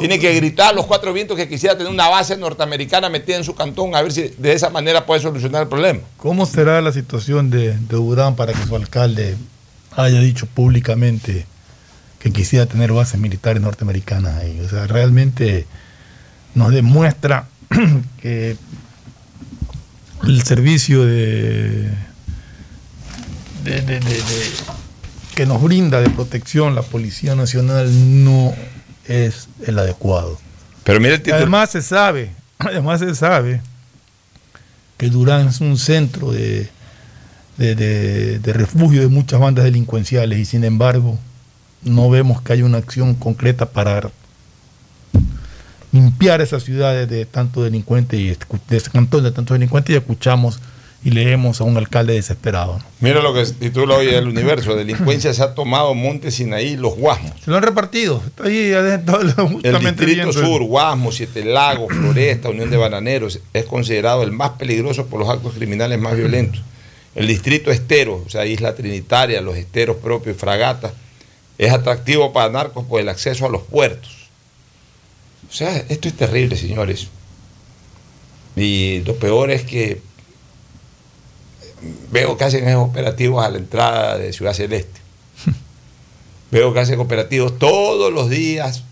tiene 0.00 0.18
que 0.18 0.34
gritar 0.34 0.68
a 0.70 0.72
los 0.72 0.84
cuatro 0.86 1.12
vientos 1.14 1.36
que 1.36 1.48
quisiera 1.48 1.76
tener 1.76 1.90
una 1.90 2.08
base 2.08 2.36
norteamericana 2.36 3.08
metida 3.08 3.36
en 3.36 3.44
su 3.44 3.54
cantón 3.54 3.94
a 3.94 4.02
ver 4.02 4.12
si 4.12 4.28
de 4.36 4.52
esa 4.52 4.68
manera 4.70 5.06
puede 5.06 5.20
solucionar 5.20 5.62
el 5.62 5.68
problema. 5.68 6.00
¿Cómo 6.18 6.44
será 6.46 6.80
la 6.82 6.92
situación 6.92 7.48
de, 7.50 7.68
de 7.72 7.76
Durán 7.96 8.36
para 8.36 8.52
que 8.52 8.66
su 8.66 8.76
alcalde 8.76 9.36
haya 9.96 10.20
dicho 10.20 10.46
públicamente 10.46 11.46
que 12.18 12.32
quisiera 12.32 12.66
tener 12.66 12.92
bases 12.92 13.18
militares 13.18 13.62
norteamericanas 13.62 14.36
ahí? 14.36 14.60
O 14.60 14.68
sea, 14.68 14.86
realmente 14.86 15.66
nos 16.54 16.70
demuestra 16.72 17.46
que 18.20 18.56
el 20.24 20.42
servicio 20.42 21.06
de- 21.06 21.88
de- 23.64 23.80
de- 23.82 24.00
de- 24.00 24.20
que 25.38 25.46
nos 25.46 25.62
brinda 25.62 26.00
de 26.00 26.10
protección 26.10 26.74
la 26.74 26.82
Policía 26.82 27.36
Nacional 27.36 27.88
no 28.24 28.52
es 29.06 29.46
el 29.64 29.78
adecuado. 29.78 30.36
Pero 30.82 30.98
mira 30.98 31.14
el 31.14 31.20
título. 31.22 31.36
Además 31.36 31.70
se 31.70 31.80
sabe, 31.80 32.32
además 32.58 32.98
se 32.98 33.14
sabe 33.14 33.60
que 34.96 35.08
Durán 35.10 35.46
es 35.46 35.60
un 35.60 35.78
centro 35.78 36.32
de, 36.32 36.68
de, 37.56 37.76
de- 37.76 38.38
de 38.40 38.52
refugio 38.52 39.00
de 39.00 39.06
muchas 39.06 39.38
bandas 39.38 39.64
delincuenciales 39.64 40.40
y 40.40 40.44
sin 40.44 40.64
embargo 40.64 41.16
no 41.84 42.10
vemos 42.10 42.42
que 42.42 42.54
haya 42.54 42.64
una 42.64 42.78
acción 42.78 43.14
concreta 43.14 43.66
para 43.66 44.10
limpiar 45.92 46.40
esas 46.40 46.64
ciudades 46.64 47.08
de 47.08 47.26
tanto 47.26 47.62
delincuente 47.62 48.16
y 48.16 48.32
escu- 48.32 48.58
de 48.68 48.76
ese 48.78 48.90
cantón 48.90 49.22
de 49.22 49.30
tantos 49.30 49.54
delincuentes 49.54 49.94
y 49.94 49.98
escuchamos 49.98 50.58
y 51.04 51.10
leemos 51.10 51.60
a 51.60 51.64
un 51.64 51.76
alcalde 51.76 52.14
desesperado. 52.14 52.78
¿no? 52.78 52.84
Mira 53.00 53.22
lo 53.22 53.32
que 53.32 53.44
titula 53.46 53.94
hoy 53.94 54.08
el 54.08 54.26
universo. 54.26 54.74
Delincuencia 54.74 55.32
se 55.32 55.42
ha 55.42 55.54
tomado 55.54 55.94
Monte 55.94 56.30
Sinaí, 56.30 56.76
los 56.76 56.96
Guasmos. 56.96 57.32
Se 57.44 57.50
lo 57.50 57.56
han 57.56 57.62
repartido. 57.62 58.20
Está 58.26 58.44
ahí 58.44 58.72
adentro, 58.72 59.20
El 59.20 59.32
justamente 59.32 60.04
Distrito 60.04 60.32
Sur, 60.32 60.62
Guasmo, 60.64 61.12
Siete 61.12 61.44
Lagos, 61.44 61.88
Floresta, 61.94 62.48
Unión 62.48 62.70
de 62.70 62.76
Bananeros, 62.76 63.40
es 63.52 63.64
considerado 63.64 64.22
el 64.24 64.32
más 64.32 64.50
peligroso 64.50 65.06
por 65.06 65.20
los 65.20 65.28
actos 65.28 65.54
criminales 65.54 65.98
más 66.00 66.16
violentos. 66.16 66.62
El 67.14 67.26
Distrito 67.26 67.70
Estero, 67.70 68.22
o 68.26 68.28
sea, 68.28 68.44
Isla 68.44 68.74
Trinitaria, 68.74 69.40
los 69.40 69.56
esteros 69.56 69.96
propios 69.96 70.36
y 70.36 70.38
fragatas, 70.38 70.92
es 71.58 71.72
atractivo 71.72 72.32
para 72.32 72.50
narcos 72.50 72.84
por 72.86 73.00
el 73.00 73.08
acceso 73.08 73.46
a 73.46 73.48
los 73.48 73.62
puertos. 73.62 74.28
O 75.48 75.52
sea, 75.52 75.76
esto 75.88 76.08
es 76.08 76.14
terrible, 76.14 76.56
señores. 76.56 77.08
Y 78.54 79.02
lo 79.06 79.14
peor 79.14 79.50
es 79.50 79.62
que 79.62 80.00
veo 82.10 82.36
que 82.36 82.44
hacen 82.44 82.66
esos 82.68 82.88
operativos 82.88 83.44
a 83.44 83.48
la 83.50 83.58
entrada 83.58 84.18
de 84.18 84.32
Ciudad 84.32 84.54
Celeste. 84.54 85.00
veo 86.50 86.72
que 86.72 86.80
hacen 86.80 86.98
operativos 87.00 87.58
todos 87.58 88.12
los 88.12 88.28
días. 88.30 88.82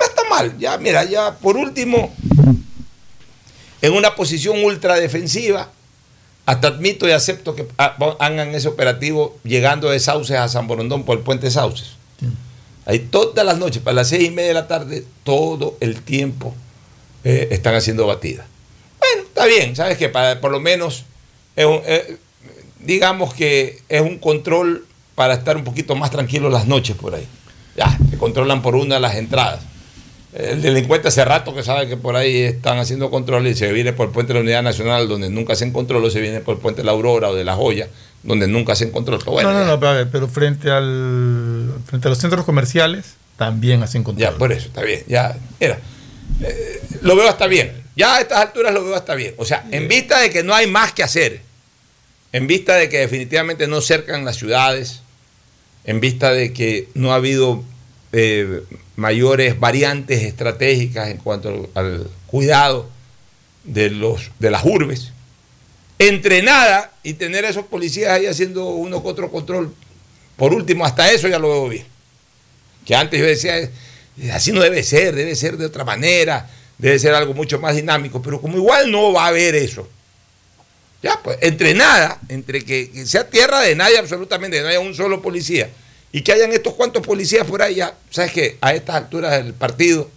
No 0.00 0.06
está 0.06 0.22
mal, 0.28 0.58
ya, 0.58 0.78
mira, 0.78 1.04
ya 1.04 1.34
por 1.38 1.56
último, 1.56 2.12
en 3.80 3.92
una 3.92 4.14
posición 4.14 4.62
ultra 4.64 4.96
defensiva, 4.96 5.70
hasta 6.46 6.68
admito 6.68 7.06
y 7.08 7.12
acepto 7.12 7.54
que 7.54 7.66
ha- 7.78 7.96
hagan 8.18 8.54
ese 8.54 8.68
operativo 8.68 9.38
llegando 9.44 9.90
de 9.90 10.00
Sauces 10.00 10.36
a 10.36 10.48
San 10.48 10.66
Borondón 10.66 11.04
por 11.04 11.18
el 11.18 11.24
puente 11.24 11.50
Sauces. 11.50 11.90
Ahí 12.84 12.98
todas 12.98 13.46
las 13.46 13.58
noches, 13.58 13.80
para 13.80 13.94
las 13.94 14.08
seis 14.08 14.24
y 14.26 14.30
media 14.32 14.48
de 14.48 14.54
la 14.54 14.66
tarde, 14.66 15.04
todo 15.22 15.76
el 15.80 16.02
tiempo 16.02 16.52
eh, 17.22 17.48
están 17.52 17.76
haciendo 17.76 18.08
batidas. 18.08 18.46
Bueno, 18.98 19.28
está 19.28 19.46
bien, 19.46 19.76
¿sabes 19.76 19.96
qué? 19.98 20.08
Para, 20.08 20.40
por 20.40 20.50
lo 20.50 20.58
menos, 20.58 21.04
es 21.56 21.66
un- 21.66 21.80
eh, 21.84 22.16
digamos 22.80 23.34
que 23.34 23.78
es 23.88 24.00
un 24.00 24.18
control 24.18 24.86
para 25.14 25.34
estar 25.34 25.56
un 25.56 25.64
poquito 25.64 25.94
más 25.94 26.10
tranquilos 26.10 26.52
las 26.52 26.66
noches 26.66 26.96
por 26.96 27.14
ahí. 27.14 27.26
Ya, 27.76 27.96
se 28.10 28.18
controlan 28.18 28.62
por 28.62 28.74
una 28.76 28.98
las 28.98 29.14
entradas. 29.16 29.60
El 30.34 30.62
delincuente 30.62 31.08
hace 31.08 31.24
rato 31.26 31.54
que 31.54 31.62
sabe 31.62 31.86
que 31.88 31.96
por 31.98 32.16
ahí 32.16 32.38
están 32.40 32.78
haciendo 32.78 33.10
controles 33.10 33.54
y 33.56 33.58
se 33.58 33.70
viene 33.72 33.92
por 33.92 34.06
el 34.06 34.12
puente 34.12 34.32
de 34.32 34.38
la 34.38 34.42
Unidad 34.42 34.62
Nacional, 34.62 35.06
donde 35.06 35.28
nunca 35.28 35.54
se 35.54 35.70
control, 35.72 36.02
o 36.06 36.10
se 36.10 36.20
viene 36.22 36.40
por 36.40 36.54
el 36.54 36.60
puente 36.60 36.80
de 36.80 36.86
la 36.86 36.92
Aurora 36.92 37.28
o 37.28 37.34
de 37.34 37.44
la 37.44 37.54
Joya, 37.54 37.88
donde 38.22 38.48
nunca 38.48 38.74
se 38.74 38.90
control. 38.90 39.18
Pero 39.18 39.32
bueno, 39.32 39.52
no, 39.52 39.60
no, 39.60 39.66
no, 39.66 39.78
pero, 39.80 39.92
a 39.92 39.94
ver, 39.94 40.08
pero 40.10 40.28
frente, 40.28 40.70
al, 40.70 41.74
frente 41.84 42.08
a 42.08 42.10
los 42.10 42.18
centros 42.18 42.46
comerciales 42.46 43.14
también 43.36 43.82
hacen 43.82 44.02
control. 44.04 44.32
Ya, 44.32 44.38
por 44.38 44.52
eso, 44.52 44.68
está 44.68 44.80
bien. 44.82 45.02
Ya, 45.06 45.36
mira, 45.60 45.78
eh, 46.40 46.82
lo 47.02 47.14
veo 47.14 47.28
hasta 47.28 47.46
bien. 47.46 47.81
Ya 47.94 48.16
a 48.16 48.20
estas 48.20 48.38
alturas 48.38 48.72
lo 48.72 48.84
veo 48.84 48.94
hasta 48.94 49.14
bien. 49.14 49.34
O 49.36 49.44
sea, 49.44 49.66
en 49.70 49.88
vista 49.88 50.20
de 50.20 50.30
que 50.30 50.42
no 50.42 50.54
hay 50.54 50.66
más 50.66 50.92
que 50.92 51.02
hacer, 51.02 51.40
en 52.32 52.46
vista 52.46 52.76
de 52.76 52.88
que 52.88 52.98
definitivamente 52.98 53.66
no 53.66 53.80
cercan 53.80 54.24
las 54.24 54.36
ciudades, 54.36 55.00
en 55.84 56.00
vista 56.00 56.32
de 56.32 56.52
que 56.52 56.88
no 56.94 57.12
ha 57.12 57.16
habido 57.16 57.62
eh, 58.12 58.62
mayores 58.96 59.58
variantes 59.60 60.22
estratégicas 60.22 61.08
en 61.08 61.18
cuanto 61.18 61.70
al, 61.74 62.10
cuidado 62.26 62.88
de, 63.64 63.90
los, 63.90 64.30
de 64.38 64.50
las 64.50 64.64
urbes, 64.64 65.12
entrenada 65.98 66.92
y 67.02 67.14
tener 67.14 67.44
a 67.44 67.50
esos 67.50 67.66
policías 67.66 68.12
ahí 68.12 68.26
haciendo 68.26 68.66
uno 68.70 69.02
que 69.02 69.08
otro 69.08 69.30
control, 69.30 69.74
por 70.36 70.54
último, 70.54 70.86
hasta 70.86 71.10
eso 71.12 71.28
ya 71.28 71.38
lo 71.38 71.48
veo 71.48 71.68
bien. 71.68 71.86
Que 72.86 72.96
antes 72.96 73.20
yo 73.20 73.26
decía, 73.26 73.58
"Eh, 73.58 73.70
así 74.32 74.50
no 74.52 74.60
debe 74.60 74.82
ser, 74.82 75.14
debe 75.14 75.36
ser 75.36 75.56
de 75.56 75.66
otra 75.66 75.84
manera, 75.84 76.48
debe 76.78 76.98
ser 76.98 77.14
algo 77.14 77.34
mucho 77.34 77.58
más 77.58 77.76
dinámico, 77.76 78.20
pero 78.22 78.40
como 78.40 78.56
igual 78.56 78.90
no 78.90 79.12
va 79.12 79.24
a 79.24 79.28
haber 79.28 79.54
eso. 79.54 79.88
Ya, 81.02 81.20
pues, 81.22 81.38
entre 81.40 81.74
nada, 81.74 82.20
entre 82.28 82.64
que, 82.64 82.90
que 82.90 83.06
sea 83.06 83.28
tierra 83.28 83.60
de 83.60 83.74
nadie 83.74 83.98
absolutamente, 83.98 84.56
que 84.56 84.62
no 84.62 84.68
haya 84.68 84.80
un 84.80 84.94
solo 84.94 85.20
policía, 85.20 85.68
y 86.12 86.22
que 86.22 86.32
hayan 86.32 86.52
estos 86.52 86.74
cuantos 86.74 87.04
policías 87.04 87.46
por 87.46 87.62
ahí, 87.62 87.76
ya, 87.76 87.94
¿sabes 88.10 88.32
qué? 88.32 88.58
A 88.60 88.74
estas 88.74 88.96
alturas 88.96 89.42
del 89.42 89.54
partido, 89.54 90.10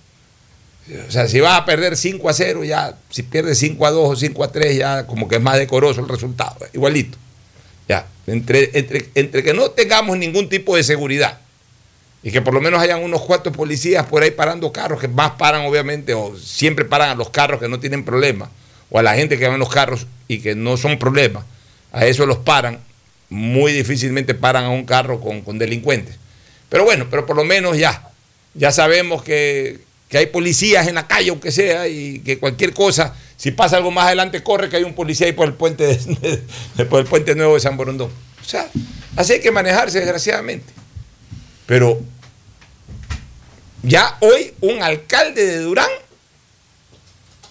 o 1.08 1.12
sea, 1.12 1.28
si 1.28 1.40
vas 1.40 1.60
a 1.60 1.66
perder 1.66 1.98
5 1.98 2.30
a 2.30 2.34
0, 2.34 2.64
ya, 2.64 2.98
si 3.10 3.24
pierdes 3.24 3.58
5 3.58 3.86
a 3.88 3.92
2 3.92 4.10
o 4.10 4.16
5 4.16 4.44
a 4.44 4.52
3, 4.52 4.78
ya 4.78 5.08
como 5.08 5.28
que 5.28 5.38
es 5.38 5.42
más 5.42 5.58
decoroso 5.58 6.02
el 6.02 6.08
resultado, 6.08 6.58
igualito. 6.74 7.18
Ya, 7.88 8.06
entre, 8.28 8.70
entre, 8.74 9.10
entre 9.16 9.44
que 9.44 9.54
no 9.54 9.72
tengamos 9.72 10.18
ningún 10.18 10.50
tipo 10.50 10.76
de 10.76 10.84
seguridad 10.84 11.40
y 12.26 12.32
que 12.32 12.42
por 12.42 12.56
lo 12.56 12.60
menos 12.60 12.82
hayan 12.82 13.04
unos 13.04 13.22
cuantos 13.22 13.56
policías 13.56 14.08
por 14.08 14.24
ahí 14.24 14.32
parando 14.32 14.74
carros, 14.74 15.00
que 15.00 15.08
más 15.08 15.34
paran 15.34 15.62
obviamente, 15.68 16.16
o 16.16 16.36
siempre 16.36 16.84
paran 16.84 17.12
a 17.12 17.16
los 17.16 17.30
carros 17.30 17.60
que 17.60 17.70
no 17.70 17.80
tienen 17.80 18.04
problema, 18.04 18.50
o 18.90 18.98
a 18.98 19.04
la 19.04 19.14
gente 19.14 19.38
que 19.38 19.48
va 19.48 19.54
en 19.54 19.60
los 19.60 19.70
carros 19.70 20.08
y 20.28 20.40
que 20.40 20.56
no 20.56 20.76
son 20.76 20.98
problemas, 20.98 21.46
a 21.92 22.08
eso 22.08 22.26
los 22.26 22.38
paran, 22.40 22.80
muy 23.30 23.74
difícilmente 23.74 24.34
paran 24.34 24.66
a 24.66 24.70
un 24.70 24.86
carro 24.86 25.22
con, 25.22 25.42
con 25.42 25.60
delincuentes. 25.60 26.16
Pero 26.68 26.84
bueno, 26.84 27.06
pero 27.12 27.28
por 27.28 27.36
lo 27.36 27.46
menos 27.46 27.78
ya, 27.78 28.10
ya 28.56 28.72
sabemos 28.72 29.22
que, 29.22 29.82
que 30.10 30.18
hay 30.18 30.26
policías 30.26 30.88
en 30.88 30.96
la 30.96 31.06
calle, 31.06 31.30
aunque 31.30 31.52
sea, 31.52 31.88
y 31.88 32.22
que 32.22 32.40
cualquier 32.40 32.74
cosa, 32.74 33.14
si 33.38 33.52
pasa 33.52 33.78
algo 33.78 33.92
más 33.92 34.08
adelante, 34.08 34.42
corre 34.42 34.68
que 34.68 34.78
hay 34.78 34.84
un 34.84 34.96
policía 34.96 35.28
ahí 35.28 35.34
por 35.34 35.48
el 35.48 35.54
puente, 35.54 36.00
por 36.90 37.02
el 37.02 37.06
puente 37.06 37.36
nuevo 37.36 37.54
de 37.54 37.60
San 37.60 37.78
Borondón. 37.78 38.10
O 38.42 38.50
sea, 38.50 38.68
así 39.16 39.34
hay 39.34 39.42
que 39.42 39.52
manejarse, 39.52 40.00
desgraciadamente. 40.00 40.74
Pero 41.66 42.00
ya 43.86 44.18
hoy 44.22 44.54
un 44.62 44.82
alcalde 44.82 45.46
de 45.46 45.60
Durán, 45.60 45.90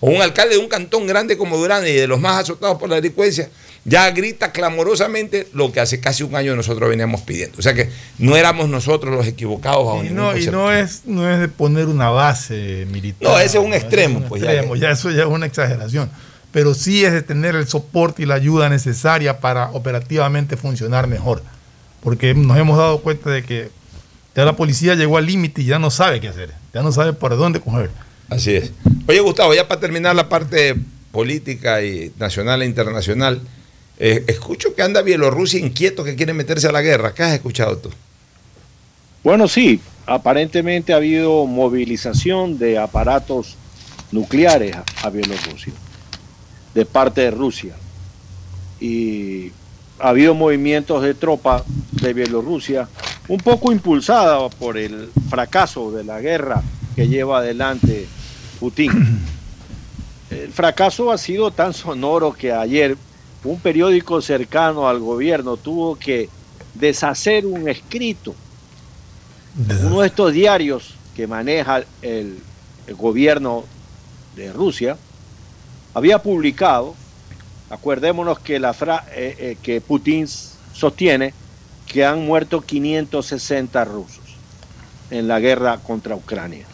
o 0.01 0.11
un 0.11 0.21
alcalde 0.21 0.57
de 0.57 0.61
un 0.61 0.69
cantón 0.69 1.07
grande 1.07 1.37
como 1.39 1.57
Durán 1.57 1.87
y 1.87 1.93
de 1.93 2.07
los 2.07 2.21
más 2.21 2.43
azotados 2.43 2.79
por 2.79 2.89
la 2.91 2.97
delincuencia, 2.97 3.49
ya 3.87 4.11
grita 4.11 4.51
clamorosamente 4.53 5.49
lo 5.53 5.71
que 5.73 5.81
hace 5.81 6.01
casi 6.01 6.23
un 6.23 6.35
año 6.37 6.57
nosotros 6.57 6.89
veníamos 6.91 7.23
pidiendo. 7.23 7.59
O 7.59 7.63
sea 7.63 7.75
que 7.75 7.91
no 8.19 8.37
éramos 8.37 8.69
nosotros 8.69 9.15
los 9.15 9.27
equivocados 9.27 9.85
bajo 9.87 10.05
Y 10.05 10.11
no, 10.11 10.37
y 10.37 10.47
no 10.47 10.73
es, 10.73 11.03
no 11.05 11.31
es 11.31 11.41
de 11.41 11.49
poner 11.49 11.87
una 11.87 12.11
base 12.11 12.87
militar. 12.91 13.23
No, 13.31 13.39
ese 13.39 13.59
es 13.59 13.65
un 13.65 13.73
extremo, 13.75 14.19
Ese 14.19 14.19
es 14.19 14.23
un 14.25 14.29
pues, 14.29 14.43
ya 14.43 14.51
extremo, 14.53 14.75
que- 14.75 14.81
ya 14.81 14.91
eso 14.91 15.11
ya 15.11 15.23
es 15.23 15.29
una 15.29 15.47
exageración. 15.47 16.11
Pero 16.53 16.73
sí 16.75 17.05
es 17.05 17.13
de 17.13 17.23
tener 17.23 17.57
el 17.57 17.67
soporte 17.67 18.23
y 18.23 18.27
la 18.27 18.35
ayuda 18.37 18.69
necesaria 18.69 19.41
para 19.41 19.71
operativamente 19.71 20.57
funcionar 20.57 21.07
mejor. 21.07 21.43
Porque 22.03 22.35
nos 22.35 22.57
hemos 22.59 22.77
dado 22.79 23.01
cuenta 23.01 23.31
de 23.31 23.43
que 23.43 23.71
ya 24.35 24.45
la 24.45 24.57
policía 24.57 24.95
llegó 24.95 25.17
al 25.17 25.27
límite 25.27 25.63
y 25.63 25.67
ya 25.67 25.79
no 25.79 25.91
sabe 25.91 26.21
qué 26.21 26.29
hacer. 26.29 26.53
Ya 26.73 26.83
no 26.83 26.91
sabe 26.91 27.13
por 27.13 27.37
dónde 27.37 27.61
coger. 27.61 27.91
Así 28.29 28.55
es. 28.55 28.73
Oye, 29.07 29.21
Gustavo, 29.21 29.55
ya 29.55 29.69
para 29.69 29.81
terminar 29.81 30.17
la 30.17 30.29
parte 30.29 30.75
política 31.13 31.83
y 31.83 32.13
nacional 32.19 32.63
e 32.63 32.67
internacional, 32.67 33.41
eh, 33.99 34.25
escucho 34.27 34.75
que 34.75 34.83
anda 34.83 35.03
Bielorrusia 35.03 35.61
inquieto 35.61 36.03
que 36.03 36.17
quiere 36.17 36.33
meterse 36.33 36.67
a 36.67 36.73
la 36.73 36.83
guerra. 36.83 37.15
¿Qué 37.15 37.23
has 37.23 37.33
escuchado 37.33 37.79
tú? 37.79 37.91
Bueno, 39.23 39.47
sí, 39.47 39.81
aparentemente 40.07 40.93
ha 40.93 40.97
habido 40.97 41.47
movilización 41.47 42.59
de 42.59 42.79
aparatos 42.79 43.57
nucleares 44.11 44.75
a, 44.75 44.85
a 45.03 45.11
Bielorrusia, 45.11 45.73
de 46.75 46.85
parte 46.85 47.21
de 47.21 47.31
Rusia. 47.31 47.75
Y 48.81 49.53
ha 49.99 50.09
habido 50.09 50.35
movimientos 50.35 51.03
de 51.03 51.15
tropas 51.15 51.63
de 51.93 52.13
Bielorrusia, 52.13 52.89
un 53.29 53.39
poco 53.39 53.73
impulsada 53.73 54.49
por 54.51 54.77
el 54.77 55.11
fracaso 55.29 55.91
de 55.91 56.05
la 56.05 56.21
guerra 56.21 56.63
que 56.95 57.09
lleva 57.09 57.39
adelante 57.39 58.07
Putin. 58.61 59.21
El 60.31 60.53
fracaso 60.53 61.13
ha 61.13 61.19
sido 61.19 61.53
tan 61.53 61.73
sonoro 61.73 62.33
que 62.33 62.53
ayer 62.53 62.97
un 63.45 63.61
periódico 63.61 64.21
cercano 64.21 64.89
al 64.89 64.99
gobierno 64.99 65.57
tuvo 65.57 65.97
que 65.97 66.29
deshacer 66.75 67.47
un 67.47 67.69
escrito 67.69 68.35
uno 69.57 70.01
de 70.01 70.09
estos 70.09 70.33
diarios 70.33 70.95
que 71.15 71.27
maneja 71.27 71.85
el, 72.03 72.39
el 72.87 72.95
gobierno 72.97 73.65
de 74.35 74.53
Rusia 74.53 74.97
había 75.95 76.19
publicado, 76.19 76.95
acuerdémonos 77.71 78.39
que, 78.41 78.59
la 78.59 78.73
fra- 78.73 79.05
eh, 79.15 79.37
eh, 79.39 79.57
que 79.63 79.81
Putin 79.81 80.27
sostiene 80.29 81.35
que 81.87 82.05
han 82.05 82.25
muerto 82.27 82.61
560 82.61 83.85
rusos 83.85 84.25
en 85.11 85.29
la 85.29 85.39
guerra 85.41 85.79
contra 85.79 86.17
Ucrania. 86.17 86.67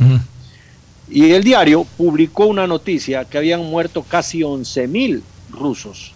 Y 1.08 1.32
el 1.32 1.42
diario 1.42 1.84
publicó 1.96 2.46
una 2.46 2.66
noticia 2.66 3.24
que 3.24 3.36
habían 3.38 3.60
muerto 3.64 4.02
casi 4.04 4.42
11.000 4.42 5.22
rusos. 5.50 6.14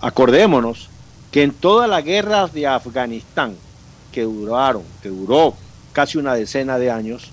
Acordémonos 0.00 0.88
que 1.32 1.42
en 1.42 1.52
toda 1.52 1.86
la 1.88 2.00
guerra 2.00 2.46
de 2.46 2.66
Afganistán, 2.66 3.56
que 4.12 4.22
duraron, 4.22 4.84
que 5.02 5.08
duró 5.08 5.54
casi 5.92 6.16
una 6.18 6.34
decena 6.34 6.78
de 6.78 6.90
años, 6.90 7.30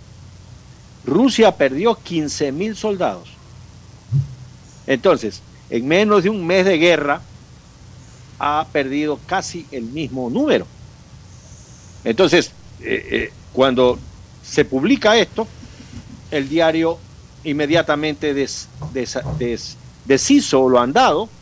Rusia 1.06 1.52
perdió 1.56 1.96
15.000 1.96 2.76
soldados. 2.76 3.30
Entonces, 4.88 5.42
en 5.70 5.88
menos 5.88 6.24
de 6.24 6.30
un 6.30 6.46
mes 6.46 6.66
de 6.66 6.78
guerra, 6.78 7.30
ha 8.38 8.70
perdido 8.72 9.26
casi 9.26 9.68
el 9.72 9.88
mismo 9.90 10.30
número. 10.30 10.72
Entonces, 12.04 12.58
eh, 12.80 13.04
eh, 13.12 13.34
cuando 13.52 14.08
se 14.42 14.66
publica 14.66 15.18
esto, 15.18 15.56
el 16.30 16.50
diario 16.50 17.08
inmediatamente 17.44 18.34
des- 18.34 18.76
des- 18.88 19.20
des- 19.32 19.82
deshizo 20.04 20.70
lo 20.70 20.80
andado, 20.80 21.36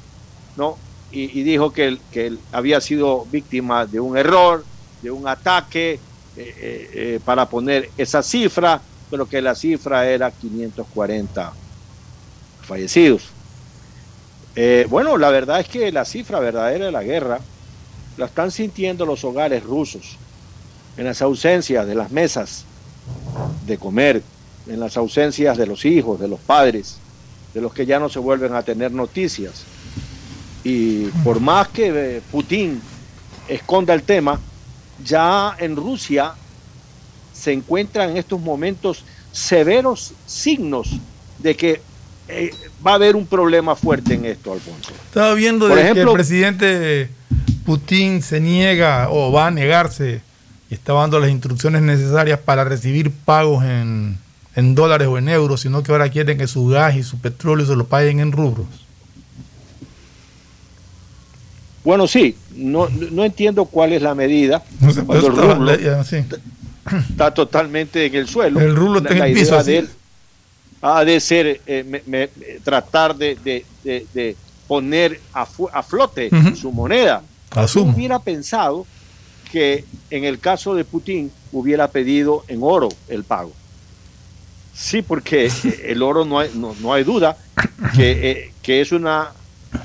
¿no? 0.55 0.85
Y, 1.09 1.43
dijo 1.43 1.73
que, 1.73 2.05
que 2.11 2.39
había 2.51 2.81
sido 2.81 3.25
víctima 3.27 3.85
de 3.87 3.99
un 4.01 4.17
error, 4.17 4.69
de 5.01 5.11
un 5.11 5.27
ataque, 5.27 6.05
eh, 6.35 7.21
para 7.25 7.49
poner 7.49 7.93
esa 7.97 8.23
cifra, 8.23 8.87
pero 9.09 9.27
que 9.27 9.41
la 9.41 9.55
cifra 9.55 10.09
era 10.09 10.31
540 10.33 11.57
fallecidos. 12.61 13.37
Eh, 14.55 14.85
bueno, 14.89 15.17
la 15.17 15.29
verdad 15.29 15.61
es 15.61 15.67
que 15.67 15.91
la 15.91 16.03
cifra 16.03 16.39
verdadera 16.39 16.85
de 16.85 16.91
la 16.91 17.03
guerra 17.03 17.39
la 18.17 18.25
están 18.25 18.51
sintiendo 18.51 19.05
los 19.05 19.23
hogares 19.23 19.63
rusos, 19.63 20.17
en 20.97 21.05
las 21.05 21.21
ausencias 21.21 21.87
de 21.87 21.95
las 21.95 22.11
mesas 22.11 22.65
de 23.65 23.77
comer, 23.77 24.21
en 24.67 24.79
las 24.79 24.97
ausencias 24.97 25.57
de 25.57 25.65
los 25.65 25.85
hijos, 25.85 26.19
de 26.19 26.27
los 26.27 26.39
padres, 26.39 26.97
de 27.53 27.61
los 27.61 27.73
que 27.73 27.85
ya 27.85 27.99
no 27.99 28.09
se 28.09 28.19
vuelven 28.19 28.53
a 28.53 28.63
tener 28.63 28.91
noticias. 28.91 29.63
Y 30.63 31.05
por 31.23 31.39
más 31.39 31.69
que 31.69 32.17
eh, 32.17 32.21
Putin 32.29 32.81
esconda 33.47 33.93
el 33.93 34.03
tema, 34.03 34.39
ya 35.03 35.55
en 35.57 35.75
Rusia 35.75 36.33
se 37.33 37.53
encuentran 37.53 38.11
en 38.11 38.17
estos 38.17 38.39
momentos 38.39 39.03
severos 39.31 40.13
signos 40.25 40.89
de 41.39 41.55
que 41.55 41.81
eh, 42.31 42.53
va 42.85 42.91
a 42.91 42.95
haber 42.95 43.15
un 43.15 43.25
problema 43.25 43.75
fuerte 43.75 44.13
en 44.13 44.25
esto, 44.25 44.53
Alfonso. 44.53 44.91
Estaba 45.05 45.33
viendo 45.33 45.67
Por 45.67 45.77
de 45.77 45.83
que 45.83 45.89
ejemplo- 45.91 46.11
el 46.11 46.15
presidente 46.15 47.09
Putin 47.65 48.21
se 48.21 48.39
niega 48.39 49.09
o 49.09 49.31
va 49.31 49.47
a 49.47 49.51
negarse 49.51 50.21
y 50.69 50.73
está 50.73 50.93
dando 50.93 51.19
las 51.19 51.29
instrucciones 51.29 51.81
necesarias 51.81 52.39
para 52.39 52.63
recibir 52.63 53.11
pagos 53.11 53.63
en, 53.65 54.17
en 54.55 54.75
dólares 54.75 55.07
o 55.07 55.17
en 55.17 55.29
euros, 55.29 55.61
sino 55.61 55.83
que 55.83 55.91
ahora 55.91 56.09
quieren 56.09 56.37
que 56.37 56.47
su 56.47 56.67
gas 56.67 56.95
y 56.95 57.03
su 57.03 57.19
petróleo 57.19 57.65
se 57.65 57.75
lo 57.75 57.85
paguen 57.85 58.19
en 58.19 58.31
rubros. 58.31 58.67
Bueno, 61.83 62.07
sí, 62.07 62.35
no, 62.55 62.87
no 62.89 63.25
entiendo 63.25 63.65
cuál 63.65 63.93
es 63.93 64.01
la 64.01 64.13
medida. 64.13 64.63
No 64.79 64.91
sé, 64.91 65.03
cuando 65.03 65.27
el 65.27 65.35
rublo 65.35 66.03
sí. 66.03 66.17
está 67.09 67.33
totalmente 67.33 68.05
en 68.05 68.15
el 68.15 68.27
suelo. 68.27 68.59
El 68.59 68.75
rublo 68.75 68.99
está 68.99 69.15
en 69.15 69.23
el 69.23 69.33
piso, 69.33 69.57
así. 69.57 69.71
de 69.71 69.77
él 69.79 69.89
ha 70.81 71.03
de 71.05 71.19
ser 71.19 71.61
eh, 71.65 71.83
me- 71.87 72.03
me- 72.05 72.27
tratar 72.63 73.15
de, 73.15 73.35
de- 73.35 73.65
de- 73.83 74.05
de 74.13 74.35
poner 74.67 75.19
a, 75.33 75.45
a 75.73 75.83
flote 75.83 76.29
su 76.55 76.71
moneda. 76.71 77.21
Asumo. 77.51 77.91
Hubiera 77.93 78.19
pensado 78.19 78.85
que 79.51 79.83
en 80.09 80.23
el 80.23 80.39
caso 80.39 80.73
de 80.75 80.85
Putin 80.85 81.29
hubiera 81.51 81.89
pedido 81.89 82.45
en 82.47 82.59
oro 82.63 82.87
el 83.09 83.23
pago. 83.25 83.51
Sí, 84.73 85.01
porque 85.01 85.51
el 85.83 86.01
oro 86.01 86.23
no 86.25 86.39
hay, 86.39 86.51
no, 86.55 86.73
no 86.79 86.93
hay 86.93 87.03
duda 87.03 87.37
que, 87.95 88.31
eh, 88.31 88.53
que 88.61 88.81
es 88.81 88.91
una, 88.91 89.31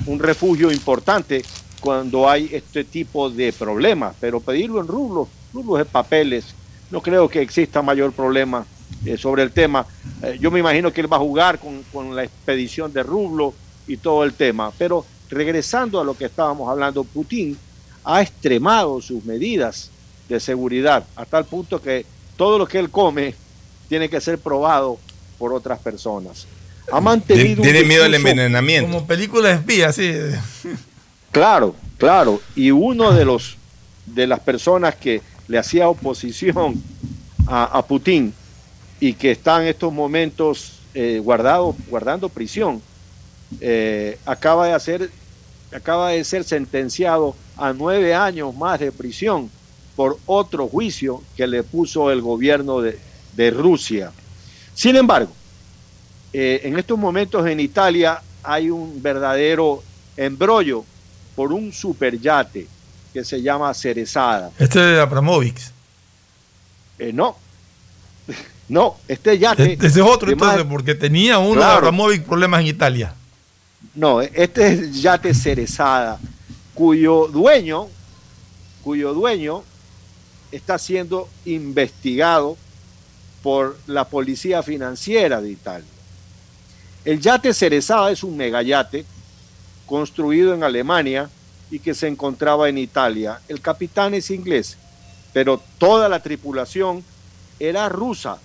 un 0.05 0.19
refugio 0.19 0.71
importante 0.71 1.43
cuando 1.81 2.29
hay 2.29 2.49
este 2.53 2.83
tipo 2.85 3.29
de 3.29 3.51
problemas, 3.53 4.15
pero 4.19 4.39
pedirlo 4.39 4.79
en 4.81 4.87
rublos, 4.87 5.27
rublos 5.53 5.79
de 5.79 5.85
papeles, 5.85 6.55
no 6.89 7.01
creo 7.01 7.27
que 7.29 7.41
exista 7.41 7.81
mayor 7.81 8.13
problema 8.13 8.65
eh, 9.05 9.17
sobre 9.17 9.43
el 9.43 9.51
tema. 9.51 9.85
Eh, 10.23 10.37
yo 10.39 10.51
me 10.51 10.59
imagino 10.59 10.91
que 10.91 11.01
él 11.01 11.11
va 11.11 11.17
a 11.17 11.21
jugar 11.21 11.59
con, 11.59 11.83
con 11.91 12.15
la 12.15 12.23
expedición 12.23 12.91
de 12.93 13.03
rublo 13.03 13.53
y 13.87 13.97
todo 13.97 14.23
el 14.23 14.33
tema, 14.33 14.71
pero 14.77 15.05
regresando 15.29 15.99
a 15.99 16.03
lo 16.03 16.15
que 16.15 16.25
estábamos 16.25 16.69
hablando, 16.69 17.03
Putin 17.03 17.57
ha 18.03 18.21
extremado 18.21 19.01
sus 19.01 19.23
medidas 19.25 19.91
de 20.29 20.39
seguridad 20.39 21.05
a 21.15 21.25
tal 21.25 21.45
punto 21.45 21.81
que 21.81 22.05
todo 22.35 22.57
lo 22.57 22.67
que 22.67 22.79
él 22.79 22.89
come 22.89 23.35
tiene 23.89 24.09
que 24.09 24.21
ser 24.21 24.37
probado 24.37 24.97
por 25.37 25.53
otras 25.53 25.79
personas. 25.79 26.47
Ha 26.91 27.01
mantenido 27.01 27.57
un 27.57 27.63
Tiene 27.63 27.83
miedo 27.83 28.05
al 28.05 28.13
envenenamiento. 28.13 28.91
Como 28.91 29.05
película 29.05 29.49
de 29.49 29.55
espía, 29.55 29.91
sí. 29.91 30.13
Claro, 31.31 31.75
claro. 31.97 32.41
Y 32.55 32.71
uno 32.71 33.11
de 33.11 33.25
los 33.25 33.57
de 34.05 34.25
las 34.25 34.39
personas 34.39 34.95
que 34.95 35.21
le 35.49 35.57
hacía 35.57 35.89
oposición 35.89 36.81
a, 37.45 37.65
a 37.65 37.85
Putin 37.85 38.33
y 38.99 39.13
que 39.13 39.31
está 39.31 39.61
en 39.61 39.67
estos 39.67 39.93
momentos 39.93 40.79
eh, 40.93 41.19
guardado, 41.23 41.75
guardando 41.89 42.29
prisión, 42.29 42.81
eh, 43.61 44.17
acaba 44.25 44.67
de 44.67 44.73
hacer, 44.73 45.11
acaba 45.71 46.09
de 46.09 46.23
ser 46.23 46.43
sentenciado 46.43 47.35
a 47.55 47.73
nueve 47.73 48.13
años 48.13 48.55
más 48.55 48.79
de 48.79 48.91
prisión 48.91 49.49
por 49.95 50.17
otro 50.25 50.67
juicio 50.67 51.23
que 51.35 51.47
le 51.47 51.63
puso 51.63 52.11
el 52.11 52.21
gobierno 52.21 52.81
de, 52.81 52.99
de 53.35 53.51
Rusia. 53.51 54.11
Sin 54.73 54.95
embargo, 54.95 55.31
eh, 56.33 56.61
en 56.63 56.77
estos 56.77 56.99
momentos 56.99 57.47
en 57.47 57.59
Italia 57.59 58.21
hay 58.43 58.69
un 58.69 59.01
verdadero 59.01 59.83
embrollo 60.15 60.83
por 61.35 61.53
un 61.53 61.71
superyate 61.71 62.67
que 63.13 63.23
se 63.23 63.41
llama 63.41 63.73
Cerezada. 63.73 64.51
Este 64.59 64.79
de 64.79 64.99
Abramovich. 64.99 65.71
Eh, 66.99 67.11
no, 67.13 67.37
No, 68.69 68.97
este 69.07 69.37
yate. 69.37 69.73
Ese 69.73 69.87
es 69.87 69.97
otro, 69.99 70.27
más- 70.35 70.51
entonces, 70.53 70.65
porque 70.69 70.93
tenía 70.95 71.39
uno 71.39 71.55
Claro. 71.55 71.77
Abramovic 71.77 72.23
problemas 72.23 72.61
en 72.61 72.67
Italia. 72.67 73.13
No, 73.95 74.21
este 74.21 74.67
es 74.73 75.01
yate 75.01 75.33
Cerezada, 75.33 76.19
cuyo 76.73 77.27
dueño, 77.27 77.87
cuyo 78.83 79.13
dueño 79.13 79.63
está 80.51 80.77
siendo 80.77 81.29
investigado 81.45 82.57
por 83.41 83.77
la 83.87 84.03
policía 84.05 84.61
financiera 84.63 85.41
de 85.41 85.49
Italia. 85.51 85.87
El 87.05 87.19
yate 87.21 87.53
Cerezada 87.53 88.11
es 88.11 88.23
un 88.23 88.35
megayate 88.35 89.05
construido 89.85 90.53
en 90.53 90.63
Alemania 90.63 91.29
y 91.71 91.79
que 91.79 91.93
se 91.93 92.07
encontraba 92.07 92.67
en 92.67 92.77
Italia. 92.77 93.39
El 93.47 93.61
capitán 93.61 94.13
es 94.13 94.29
inglés, 94.29 94.77
pero 95.33 95.61
toda 95.77 96.09
la 96.09 96.21
tripulación 96.21 97.03
era 97.59 97.87
rusa 97.89 98.37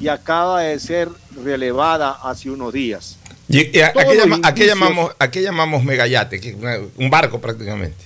y 0.00 0.08
acaba 0.08 0.62
de 0.62 0.78
ser 0.80 1.08
relevada 1.44 2.18
hace 2.22 2.50
unos 2.50 2.72
días. 2.72 3.16
Y- 3.48 3.76
y 3.78 3.80
a, 3.80 3.88
a 3.88 3.92
Todos 3.92 4.04
qué 4.06 4.14
los 4.14 4.24
llama- 4.24 4.36
a 4.48 4.54
qué 4.54 4.64
indicios- 4.64 4.68
llamamos, 4.80 5.12
a 5.18 5.30
qué 5.30 5.42
llamamos 5.42 5.84
megayate? 5.84 6.40
Que 6.40 6.54
una- 6.54 6.78
Un 6.96 7.10
barco 7.10 7.40
prácticamente. 7.40 8.04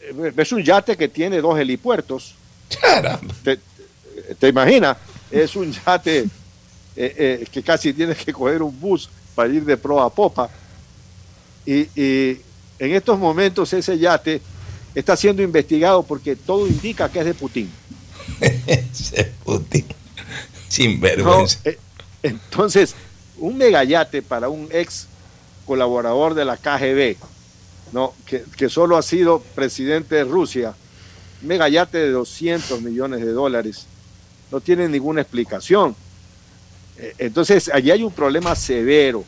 Eh, 0.00 0.32
Es 0.36 0.52
un 0.52 0.62
yate 0.62 0.96
que 0.96 1.08
tiene 1.08 1.40
dos 1.40 1.58
helipuertos. 1.58 2.34
¿Te, 3.44 3.58
te 4.38 4.48
imaginas? 4.48 4.96
Es 5.30 5.54
un 5.56 5.72
yate 5.72 6.20
eh, 6.20 6.28
eh, 6.96 7.46
que 7.50 7.62
casi 7.62 7.92
tienes 7.92 8.16
que 8.24 8.32
coger 8.32 8.62
un 8.62 8.78
bus 8.80 9.08
para 9.34 9.52
ir 9.52 9.64
de 9.64 9.76
proa 9.76 10.06
a 10.06 10.10
popa. 10.10 10.48
Y, 11.66 11.80
y 11.94 12.40
en 12.78 12.94
estos 12.94 13.18
momentos 13.18 13.72
ese 13.74 13.98
yate 13.98 14.40
está 14.94 15.16
siendo 15.16 15.42
investigado 15.42 16.02
porque 16.02 16.34
todo 16.34 16.66
indica 16.66 17.10
que 17.10 17.18
es 17.20 17.24
de 17.26 17.34
Putin. 17.34 17.70
Ese 18.66 19.32
Putin. 19.44 19.84
Sin 20.68 20.96
¿no? 20.96 21.00
vergüenza. 21.00 21.58
Eh, 21.64 21.78
Entonces, 22.22 22.94
un 23.38 23.56
megayate 23.56 24.22
para 24.22 24.48
un 24.48 24.68
ex 24.72 25.06
colaborador 25.66 26.34
de 26.34 26.44
la 26.44 26.56
KGB, 26.56 27.16
¿no? 27.92 28.14
que, 28.26 28.44
que 28.56 28.68
solo 28.68 28.96
ha 28.96 29.02
sido 29.02 29.40
presidente 29.54 30.16
de 30.16 30.24
Rusia, 30.24 30.74
un 31.42 31.48
megayate 31.48 31.98
de 31.98 32.10
200 32.10 32.80
millones 32.82 33.20
de 33.20 33.32
dólares, 33.32 33.86
no 34.50 34.60
tiene 34.60 34.88
ninguna 34.88 35.20
explicación. 35.20 35.94
Eh, 36.98 37.14
Entonces, 37.18 37.70
allí 37.72 37.90
hay 37.90 38.02
un 38.02 38.12
problema 38.12 38.54
severo, 38.54 39.24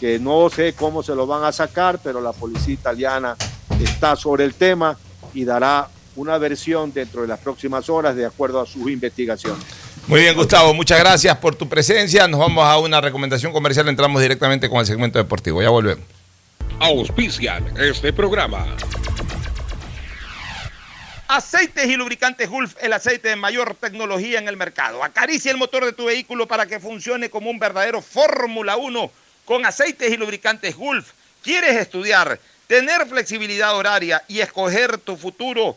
que 0.00 0.18
no 0.18 0.48
sé 0.48 0.74
cómo 0.74 1.02
se 1.02 1.14
lo 1.14 1.26
van 1.26 1.44
a 1.44 1.52
sacar, 1.52 1.98
pero 2.02 2.20
la 2.20 2.32
policía 2.32 2.74
italiana 2.74 3.36
está 3.82 4.14
sobre 4.16 4.44
el 4.44 4.54
tema 4.54 4.96
y 5.34 5.44
dará 5.44 5.88
una 6.16 6.38
versión 6.38 6.92
dentro 6.92 7.22
de 7.22 7.28
las 7.28 7.40
próximas 7.40 7.88
horas 7.88 8.14
de 8.16 8.24
acuerdo 8.24 8.60
a 8.60 8.66
sus 8.66 8.88
investigaciones. 8.90 9.64
Muy 10.08 10.22
bien, 10.22 10.34
Gustavo, 10.34 10.72
muchas 10.72 10.98
gracias 10.98 11.36
por 11.36 11.54
tu 11.54 11.68
presencia. 11.68 12.26
Nos 12.26 12.40
vamos 12.40 12.64
a 12.64 12.78
una 12.78 12.98
recomendación 12.98 13.52
comercial. 13.52 13.88
Entramos 13.88 14.22
directamente 14.22 14.70
con 14.70 14.80
el 14.80 14.86
segmento 14.86 15.18
deportivo. 15.18 15.60
Ya 15.62 15.68
volvemos. 15.68 16.02
Auspician 16.80 17.76
este 17.78 18.10
programa. 18.14 18.64
Aceites 21.28 21.86
y 21.86 21.96
lubricantes 21.96 22.48
Gulf, 22.48 22.74
el 22.80 22.94
aceite 22.94 23.28
de 23.28 23.36
mayor 23.36 23.74
tecnología 23.74 24.38
en 24.38 24.48
el 24.48 24.56
mercado. 24.56 25.04
Acaricia 25.04 25.50
el 25.50 25.58
motor 25.58 25.84
de 25.84 25.92
tu 25.92 26.06
vehículo 26.06 26.48
para 26.48 26.64
que 26.64 26.80
funcione 26.80 27.28
como 27.28 27.50
un 27.50 27.58
verdadero 27.58 28.00
Fórmula 28.00 28.78
1 28.78 29.10
con 29.44 29.66
aceites 29.66 30.10
y 30.10 30.16
lubricantes 30.16 30.74
Gulf. 30.74 31.10
¿Quieres 31.42 31.76
estudiar, 31.76 32.40
tener 32.66 33.06
flexibilidad 33.06 33.76
horaria 33.76 34.22
y 34.26 34.40
escoger 34.40 34.96
tu 34.96 35.18
futuro? 35.18 35.76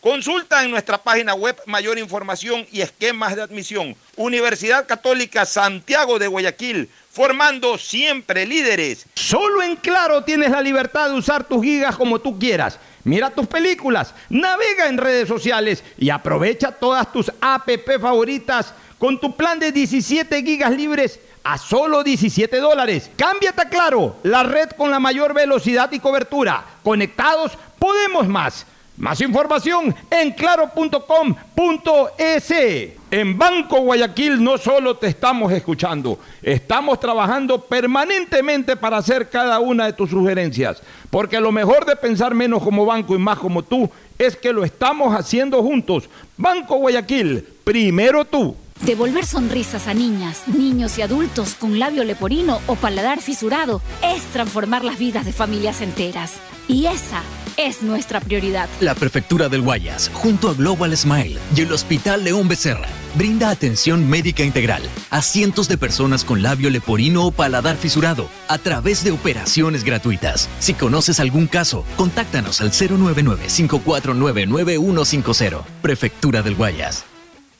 Consulta 0.00 0.62
en 0.62 0.70
nuestra 0.70 0.96
página 0.96 1.34
web 1.34 1.56
mayor 1.66 1.98
información 1.98 2.64
y 2.70 2.82
esquemas 2.82 3.34
de 3.34 3.42
admisión. 3.42 3.96
Universidad 4.14 4.86
Católica 4.86 5.44
Santiago 5.44 6.20
de 6.20 6.28
Guayaquil, 6.28 6.88
formando 7.10 7.76
siempre 7.78 8.46
líderes. 8.46 9.06
Solo 9.14 9.60
en 9.60 9.74
Claro 9.74 10.22
tienes 10.22 10.52
la 10.52 10.62
libertad 10.62 11.08
de 11.08 11.16
usar 11.16 11.42
tus 11.42 11.64
gigas 11.64 11.96
como 11.96 12.20
tú 12.20 12.38
quieras. 12.38 12.78
Mira 13.02 13.30
tus 13.30 13.48
películas, 13.48 14.14
navega 14.28 14.86
en 14.86 14.98
redes 14.98 15.26
sociales 15.26 15.82
y 15.98 16.10
aprovecha 16.10 16.70
todas 16.70 17.12
tus 17.12 17.32
app 17.40 17.68
favoritas 18.00 18.72
con 18.98 19.18
tu 19.18 19.34
plan 19.34 19.58
de 19.58 19.72
17 19.72 20.44
gigas 20.44 20.70
libres 20.76 21.18
a 21.42 21.58
solo 21.58 22.04
17 22.04 22.56
dólares. 22.58 23.10
Cámbiate 23.16 23.62
a 23.62 23.68
Claro, 23.68 24.18
la 24.22 24.44
red 24.44 24.70
con 24.70 24.92
la 24.92 25.00
mayor 25.00 25.34
velocidad 25.34 25.90
y 25.90 25.98
cobertura. 25.98 26.64
Conectados, 26.84 27.58
podemos 27.80 28.28
más. 28.28 28.64
Más 28.98 29.20
información 29.20 29.94
en 30.10 30.32
claro.com.es. 30.32 30.94
En 33.10 33.38
Banco 33.38 33.80
Guayaquil 33.80 34.42
no 34.42 34.58
solo 34.58 34.96
te 34.96 35.06
estamos 35.06 35.50
escuchando, 35.52 36.18
estamos 36.42 37.00
trabajando 37.00 37.58
permanentemente 37.62 38.76
para 38.76 38.98
hacer 38.98 39.30
cada 39.30 39.60
una 39.60 39.86
de 39.86 39.92
tus 39.94 40.10
sugerencias. 40.10 40.82
Porque 41.08 41.40
lo 41.40 41.52
mejor 41.52 41.86
de 41.86 41.96
pensar 41.96 42.34
menos 42.34 42.62
como 42.62 42.84
banco 42.84 43.14
y 43.14 43.18
más 43.18 43.38
como 43.38 43.62
tú 43.62 43.88
es 44.18 44.36
que 44.36 44.52
lo 44.52 44.64
estamos 44.64 45.14
haciendo 45.14 45.62
juntos. 45.62 46.10
Banco 46.36 46.76
Guayaquil, 46.78 47.46
primero 47.64 48.24
tú. 48.24 48.56
Devolver 48.82 49.24
sonrisas 49.24 49.86
a 49.86 49.94
niñas, 49.94 50.42
niños 50.48 50.98
y 50.98 51.02
adultos 51.02 51.54
con 51.54 51.78
labio 51.78 52.04
leporino 52.04 52.60
o 52.66 52.74
paladar 52.74 53.20
fisurado 53.20 53.80
es 54.02 54.22
transformar 54.32 54.84
las 54.84 54.98
vidas 54.98 55.24
de 55.24 55.32
familias 55.32 55.80
enteras. 55.80 56.34
Y 56.68 56.86
esa 56.86 57.22
es 57.58 57.82
nuestra 57.82 58.20
prioridad. 58.20 58.68
La 58.80 58.94
Prefectura 58.94 59.48
del 59.48 59.62
Guayas, 59.62 60.12
junto 60.14 60.48
a 60.48 60.54
Global 60.54 60.96
Smile 60.96 61.40
y 61.54 61.60
el 61.62 61.72
Hospital 61.72 62.22
León 62.24 62.48
Becerra, 62.48 62.88
brinda 63.16 63.50
atención 63.50 64.08
médica 64.08 64.44
integral 64.44 64.82
a 65.10 65.20
cientos 65.22 65.66
de 65.68 65.76
personas 65.76 66.24
con 66.24 66.40
labio 66.42 66.70
leporino 66.70 67.26
o 67.26 67.32
paladar 67.32 67.76
fisurado 67.76 68.28
a 68.46 68.58
través 68.58 69.02
de 69.02 69.10
operaciones 69.10 69.82
gratuitas. 69.84 70.48
Si 70.60 70.72
conoces 70.72 71.18
algún 71.20 71.48
caso, 71.48 71.84
contáctanos 71.96 72.60
al 72.60 72.70
099-549-9150. 72.70 75.64
Prefectura 75.82 76.42
del 76.42 76.54
Guayas. 76.54 77.07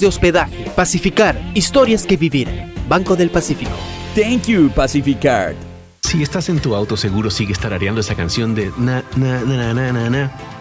de 0.00 0.06
hospedaje. 0.06 0.70
Pacificar, 0.76 1.40
historias 1.54 2.06
que 2.06 2.16
vivir. 2.16 2.48
Banco 2.88 3.16
del 3.16 3.30
Pacífico. 3.30 3.72
Thank 4.14 4.46
you, 4.46 4.70
Pacificard. 4.70 5.56
Si 6.02 6.22
estás 6.22 6.48
en 6.48 6.60
tu 6.60 6.74
auto, 6.74 6.96
seguro 6.96 7.30
sigues 7.30 7.58
tarareando 7.58 8.00
esa 8.00 8.14
canción 8.14 8.54
de 8.54 8.70
na, 8.76 9.02
na, 9.16 9.40
na, 9.40 9.74
na, 9.74 9.92
na, 9.92 10.10
na, 10.10 10.32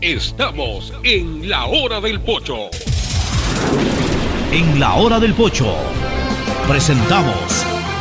Estamos 0.00 0.92
en 1.04 1.48
la 1.48 1.66
hora 1.66 2.00
del 2.00 2.20
pocho. 2.20 2.70
En 4.50 4.80
la 4.80 4.94
hora 4.94 5.20
del 5.20 5.34
pocho 5.34 5.74
presentamos 6.66 7.34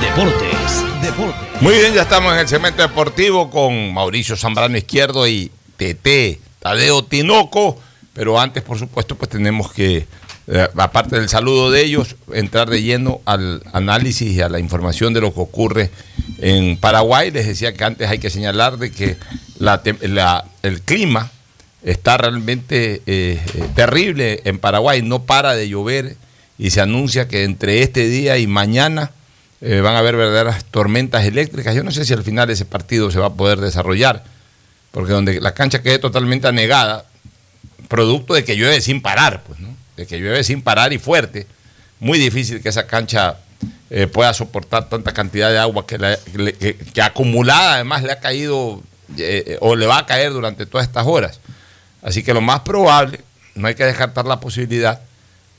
Deportes. 0.02 0.84
Deportes. 1.02 1.62
Muy 1.62 1.74
bien, 1.74 1.94
ya 1.94 2.04
estamos 2.04 2.32
en 2.34 2.40
el 2.40 2.48
segmento 2.48 2.82
deportivo 2.82 3.50
con 3.50 3.94
Mauricio 3.94 4.38
Zambrano 4.38 4.78
Izquierdo 4.78 5.28
y 5.28 5.52
TT 5.76 6.40
Tadeo 6.60 7.04
Tinoco, 7.04 7.78
pero 8.14 8.40
antes, 8.40 8.64
por 8.64 8.80
supuesto, 8.80 9.16
pues 9.16 9.30
tenemos 9.30 9.72
que, 9.74 10.08
eh, 10.48 10.68
aparte 10.78 11.20
del 11.20 11.28
saludo 11.28 11.70
de 11.70 11.84
ellos, 11.84 12.16
entrar 12.34 12.70
de 12.70 12.82
lleno 12.82 13.20
al 13.26 13.62
análisis 13.74 14.32
y 14.32 14.42
a 14.42 14.48
la 14.48 14.60
información 14.60 15.14
de 15.14 15.20
lo 15.22 15.34
que 15.34 15.42
ocurre 15.42 15.92
en 16.38 16.78
Paraguay. 16.78 17.30
Les 17.32 17.46
decía 17.46 17.74
que 17.74 17.84
antes 17.84 18.10
hay 18.10 18.20
que 18.20 18.30
señalar 18.30 18.78
de 18.78 18.90
que 18.92 19.18
la 19.58 19.84
tem- 19.84 20.02
la- 20.08 20.46
el 20.64 20.82
clima 20.82 21.30
está 21.84 22.18
realmente 22.18 23.02
eh, 23.06 23.40
eh, 23.56 23.64
terrible 23.76 24.42
en 24.46 24.60
Paraguay, 24.60 25.02
no 25.02 25.24
para 25.24 25.54
de 25.56 25.70
llover 25.70 26.16
y 26.58 26.72
se 26.72 26.82
anuncia 26.82 27.28
que 27.28 27.44
entre 27.44 27.82
este 27.84 28.08
día 28.08 28.38
y 28.38 28.48
mañana 28.48 29.12
eh, 29.62 29.80
van 29.82 29.96
a 29.96 30.00
haber 30.00 30.16
verdaderas 30.18 30.66
tormentas 30.66 31.24
eléctricas. 31.26 31.74
Yo 31.76 31.84
no 31.84 31.92
sé 31.92 32.04
si 32.06 32.14
al 32.14 32.24
final 32.24 32.50
ese 32.50 32.66
partido 32.66 33.12
se 33.12 33.20
va 33.20 33.28
a 33.28 33.34
poder 33.34 33.60
desarrollar, 33.60 34.24
porque 34.92 35.14
donde 35.14 35.40
la 35.40 35.54
cancha 35.54 35.82
quede 35.82 36.00
totalmente 36.00 36.48
anegada, 36.48 37.06
producto 37.88 38.34
de 38.34 38.44
que 38.44 38.56
llueve 38.58 38.82
sin 38.82 39.02
parar, 39.02 39.44
pues, 39.48 39.60
¿no? 39.60 39.70
de 39.98 40.06
que 40.06 40.18
llueve 40.20 40.44
sin 40.44 40.62
parar 40.62 40.92
y 40.94 40.98
fuerte, 41.00 41.48
muy 42.00 42.20
difícil 42.20 42.62
que 42.62 42.70
esa 42.70 42.88
cancha 42.88 43.38
pueda 44.14 44.34
soportar 44.34 44.88
tanta 44.88 45.14
cantidad 45.14 45.50
de 45.50 45.58
agua 45.58 45.86
que, 45.88 45.98
la- 45.98 46.18
que 46.94 47.02
acumulada 47.02 47.74
además 47.76 48.04
le 48.04 48.12
ha 48.12 48.20
caído 48.20 48.84
o 49.60 49.76
le 49.76 49.86
va 49.88 49.98
a 49.98 50.06
caer 50.06 50.32
durante 50.32 50.66
todas 50.68 50.86
estas 50.88 51.06
horas. 51.08 51.40
Así 52.02 52.24
que 52.24 52.34
lo 52.34 52.42
más 52.42 52.62
probable, 52.62 53.22
no 53.56 53.68
hay 53.68 53.76
que 53.76 53.86
descartar 53.86 54.26
la 54.26 54.40
posibilidad 54.40 55.02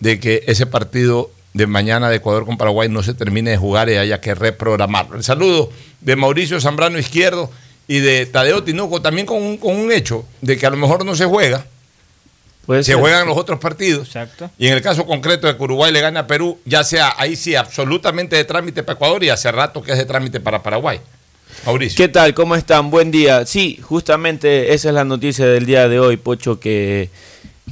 de 0.00 0.18
que 0.18 0.44
ese 0.46 0.66
partido 0.66 1.30
de 1.52 1.66
mañana 1.66 2.08
de 2.08 2.16
Ecuador 2.16 2.46
con 2.46 2.56
Paraguay 2.56 2.88
no 2.88 3.02
se 3.02 3.14
termine 3.14 3.50
de 3.50 3.56
jugar 3.56 3.88
y 3.88 3.96
haya 3.96 4.20
que 4.20 4.34
reprogramarlo. 4.34 5.16
El 5.16 5.24
saludo 5.24 5.70
de 6.00 6.16
Mauricio 6.16 6.60
Zambrano 6.60 6.98
Izquierdo 6.98 7.50
y 7.88 7.98
de 7.98 8.26
Tadeo 8.26 8.62
Tinoco 8.62 9.02
también 9.02 9.26
con 9.26 9.42
un, 9.42 9.56
con 9.56 9.76
un 9.76 9.90
hecho 9.92 10.24
de 10.40 10.56
que 10.56 10.66
a 10.66 10.70
lo 10.70 10.76
mejor 10.76 11.04
no 11.04 11.16
se 11.16 11.24
juega, 11.24 11.66
se 12.66 12.84
ser. 12.84 12.96
juegan 12.96 13.26
los 13.26 13.36
otros 13.36 13.58
partidos. 13.58 14.06
Exacto. 14.06 14.50
Y 14.58 14.68
en 14.68 14.74
el 14.74 14.82
caso 14.82 15.06
concreto 15.06 15.46
de 15.46 15.56
que 15.56 15.62
Uruguay 15.62 15.92
le 15.92 16.00
gane 16.00 16.20
a 16.20 16.26
Perú, 16.26 16.58
ya 16.64 16.84
sea 16.84 17.14
ahí 17.16 17.34
sí 17.34 17.56
absolutamente 17.56 18.36
de 18.36 18.44
trámite 18.44 18.82
para 18.82 18.94
Ecuador 18.94 19.24
y 19.24 19.30
hace 19.30 19.50
rato 19.50 19.82
que 19.82 19.92
es 19.92 19.98
de 19.98 20.04
trámite 20.04 20.38
para 20.38 20.62
Paraguay. 20.62 21.00
Mauricio. 21.66 21.96
¿Qué 21.96 22.08
tal? 22.08 22.34
¿Cómo 22.34 22.54
están? 22.56 22.90
Buen 22.90 23.10
día. 23.10 23.46
Sí, 23.46 23.78
justamente 23.82 24.72
esa 24.74 24.88
es 24.88 24.94
la 24.94 25.04
noticia 25.04 25.46
del 25.46 25.66
día 25.66 25.88
de 25.88 26.00
hoy, 26.00 26.16
Pocho, 26.16 26.58
que, 26.58 27.10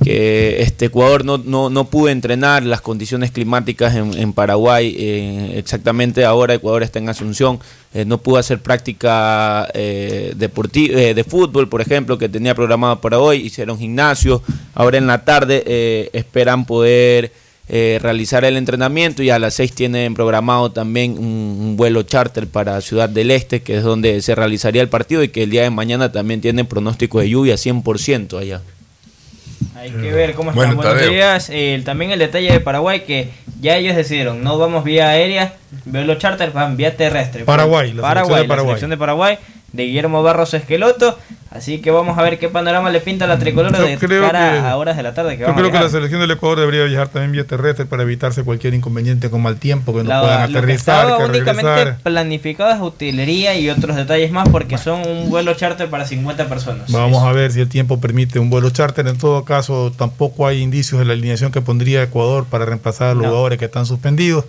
este 0.05 0.87
Ecuador 0.87 1.25
no, 1.25 1.39
no, 1.39 1.71
no 1.71 1.87
pudo 1.91 2.09
entrenar 2.09 2.63
las 2.63 2.81
condiciones 2.81 3.33
climáticas 3.33 3.97
en, 3.97 4.17
en 4.17 4.33
Paraguay. 4.33 4.95
eh, 4.97 5.55
exactamente 5.57 6.25
ahora 6.25 6.55
Ecuador 6.55 6.85
está 6.85 7.01
en 7.01 7.09
Asunción. 7.09 7.59
eh, 7.95 8.05
no 8.05 8.19
pudo 8.19 8.37
hacer 8.37 8.61
práctica 8.61 9.69
eh, 9.75 10.35
eh, 10.39 11.15
de 11.15 11.25
fútbol, 11.25 11.69
por 11.69 11.81
ejemplo, 11.81 12.17
que 12.17 12.29
tenía 12.29 12.55
programado 12.55 13.01
para 13.01 13.19
hoy. 13.19 13.39
Hicieron 13.39 13.77
gimnasio. 13.79 14.41
Ahora 14.75 14.99
en 14.99 15.09
la 15.09 15.25
tarde 15.25 15.65
eh, 15.67 16.11
esperan 16.13 16.65
poder 16.65 17.33
eh, 17.69 17.99
realizar 18.01 18.45
el 18.45 18.57
entrenamiento 18.57 19.23
y 19.23 19.31
a 19.31 19.39
las 19.39 19.55
6 19.55 19.73
tienen 19.75 20.15
programado 20.15 20.71
también 20.73 21.13
un, 21.19 21.25
un 21.61 21.77
vuelo 21.77 22.03
charter 22.03 22.47
para 22.47 22.81
Ciudad 22.81 23.09
del 23.09 23.31
Este, 23.31 23.61
que 23.63 23.77
es 23.77 23.83
donde 23.83 24.21
se 24.23 24.35
realizaría 24.35 24.81
el 24.83 24.89
partido 24.89 25.23
y 25.23 25.29
que 25.29 25.43
el 25.43 25.51
día 25.51 25.63
de 25.63 25.71
mañana 25.71 26.11
también 26.11 26.41
tienen 26.41 26.67
pronóstico 26.67 27.21
de 27.21 27.29
lluvia 27.29 27.55
100% 27.57 28.39
allá. 28.39 28.63
Hay 29.75 29.91
que 29.91 30.13
ver 30.13 30.35
cómo 30.35 30.53
Bueno, 30.53 30.73
están. 30.73 30.77
Buenos 30.85 30.95
Tadeo. 31.03 31.13
días. 31.13 31.51
Eh, 31.51 31.81
también 31.85 32.11
el 32.11 32.19
detalle 32.19 32.51
de 32.53 32.61
Paraguay 32.61 33.01
que 33.05 33.29
ya 33.61 33.77
ellos 33.77 33.95
decidieron, 33.97 34.43
no 34.43 34.59
vamos 34.59 34.83
vía 34.85 35.09
aérea, 35.11 35.55
vuelo 35.85 36.15
charter, 36.17 36.51
van 36.53 36.77
vía 36.77 36.97
terrestre. 36.97 37.45
Paraguay, 37.45 37.93
la 37.93 38.03
Paraguay, 38.03 38.27
selección 38.27 38.41
de 38.41 38.47
la 38.47 38.49
Paraguay. 38.49 38.69
selección 38.71 38.91
de 38.91 38.97
Paraguay, 38.97 39.39
de 39.73 39.85
Guillermo 39.85 40.23
Barros 40.23 40.55
Esqueloto. 40.55 41.19
Así 41.51 41.79
que 41.79 41.91
vamos 41.91 42.19
a 42.19 42.23
ver 42.23 42.39
qué 42.39 42.51
panorama 42.51 42.91
le 42.91 43.01
pinta 43.01 43.27
la 43.27 43.39
tricolor 43.39 43.75
Yo 43.75 43.83
de 43.83 43.97
creo 43.97 44.23
cara 44.27 44.53
que- 44.53 44.59
a 44.69 44.77
horas 44.77 44.99
de 44.99 45.03
la 45.03 45.15
tarde. 45.15 45.37
Que 45.37 45.41
Yo 45.43 45.47
van 45.47 45.55
a 45.55 45.59
creo 45.59 45.73
que 45.73 45.79
la 45.81 45.89
selección 45.89 46.21
del 46.21 46.31
Ecuador 46.33 46.61
debería 46.61 46.85
viajar 46.85 47.09
también 47.09 47.33
vía 47.33 47.45
terrestre 47.45 47.87
para 47.87 48.03
evitarse 48.03 48.45
cualquier 48.45 48.75
inconveniente 48.75 49.31
con 49.31 49.41
mal 49.43 49.57
tiempo, 49.57 49.95
que 49.95 50.03
no 50.03 50.11
La- 50.11 50.21
puedan 50.21 50.41
lo 50.43 50.49
que 50.53 50.59
aterrizar, 50.67 51.05
estaba 51.07 51.19
que 51.25 51.31
únicamente 51.31 51.75
regresar. 51.75 52.03
planificado 52.03 52.71
es 52.75 52.81
utilería 52.83 53.59
y 53.59 53.71
otros 53.71 53.97
detalles 53.97 54.31
más 54.31 54.47
porque 54.51 54.77
son 54.77 55.07
un 55.09 55.31
vuelo 55.31 55.55
charter 55.55 55.89
para 55.89 56.05
50 56.05 56.49
personas. 56.49 56.93
Vamos 56.93 57.23
a 57.23 57.33
ver 57.33 57.51
si 57.51 57.61
el 57.61 57.69
tiempo 57.71 57.99
permite 57.99 58.39
un 58.39 58.51
vuelo 58.51 58.69
charter. 58.69 59.07
En 59.09 59.17
todo 59.17 59.45
caso, 59.45 59.91
tampoco 59.97 60.47
hay 60.47 60.61
indicios 60.61 60.99
de 60.99 61.07
la 61.07 61.15
alineación 61.15 61.51
que 61.51 61.63
pondría 61.63 62.03
Ecuador 62.03 62.45
para 62.45 62.67
reemplazar 62.67 63.09
a 63.09 63.15
los 63.15 63.23
No. 63.23 63.29
jugadores 63.31 63.59
que 63.59 63.65
están 63.65 63.87
suspendidos. 63.87 64.45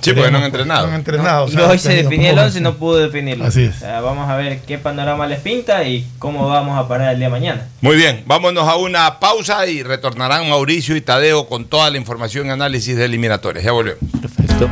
Sí, 0.00 0.12
porque 0.12 0.30
no 0.30 0.38
han 0.38 0.44
entrenado. 0.44 0.86
No 0.86 0.92
han 0.92 0.98
entrenado. 0.98 1.44
o 1.44 1.48
Y 1.48 1.52
sea, 1.52 1.68
hoy 1.68 1.78
se 1.78 1.94
definía 1.94 2.30
el 2.30 2.34
poco- 2.36 2.46
11 2.46 2.58
y 2.58 2.62
no 2.62 2.74
pudo 2.74 2.96
definirlo. 2.98 3.44
Así 3.44 3.64
es. 3.64 3.76
O 3.76 3.78
sea, 3.80 4.00
vamos 4.00 4.28
a 4.28 4.36
ver 4.36 4.60
qué 4.60 4.78
panorama 4.78 5.26
les 5.26 5.40
pinta 5.40 5.84
y 5.84 6.06
cómo 6.18 6.48
vamos 6.48 6.78
a 6.78 6.86
parar 6.88 7.12
el 7.12 7.18
día 7.18 7.26
de 7.28 7.32
mañana. 7.32 7.68
Muy 7.80 7.96
bien, 7.96 8.22
vámonos 8.26 8.68
a 8.68 8.76
una 8.76 9.20
pausa 9.20 9.66
y 9.66 9.82
retornarán 9.82 10.48
Mauricio 10.48 10.96
y 10.96 11.00
Tadeo 11.00 11.46
con 11.48 11.64
toda 11.66 11.90
la 11.90 11.96
información 11.98 12.46
y 12.46 12.50
análisis 12.50 12.96
de 12.96 13.04
eliminatorias. 13.04 13.64
Ya 13.64 13.72
volvemos. 13.72 14.00
Perfecto. 14.20 14.68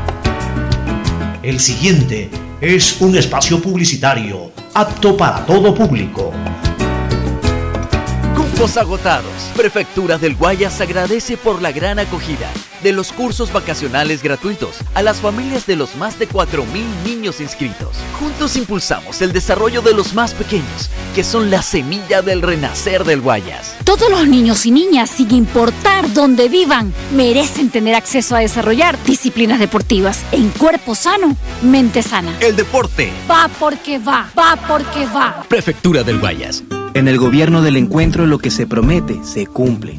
El 1.43 1.59
siguiente 1.59 2.31
es 2.61 3.01
un 3.01 3.17
espacio 3.17 3.61
publicitario 3.61 4.53
apto 4.75 5.17
para 5.17 5.45
todo 5.45 5.75
público. 5.75 6.33
Cupos 8.37 8.77
agotados. 8.77 9.51
Prefectura 9.57 10.19
del 10.19 10.37
Guayas 10.37 10.81
agradece 10.81 11.37
por 11.37 11.61
la 11.61 11.73
gran 11.73 11.99
acogida 11.99 12.49
de 12.83 12.93
los 12.93 13.13
cursos 13.13 13.53
vacacionales 13.53 14.23
gratuitos 14.23 14.77
a 14.95 15.03
las 15.03 15.21
familias 15.21 15.67
de 15.67 15.77
los 15.77 15.97
más 15.97 16.19
de 16.19 16.29
4.000 16.29 16.65
niños 17.05 17.41
inscritos. 17.41 17.97
Juntos 18.19 18.57
impulsamos 18.57 19.23
el 19.23 19.33
desarrollo 19.33 19.83
de 19.83 19.95
los 19.95 20.15
más 20.15 20.35
pequeños, 20.35 20.91
que 21.15 21.25
son 21.25 21.51
la 21.51 21.63
semilla 21.63 22.23
del 22.23 22.43
renacer 22.43 23.05
del 23.05 23.21
Guayas. 23.21 23.77
Todos 23.85 24.11
los 24.11 24.27
niños 24.27 24.67
y 24.67 24.71
niñas, 24.71 25.11
sin 25.11 25.33
importar 25.33 26.13
dónde 26.13 26.49
vivan, 26.49 26.93
merecen 27.15 27.71
tener 27.71 27.95
acceso 27.95 28.37
a 28.37 28.41
desarrollar 28.41 28.99
disciplinas 29.05 29.59
deportivas 29.59 30.21
en 30.33 30.51
cuerpo 30.51 30.95
sano, 30.95 31.37
mente 31.63 32.03
sana. 32.03 32.37
El 32.41 32.57
deporte. 32.57 33.13
Va 33.31 33.49
porque 33.59 33.99
va, 33.99 34.31
va 34.39 34.57
porque 34.69 35.07
va. 35.07 35.45
Prefectura 35.49 36.03
del 36.03 36.19
Guayas. 36.19 36.63
En 36.95 37.09
el 37.09 37.19
gobierno 37.19 37.63
del 37.63 37.77
encuentro 37.77 38.27
lo 38.27 38.39
que 38.39 38.51
se 38.51 38.67
promete 38.67 39.21
se 39.25 39.47
cumple. 39.47 39.99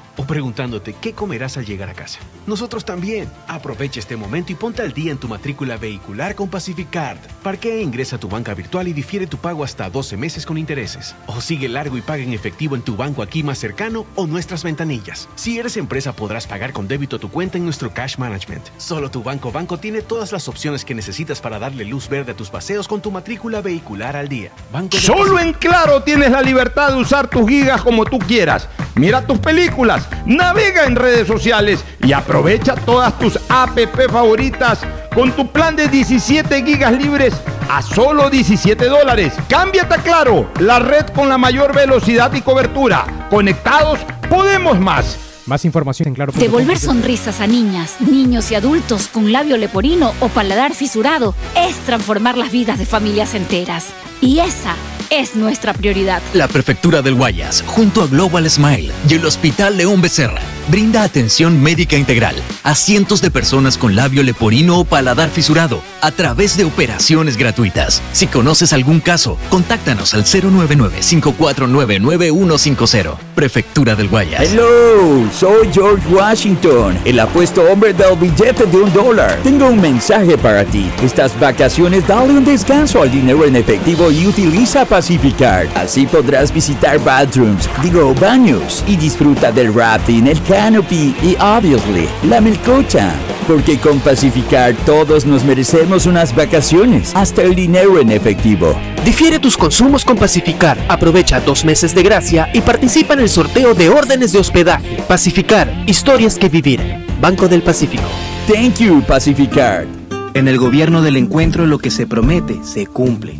o 0.17 0.25
preguntándote 0.25 0.95
qué 0.99 1.13
comerás 1.13 1.57
al 1.57 1.65
llegar 1.65 1.89
a 1.89 1.93
casa. 1.93 2.19
Nosotros 2.47 2.85
también. 2.85 3.29
Aprovecha 3.47 3.99
este 3.99 4.15
momento 4.15 4.51
y 4.51 4.55
ponte 4.55 4.81
al 4.81 4.93
día 4.93 5.11
en 5.11 5.17
tu 5.17 5.27
matrícula 5.27 5.77
vehicular 5.77 6.35
con 6.35 6.49
Pacific 6.49 6.89
Card. 6.89 7.19
Parquea 7.43 7.75
e 7.75 7.81
ingresa 7.81 8.15
a 8.15 8.19
tu 8.19 8.27
banca 8.27 8.53
virtual 8.53 8.87
y 8.87 8.93
difiere 8.93 9.27
tu 9.27 9.37
pago 9.37 9.63
hasta 9.63 9.89
12 9.89 10.17
meses 10.17 10.45
con 10.45 10.57
intereses. 10.57 11.15
O 11.27 11.41
sigue 11.41 11.69
largo 11.69 11.97
y 11.97 12.01
paga 12.01 12.23
en 12.23 12.33
efectivo 12.33 12.75
en 12.75 12.81
tu 12.81 12.95
banco 12.95 13.21
aquí 13.21 13.43
más 13.43 13.59
cercano 13.59 14.05
o 14.15 14.27
nuestras 14.27 14.63
ventanillas. 14.63 15.29
Si 15.35 15.59
eres 15.59 15.77
empresa, 15.77 16.13
podrás 16.13 16.47
pagar 16.47 16.73
con 16.73 16.87
débito 16.87 17.19
tu 17.19 17.29
cuenta 17.29 17.57
en 17.57 17.65
nuestro 17.65 17.93
Cash 17.93 18.17
Management. 18.17 18.63
Solo 18.77 19.11
tu 19.11 19.23
banco 19.23 19.51
banco 19.51 19.77
tiene 19.77 20.01
todas 20.01 20.31
las 20.31 20.47
opciones 20.47 20.85
que 20.85 20.95
necesitas 20.95 21.41
para 21.41 21.59
darle 21.59 21.85
luz 21.85 22.09
verde 22.09 22.31
a 22.31 22.35
tus 22.35 22.49
paseos 22.49 22.87
con 22.87 23.01
tu 23.01 23.11
matrícula 23.11 23.61
vehicular 23.61 24.15
al 24.15 24.27
día. 24.27 24.51
Banco 24.71 24.97
Solo 24.97 25.39
en 25.39 25.53
Claro 25.53 26.03
tienes 26.03 26.31
la 26.31 26.41
libertad 26.41 26.89
de 26.89 27.01
usar 27.01 27.29
tus 27.29 27.47
gigas 27.47 27.81
como 27.81 28.05
tú 28.05 28.19
quieras. 28.19 28.67
Mira 28.95 29.25
tus 29.25 29.39
películas, 29.39 30.00
navega 30.25 30.85
en 30.85 30.95
redes 30.95 31.27
sociales 31.27 31.83
y 32.03 32.13
aprovecha 32.13 32.75
todas 32.75 33.17
tus 33.19 33.39
app 33.49 33.77
favoritas 34.09 34.79
con 35.13 35.31
tu 35.33 35.47
plan 35.51 35.75
de 35.75 35.87
17 35.87 36.63
gigas 36.63 36.93
libres 36.93 37.33
a 37.69 37.81
solo 37.81 38.29
17 38.29 38.85
dólares. 38.85 39.33
Cámbiate 39.47 39.95
a 39.95 39.97
Claro, 39.97 40.49
la 40.59 40.79
red 40.79 41.05
con 41.07 41.29
la 41.29 41.37
mayor 41.37 41.73
velocidad 41.73 42.33
y 42.33 42.41
cobertura. 42.41 43.27
Conectados, 43.29 43.99
podemos 44.29 44.79
más. 44.79 45.17
Más 45.45 45.65
información 45.65 46.09
en 46.09 46.15
claro. 46.15 46.31
Devolver 46.35 46.77
sonrisas 46.77 47.41
a 47.41 47.47
niñas, 47.47 47.99
niños 47.99 48.51
y 48.51 48.55
adultos 48.55 49.07
con 49.07 49.31
labio 49.31 49.57
leporino 49.57 50.13
o 50.19 50.29
paladar 50.29 50.73
fisurado 50.73 51.33
es 51.55 51.75
transformar 51.77 52.37
las 52.37 52.51
vidas 52.51 52.77
de 52.77 52.85
familias 52.85 53.33
enteras. 53.33 53.87
Y 54.21 54.39
esa 54.39 54.75
es 55.11 55.35
nuestra 55.35 55.73
prioridad. 55.73 56.21
La 56.33 56.47
Prefectura 56.47 57.01
del 57.01 57.15
Guayas, 57.15 57.65
junto 57.67 58.01
a 58.01 58.07
Global 58.07 58.49
Smile 58.49 58.93
y 59.07 59.15
el 59.15 59.25
Hospital 59.25 59.75
León 59.75 60.01
Becerra, 60.01 60.39
brinda 60.69 61.03
atención 61.03 61.61
médica 61.61 61.97
integral 61.97 62.35
a 62.63 62.75
cientos 62.75 63.21
de 63.21 63.29
personas 63.29 63.77
con 63.77 63.93
labio 63.95 64.23
leporino 64.23 64.79
o 64.79 64.85
paladar 64.85 65.29
fisurado 65.29 65.81
a 66.01 66.11
través 66.11 66.55
de 66.55 66.63
operaciones 66.63 67.35
gratuitas. 67.35 68.01
Si 68.13 68.27
conoces 68.27 68.71
algún 68.71 69.01
caso, 69.01 69.37
contáctanos 69.49 70.13
al 70.13 70.23
099-549-9150. 70.23 73.17
Prefectura 73.35 73.95
del 73.95 74.07
Guayas. 74.07 74.43
Hello, 74.43 75.29
soy 75.37 75.69
George 75.73 76.07
Washington, 76.07 76.97
el 77.03 77.19
apuesto 77.19 77.63
hombre 77.63 77.91
del 77.93 78.15
billete 78.15 78.65
de 78.65 78.77
un 78.77 78.93
dólar. 78.93 79.37
Tengo 79.43 79.67
un 79.67 79.81
mensaje 79.81 80.37
para 80.37 80.63
ti. 80.63 80.89
Estas 81.03 81.37
vacaciones 81.37 82.07
dale 82.07 82.31
un 82.33 82.45
descanso 82.45 83.01
al 83.01 83.11
dinero 83.11 83.43
en 83.45 83.57
efectivo 83.57 84.09
y 84.09 84.25
utiliza 84.25 84.85
Pacificar. 85.01 85.67
Así 85.73 86.05
podrás 86.05 86.53
visitar 86.53 87.03
bathrooms, 87.03 87.67
digo 87.81 88.13
baños, 88.13 88.83
y 88.85 88.95
disfruta 88.95 89.51
del 89.51 89.73
rafting, 89.73 90.27
el 90.27 90.39
canopy 90.43 91.15
y 91.23 91.35
obviously 91.41 92.07
la 92.29 92.39
melcocha. 92.39 93.11
Porque 93.47 93.79
con 93.79 93.99
Pacificar 93.99 94.75
todos 94.85 95.25
nos 95.25 95.43
merecemos 95.43 96.05
unas 96.05 96.35
vacaciones, 96.35 97.13
hasta 97.15 97.41
el 97.41 97.55
dinero 97.55 97.99
en 97.99 98.11
efectivo. 98.11 98.75
Difiere 99.03 99.39
tus 99.39 99.57
consumos 99.57 100.05
con 100.05 100.17
Pacificar. 100.17 100.77
Aprovecha 100.87 101.39
dos 101.39 101.65
meses 101.65 101.95
de 101.95 102.03
gracia 102.03 102.51
y 102.53 102.61
participa 102.61 103.15
en 103.15 103.21
el 103.21 103.29
sorteo 103.29 103.73
de 103.73 103.89
órdenes 103.89 104.33
de 104.33 104.37
hospedaje. 104.37 105.01
Pacificar, 105.07 105.83
historias 105.87 106.37
que 106.37 106.47
vivir. 106.47 106.79
Banco 107.19 107.47
del 107.47 107.63
Pacífico. 107.63 108.03
Thank 108.47 108.75
you, 108.75 109.01
Pacificar. 109.01 109.87
En 110.35 110.47
el 110.47 110.59
gobierno 110.59 111.01
del 111.01 111.17
encuentro 111.17 111.65
lo 111.65 111.79
que 111.79 111.89
se 111.89 112.05
promete 112.05 112.59
se 112.63 112.85
cumple. 112.85 113.39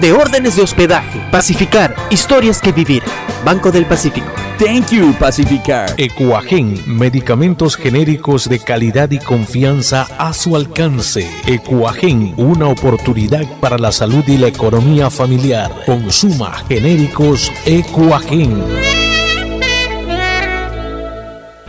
de 0.00 0.12
órdenes 0.12 0.56
de 0.56 0.62
hospedaje. 0.62 1.20
Pacificar, 1.30 1.94
historias 2.10 2.60
que 2.60 2.72
vivir. 2.72 3.02
Banco 3.44 3.70
del 3.70 3.86
Pacífico. 3.86 4.26
Thank 4.58 4.90
you, 4.90 5.14
Pacificar. 5.18 5.94
Ecuagen, 5.96 6.82
medicamentos 6.86 7.76
genéricos 7.76 8.48
de 8.48 8.58
calidad 8.58 9.10
y 9.10 9.18
confianza 9.18 10.08
a 10.18 10.32
su 10.32 10.56
alcance. 10.56 11.28
Ecuagen, 11.46 12.34
una 12.36 12.66
oportunidad 12.68 13.44
para 13.60 13.78
la 13.78 13.92
salud 13.92 14.24
y 14.26 14.36
la 14.36 14.48
economía 14.48 15.10
familiar. 15.10 15.70
Consuma 15.86 16.64
genéricos 16.68 17.52
Ecuagen. 17.64 18.64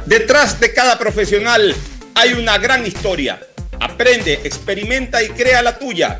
Detrás 0.06 0.60
de 0.60 0.74
cada 0.74 0.98
profesional 0.98 1.76
hay 2.16 2.34
una 2.34 2.58
gran 2.58 2.86
historia. 2.86 3.40
Aprende, 3.80 4.34
experimenta 4.44 5.22
y 5.22 5.30
crea 5.30 5.62
la 5.62 5.78
tuya. 5.78 6.20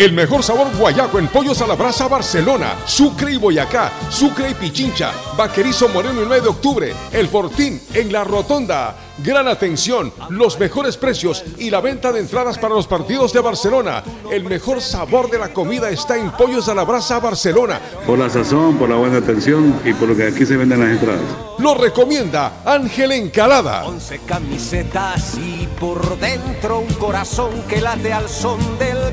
El 0.00 0.14
mejor 0.14 0.42
sabor 0.42 0.68
guayaco 0.78 1.18
en 1.18 1.28
pollos 1.28 1.60
a 1.60 1.66
la 1.66 1.74
brasa 1.74 2.08
Barcelona, 2.08 2.74
Sucre 2.86 3.34
y 3.34 3.36
Boyacá, 3.36 3.92
Sucre 4.08 4.48
y 4.48 4.54
Pichincha, 4.54 5.12
Vaquerizo 5.36 5.90
Moreno 5.90 6.22
el 6.22 6.26
9 6.26 6.40
de 6.40 6.48
octubre, 6.48 6.94
El 7.12 7.28
Fortín 7.28 7.78
en 7.92 8.10
la 8.10 8.24
Rotonda. 8.24 8.96
Gran 9.22 9.46
atención, 9.46 10.10
los 10.30 10.58
mejores 10.58 10.96
precios 10.96 11.44
y 11.58 11.68
la 11.68 11.82
venta 11.82 12.12
de 12.12 12.20
entradas 12.20 12.56
para 12.56 12.74
los 12.74 12.86
partidos 12.86 13.34
de 13.34 13.40
Barcelona. 13.40 14.02
El 14.32 14.44
mejor 14.44 14.80
sabor 14.80 15.30
de 15.30 15.38
la 15.38 15.52
comida 15.52 15.90
está 15.90 16.16
en 16.16 16.30
Pollos 16.30 16.70
a 16.70 16.74
la 16.74 16.84
Brasa 16.84 17.20
Barcelona. 17.20 17.78
Por 18.06 18.18
la 18.18 18.30
sazón, 18.30 18.78
por 18.78 18.88
la 18.88 18.96
buena 18.96 19.18
atención 19.18 19.78
y 19.84 19.92
por 19.92 20.08
lo 20.08 20.16
que 20.16 20.28
aquí 20.28 20.46
se 20.46 20.56
venden 20.56 20.80
las 20.80 20.92
entradas. 20.92 21.20
Lo 21.58 21.74
recomienda 21.74 22.62
Ángel 22.64 23.12
Encalada. 23.12 23.84
Once 23.84 24.18
camisetas 24.26 25.36
y 25.36 25.68
por 25.78 26.18
dentro 26.18 26.78
un 26.78 26.94
corazón 26.94 27.50
que 27.68 27.82
late 27.82 28.14
al 28.14 28.30
son 28.30 28.58
del 28.78 28.96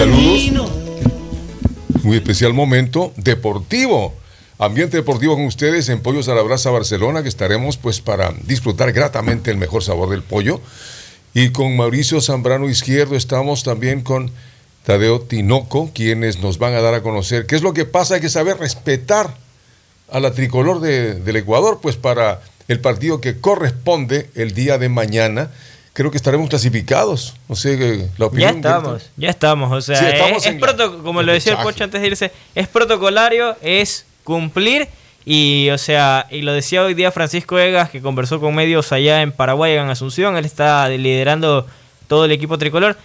Saludos. 0.00 0.70
Muy 2.04 2.16
especial 2.16 2.54
momento 2.54 3.12
deportivo. 3.18 4.14
Ambiente 4.58 4.96
deportivo 4.96 5.34
con 5.34 5.44
ustedes 5.44 5.90
en 5.90 6.00
Pollos 6.00 6.26
a 6.28 6.34
la 6.34 6.40
Brasa 6.40 6.70
Barcelona, 6.70 7.22
que 7.22 7.28
estaremos 7.28 7.76
pues 7.76 8.00
para 8.00 8.32
disfrutar 8.46 8.92
gratamente 8.92 9.50
el 9.50 9.58
mejor 9.58 9.82
sabor 9.82 10.08
del 10.08 10.22
pollo. 10.22 10.62
Y 11.34 11.50
con 11.50 11.76
Mauricio 11.76 12.22
Zambrano 12.22 12.70
Izquierdo 12.70 13.14
estamos 13.14 13.62
también 13.62 14.00
con 14.00 14.30
Tadeo 14.86 15.20
Tinoco, 15.20 15.90
quienes 15.92 16.38
nos 16.40 16.56
van 16.56 16.72
a 16.72 16.80
dar 16.80 16.94
a 16.94 17.02
conocer 17.02 17.44
qué 17.44 17.56
es 17.56 17.62
lo 17.62 17.74
que 17.74 17.84
pasa. 17.84 18.14
Hay 18.14 18.20
que 18.22 18.30
saber 18.30 18.56
respetar 18.56 19.36
a 20.10 20.18
la 20.18 20.32
tricolor 20.32 20.80
de- 20.80 21.16
del 21.16 21.36
Ecuador, 21.36 21.80
pues 21.82 21.96
para 21.96 22.40
el 22.68 22.80
partido 22.80 23.20
que 23.20 23.38
corresponde 23.38 24.30
el 24.34 24.54
día 24.54 24.78
de 24.78 24.88
mañana. 24.88 25.50
Creo 26.00 26.10
que 26.10 26.16
estaremos 26.16 26.48
clasificados. 26.48 27.34
No 27.46 27.54
sé, 27.54 27.74
eh, 27.74 27.96
la 28.16 28.18
Ya 28.20 28.24
opinión. 28.24 28.56
estamos, 28.56 29.10
ya 29.18 29.28
estamos. 29.28 29.70
O 29.70 29.82
sea, 29.82 29.96
Sí, 29.98 30.06
estamos 30.06 30.46
es, 30.46 30.54
es 30.54 30.58
proto- 30.58 31.02
como 31.02 31.22
lo 31.22 31.30
decía 31.30 31.52
el. 31.52 31.62
Pocho 31.62 31.84
antes 31.84 32.00
de 32.00 32.06
irse, 32.06 32.32
es 32.54 32.68
protocolario, 32.68 33.54
es 33.60 34.06
cumplir 34.24 34.88
y, 35.26 35.68
o 35.68 35.76
sea, 35.76 36.26
y 36.30 36.40
lo 36.40 36.54
decía 36.54 36.82
hoy 36.84 36.94
día 36.94 37.12
Francisco 37.12 37.58
Egas 37.58 37.90
que 37.90 38.00
conversó 38.00 38.40
con 38.40 38.54
medios 38.54 38.92
allá 38.92 39.20
en 39.20 39.30
Paraguay, 39.30 39.74
en 39.76 39.90
Asunción, 39.90 40.38
él 40.38 40.46
está 40.46 40.88
liderando 40.88 41.66
todo 42.08 42.24
el 42.24 42.30
equipo 42.32 42.56
tricolor. 42.56 42.96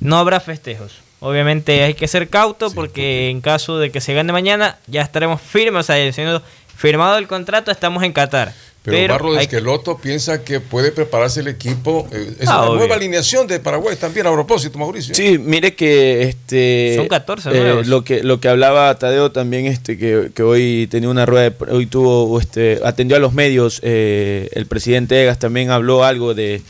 No 0.00 0.18
habrá 0.18 0.40
festejos. 0.40 0.94
Obviamente 1.20 1.84
hay 1.84 1.94
que 1.94 2.08
ser 2.08 2.28
cauto 2.30 2.72
porque 2.72 3.30
en 3.30 3.42
caso 3.42 3.78
de 3.78 3.92
que 3.92 4.00
se 4.00 4.12
gane 4.12 4.32
mañana 4.32 4.76
ya 4.88 5.02
estaremos 5.02 5.40
firmes, 5.40 5.82
o 5.82 5.82
sea, 5.84 6.12
siendo 6.12 6.42
firmado 6.76 7.16
el 7.16 7.28
contrato 7.28 7.70
estamos 7.70 8.02
en 8.02 8.12
Qatar. 8.12 8.52
Pero, 8.82 9.12
Barro 9.12 9.34
de 9.34 9.42
Esqueloto 9.42 9.98
piensa 9.98 10.42
que 10.42 10.58
puede 10.58 10.90
prepararse 10.90 11.40
el 11.40 11.48
equipo. 11.48 12.08
eh, 12.12 12.34
es 12.40 12.48
Ah, 12.48 12.60
una 12.62 12.70
obvio. 12.70 12.78
nueva 12.78 12.94
alineación 12.94 13.46
de 13.46 13.60
Paraguay 13.60 13.94
también, 13.96 14.26
a 14.26 14.32
propósito, 14.32 14.78
Mauricio. 14.78 15.14
Sí, 15.14 15.36
mire 15.38 15.74
que 15.74 16.22
este 16.22 16.94
Son 16.96 17.06
14 17.08 17.50
eh, 17.52 17.82
lo 17.84 18.04
que 18.04 18.22
lo 18.22 18.40
que 18.40 18.48
hablaba 18.48 18.98
Tadeo 18.98 19.32
también 19.32 19.66
este 19.66 19.98
que, 19.98 20.30
que 20.34 20.42
hoy 20.42 20.86
tenía 20.90 21.10
una 21.10 21.26
rueda 21.26 21.50
de 21.50 21.56
hoy 21.72 21.86
tuvo 21.86 22.40
este 22.40 22.80
atendió 22.82 23.16
a 23.18 23.20
los 23.20 23.34
medios 23.34 23.80
eh, 23.84 24.48
el 24.52 24.64
presidente 24.64 25.22
Egas 25.22 25.38
también 25.38 25.70
habló 25.70 26.02
algo 26.04 26.32
de 26.34 26.62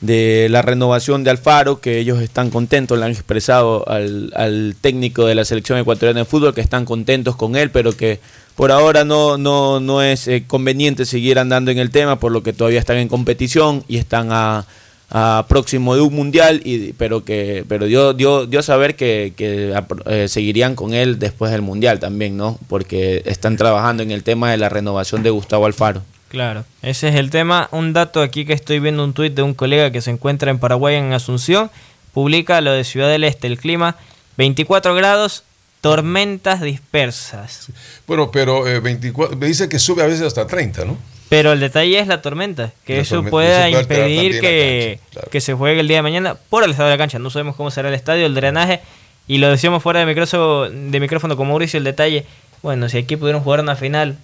de 0.00 0.48
la 0.50 0.62
renovación 0.62 1.22
de 1.22 1.30
Alfaro, 1.30 1.80
que 1.80 1.98
ellos 2.00 2.20
están 2.20 2.50
contentos, 2.50 2.98
le 2.98 3.04
han 3.04 3.12
expresado 3.12 3.88
al, 3.88 4.32
al 4.34 4.74
técnico 4.80 5.26
de 5.26 5.36
la 5.36 5.44
selección 5.44 5.78
ecuatoriana 5.78 6.18
de 6.18 6.24
fútbol 6.26 6.52
que 6.56 6.60
están 6.60 6.84
contentos 6.84 7.36
con 7.36 7.54
él, 7.54 7.70
pero 7.70 7.96
que 7.96 8.18
por 8.54 8.72
ahora 8.72 9.04
no, 9.04 9.38
no, 9.38 9.80
no 9.80 10.02
es 10.02 10.28
eh, 10.28 10.44
conveniente 10.46 11.04
seguir 11.06 11.38
andando 11.38 11.70
en 11.70 11.78
el 11.78 11.90
tema, 11.90 12.18
por 12.18 12.32
lo 12.32 12.42
que 12.42 12.52
todavía 12.52 12.80
están 12.80 12.98
en 12.98 13.08
competición 13.08 13.84
y 13.88 13.96
están 13.96 14.28
a, 14.30 14.66
a 15.10 15.46
próximo 15.48 15.94
de 15.94 16.00
un 16.00 16.14
mundial, 16.14 16.60
y, 16.64 16.92
pero 16.94 17.24
que 17.24 17.64
pero 17.68 17.86
dio, 17.86 18.12
dio, 18.14 18.46
dio 18.46 18.60
a 18.60 18.62
saber 18.62 18.96
que, 18.96 19.34
que 19.36 19.74
eh, 20.06 20.28
seguirían 20.28 20.74
con 20.74 20.94
él 20.94 21.18
después 21.18 21.52
del 21.52 21.62
mundial 21.62 21.98
también, 21.98 22.36
¿no? 22.36 22.58
Porque 22.68 23.22
están 23.26 23.56
trabajando 23.56 24.02
en 24.02 24.10
el 24.10 24.22
tema 24.22 24.50
de 24.50 24.56
la 24.56 24.68
renovación 24.68 25.22
de 25.22 25.30
Gustavo 25.30 25.66
Alfaro. 25.66 26.02
Claro, 26.28 26.64
ese 26.80 27.10
es 27.10 27.16
el 27.16 27.28
tema. 27.28 27.68
Un 27.72 27.92
dato 27.92 28.22
aquí 28.22 28.46
que 28.46 28.54
estoy 28.54 28.80
viendo 28.80 29.04
un 29.04 29.12
tuit 29.12 29.34
de 29.34 29.42
un 29.42 29.52
colega 29.52 29.90
que 29.90 30.00
se 30.00 30.10
encuentra 30.10 30.50
en 30.50 30.58
Paraguay, 30.58 30.96
en 30.96 31.12
Asunción, 31.12 31.70
publica 32.14 32.62
lo 32.62 32.72
de 32.72 32.84
Ciudad 32.84 33.10
del 33.10 33.24
Este, 33.24 33.48
el 33.48 33.58
clima, 33.58 33.96
24 34.38 34.94
grados, 34.94 35.44
tormentas 35.82 36.62
dispersas. 36.62 37.66
Bueno, 38.06 38.30
pero 38.30 38.66
eh, 38.66 38.80
24, 38.80 39.36
me 39.36 39.46
dice 39.46 39.68
que 39.68 39.78
sube 39.78 40.02
a 40.02 40.06
veces 40.06 40.22
hasta 40.22 40.46
30, 40.46 40.86
¿no? 40.86 40.96
Pero 41.28 41.52
el 41.52 41.60
detalle 41.60 41.98
es 41.98 42.06
la 42.06 42.22
tormenta, 42.22 42.72
que 42.84 42.96
La 42.96 43.02
eso 43.02 43.16
tormenta, 43.16 43.30
pueda 43.30 43.68
eso 43.68 43.70
puede 43.70 43.76
alterar 43.80 44.10
impedir 44.10 44.40
que, 44.40 45.00
que 45.30 45.40
se 45.40 45.54
juegue 45.54 45.80
el 45.80 45.88
día 45.88 45.98
de 45.98 46.02
mañana 46.02 46.36
por 46.48 46.62
el 46.64 46.70
estado 46.70 46.88
de 46.88 46.94
la 46.94 46.98
cancha. 46.98 47.18
No 47.18 47.30
sabemos 47.30 47.56
cómo 47.56 47.70
será 47.70 47.88
el 47.88 47.94
estadio, 47.94 48.26
el 48.26 48.34
drenaje, 48.34 48.80
y 49.26 49.38
lo 49.38 49.50
decíamos 49.50 49.82
fuera 49.82 50.00
de 50.00 50.06
micrófono, 50.06 50.70
de 50.70 51.00
micrófono 51.00 51.36
con 51.36 51.48
Mauricio, 51.48 51.78
el 51.78 51.84
detalle, 51.84 52.26
bueno, 52.62 52.88
si 52.88 52.98
aquí 52.98 53.16
pudieron 53.16 53.42
jugar 53.42 53.60
una 53.60 53.76
final, 53.76 54.18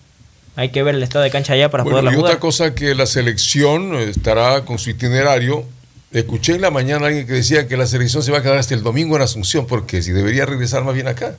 hay 0.54 0.68
que 0.68 0.82
ver 0.82 0.94
el 0.94 1.02
estado 1.02 1.24
de 1.24 1.30
cancha 1.30 1.54
allá 1.54 1.70
para 1.70 1.82
Bueno, 1.82 1.94
poderla 1.96 2.12
y 2.12 2.16
jugar. 2.16 2.30
otra 2.32 2.40
cosa 2.40 2.74
que 2.74 2.94
la 2.94 3.06
selección 3.06 3.94
eh, 3.94 4.04
estará 4.10 4.64
con 4.64 4.78
su 4.78 4.90
itinerario. 4.90 5.64
Escuché 6.10 6.54
en 6.54 6.62
la 6.62 6.70
mañana 6.70 7.04
a 7.04 7.08
alguien 7.08 7.26
que 7.26 7.34
decía 7.34 7.68
que 7.68 7.76
la 7.76 7.86
selección 7.86 8.22
se 8.22 8.32
va 8.32 8.38
a 8.38 8.42
quedar 8.42 8.56
hasta 8.56 8.74
el 8.74 8.82
domingo 8.82 9.16
en 9.16 9.22
Asunción, 9.22 9.66
porque 9.66 10.00
si 10.02 10.12
debería 10.12 10.46
regresar 10.46 10.82
más 10.84 10.94
bien 10.94 11.06
acá. 11.08 11.36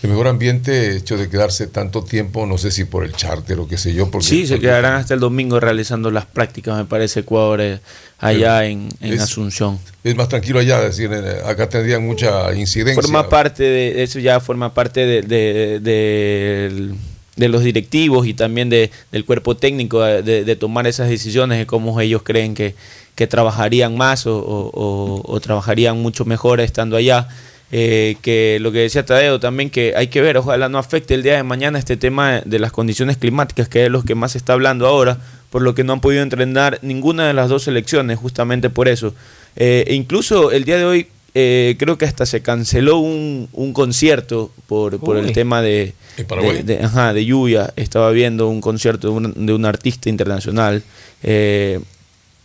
El 0.00 0.10
mejor 0.10 0.28
ambiente 0.28 0.96
hecho 0.96 1.16
de 1.16 1.28
quedarse 1.28 1.66
tanto 1.66 2.04
tiempo, 2.04 2.46
no 2.46 2.56
sé 2.56 2.70
si 2.70 2.84
por 2.84 3.04
el 3.04 3.12
charter 3.14 3.58
o 3.58 3.66
qué 3.66 3.76
sé 3.76 3.92
yo. 3.92 4.08
Porque, 4.12 4.28
Sí, 4.28 4.46
se 4.46 4.54
porque- 4.54 4.66
quedarán 4.68 4.94
hasta 4.94 5.14
el 5.14 5.18
domingo 5.18 5.58
realizando 5.58 6.12
las 6.12 6.24
prácticas, 6.24 6.76
me 6.76 6.84
parece, 6.84 7.20
Ecuador 7.20 7.60
eh, 7.60 7.80
allá 8.20 8.64
en, 8.64 8.88
en 9.00 9.12
es- 9.14 9.20
Asunción. 9.20 9.80
Es 10.04 10.14
más 10.14 10.28
tranquilo 10.28 10.60
allá, 10.60 10.78
es 10.86 10.96
decir, 10.96 11.10
eh, 11.12 11.40
acá 11.44 11.68
tendrían 11.68 12.06
mucha 12.06 12.54
incidencia. 12.54 13.02
Forma 13.02 13.28
parte 13.28 13.64
de, 13.64 14.04
eso 14.04 14.20
ya 14.20 14.38
forma 14.38 14.72
parte 14.72 15.04
de, 15.04 15.22
de- 15.22 15.80
de- 15.80 16.94
de 17.34 17.48
los 17.48 17.62
directivos 17.64 18.26
y 18.28 18.34
también 18.34 18.68
de, 18.70 18.90
del 19.10 19.24
cuerpo 19.24 19.56
técnico 19.56 20.02
de- 20.02 20.44
de 20.44 20.56
tomar 20.56 20.86
esas 20.86 21.08
decisiones 21.08 21.58
de 21.58 21.66
cómo 21.66 22.00
ellos 22.00 22.22
creen 22.24 22.54
que, 22.54 22.76
que 23.18 23.26
trabajarían 23.26 23.96
más 23.96 24.26
o, 24.28 24.38
o- 24.38 24.70
o- 24.72 25.22
o 25.34 25.40
trabajarían 25.40 26.00
mucho 26.00 26.24
mejor 26.24 26.60
estando 26.60 26.96
allá. 26.96 27.26
Eh, 27.72 28.16
que 28.22 28.58
lo 28.60 28.70
que 28.72 28.78
decía 28.78 29.04
Tadeo 29.04 29.40
también 29.40 29.68
que 29.70 29.92
hay 29.96 30.06
que 30.06 30.22
ver, 30.22 30.36
ojalá 30.38 30.68
no 30.68 30.78
afecte 30.78 31.14
el 31.14 31.22
día 31.24 31.34
de 31.36 31.42
mañana 31.42 31.78
este 31.80 31.96
tema 31.96 32.40
de 32.44 32.58
las 32.60 32.70
condiciones 32.72 33.16
climáticas, 33.18 33.68
que 33.68 33.84
es 33.86 33.90
lo 33.90 34.04
que 34.04 34.14
más 34.14 34.32
se 34.32 34.38
está 34.38 34.52
hablando 34.54 34.86
ahora, 34.86 35.18
por 35.50 35.62
lo 35.62 35.74
que 35.74 35.82
no 35.84 35.92
han 35.94 36.00
podido 36.00 36.22
entrenar 36.22 36.78
ninguna 36.82 37.26
de 37.26 37.34
las 37.34 37.48
dos 37.50 37.64
selecciones, 37.64 38.18
justamente 38.18 38.70
por 38.70 38.86
eso. 38.88 39.12
Eh, 39.56 39.84
e 39.88 39.94
incluso 39.94 40.52
el 40.52 40.62
día 40.64 40.76
de 40.78 40.84
hoy 40.84 41.08
eh, 41.34 41.74
creo 41.78 41.98
que 41.98 42.04
hasta 42.06 42.24
se 42.24 42.40
canceló 42.40 42.98
un, 42.98 43.48
un 43.52 43.72
concierto 43.72 44.50
por, 44.68 44.98
por 45.00 45.16
el 45.18 45.32
tema 45.34 45.60
de, 45.60 45.92
de, 46.42 46.62
de- 46.62 46.84
ajá, 46.84 47.12
de 47.12 47.24
lluvia. 47.26 47.72
Estaba 47.76 48.10
viendo 48.12 48.48
un 48.48 48.60
concierto 48.62 49.08
de 49.08 49.12
un, 49.14 49.46
de 49.46 49.52
un 49.52 49.64
artista 49.66 50.08
internacional. 50.08 50.82
eh, 51.24 51.80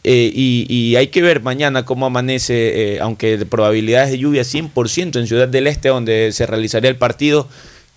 eh, 0.03 0.31
y, 0.33 0.65
y 0.69 0.95
hay 0.97 1.07
que 1.07 1.21
ver 1.21 1.41
mañana 1.41 1.85
cómo 1.85 2.05
amanece, 2.05 2.95
eh, 2.95 2.99
aunque 2.99 3.37
de 3.37 3.45
probabilidades 3.45 4.11
de 4.11 4.17
lluvia 4.17 4.43
100% 4.43 5.17
en 5.17 5.27
Ciudad 5.27 5.47
del 5.47 5.67
Este, 5.67 5.89
donde 5.89 6.31
se 6.33 6.45
realizaría 6.45 6.89
el 6.89 6.97
partido, 6.97 7.47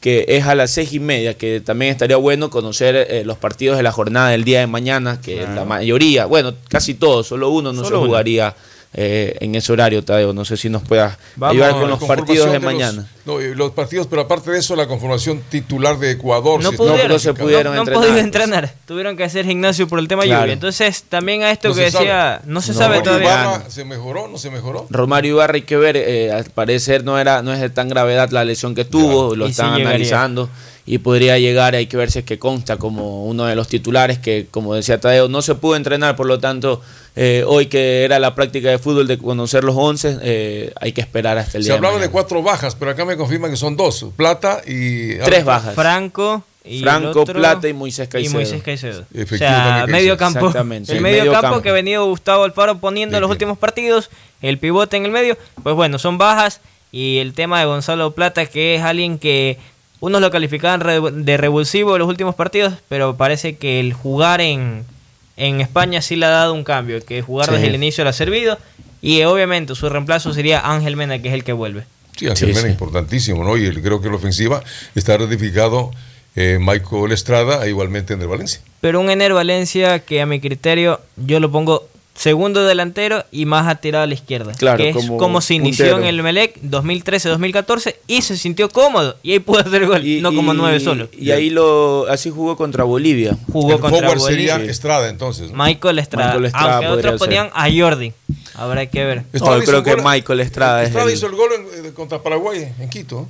que 0.00 0.24
es 0.28 0.44
a 0.46 0.54
las 0.54 0.70
seis 0.70 0.92
y 0.92 1.00
media, 1.00 1.34
que 1.34 1.60
también 1.60 1.90
estaría 1.90 2.16
bueno 2.16 2.48
conocer 2.48 2.94
eh, 2.94 3.24
los 3.24 3.38
partidos 3.38 3.76
de 3.76 3.82
la 3.82 3.90
jornada 3.90 4.30
del 4.30 4.44
día 4.44 4.60
de 4.60 4.68
mañana, 4.68 5.20
que 5.20 5.42
la 5.42 5.64
mayoría, 5.64 6.26
bueno, 6.26 6.54
casi 6.68 6.94
todos, 6.94 7.26
solo 7.26 7.50
uno 7.50 7.72
no 7.72 7.82
Solo 7.82 8.02
se 8.02 8.04
uno. 8.04 8.54
Eh, 8.94 9.36
en 9.40 9.54
ese 9.54 9.72
horario, 9.72 10.02
Tadeo. 10.04 10.32
No 10.32 10.44
sé 10.44 10.56
si 10.56 10.68
nos 10.70 10.82
puedas 10.82 11.18
Vamos 11.36 11.52
ayudar 11.54 11.72
con 11.72 11.90
los 11.90 12.02
partidos 12.04 12.46
de, 12.50 12.54
los- 12.54 12.62
mañana. 12.62 13.06
no, 13.26 13.38
los 13.38 13.72
partidos, 13.72 14.06
pero 14.06 14.22
aparte 14.22 14.50
de 14.50 14.58
eso, 14.58 14.74
la 14.76 14.86
conformación 14.86 15.42
titular 15.50 15.98
de 15.98 16.12
Ecuador. 16.12 16.62
No 16.62 16.70
si 16.70 16.76
pudieron, 16.76 17.00
no, 17.02 17.06
clasificado. 17.08 17.74
no 17.74 17.80
han 17.80 17.86
podido 17.86 18.16
entrenar. 18.18 18.72
Tuvieron 18.86 19.16
que 19.16 19.24
hacer 19.24 19.44
gimnasio 19.44 19.86
por 19.88 19.98
el 19.98 20.08
tema 20.08 20.22
Claro. 20.22 20.42
lluvia. 20.42 20.52
Entonces, 20.54 21.02
también 21.08 21.42
a 21.42 21.50
esto 21.50 21.68
No 21.68 21.74
que 21.74 21.80
decía, 21.82 22.40
sabe. 22.40 22.40
no 22.46 22.62
se 22.62 22.72
No, 22.72 22.78
sabe 22.78 23.02
todavía. 23.02 23.26
Ibarra, 23.42 23.70
¿Se 23.70 23.84
mejoró? 23.84 24.28
¿No 24.28 24.38
se 24.38 24.50
mejoró? 24.50 24.86
Romario 24.90 25.32
Ibarra 25.32 25.54
hay 25.56 25.62
que 25.62 25.76
ver, 25.76 25.96
eh, 25.96 26.32
al 26.32 26.44
parecer 26.46 27.04
no 27.04 27.18
era 27.18 27.42
no 27.42 27.52
es 27.52 27.60
de 27.60 27.70
tan 27.70 27.88
gravedad 27.88 28.30
la 28.30 28.44
lesión 28.44 28.74
que 28.74 28.84
tuvo, 28.84 29.34
lo 29.36 29.44
Y 29.44 29.48
sí 29.48 29.50
están 29.52 29.76
llegaría. 29.76 29.98
Y 30.86 30.98
podría 30.98 31.36
llegar, 31.38 31.74
hay 31.74 31.86
que 31.88 31.96
ver 31.96 32.10
si 32.12 32.20
es 32.20 32.24
que 32.24 32.38
consta 32.38 32.76
como 32.76 33.24
uno 33.26 33.44
de 33.46 33.56
los 33.56 33.66
titulares 33.68 34.18
que, 34.20 34.46
como 34.50 34.74
decía 34.74 35.00
Tadeo, 35.00 35.28
no 35.28 35.42
se 35.42 35.56
pudo 35.56 35.74
entrenar, 35.76 36.14
por 36.14 36.26
lo 36.26 36.38
tanto, 36.38 36.80
eh, 37.16 37.42
hoy 37.46 37.66
que 37.66 38.04
era 38.04 38.18
la 38.20 38.34
práctica 38.36 38.70
de 38.70 38.78
fútbol 38.78 39.06
de 39.08 39.18
conocer 39.18 39.64
los 39.64 39.74
11, 39.76 40.18
eh, 40.22 40.72
hay 40.80 40.92
que 40.92 41.00
esperar 41.00 41.38
hasta 41.38 41.58
el 41.58 41.64
Se 41.64 41.70
día 41.70 41.72
de 41.74 41.78
hablaba 41.86 41.98
de 42.00 42.08
cuatro 42.10 42.40
bajas, 42.42 42.76
pero 42.76 42.92
acá 42.92 43.04
me 43.04 43.16
confirman 43.16 43.50
que 43.50 43.56
son 43.56 43.76
dos: 43.76 44.06
Plata 44.16 44.62
y. 44.66 45.16
Tres 45.18 45.44
bajas. 45.44 45.74
Franco 45.74 46.44
y 46.64 46.80
Franco, 46.82 47.20
otro- 47.22 47.34
Plata 47.34 47.68
y 47.68 47.72
Moisés 47.72 48.06
Y 48.06 48.10
Caicedo. 48.10 48.34
Moisés 48.34 48.62
Caicedo. 48.62 49.04
O 49.32 49.36
sea, 49.36 49.86
medio 49.88 50.16
campo. 50.16 50.46
Exactamente. 50.46 50.92
El 50.92 50.98
Sí, 50.98 51.02
medio, 51.02 51.18
medio 51.22 51.32
campo, 51.32 51.48
campo. 51.48 51.62
que 51.62 51.70
ha 51.70 51.72
venido 51.72 52.04
Gustavo 52.06 52.44
Alfaro 52.44 52.78
poniendo 52.78 53.16
en 53.16 53.22
los 53.22 53.30
últimos 53.30 53.58
partidos. 53.58 54.10
El 54.42 54.58
pivote 54.58 54.96
en 54.96 55.04
el 55.06 55.10
medio. 55.10 55.36
Pues 55.62 55.74
bueno, 55.74 55.98
son 55.98 56.16
bajas. 56.18 56.60
Y 56.92 57.18
el 57.18 57.34
tema 57.34 57.58
de 57.60 57.66
Gonzalo 57.66 58.12
Plata, 58.12 58.46
que 58.46 58.76
es 58.76 58.82
alguien 58.82 59.18
que 59.18 59.58
unos 60.01 60.20
lo 60.20 60.31
calificaban 60.31 60.82
de 61.24 61.36
revulsivo 61.36 61.94
en 61.94 62.01
los 62.01 62.09
últimos 62.09 62.35
partidos, 62.35 62.74
pero 62.89 63.16
parece 63.16 63.56
que 63.56 63.81
el 63.81 63.93
jugar 63.93 64.40
en, 64.40 64.85
en 65.36 65.60
España 65.60 66.02
sí 66.02 66.16
le 66.16 66.27
ha 66.27 66.31
dado 66.31 66.55
un 66.55 66.64
cambio. 66.64 67.05
Que 67.05 67.23
jugar 67.23 67.47
Sí. 67.48 67.52
desde 67.55 67.66
el 67.68 67.74
inicio 67.77 68.05
le 68.05 68.10
ha 68.10 68.12
servido. 68.12 68.59
Y 69.02 69.23
obviamente 69.24 69.74
su 69.74 69.89
reemplazo 69.89 70.32
sería 70.32 70.60
Ángel 70.60 70.97
Mena, 70.97 71.20
que 71.20 71.28
es 71.28 71.35
el 71.35 71.44
que 71.44 71.52
vuelve. 71.52 71.85
Sí, 72.16 72.27
Ángel 72.28 72.48
Sí, 72.48 72.55
Mena 72.55 72.60
sí. 72.62 72.68
importantísimo, 72.68 73.44
¿no? 73.44 73.56
Y 73.56 73.66
el- 73.66 73.82
creo 73.82 74.01
que 74.01 74.06
en 74.06 74.12
la 74.12 74.18
ofensiva 74.18 74.62
está 74.94 75.16
ratificado 75.16 75.90
eh, 76.39 76.59
Michael 76.60 77.12
Estrada, 77.12 77.64
e 77.64 77.70
igualmente 77.70 78.12
en 78.12 78.20
el 78.20 78.28
Valencia. 78.28 78.60
Pero 78.82 79.01
un 79.01 79.09
Ener 79.09 79.32
Valencia 79.32 80.01
que 80.01 80.20
a 80.20 80.27
mi 80.27 80.39
criterio 80.40 81.01
yo 81.16 81.40
lo 81.40 81.51
pongo 81.51 81.89
segundo 82.16 82.64
delantero 82.64 83.24
y 83.30 83.44
más 83.47 83.66
atirado 83.68 84.05
a 84.05 84.06
la 84.06 84.14
izquierda. 84.14 84.52
Claro, 84.55 84.78
que 84.78 84.88
es 84.90 84.97
como 84.97 85.16
como 85.18 85.40
se 85.40 85.55
inició 85.55 85.84
puntero. 85.86 86.02
en 86.02 86.14
el 86.14 86.22
Melec 86.22 86.59
2013-2014 86.62 87.97
y 88.06 88.22
se 88.22 88.36
sintió 88.36 88.68
cómodo 88.68 89.16
y 89.22 89.32
ahí 89.32 89.38
pudo 89.38 89.60
hacer 89.60 89.86
gol, 89.86 90.02
no 90.22 90.32
como 90.34 90.52
Y- 90.52 90.56
nueve 90.56 90.80
solo. 90.80 91.09
Y 91.16 91.30
ahí 91.30 91.51
lo 91.51 92.06
así 92.09 92.30
jugó 92.30 92.56
contra 92.56 92.84
Bolivia. 92.84 93.36
Jugó 93.52 93.74
el 93.74 93.80
contra 93.80 94.09
Bolivia. 94.14 94.56
sería 94.56 94.70
Estrada, 94.70 95.09
entonces. 95.09 95.51
¿no? 95.51 95.62
Michael 95.64 95.98
Estrada. 95.98 96.26
Michael 96.28 96.44
Estrada 96.47 96.74
Aunque 96.76 96.88
otros 96.93 97.12
ser. 97.12 97.18
ponían 97.18 97.51
a 97.55 97.66
Jordi. 97.70 98.12
Habrá 98.55 98.86
que 98.86 99.05
ver. 99.05 99.16
No, 99.18 99.24
Estrada 99.32 99.56
yo 99.59 99.62
hizo 99.62 99.70
creo 99.70 99.78
el 99.80 99.84
que 99.84 99.94
gol- 100.02 100.12
Michael 100.12 100.40
Estrada 100.40 100.82
es 100.82 100.88
Estrada 100.88 101.09
el- 101.10 101.14
hizo 101.16 101.26
el 101.26 101.32
gol 101.34 101.51
en- 101.55 101.86
eh, 101.86 101.93
contra 101.93 102.22
Paraguay, 102.22 102.72
en 102.80 102.88
Quito. 102.88 103.28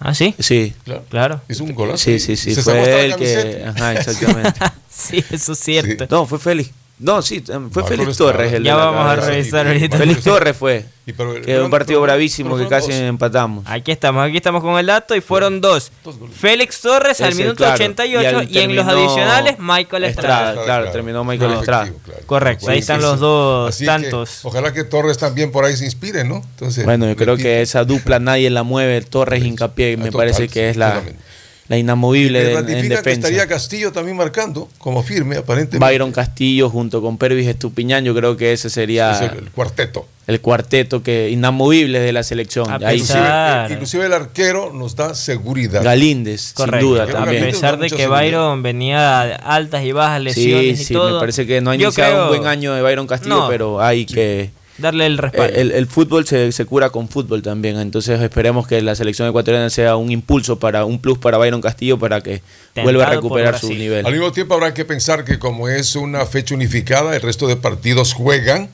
¿Ah, 0.00 0.14
sí? 0.14 0.32
Sí. 0.38 0.72
Claro. 0.84 1.02
Claro. 1.10 1.40
Hizo 1.48 1.64
un 1.64 1.74
golazo. 1.74 1.98
Sí, 1.98 2.20
sí, 2.20 2.36
sí. 2.36 2.54
Se 2.54 2.62
Fue 2.62 3.04
él 3.04 3.16
que. 3.16 3.64
Ajá, 3.66 3.94
exactamente. 3.94 4.52
sí, 4.88 5.24
eso 5.30 5.52
es 5.54 5.58
cierto. 5.58 6.06
No, 6.08 6.24
fue 6.26 6.38
Félix. 6.38 6.70
No, 7.00 7.22
sí, 7.22 7.44
em, 7.48 7.70
fue 7.70 7.84
Félix. 7.84 8.16
Torres. 8.16 8.52
El 8.52 8.64
Ya 8.64 8.74
de 8.74 8.80
vamos 8.82 9.06
a 9.06 9.16
revisar 9.16 9.66
ahorita. 9.68 9.96
Félix 9.98 10.22
Torres 10.24 10.56
fue. 10.56 10.84
Y 11.06 11.12
pero- 11.12 11.34
que 11.34 11.40
pero- 11.42 11.64
un 11.64 11.70
partido 11.70 12.00
pero- 12.00 12.02
bravísimo 12.12 12.56
pero 12.56 12.64
que 12.68 12.74
casi 12.74 12.90
dos. 12.90 13.00
empatamos. 13.00 13.64
Aquí 13.68 13.92
estamos, 13.92 14.26
aquí 14.26 14.36
estamos 14.36 14.62
con 14.62 14.78
el 14.78 14.86
dato 14.86 15.14
y 15.14 15.20
fueron 15.20 15.60
dos. 15.60 15.90
Félix 16.38 16.80
Torres 16.80 17.20
al 17.20 17.34
minuto 17.36 17.56
claro. 17.58 17.74
88 17.74 18.42
y, 18.50 18.58
al 18.58 18.64
en 18.64 18.76
los 18.76 18.86
adicionales 18.86 19.56
Michael 19.58 20.04
Estrada. 20.04 20.48
Estrada, 20.50 20.64
claro, 20.64 20.90
terminó 20.90 21.24
Michael 21.24 21.52
No, 21.52 21.58
Estrada. 21.60 21.82
efectivo, 21.84 22.04
claro. 22.04 22.22
Correcto, 22.26 22.68
ahí 22.70 22.78
están 22.80 23.00
los 23.00 23.20
dos 23.20 23.68
Así 23.70 23.84
que 23.84 23.86
tantos. 23.86 24.44
ojalá 24.44 24.72
que 24.72 24.84
Torres 24.84 25.16
también 25.18 25.50
por 25.52 25.64
ahí 25.64 25.76
se 25.76 25.84
inspire, 25.84 26.24
¿no? 26.24 26.36
Entonces, 26.36 26.84
Bueno, 26.84 27.06
yo 27.06 27.16
creo 27.16 27.36
que 27.36 27.62
esa 27.62 27.84
dupla 27.84 28.18
nadie 28.18 28.50
la 28.50 28.64
mueve. 28.64 29.00
Torres 29.02 29.42
hincapié, 29.44 29.96
me 29.96 30.06
total, 30.06 30.18
parece 30.18 30.48
que 30.48 30.68
es 30.68 30.76
la. 30.76 31.00
La 31.68 31.76
inamovible 31.76 32.42
de- 32.42 32.50
en 32.50 32.56
ratifican 32.56 32.82
que 32.82 32.88
defensa. 32.96 33.10
estaría 33.28 33.46
Castillo 33.46 33.92
también 33.92 34.16
marcando 34.16 34.68
como 34.78 35.02
firme, 35.02 35.36
aparentemente. 35.36 35.84
Byron 35.84 36.12
Castillo 36.12 36.70
junto 36.70 37.02
con 37.02 37.18
Pervis 37.18 37.46
Estupiñán, 37.46 38.04
yo 38.04 38.14
creo 38.14 38.36
que 38.36 38.52
ese 38.52 38.70
sería 38.70 39.12
Es 39.12 39.20
el, 39.32 39.38
el 39.38 39.50
cuarteto. 39.50 40.06
el 40.26 40.40
cuarteto 40.40 41.02
que 41.02 41.28
inamovible 41.30 42.00
de 42.00 42.12
la 42.12 42.22
selección. 42.22 42.70
A 42.70 42.76
Ahí 42.76 42.96
Inclusive, 42.96 43.18
Claro. 43.20 43.68
eh, 43.68 43.72
inclusive 43.74 44.06
el 44.06 44.12
arquero 44.14 44.72
nos 44.72 44.96
da 44.96 45.14
seguridad. 45.14 45.82
Galíndez, 45.84 46.52
Correcto. 46.54 46.78
sin 46.78 46.88
duda 46.88 47.02
A 47.02 47.06
también. 47.06 47.26
Galíndez 47.26 47.54
pesar 47.54 47.78
de 47.78 47.90
que 47.90 47.96
seguridad. 47.96 48.18
Byron 48.20 48.62
venía 48.62 49.24
de 49.26 49.34
altas 49.34 49.84
y 49.84 49.92
bajas 49.92 50.22
lesiones 50.22 50.76
Sí, 50.78 50.82
y 50.82 50.84
sí, 50.86 50.94
todo. 50.94 51.14
me 51.14 51.20
parece 51.20 51.46
que 51.46 51.60
no 51.60 51.70
ha 51.70 51.74
iniciado 51.74 52.12
creo 52.12 52.22
un 52.24 52.28
buen 52.28 52.46
año 52.48 52.72
de 52.74 52.80
Byron 52.82 53.06
Castillo, 53.06 53.36
No. 53.36 53.48
pero 53.48 53.80
hay 53.82 54.06
que... 54.06 54.50
Darle 54.78 55.06
el 55.06 55.18
respaldo. 55.18 55.54
Eh, 55.56 55.60
El, 55.60 55.72
el 55.72 55.86
fútbol 55.86 56.26
se, 56.26 56.52
se 56.52 56.64
cura 56.64 56.90
con 56.90 57.08
fútbol 57.08 57.42
también, 57.42 57.78
entonces 57.78 58.20
esperemos 58.20 58.66
que 58.66 58.80
la 58.80 58.94
selección 58.94 59.28
ecuatoriana 59.28 59.70
sea 59.70 59.96
un 59.96 60.10
impulso 60.12 60.58
para 60.58 60.84
un 60.84 61.00
plus 61.00 61.18
para 61.18 61.36
Byron 61.38 61.60
Castillo 61.60 61.98
para 61.98 62.20
que 62.20 62.40
Tentado 62.74 62.84
vuelva 62.84 63.06
a 63.06 63.10
recuperar 63.10 63.58
su 63.58 63.66
Brasil. 63.66 63.78
nivel. 63.82 64.06
Al 64.06 64.12
mismo 64.12 64.30
tiempo 64.32 64.54
habrá 64.54 64.72
que 64.74 64.84
pensar 64.84 65.24
que 65.24 65.38
como 65.38 65.68
es 65.68 65.96
una 65.96 66.24
fecha 66.26 66.54
unificada, 66.54 67.14
el 67.16 67.22
resto 67.22 67.46
de 67.48 67.56
partidos 67.56 68.12
juegan. 68.14 68.70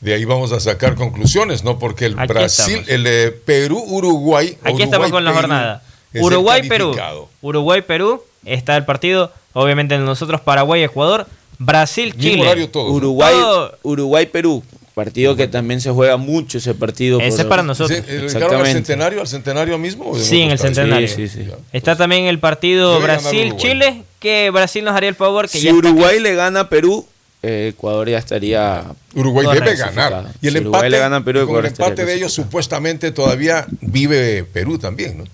De 0.00 0.14
ahí 0.14 0.24
vamos 0.24 0.52
a 0.52 0.60
sacar 0.60 0.94
conclusiones, 0.94 1.64
¿no? 1.64 1.78
Porque 1.80 2.06
el 2.06 2.18
Aquí 2.18 2.28
Brasil, 2.32 2.74
estamos. 2.80 2.88
el 2.88 3.06
eh, 3.08 3.30
Perú-Uruguay. 3.44 4.56
Aquí 4.62 4.82
estamos 4.82 5.10
con 5.10 5.24
la 5.24 5.32
jornada. 5.32 5.82
Uruguay-Perú. 6.14 6.94
Uruguay-Perú 7.40 8.22
está 8.44 8.76
el 8.76 8.84
partido. 8.84 9.32
Obviamente 9.54 9.98
nosotros 9.98 10.40
Paraguay-Ecuador. 10.40 11.26
Brasil-Chile. 11.58 12.68
Uruguay, 12.74 13.34
Todo- 13.34 13.78
Uruguay, 13.82 14.26
Perú, 14.26 14.62
partido 15.04 15.36
que 15.36 15.46
también 15.48 15.80
se 15.80 15.90
juega 15.90 16.16
mucho 16.16 16.58
ese 16.58 16.74
partido. 16.74 17.20
Ese 17.20 17.30
por- 17.30 17.40
es 17.40 17.46
para 17.46 17.62
nosotros. 17.62 17.98
¿Se- 18.04 18.20
¿Llegaron 18.28 18.60
al 18.60 18.66
centenario, 18.66 19.20
al 19.20 19.26
centenario 19.28 19.78
mismo? 19.78 20.14
Sí, 20.18 20.42
en 20.42 20.50
el 20.50 20.58
centenario. 20.58 21.08
Sí, 21.08 21.28
sí, 21.28 21.44
sí. 21.44 21.50
Está 21.72 21.96
también 21.96 22.24
el 22.24 22.38
partido 22.40 23.00
Brasil-Chile, 23.00 24.02
que 24.18 24.50
Brasil 24.50 24.84
nos 24.84 24.94
haría 24.96 25.08
el 25.08 25.14
favor 25.14 25.48
que 25.48 25.58
Si 25.58 25.64
ya 25.64 25.70
está 25.70 25.88
Uruguay 25.88 26.18
le 26.20 26.34
gana 26.34 26.60
a 26.60 26.68
Perú, 26.68 27.06
eh, 27.42 27.72
Ecuador 27.74 28.08
ya 28.08 28.18
estaría. 28.18 28.84
Uruguay 29.14 29.46
debe 29.52 29.76
ganar. 29.76 30.32
Y 30.42 30.48
el 30.48 30.52
Si 30.54 30.58
empate, 30.58 30.68
Uruguay 30.68 30.90
le 30.90 30.98
gana 30.98 31.16
a 31.16 31.24
Perú, 31.24 31.46
con 31.46 31.58
el 31.60 31.66
empate 31.66 32.04
de 32.04 32.14
ellos 32.14 32.32
supuestamente 32.32 33.12
todavía 33.12 33.66
vive 33.80 34.42
Perú 34.44 34.78
también, 34.78 35.18
¿no? 35.18 35.24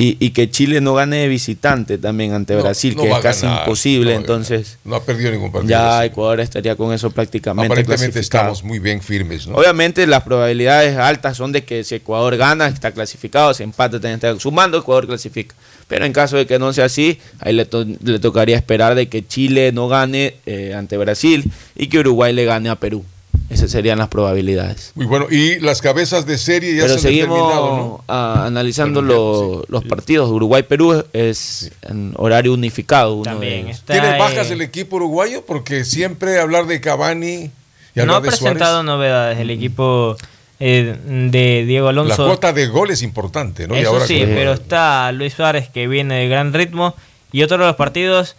Y, 0.00 0.16
y 0.24 0.30
que 0.30 0.48
Chile 0.48 0.80
no 0.80 0.94
gane 0.94 1.16
de 1.16 1.26
visitante 1.26 1.98
también 1.98 2.32
ante 2.32 2.54
No, 2.54 2.62
Brasil, 2.62 2.94
no 2.94 3.02
que 3.02 3.10
es 3.10 3.18
casi 3.18 3.46
ganar, 3.46 3.62
imposible. 3.62 4.14
no 4.14 4.20
entonces, 4.20 4.78
No 4.84 4.94
ha 4.94 5.02
perdido 5.02 5.32
ningún 5.32 5.50
partido. 5.50 5.70
ya. 5.70 6.04
Ecuador 6.04 6.38
estaría 6.38 6.76
con 6.76 6.92
eso 6.92 7.10
prácticamente 7.10 7.66
Aparentemente 7.72 8.20
estamos 8.20 8.62
muy 8.62 8.78
bien 8.78 9.02
firmes. 9.02 9.48
Obviamente 9.48 10.06
las 10.06 10.22
probabilidades 10.22 10.96
altas 10.96 11.36
son 11.36 11.50
de 11.50 11.64
que 11.64 11.82
si 11.82 11.96
Ecuador 11.96 12.36
gana, 12.36 12.68
está 12.68 12.92
clasificado, 12.92 13.52
si 13.54 13.64
empata, 13.64 13.98
también 13.98 14.14
está 14.14 14.38
sumando, 14.38 14.78
Ecuador 14.78 15.08
clasifica. 15.08 15.56
Pero 15.88 16.04
en 16.04 16.12
caso 16.12 16.36
de 16.36 16.46
que 16.46 16.60
no 16.60 16.72
sea 16.72 16.84
así, 16.84 17.18
ahí 17.40 17.52
le, 17.54 17.64
to- 17.64 17.84
le 18.04 18.20
tocaría 18.20 18.56
esperar 18.56 18.94
de 18.94 19.08
que 19.08 19.26
Chile 19.26 19.72
no 19.72 19.88
gane 19.88 20.34
eh, 20.46 20.74
ante 20.76 20.96
Brasil 20.96 21.50
y 21.74 21.88
que 21.88 21.98
Uruguay 21.98 22.32
le 22.32 22.44
gane 22.44 22.68
a 22.68 22.76
Perú. 22.76 23.04
Esas 23.50 23.70
serían 23.70 23.96
las 23.98 24.08
probabilidades. 24.08 24.92
Muy 24.94 25.06
bueno. 25.06 25.26
Y 25.30 25.58
las 25.60 25.80
cabezas 25.80 26.26
de 26.26 26.36
serie 26.36 26.74
ya 26.76 26.82
Pero 26.82 26.88
se 26.98 27.08
han 27.08 27.14
seguimos 27.14 27.38
¿no? 27.38 28.04
ah, 28.06 28.44
analizando 28.46 29.00
lo- 29.00 29.64
los 29.68 29.84
partidos. 29.84 30.30
Uruguay-Perú 30.30 31.04
es 31.14 31.70
en 31.88 32.12
horario 32.16 32.52
unificado. 32.52 33.14
Uno 33.14 33.22
También 33.24 33.68
está, 33.68 33.94
¿Tiene 33.94 34.16
eh, 34.16 34.18
bajas 34.18 34.50
el 34.50 34.60
equipo 34.60 34.96
uruguayo? 34.96 35.46
Porque 35.46 35.84
siempre 35.86 36.38
hablar 36.38 36.66
de 36.66 36.80
Cavani 36.82 37.50
y 37.94 38.00
no 38.04 38.16
ha 38.16 38.20
de 38.20 38.28
presentado 38.28 38.82
Suárez. 38.82 38.84
novedades 38.86 39.38
el 39.38 39.48
equipo 39.50 40.16
eh, 40.60 40.96
de 41.30 41.64
Diego 41.66 41.86
La 41.90 42.02
Alonso. 42.02 42.26
cuota 42.26 42.52
de 42.52 42.66
gol 42.66 42.90
es 42.90 43.00
importante, 43.02 43.66
¿no? 43.66 43.74
Y 43.76 43.78
Eso 43.78 43.90
ahora 43.90 44.06
sí, 44.06 44.20
con- 44.20 44.28
pero 44.28 44.52
está 44.52 45.10
Luis 45.12 45.32
Suárez 45.32 45.68
que 45.70 45.88
viene 45.88 46.16
de 46.16 46.28
gran 46.28 46.52
ritmo 46.52 46.94
y 47.32 47.42
otro 47.44 47.56
de 47.56 47.64
los 47.64 47.76
partidos 47.76 48.36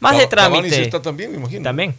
más 0.00 0.18
de 0.18 0.28
Cavani 0.28 0.52
trámite. 0.68 0.76
sí 0.76 0.82
está 0.82 1.00
también, 1.00 1.30
me 1.30 1.38
imagino. 1.38 1.62
También. 1.62 1.94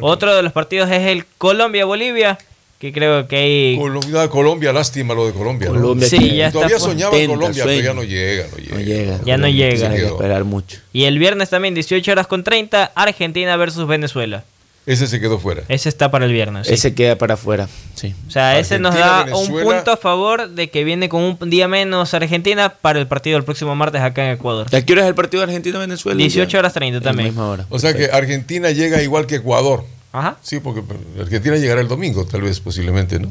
Otro 0.00 0.34
de 0.34 0.42
los 0.42 0.52
partidos 0.52 0.90
es 0.90 1.02
el 1.02 1.24
Colombia-Bolivia, 1.38 2.38
que 2.78 2.92
creo 2.92 3.28
que 3.28 3.36
hay... 3.36 3.76
Colombia, 3.78 4.28
Colombia, 4.28 4.72
lástima 4.72 5.14
lo 5.14 5.26
de 5.26 5.32
Colombia. 5.32 5.68
¿no? 5.68 5.74
Colombia 5.74 6.08
Sí, 6.08 6.18
que 6.18 6.36
ya 6.36 6.46
está 6.48 6.58
Todavía 6.58 6.78
soñaba 6.78 7.12
Colombia, 7.12 7.64
pero 7.64 7.80
ya 7.80 7.94
no 7.94 8.02
llega, 8.02 8.46
no 8.50 8.56
llega. 8.58 8.74
No 8.74 8.80
llega. 8.80 9.20
Ya 9.24 9.36
no 9.36 9.48
llega. 9.48 9.90
Hay 9.90 10.00
que 10.00 10.06
esperar 10.06 10.44
mucho. 10.44 10.78
Y 10.92 11.04
el 11.04 11.18
viernes 11.18 11.50
también, 11.50 11.74
18 11.74 12.10
horas 12.10 12.26
con 12.26 12.42
30, 12.42 12.92
Argentina 12.94 13.56
versus 13.56 13.86
Venezuela. 13.86 14.44
Ese 14.86 15.06
se 15.06 15.20
quedó 15.20 15.38
fuera. 15.38 15.62
Ese 15.68 15.88
está 15.88 16.10
para 16.10 16.24
el 16.24 16.32
viernes. 16.32 16.66
sí. 16.66 16.74
Ese 16.74 16.94
queda 16.94 17.16
para 17.16 17.34
afuera. 17.34 17.68
Sí. 17.94 18.14
O 18.26 18.30
sea, 18.30 18.58
ese 18.58 18.78
nos 18.78 18.94
da 18.94 19.26
un 19.34 19.48
punto 19.48 19.92
a 19.92 19.96
favor 19.96 20.48
de 20.48 20.70
que 20.70 20.84
viene 20.84 21.08
con 21.08 21.22
un 21.22 21.50
día 21.50 21.68
menos 21.68 22.14
Argentina 22.14 22.70
para 22.70 22.98
el 22.98 23.06
partido 23.06 23.36
el 23.36 23.44
próximo 23.44 23.74
martes 23.76 24.00
acá 24.00 24.26
en 24.26 24.32
Ecuador. 24.32 24.66
¿A 24.74 24.82
qué 24.82 24.92
hora 24.92 25.02
es 25.02 25.08
el 25.08 25.14
partido 25.14 25.42
de 25.42 25.44
Argentina-Venezuela? 25.44 26.18
18 26.18 26.58
horas 26.58 26.72
30 26.72 27.00
también. 27.00 27.28
misma 27.28 27.48
hora. 27.48 27.66
O 27.68 27.78
sea 27.78 27.94
que 27.94 28.06
Argentina 28.06 28.70
llega 28.70 29.02
igual 29.02 29.26
que 29.26 29.36
Ecuador. 29.36 29.84
Ajá. 30.12 30.38
Sí, 30.42 30.60
porque 30.60 30.82
Argentina 31.20 31.56
llegará 31.56 31.80
el 31.80 31.88
domingo, 31.88 32.24
tal 32.24 32.42
vez, 32.42 32.58
posiblemente, 32.58 33.20
¿no? 33.20 33.30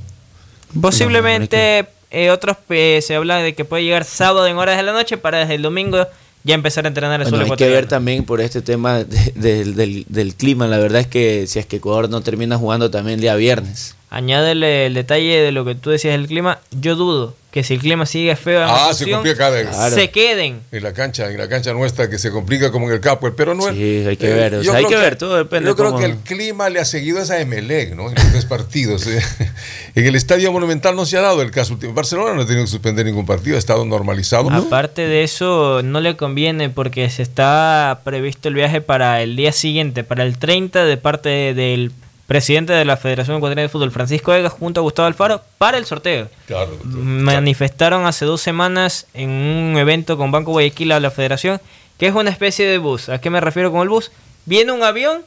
Posiblemente 0.80 1.88
eh, 2.12 2.32
otros 2.32 2.58
eh, 2.70 3.02
se 3.02 3.16
habla 3.16 3.38
de 3.38 3.54
que 3.54 3.66
puede 3.66 3.84
llegar 3.84 4.04
sábado 4.06 4.48
en 4.48 4.58
horas 4.58 4.78
de 4.78 4.84
la 4.84 4.94
noche 4.94 5.18
para 5.18 5.40
desde 5.40 5.56
el 5.56 5.62
domingo 5.62 6.08
ya 6.44 6.56
empezar 6.56 6.86
a 6.86 6.88
entrenar 6.88 7.20
el 7.22 7.26
Bueno, 7.26 7.38
suelo 7.46 7.54
hay 7.54 7.58
que 7.58 7.70
ver 7.70 7.88
también 7.88 8.24
por 8.26 8.42
este 8.42 8.62
tema 8.62 9.04
de- 9.04 9.32
del, 9.36 9.76
del- 9.76 10.06
del 10.08 10.36
clima. 10.36 10.68
La 10.68 10.78
verdad 10.78 11.02
es 11.02 11.08
que 11.08 11.46
si 11.48 11.60
es 11.60 11.66
que 11.66 11.78
Ecuador 11.78 12.10
no 12.10 12.22
termina 12.22 12.58
jugando 12.58 12.90
también 12.90 13.16
el 13.16 13.22
día 13.22 13.36
viernes. 13.36 13.96
Añádele 14.10 14.86
el 14.88 14.94
detalle 14.94 15.42
de 15.42 15.52
lo 15.52 15.66
que 15.66 15.76
tú 15.76 15.90
decías 15.92 16.14
del 16.18 16.28
clima. 16.28 16.60
Yo 16.72 16.96
dudo 16.96 17.36
que 17.52 17.64
si 17.64 17.74
el 17.74 17.80
clima 17.80 18.06
sigue 18.06 18.36
feo 18.36 18.62
Ah, 18.64 18.94
se 18.94 19.10
cada 19.36 19.90
se 19.90 20.12
queden. 20.12 20.62
En 20.72 20.84
la 20.84 20.94
cancha, 20.94 21.32
en 21.32 21.38
la 21.38 21.50
cancha 21.50 21.74
nuestra 21.74 22.08
que 22.10 22.20
se 22.20 22.30
complica 22.30 22.72
como 22.72 22.88
en 22.88 22.94
el 22.94 23.00
Capo, 23.00 23.32
pero 23.36 23.56
no 23.56 23.64
Sí, 23.74 24.06
hay 24.08 24.18
que 24.18 24.30
eh, 24.30 24.34
ver, 24.34 24.56
o 24.56 24.62
yo 24.62 24.72
sea, 24.72 24.80
hay 24.80 24.86
creo 24.86 25.00
que 25.00 25.04
ver, 25.04 25.16
todo 25.18 25.36
depende 25.38 25.68
Yo 25.68 25.76
creo 25.76 25.88
cómo- 25.88 26.00
que 26.00 26.06
el 26.06 26.18
clima 26.18 26.70
le 26.70 26.80
ha 26.80 26.86
seguido 26.86 27.20
esa 27.20 27.40
Emelec, 27.40 27.96
¿no? 27.96 28.10
En 28.10 28.16
los 28.16 28.32
tres 28.32 28.46
partidos. 28.46 29.08
eh. 29.08 29.20
En 29.96 30.06
el 30.06 30.16
Estadio 30.16 30.52
Monumental 30.52 30.96
no 30.96 31.06
se 31.06 31.18
ha 31.18 31.22
dado 31.22 31.42
el 31.42 31.50
caso 31.52 31.74
último. 31.74 31.94
Barcelona 31.94 32.34
no 32.36 32.42
ha 32.44 32.46
tenido 32.46 32.64
que 32.66 32.72
suspender 32.72 33.06
ningún 33.06 33.26
partido, 33.26 33.56
ha 33.56 33.60
estado 33.60 33.84
normalizado. 33.84 34.50
Aparte 34.52 35.08
de 35.08 35.24
eso, 35.24 35.82
no 35.84 36.00
le 36.00 36.16
conviene 36.16 36.70
porque 36.70 37.10
se 37.10 37.24
está 37.24 38.02
previsto 38.06 38.48
el 38.48 38.54
viaje 38.54 38.80
para 38.82 39.22
el 39.24 39.36
día 39.36 39.52
siguiente, 39.52 40.04
para 40.04 40.24
el 40.24 40.38
30, 40.38 40.86
de 40.86 40.98
parte 40.98 41.54
del 41.56 41.92
presidente 42.30 42.74
de 42.74 42.86
la 42.86 42.96
Federación 42.96 43.38
Ecuatoriana 43.38 43.64
de 43.64 43.70
Fútbol, 43.70 43.92
Francisco 43.92 44.32
Egas, 44.34 44.54
junto 44.54 44.80
a 44.80 44.84
Gustavo 44.84 45.08
Alfaro, 45.08 45.42
para 45.58 45.80
el 45.80 45.86
sorteo. 45.86 46.30
Claro. 46.46 46.78
Manifestaron 46.84 48.06
hace 48.06 48.24
dos 48.24 48.40
semanas 48.40 49.08
en 49.16 49.32
un 49.32 49.78
evento 49.78 50.16
con 50.16 50.32
Banco 50.32 50.52
Guayaquil 50.52 50.92
a 50.92 51.00
la 51.00 51.10
Federación 51.10 51.60
que 51.98 52.08
es 52.08 52.16
una 52.16 52.30
especie 52.30 52.66
de 52.66 52.78
bus. 52.78 53.10
¿A 53.10 53.20
qué 53.20 53.30
me 53.30 53.42
refiero 53.42 53.72
con 53.72 53.82
el 53.82 53.90
bus? 53.90 54.12
Viene 54.46 54.72
un 54.72 54.84
avión 54.84 55.24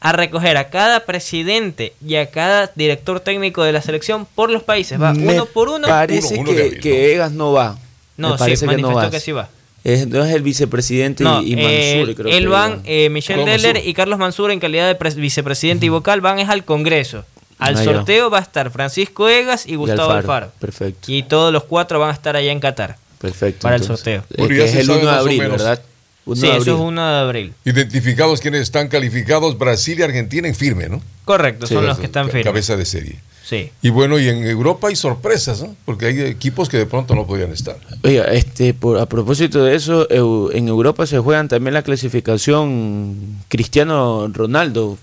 a 0.00 0.12
recoger 0.12 0.56
a 0.56 0.68
cada 0.68 1.00
presidente 1.00 1.92
y 2.04 2.16
a 2.16 2.30
cada 2.30 2.72
director 2.74 3.20
técnico 3.20 3.62
de 3.62 3.72
la 3.72 3.80
selección 3.80 4.26
por 4.26 4.50
los 4.50 4.64
países. 4.64 5.00
Va 5.00 5.12
Me 5.12 5.34
uno 5.34 5.46
por 5.46 5.68
uno. 5.68 5.86
Parece 5.86 6.42
que, 6.42 6.80
que 6.80 7.14
Egas 7.14 7.30
no 7.30 7.52
va. 7.52 7.78
No, 8.16 8.30
Me 8.30 8.34
sí, 8.34 8.38
parece 8.40 8.66
que 8.66 8.76
no 8.78 8.88
manifestó 8.88 9.10
que 9.10 9.20
sí 9.20 9.32
va. 9.32 9.48
Es, 9.82 10.06
no 10.06 10.24
es 10.24 10.34
el 10.34 10.42
vicepresidente 10.42 11.24
No, 11.24 11.42
y, 11.42 11.54
y 11.54 11.56
eh, 11.58 11.96
Mansur, 12.02 12.14
creo 12.16 12.36
él 12.36 12.42
que 12.44 12.48
van, 12.48 12.70
van. 12.72 12.82
eh, 12.84 13.08
Michelle 13.08 13.44
Deller 13.44 13.74
Mansur. 13.74 13.88
y 13.90 13.94
Carlos 13.94 14.18
Mansur 14.18 14.50
en 14.50 14.60
calidad 14.60 14.86
de 14.88 14.98
pres- 14.98 15.14
vicepresidente 15.14 15.86
y 15.86 15.88
vocal 15.88 16.20
van 16.20 16.38
es 16.38 16.48
al 16.48 16.64
Congreso. 16.64 17.24
Al 17.58 17.76
Ah, 17.76 17.84
sorteo 17.84 18.30
va 18.30 18.38
a 18.38 18.42
estar 18.42 18.70
Francisco 18.70 19.28
Egas 19.28 19.66
y 19.66 19.76
Gustavo 19.76 20.12
Alfaro. 20.12 20.46
Alfaro. 20.46 20.52
Perfecto. 20.60 21.12
Y 21.12 21.22
todos 21.24 21.52
los 21.52 21.64
cuatro 21.64 21.98
van 21.98 22.10
a 22.10 22.12
estar 22.12 22.36
allá 22.36 22.52
en 22.52 22.60
Qatar. 22.60 22.96
Perfecto. 23.18 23.62
Para 23.62 23.76
el 23.76 23.82
sorteo. 23.82 24.24
Eh, 24.34 24.48
que 24.48 24.64
es 24.64 24.74
el 24.76 24.90
1 24.90 25.00
de 25.00 25.10
abril, 25.10 25.40
¿verdad? 25.40 25.82
1 26.24 26.36
Sí, 26.36 26.42
de 26.42 26.48
eso 26.48 26.56
abril. 26.58 26.74
es 26.74 26.80
1 26.80 27.12
de 27.12 27.18
abril. 27.18 27.52
Identificados 27.64 28.40
quienes 28.40 28.62
están 28.62 28.88
calificados, 28.88 29.58
Brasil 29.58 29.98
y 29.98 30.02
Argentina 30.02 30.48
en 30.48 30.54
firme, 30.54 30.88
¿no? 30.88 31.02
Correcto, 31.24 31.66
son 31.66 31.86
los 31.86 31.98
que 31.98 32.06
están 32.06 32.26
firmes. 32.26 32.44
Cabeza 32.44 32.76
de 32.76 32.84
serie. 32.86 33.16
Sí. 33.44 33.70
Y 33.82 33.88
bueno, 33.90 34.18
y 34.20 34.28
en 34.28 34.44
Europa 34.44 34.88
hay 34.88 34.96
sorpresas, 34.96 35.62
¿no? 35.62 35.74
Porque 35.84 36.06
hay 36.06 36.20
equipos 36.20 36.68
que 36.68 36.76
de 36.76 36.86
pronto 36.86 37.14
no 37.14 37.26
podían 37.26 37.50
estar. 37.52 37.76
Oiga, 38.04 38.24
este, 38.26 38.74
por, 38.74 38.98
a 38.98 39.06
propósito 39.06 39.64
de 39.64 39.74
eso, 39.74 40.06
en 40.52 40.68
Europa 40.68 41.06
se 41.06 41.18
juegan 41.18 41.48
también 41.48 41.74
la 41.74 41.82
clasificación 41.82 43.16
Cristiano 43.48 44.28
Ronaldo, 44.32 44.98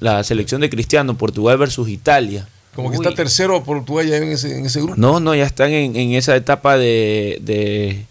la 0.00 0.24
selección 0.24 0.62
de 0.62 0.70
Cristiano, 0.70 1.16
Portugal 1.16 1.58
versus 1.58 1.88
Italia. 1.88 2.48
Como 2.74 2.90
que 2.90 2.96
está 2.96 3.14
tercero 3.14 3.62
Portugal 3.64 4.06
ya 4.06 4.16
en 4.16 4.24
ese, 4.24 4.58
en 4.58 4.66
ese 4.66 4.80
grupo. 4.80 4.96
No, 4.96 5.20
no, 5.20 5.34
ya 5.34 5.44
están 5.44 5.70
en, 5.70 5.96
en 5.96 6.12
esa 6.12 6.34
etapa 6.36 6.76
de, 6.76 7.38
de, 7.40 8.04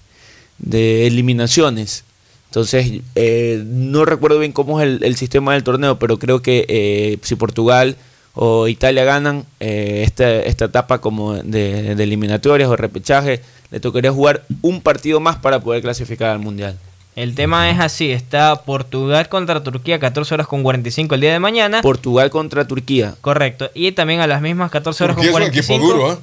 de 0.58 1.06
eliminaciones. 1.06 2.04
Entonces, 2.48 3.02
eh, 3.16 3.62
no 3.66 4.06
recuerdo 4.06 4.40
bien 4.40 4.54
cómo 4.54 4.80
es 4.80 4.88
el, 4.88 5.04
el 5.04 5.18
sistema 5.18 5.54
del 5.54 5.64
torneo, 5.64 6.00
pero 6.00 6.18
creo 6.18 6.42
que 6.42 6.66
eh, 6.70 7.18
si 7.22 7.36
Portugal 7.36 7.98
o 8.36 8.68
Italia 8.68 9.04
ganan 9.04 9.46
eh, 9.60 10.04
esta, 10.06 10.30
esta 10.30 10.66
etapa 10.66 11.00
como 11.00 11.34
de, 11.34 11.96
de 11.96 12.04
eliminatorias 12.04 12.70
o 12.70 12.76
repechaje, 12.76 13.42
le 13.72 13.80
tocaría 13.80 14.12
jugar 14.12 14.44
un 14.62 14.82
partido 14.82 15.20
más 15.20 15.38
para 15.38 15.60
poder 15.60 15.82
clasificar 15.82 16.30
al 16.30 16.40
Mundial. 16.40 16.78
El 17.16 17.34
tema 17.34 17.70
es 17.70 17.80
así, 17.80 18.12
está 18.12 18.64
Portugal 18.64 19.30
contra 19.30 19.64
Turquía 19.64 20.00
14 20.00 20.34
horas 20.34 20.48
con 20.48 20.64
45 20.64 21.16
el 21.16 21.22
día 21.22 21.32
de 21.32 21.40
mañana. 21.40 21.82
Portugal 21.82 22.30
contra 22.30 22.68
Turquía. 22.68 23.16
Correcto, 23.22 23.72
y 23.74 23.94
también 23.94 24.20
a 24.20 24.28
las 24.28 24.42
mismas 24.42 24.70
14 24.70 25.06
horas 25.06 25.16
Turquía 25.16 25.32
con 25.32 25.42
es 25.42 25.48
un 25.48 25.54
equipo 25.54 25.80
45. 25.80 25.94
duro, 25.94 26.14
¿eh? 26.14 26.18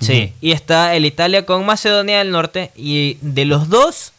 Sí, 0.00 0.32
y 0.40 0.52
está 0.52 0.94
el 0.94 1.04
Italia 1.04 1.44
con 1.46 1.64
Macedonia 1.64 2.18
del 2.18 2.30
Norte 2.30 2.70
y 2.76 3.18
de 3.20 3.44
los 3.44 3.68
dos 3.68 4.12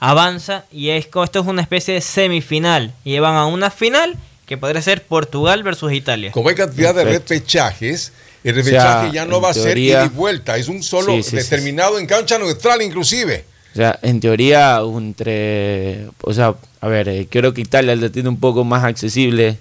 avanza 0.00 0.64
y 0.72 0.88
es, 0.88 1.06
esto 1.06 1.40
es 1.40 1.46
una 1.46 1.62
especie 1.62 1.94
de 1.94 2.00
semifinal 2.00 2.92
y 3.04 3.18
van 3.20 3.36
a 3.36 3.46
una 3.46 3.70
final 3.70 4.16
que 4.52 4.58
podría 4.58 4.82
ser 4.82 5.02
Portugal 5.04 5.62
versus 5.62 5.92
Italia. 5.92 6.30
Como 6.32 6.48
hay 6.50 6.54
cantidad 6.54 6.94
de 6.94 7.04
Perfecto. 7.04 7.34
repechajes, 7.34 8.12
el 8.44 8.58
O 8.58 8.62
sea, 8.62 8.62
repechaje 8.64 9.12
ya 9.14 9.24
no 9.24 9.40
va 9.40 9.50
a 9.50 9.54
ser 9.54 9.78
ida 9.78 10.04
y 10.04 10.08
vuelta, 10.08 10.56
es 10.58 10.68
un 10.68 10.82
solo 10.82 11.14
Sí, 11.14 11.22
sí, 11.22 11.30
sí, 11.30 11.36
determinado 11.36 11.98
en 11.98 12.06
cancha 12.06 12.38
neutral 12.38 12.82
inclusive. 12.82 13.44
O 13.72 13.76
sea, 13.76 13.98
en 14.02 14.20
teoría, 14.20 14.80
entre. 14.96 16.06
O 16.20 16.34
sea, 16.34 16.54
a 16.82 16.88
ver, 16.88 17.08
eh, 17.08 17.26
creo 17.30 17.54
que 17.54 17.62
Italia 17.62 17.96
le 17.96 18.10
tiene 18.10 18.28
un 18.28 18.38
poco 18.38 18.64
más 18.64 18.84
accesible 18.84 19.56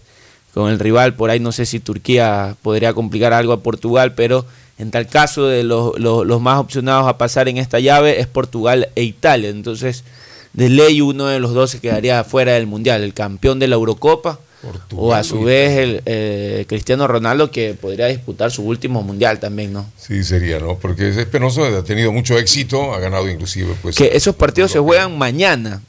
con 0.53 0.69
el 0.69 0.79
rival. 0.79 1.13
Por 1.13 1.29
ahí 1.29 1.39
no 1.39 1.53
sé 1.53 1.65
si 1.65 1.79
Turquía 1.79 2.57
podría 2.61 2.93
complicar 2.93 3.31
algo 3.31 3.53
a 3.53 3.61
Portugal, 3.63 4.13
pero 4.13 4.45
en 4.77 4.91
tal 4.91 5.07
caso, 5.07 5.47
de 5.47 5.63
los, 5.63 5.97
los, 5.97 6.25
los 6.25 6.41
más 6.41 6.59
opcionados 6.59 7.07
a 7.07 7.17
pasar 7.17 7.47
en 7.47 7.57
esta 7.57 7.79
llave 7.79 8.19
es 8.19 8.27
Portugal 8.27 8.89
e 8.95 9.03
Italia. 9.03 9.49
Entonces, 9.49 10.03
de 10.51 10.69
ley, 10.69 10.99
uno 10.99 11.27
de 11.27 11.39
los 11.39 11.53
dos 11.53 11.71
se 11.71 11.79
quedaría 11.79 12.23
fuera 12.25 12.53
del 12.53 12.67
mundial: 12.67 13.03
el 13.03 13.13
campeón 13.13 13.59
de 13.59 13.69
la 13.69 13.75
Eurocopa. 13.75 14.39
O 14.95 15.13
a 15.13 15.23
su 15.23 15.41
vez 15.43 15.77
el 15.77 16.01
eh, 16.05 16.65
Cristiano 16.67 17.07
Ronaldo 17.07 17.49
que 17.51 17.73
podría 17.73 18.07
disputar 18.07 18.51
su 18.51 18.63
último 18.63 19.01
mundial 19.01 19.39
también, 19.39 19.73
¿no? 19.73 19.85
Sí, 19.97 20.23
sería, 20.23 20.59
¿no? 20.59 20.77
Porque 20.77 21.09
es 21.09 21.25
penoso, 21.25 21.63
ha 21.65 21.83
tenido 21.83 22.11
mucho 22.11 22.37
éxito, 22.37 22.93
ha 22.93 22.99
ganado 22.99 23.29
inclusive, 23.29 23.75
pues. 23.81 23.95
que 23.95 24.11
esos 24.13 24.35
partidos 24.35 24.71
se 24.71 24.79
juegan 24.79 25.17
mañana. 25.17 25.81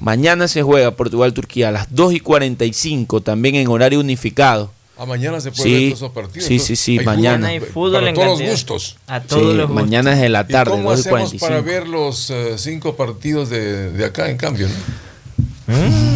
Mañana 0.00 0.46
se 0.48 0.62
juega 0.62 0.92
Portugal-Turquía 0.92 1.68
a 1.68 1.72
las 1.72 1.94
2 1.94 2.14
y 2.14 2.20
45, 2.20 3.20
también 3.20 3.56
en 3.56 3.68
horario 3.68 4.00
unificado. 4.00 4.70
Ah, 4.96 5.06
mañana 5.06 5.40
se 5.40 5.50
puede 5.52 5.62
Sí, 5.62 5.72
ver 5.74 5.82
todos 5.90 5.98
esos 5.98 6.10
partidos. 6.12 6.48
sí, 6.48 6.58
sí, 6.58 6.74
sí, 6.76 6.98
hay 6.98 7.04
mañana. 7.04 7.46
fútbol, 7.46 7.50
Hay 7.50 7.60
fútbol 7.60 7.92
para 7.92 8.08
en 8.08 8.14
todos 8.14 8.40
los 8.40 8.50
gustos. 8.50 8.96
A 9.06 9.20
Sí, 9.20 9.26
todos 9.28 9.54
los 9.54 9.68
gustos. 9.68 9.74
mañana 9.84 10.12
es 10.14 10.20
de 10.20 10.28
la 10.28 10.46
¿Y 10.48 10.52
tarde, 10.52 10.70
cómo 10.72 10.90
2 10.90 10.98
y 10.98 11.00
hacemos 11.00 11.18
45. 11.30 11.46
para 11.46 11.60
ver 11.60 11.86
los 11.88 12.30
eh, 12.30 12.54
cinco 12.58 12.96
partidos 12.96 13.50
de, 13.50 13.90
de 13.92 14.04
acá, 14.04 14.28
en 14.30 14.36
cambio? 14.36 14.66
¿no? 14.68 14.74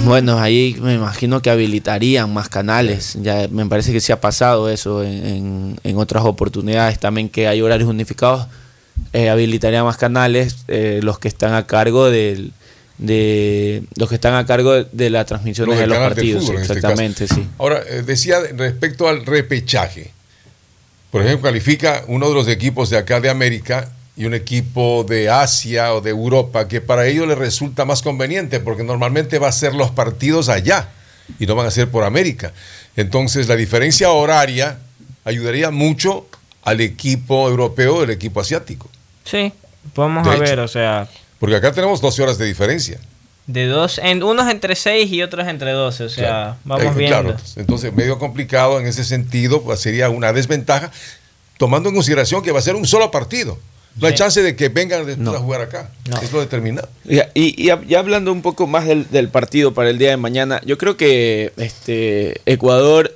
Bueno, 0.05 0.39
ahí 0.39 0.77
me 0.81 0.95
imagino 0.95 1.43
que 1.43 1.51
habilitarían 1.51 2.33
más 2.33 2.49
canales. 2.49 3.17
Ya 3.23 3.47
me 3.51 3.67
parece 3.67 3.93
que 3.93 4.01
se 4.01 4.13
ha 4.13 4.21
pasado 4.21 4.71
eso 4.71 5.03
en, 5.05 5.27
en- 5.27 5.81
en 5.85 5.97
otras 5.99 6.25
oportunidades 6.25 6.99
también 6.99 7.29
que 7.29 7.47
hay 7.49 7.61
horarios 7.61 7.89
unificados. 7.89 8.47
Eh, 9.13 9.29
habilitaría 9.29 9.85
más 9.85 9.97
canales 9.97 10.57
eh, 10.69 11.01
los 11.03 11.19
que 11.19 11.29
están 11.29 11.55
a 11.55 11.67
cargo 11.67 12.11
del 12.11 12.53
de 12.99 13.83
los 13.97 14.09
que 14.09 14.15
están 14.15 14.35
a 14.35 14.47
cargo 14.47 14.85
de, 14.85 15.11
las 15.11 15.27
transmisiones 15.27 15.77
de 15.79 15.87
los 15.87 15.99
partidos 15.99 16.45
fútbol, 16.45 16.61
este 16.63 16.75
exactamente 16.75 17.27
sí 17.27 17.47
Ahora, 17.59 17.81
eh, 17.89 18.03
decía 18.03 18.37
respecto 18.55 19.09
al 19.09 19.27
repechaje. 19.27 20.13
Por 21.11 21.23
ejemplo, 21.23 21.49
califica 21.49 22.05
uno 22.07 22.29
de 22.29 22.35
los 22.35 22.49
equipos 22.49 22.91
de 22.91 22.99
acá 22.99 23.21
de 23.21 23.29
América 23.31 23.91
y 24.17 24.25
un 24.27 24.35
equipo 24.35 25.05
de 25.09 25.31
Asia 25.31 25.95
o 25.95 26.01
de 26.01 26.11
Europa 26.11 26.69
que 26.69 26.81
para 26.81 27.07
ellos 27.07 27.27
les 27.27 27.39
resulta 27.39 27.85
más 27.85 28.03
conveniente 28.03 28.61
porque 28.61 28.83
normalmente 28.85 29.39
va 29.39 29.49
a 29.49 29.53
ser 29.53 29.75
los 29.75 29.91
partidos 29.91 30.49
allá 30.49 30.89
y 31.39 31.47
no 31.47 31.55
van 31.55 31.67
a 31.67 31.71
ser 31.71 31.89
por 31.91 32.05
América. 32.05 32.53
Entonces, 32.97 33.49
la 33.49 33.57
diferencia 33.57 34.11
horaria 34.11 34.79
ayudaría 35.25 35.71
mucho 35.71 36.27
al 36.63 36.81
equipo 36.81 37.49
europeo 37.49 38.01
del 38.03 38.11
equipo 38.11 38.41
asiático. 38.41 38.91
Sí, 39.25 39.53
vamos 39.95 40.25
De 40.25 40.31
a 40.31 40.35
hecho. 40.35 40.43
ver, 40.43 40.61
o 40.61 40.69
sea, 40.69 41.09
Porque 41.39 41.57
acá 41.57 41.73
tenemos 41.73 42.01
12 42.01 42.23
horas 42.23 42.39
de 42.39 42.45
diferencia. 42.47 42.99
de 43.47 43.67
dos, 43.67 43.99
en, 43.99 44.23
unos 44.23 44.49
entre 44.51 44.77
6 44.77 45.11
y 45.11 45.23
otros 45.23 45.49
entre 45.49 45.73
12, 45.73 46.05
o 46.05 46.09
sea, 46.09 46.23
Claro. 46.29 46.57
vamos 46.65 46.85
Eh, 46.85 46.99
viendo. 46.99 47.23
claro, 47.23 47.37
entonces 47.57 47.93
medio 47.95 48.19
complicado 48.19 48.79
en 48.79 48.87
ese 48.87 49.05
sentido, 49.05 49.63
pues, 49.63 49.81
sería 49.81 50.11
una 50.11 50.33
desventaja, 50.33 50.93
tomando 51.57 51.89
en 51.89 51.95
consideración 51.95 52.43
que 52.43 52.53
va 52.53 52.59
a 52.59 52.63
ser 52.63 52.77
un 52.77 52.87
solo 52.87 53.11
partido. 53.11 53.59
No 54.01 54.07
hay 54.07 54.15
chance 54.15 54.43
de 54.43 54.57
que 54.57 54.69
vengan 54.69 55.05
después 55.07 55.19
No. 55.19 55.33
a 55.35 55.39
jugar 55.39 55.61
acá. 55.63 55.91
Es 56.23 56.33
lo 56.33 56.41
determinado. 56.41 56.89
Y, 57.05 57.21
y 57.35 57.67
ya 57.67 57.99
hablando 57.99 58.33
un 58.33 58.43
poco 58.43 58.67
más 58.67 58.87
del, 58.87 59.09
del 59.11 59.29
partido 59.29 59.75
para 59.75 59.91
el 59.91 59.99
día 59.99 60.11
de 60.11 60.17
mañana, 60.17 60.61
yo 60.65 60.79
creo 60.79 60.97
que 60.97 61.53
este 61.59 62.41
Ecuador, 62.47 63.15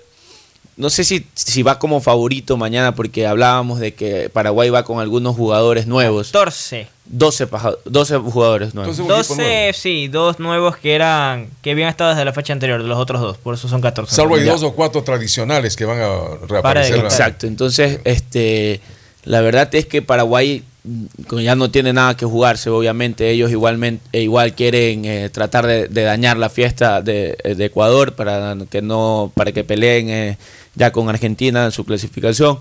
no 0.77 0.91
sé 0.91 1.05
si, 1.05 1.27
si 1.35 1.63
va 1.63 1.79
como 1.79 2.01
favorito 2.03 2.57
mañana, 2.59 2.95
porque 2.95 3.27
hablábamos 3.27 3.81
de 3.81 3.95
que 3.95 4.29
Paraguay 4.29 4.69
va 4.69 4.85
con 4.85 5.01
algunos 5.01 5.35
jugadores 5.35 5.87
nuevos. 5.87 6.27
14. 6.33 6.89
12, 7.09 7.47
paja- 7.47 7.77
12 7.85 8.17
jugadores 8.19 8.75
nuevos. 8.75 8.97
12, 8.97 9.73
sí, 9.73 10.09
dos 10.09 10.39
nuevos 10.41 10.77
que 10.77 10.95
eran 10.95 11.49
que 11.63 11.71
habían 11.71 11.89
estado 11.89 12.11
desde 12.11 12.25
la 12.25 12.33
fecha 12.33 12.53
anterior, 12.53 12.83
de 12.83 12.89
los 12.89 12.99
otros 12.99 13.21
dos, 13.23 13.39
por 13.39 13.55
eso 13.55 13.69
son 13.69 13.81
14. 13.81 14.15
Salvo 14.15 14.35
hay 14.35 14.43
dos 14.45 14.63
o 14.65 14.73
cuatro 14.73 15.03
tradicionales 15.05 15.77
que 15.77 15.85
van 15.85 16.01
a 16.01 16.47
reaparecer. 16.49 16.97
Exacto, 16.99 17.47
entonces 17.47 18.01
este 18.05 18.81
la 19.27 19.41
verdad 19.43 19.69
es 19.75 19.85
que 19.87 20.01
Paraguay 20.03 20.63
mm, 20.85 21.39
ya 21.41 21.55
no 21.55 21.71
tiene 21.71 21.93
nada 21.93 22.17
que 22.17 22.25
jugarse, 22.25 22.71
obviamente 22.71 23.29
ellos 23.31 23.51
igualmente 23.51 24.03
e 24.13 24.23
igual 24.23 24.55
quieren 24.55 25.05
eh, 25.05 25.29
tratar 25.31 25.67
de, 25.67 25.89
dañar 25.89 26.37
la 26.39 26.49
fiesta 26.49 27.03
de, 27.03 27.37
de 27.57 27.65
Ecuador 27.67 28.15
para 28.15 28.57
que 28.71 28.81
no 28.83 29.31
para 29.35 29.53
que 29.53 29.65
peleen 29.65 30.09
eh, 30.09 30.39
ya 30.75 30.93
con 30.93 31.09
Argentina 31.09 31.65
en 31.67 31.73
su 31.73 31.85
clasificación. 31.85 32.59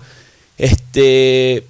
Este 0.58 1.64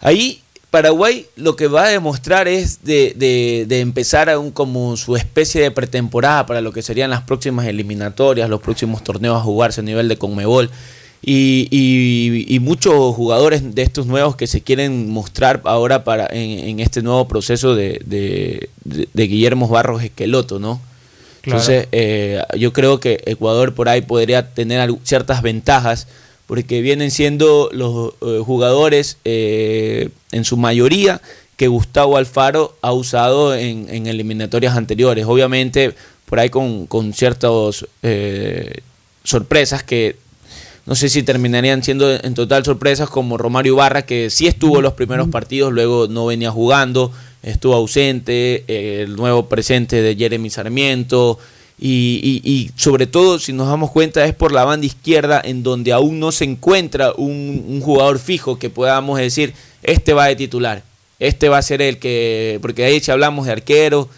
ahí 0.00 0.40
Paraguay 0.70 1.26
lo 1.36 1.54
que 1.54 1.66
va 1.66 1.84
a 1.84 1.88
demostrar 1.88 2.48
es 2.48 2.82
de, 2.82 3.12
de- 3.16 3.66
de 3.68 3.80
empezar 3.80 4.30
a 4.30 4.38
un, 4.38 4.50
como 4.52 4.96
su 4.96 5.16
especie 5.16 5.60
de 5.60 5.70
pretemporada 5.70 6.46
para 6.46 6.62
lo 6.62 6.72
que 6.72 6.80
serían 6.80 7.10
las 7.10 7.22
próximas 7.22 7.66
eliminatorias, 7.66 8.48
los 8.48 8.62
próximos 8.62 9.04
torneos 9.04 9.36
a 9.36 9.40
jugarse 9.42 9.80
a 9.82 9.84
nivel 9.84 10.08
de 10.08 10.16
Conmebol. 10.16 10.70
Y, 11.24 11.68
y- 11.70 12.52
y 12.52 12.58
muchos 12.58 13.14
jugadores 13.14 13.74
de 13.76 13.82
estos 13.82 14.06
nuevos 14.06 14.34
que 14.34 14.48
se 14.48 14.60
quieren 14.60 15.08
mostrar 15.08 15.60
ahora 15.64 16.02
para 16.02 16.26
en, 16.26 16.58
en 16.68 16.80
este 16.80 17.00
nuevo 17.00 17.28
proceso 17.28 17.76
de, 17.76 18.00
de- 18.04 18.68
Guillermo 19.14 19.68
Barros 19.68 20.02
Esqueloto, 20.02 20.58
¿no? 20.58 20.80
Claro. 21.42 21.58
Entonces, 21.60 21.88
eh, 21.92 22.42
yo 22.58 22.72
creo 22.72 22.98
que 22.98 23.20
Ecuador 23.24 23.72
por 23.74 23.88
ahí 23.88 24.00
podría 24.02 24.52
tener 24.52 24.92
ciertas 25.04 25.42
ventajas, 25.42 26.08
porque 26.48 26.80
vienen 26.82 27.10
siendo 27.12 27.68
los 27.72 28.14
eh, 28.20 28.40
jugadores 28.44 29.16
eh, 29.24 30.08
en 30.32 30.44
su 30.44 30.56
mayoría 30.56 31.20
que 31.56 31.68
Gustavo 31.68 32.16
Alfaro 32.16 32.74
ha 32.82 32.92
usado 32.92 33.54
en, 33.54 33.86
en 33.90 34.08
eliminatorias 34.08 34.76
anteriores. 34.76 35.24
Obviamente, 35.26 35.94
por 36.26 36.40
ahí 36.40 36.50
con, 36.50 36.86
con 36.86 37.12
ciertas 37.12 37.86
sorpresas 39.24 39.82
que 39.84 40.16
no 40.86 40.94
sé 40.94 41.08
si 41.08 41.22
terminarían 41.22 41.82
siendo 41.82 42.10
en 42.12 42.34
total 42.34 42.64
sorpresas 42.64 43.08
como 43.08 43.38
Romario 43.38 43.74
Ibarra, 43.74 44.02
que 44.02 44.30
sí 44.30 44.46
estuvo 44.46 44.80
los 44.80 44.94
primeros 44.94 45.28
partidos, 45.28 45.72
luego 45.72 46.08
no 46.08 46.26
venía 46.26 46.50
jugando, 46.50 47.12
estuvo 47.42 47.74
ausente, 47.74 48.64
eh, 48.68 49.02
el 49.06 49.16
nuevo 49.16 49.48
presente 49.48 50.02
de 50.02 50.16
Jeremy 50.16 50.50
Sarmiento, 50.50 51.38
y, 51.78 52.40
y- 52.44 52.48
y 52.48 52.70
sobre 52.76 53.06
todo, 53.06 53.38
si 53.38 53.52
nos 53.52 53.66
damos 53.68 53.90
cuenta, 53.90 54.24
es 54.24 54.34
por 54.34 54.52
la 54.52 54.64
banda 54.64 54.86
izquierda 54.86 55.40
en 55.44 55.62
donde 55.64 55.92
aún 55.92 56.20
no 56.20 56.30
se 56.30 56.44
encuentra 56.44 57.12
un, 57.16 57.64
un 57.66 57.80
jugador 57.80 58.18
fijo 58.20 58.58
que 58.58 58.70
podamos 58.70 59.18
decir, 59.18 59.54
este 59.82 60.12
va 60.12 60.26
de 60.26 60.36
titular, 60.36 60.82
este 61.18 61.48
va 61.48 61.58
a 61.58 61.62
ser 61.62 61.82
el 61.82 61.98
que, 61.98 62.58
porque 62.62 62.84
ahí 62.84 63.00
si 63.00 63.10
hablamos 63.10 63.46
de 63.46 63.52
arquero, 63.52 64.08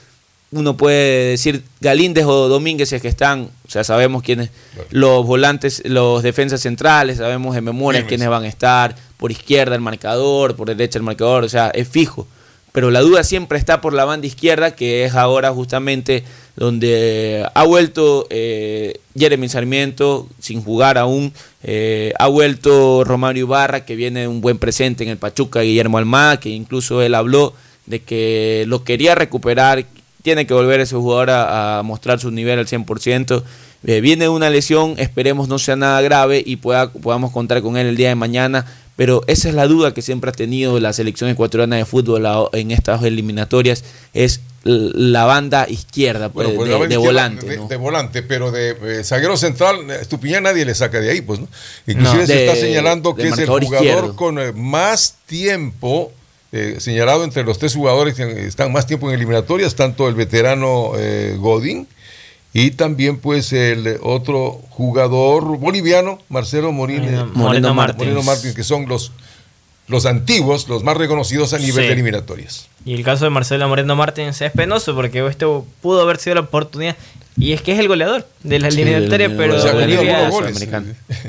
uno 0.55 0.77
puede 0.77 1.31
decir 1.31 1.63
Galíndez 1.81 2.25
o 2.27 2.49
Domínguez 2.49 2.93
es 2.93 3.03
que 3.03 3.09
están, 3.09 3.51
o 3.67 3.71
sea, 3.71 3.85
sabemos 3.85 4.23
quiénes, 4.23 4.51
los 4.91 5.27
volantes, 5.27 5.83
los 5.85 6.23
defensas 6.23 6.61
centrales, 6.61 7.19
sabemos 7.19 7.55
de 7.55 7.61
memoria 7.61 8.07
quiénes 8.07 8.27
sí. 8.27 8.31
van 8.31 8.45
a 8.45 8.49
estar, 8.49 8.95
por 9.17 9.33
izquierda 9.33 9.75
el 9.75 9.81
marcador, 9.81 10.55
por 10.55 10.69
derecha 10.69 10.99
el 10.99 11.03
marcador, 11.03 11.45
o 11.45 11.49
sea, 11.49 11.71
es 11.71 11.89
fijo. 11.89 12.27
Pero 12.73 12.91
la 12.91 13.01
duda 13.01 13.23
siempre 13.23 13.59
está 13.59 13.81
por 13.81 13.93
la 13.93 14.05
banda 14.05 14.27
izquierda, 14.27 14.75
que 14.75 15.05
es 15.05 15.15
ahora 15.15 15.53
justamente 15.53 16.25
donde 16.57 17.49
ha 17.55 17.65
vuelto 17.65 18.27
eh, 18.31 19.01
Jeremy 19.17 19.49
Sarmiento 19.49 20.29
sin 20.41 20.63
jugar 20.63 20.99
aún, 20.99 21.33
eh, 21.63 22.13
ha 22.19 22.27
vuelto 22.29 23.05
Romario 23.05 23.47
Ibarra, 23.47 23.85
que 23.85 23.95
viene 23.95 24.27
un 24.27 24.41
buen 24.41 24.59
presente 24.59 25.05
en 25.05 25.11
el 25.11 25.19
Pachuca, 25.19 25.61
Guillermo 25.61 25.99
Almada, 25.99 26.41
que 26.41 26.49
incluso 26.49 27.01
él 27.01 27.15
habló 27.15 27.55
de 27.87 28.03
que 28.03 28.65
lo 28.67 28.83
quería 28.85 29.15
recuperar, 29.15 29.87
tiene 30.25 30.47
que 30.47 30.55
volver 30.55 30.81
ese 30.81 30.97
jugador 30.97 31.29
a, 31.29 31.79
a 31.79 31.83
mostrar 31.83 32.19
su 32.19 32.31
nivel 32.31 32.59
al 32.59 32.67
100%. 32.67 33.43
Eh, 33.87 34.01
viene 34.01 34.31
una 34.31 34.49
lesión, 34.49 34.95
esperemos 34.97 35.49
no 35.49 35.59
sea 35.59 35.77
nada 35.77 36.01
grave 36.01 36.43
y 36.45 36.57
pueda, 36.57 36.91
podamos 36.91 37.31
contar 37.31 37.61
con 37.61 37.77
él 37.77 37.87
el 37.87 37.97
día 37.97 38.09
de 38.09 38.15
mañana. 38.15 38.65
Pero 38.97 39.23
esa 39.27 39.49
es 39.49 39.55
la 39.55 39.67
duda 39.67 39.93
que 39.93 40.03
siempre 40.03 40.31
ha 40.31 40.33
tenido 40.33 40.79
la 40.81 40.93
selección 40.93 41.29
ecuatoriana 41.29 41.77
de 41.77 41.85
fútbol 41.85 42.27
en 42.53 42.71
estas 42.71 43.03
eliminatorias, 43.03 43.85
es 44.15 44.41
la 44.63 45.25
banda 45.25 45.67
izquierda 45.69 46.31
pues, 46.31 46.47
Bueno, 46.55 46.57
pues 46.57 46.69
de, 46.69 46.73
la 46.73 46.79
banda 46.79 46.89
de 46.89 46.95
izquierda 46.95 47.13
volante. 47.13 47.47
De, 47.47 47.57
¿no? 47.57 47.69
de 47.69 47.77
volante, 47.77 48.23
pero 48.23 48.53
de 48.53 49.01
eh, 49.01 49.05
zaguero 49.05 49.37
central, 49.37 49.91
eh, 49.91 49.99
Estupiñán 50.01 50.45
nadie 50.45 50.65
le 50.65 50.77
saca 50.77 51.01
de 51.01 51.11
ahí, 51.11 51.21
pues, 51.21 51.41
¿no? 51.41 51.49
Inclusive 51.89 52.21
No, 52.21 52.27
se 52.27 52.47
está 52.47 52.57
señalando 52.57 53.15
que 53.17 53.29
es 53.29 53.39
el 53.39 53.47
jugador 53.47 53.65
izquierdo. 53.65 54.17
con 54.17 54.39
eh, 54.39 54.53
más 54.53 55.17
tiempo, 55.27 56.13
eh, 56.57 56.77
señalado 56.79 57.25
entre 57.25 57.43
los 57.43 57.59
tres 57.59 57.75
jugadores 57.75 58.15
que 58.15 58.47
están 58.47 58.73
más 58.73 58.87
tiempo 58.87 59.09
en 59.09 59.15
eliminatorias, 59.17 59.75
tanto 59.75 60.09
el 60.09 60.15
veterano 60.15 60.93
eh, 60.97 61.37
Godín 61.39 61.89
y 62.53 62.71
también 62.71 63.17
pues 63.19 63.53
el 63.53 63.99
otro 64.03 64.61
jugador 64.71 65.59
boliviano, 65.59 66.21
Marcelo 66.29 66.71
Morín- 66.71 67.33
Moreno- 67.35 67.75
Martins, 67.75 68.55
que 68.55 68.63
son 68.63 68.87
los, 68.87 69.11
los 69.89 70.07
antiguos, 70.07 70.69
los 70.69 70.85
más 70.85 70.97
reconocidos 70.97 71.53
a 71.55 71.59
nivel 71.59 71.83
Sí. 71.83 71.89
de 71.89 71.93
eliminatorias. 71.93 72.69
Y 72.85 72.95
el 72.95 73.03
caso 73.03 73.25
de 73.25 73.31
Marcelo 73.31 73.69
Moreno 73.69 73.97
Martins 73.97 74.41
es 74.41 74.53
penoso 74.53 74.95
porque 74.95 75.27
esto 75.27 75.67
pudo 75.83 76.03
haber 76.03 76.19
sido 76.19 76.37
la 76.37 76.43
oportunidad. 76.43 76.97
Y 77.37 77.53
es 77.53 77.63
que 77.63 77.73
es 77.73 77.81
el 77.81 77.89
goleador 77.89 78.27
de 78.45 78.61
la 78.61 78.71
Sí, 78.71 78.81
eliminatoria, 78.83 79.27
del- 79.29 79.37
pero 79.37 79.57
o 79.57 79.61
sea, 79.61 79.73
Bolivia- 79.73 80.29
goles. 80.29 80.69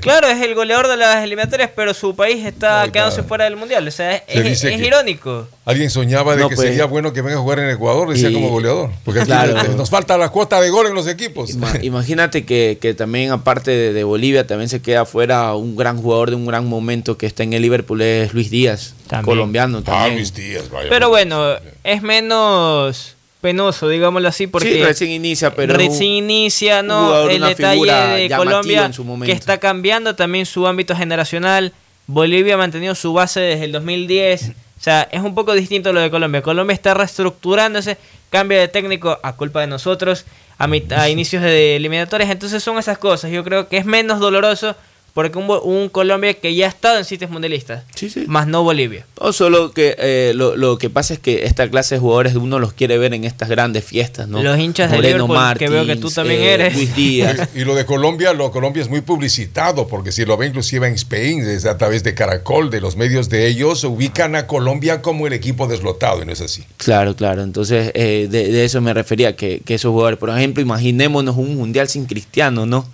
Claro, 0.01 0.27
es 0.27 0.39
el 0.39 0.53
goleador 0.53 0.87
de 0.87 0.97
las 0.97 1.23
eliminatorias, 1.23 1.71
pero 1.75 1.95
su 1.95 2.15
país 2.15 2.45
está 2.45 2.83
Ay, 2.83 2.91
quedándose 2.91 3.23
fuera 3.23 3.45
del 3.45 3.55
mundial. 3.55 3.87
O 3.87 3.91
sea, 3.91 4.15
es, 4.17 4.21
Se 4.27 4.37
es- 4.39 4.43
dice 4.45 4.73
es 4.75 4.81
que- 4.81 4.87
irónico. 4.87 5.47
Alguien 5.65 5.89
soñaba 5.89 6.35
de 6.35 6.43
No, 6.43 6.49
que 6.49 6.55
pues. 6.57 6.67
sería 6.67 6.85
bueno 6.85 7.11
que 7.11 7.23
venga 7.23 7.37
a 7.37 7.41
jugar 7.41 7.57
en 7.57 7.69
Ecuador, 7.71 8.07
decía 8.13 8.29
Y- 8.29 8.33
como 8.35 8.49
goleador. 8.49 8.91
Porque 9.03 9.21
aquí 9.21 9.27
Claro. 9.29 9.53
nos- 9.77 9.89
falta 9.89 10.15
la 10.19 10.29
cuota 10.29 10.61
de 10.61 10.69
gol 10.69 10.85
en 10.85 10.93
los 10.93 11.07
equipos. 11.07 11.55
Ima- 11.55 11.79
Imagínate 11.83 12.45
que, 12.45 12.77
que 12.79 12.93
también 12.93 13.31
aparte 13.31 13.71
de, 13.71 13.91
de 13.91 14.03
Bolivia 14.03 14.45
también 14.45 14.69
se 14.69 14.83
queda 14.83 15.05
fuera 15.05 15.55
un 15.55 15.75
gran 15.75 15.97
jugador 15.99 16.29
de 16.29 16.35
un 16.35 16.45
gran 16.45 16.67
momento 16.67 17.17
que 17.17 17.25
está 17.25 17.41
en 17.41 17.53
el 17.53 17.63
Liverpool 17.63 17.99
es 18.03 18.31
Luis 18.31 18.51
Díaz, 18.51 18.93
También. 19.07 19.25
colombiano 19.25 19.81
Ah. 19.87 20.07
Luis 20.13 20.35
Díaz, 20.35 20.69
vaya. 20.69 20.87
Pero 20.89 21.09
bueno, 21.09 21.55
es 21.83 22.03
menos 22.03 23.14
penoso, 23.45 23.87
digámoslo 23.87 24.27
así, 24.27 24.47
porque 24.47 24.73
sí, 24.73 24.83
recién 24.83 25.11
inicia, 25.11 25.53
pero 25.53 25.75
recién 25.75 26.13
inicia, 26.13 26.81
¿no? 26.81 27.29
El 27.29 27.43
detalle 27.43 28.23
de 28.23 28.35
Colombia 28.35 28.89
que 29.23 29.31
está 29.33 29.59
cambiando 29.59 30.15
también 30.15 30.47
su 30.47 30.65
ámbito 30.65 30.95
generacional. 30.95 31.71
Bolivia 32.07 32.55
ha 32.55 32.57
mantenido 32.57 32.95
su 32.95 33.13
base 33.13 33.41
desde 33.41 33.65
el 33.65 33.71
2010. 33.71 34.49
O 34.49 34.81
sea, 34.81 35.07
es 35.11 35.21
un 35.21 35.35
poco 35.35 35.53
distinto 35.53 35.89
a 35.89 35.93
lo 35.93 35.99
de 35.99 36.09
Colombia. 36.09 36.41
Colombia 36.41 36.73
está 36.73 36.95
reestructurándose, 36.95 37.99
cambia 38.31 38.59
de 38.59 38.67
técnico 38.67 39.19
a 39.21 39.33
culpa 39.33 39.61
de 39.61 39.67
nosotros 39.67 40.25
a, 40.57 40.65
a 40.65 41.09
inicios 41.09 41.43
de 41.43 41.75
eliminatorias. 41.75 42.31
Entonces 42.31 42.63
son 42.63 42.79
esas 42.79 42.97
cosas. 42.97 43.29
Yo 43.29 43.43
creo 43.43 43.67
que 43.67 43.77
es 43.77 43.85
menos 43.85 44.19
doloroso 44.19 44.75
porque 45.15 45.37
un, 45.39 45.47
Bo- 45.47 45.61
un 45.61 45.87
Colombia 45.89 46.33
que 46.35 46.53
ya 46.53 46.65
ha 46.65 46.69
estado 46.69 46.97
en 46.99 47.05
sitios 47.05 47.31
mundialistas, 47.31 47.83
más 48.27 48.47
no 48.47 48.63
Bolivia. 48.63 49.05
No, 49.19 49.31
solo 49.33 49.71
que 49.71 49.95
eh, 49.97 50.33
lo, 50.35 50.55
lo 50.57 50.77
que 50.77 50.89
pasa 50.89 51.13
es 51.13 51.19
que 51.19 51.45
esta 51.45 51.67
clase 51.69 51.95
de 51.95 51.99
jugadores 52.01 52.35
uno 52.35 52.59
los 52.59 52.73
quiere 52.73 52.97
ver 52.97 53.13
en 53.13 53.23
estas 53.23 53.47
grandes 53.49 53.85
fiestas, 53.85 54.27
¿no? 54.27 54.43
Los 54.43 54.59
hinchas 54.59 54.91
de 54.91 54.97
Moreno 54.97 55.25
Liverpool, 55.27 55.57
que 55.57 55.69
veo 55.69 55.85
que 55.85 55.95
tú 55.95 56.01
Martins, 56.07 56.15
también 56.15 56.41
eh, 56.41 56.53
eres. 56.53 56.75
Luis 56.75 56.95
Díaz. 56.95 57.49
Y, 57.55 57.59
y 57.61 57.63
lo 57.65 57.73
de 57.75 57.85
Colombia, 57.85 58.33
lo 58.33 58.51
Colombia 58.51 58.83
es 58.83 58.89
muy 58.89 58.99
publicitado, 59.01 59.87
porque 59.87 60.11
si 60.11 60.25
lo 60.25 60.35
ve 60.37 60.47
inclusive 60.47 60.85
en 60.87 60.93
Spain, 60.95 61.39
es 61.47 61.65
a 61.65 61.77
través 61.77 62.03
de 62.03 62.13
Caracol, 62.13 62.69
de 62.69 62.81
los 62.81 62.97
medios 62.97 63.29
de 63.29 63.47
ellos, 63.47 63.83
ubican 63.85 64.35
a 64.35 64.47
Colombia 64.47 65.01
como 65.01 65.27
el 65.27 65.33
equipo 65.33 65.65
deslotado, 65.67 66.21
y 66.21 66.25
no 66.25 66.33
es 66.33 66.41
así. 66.41 66.65
Claro, 66.77 67.15
claro. 67.15 67.41
Entonces, 67.41 67.91
eh, 67.95 68.27
de, 68.29 68.51
de 68.51 68.65
eso 68.65 68.81
me 68.81 68.93
refería, 68.93 69.35
que, 69.37 69.61
que 69.65 69.75
esos 69.75 69.91
jugadores, 69.91 70.19
por 70.19 70.29
ejemplo, 70.29 70.61
imaginémonos 70.61 71.37
un 71.37 71.55
mundial 71.55 71.87
sin 71.87 72.05
Cristiano, 72.05 72.65
¿no? 72.65 72.85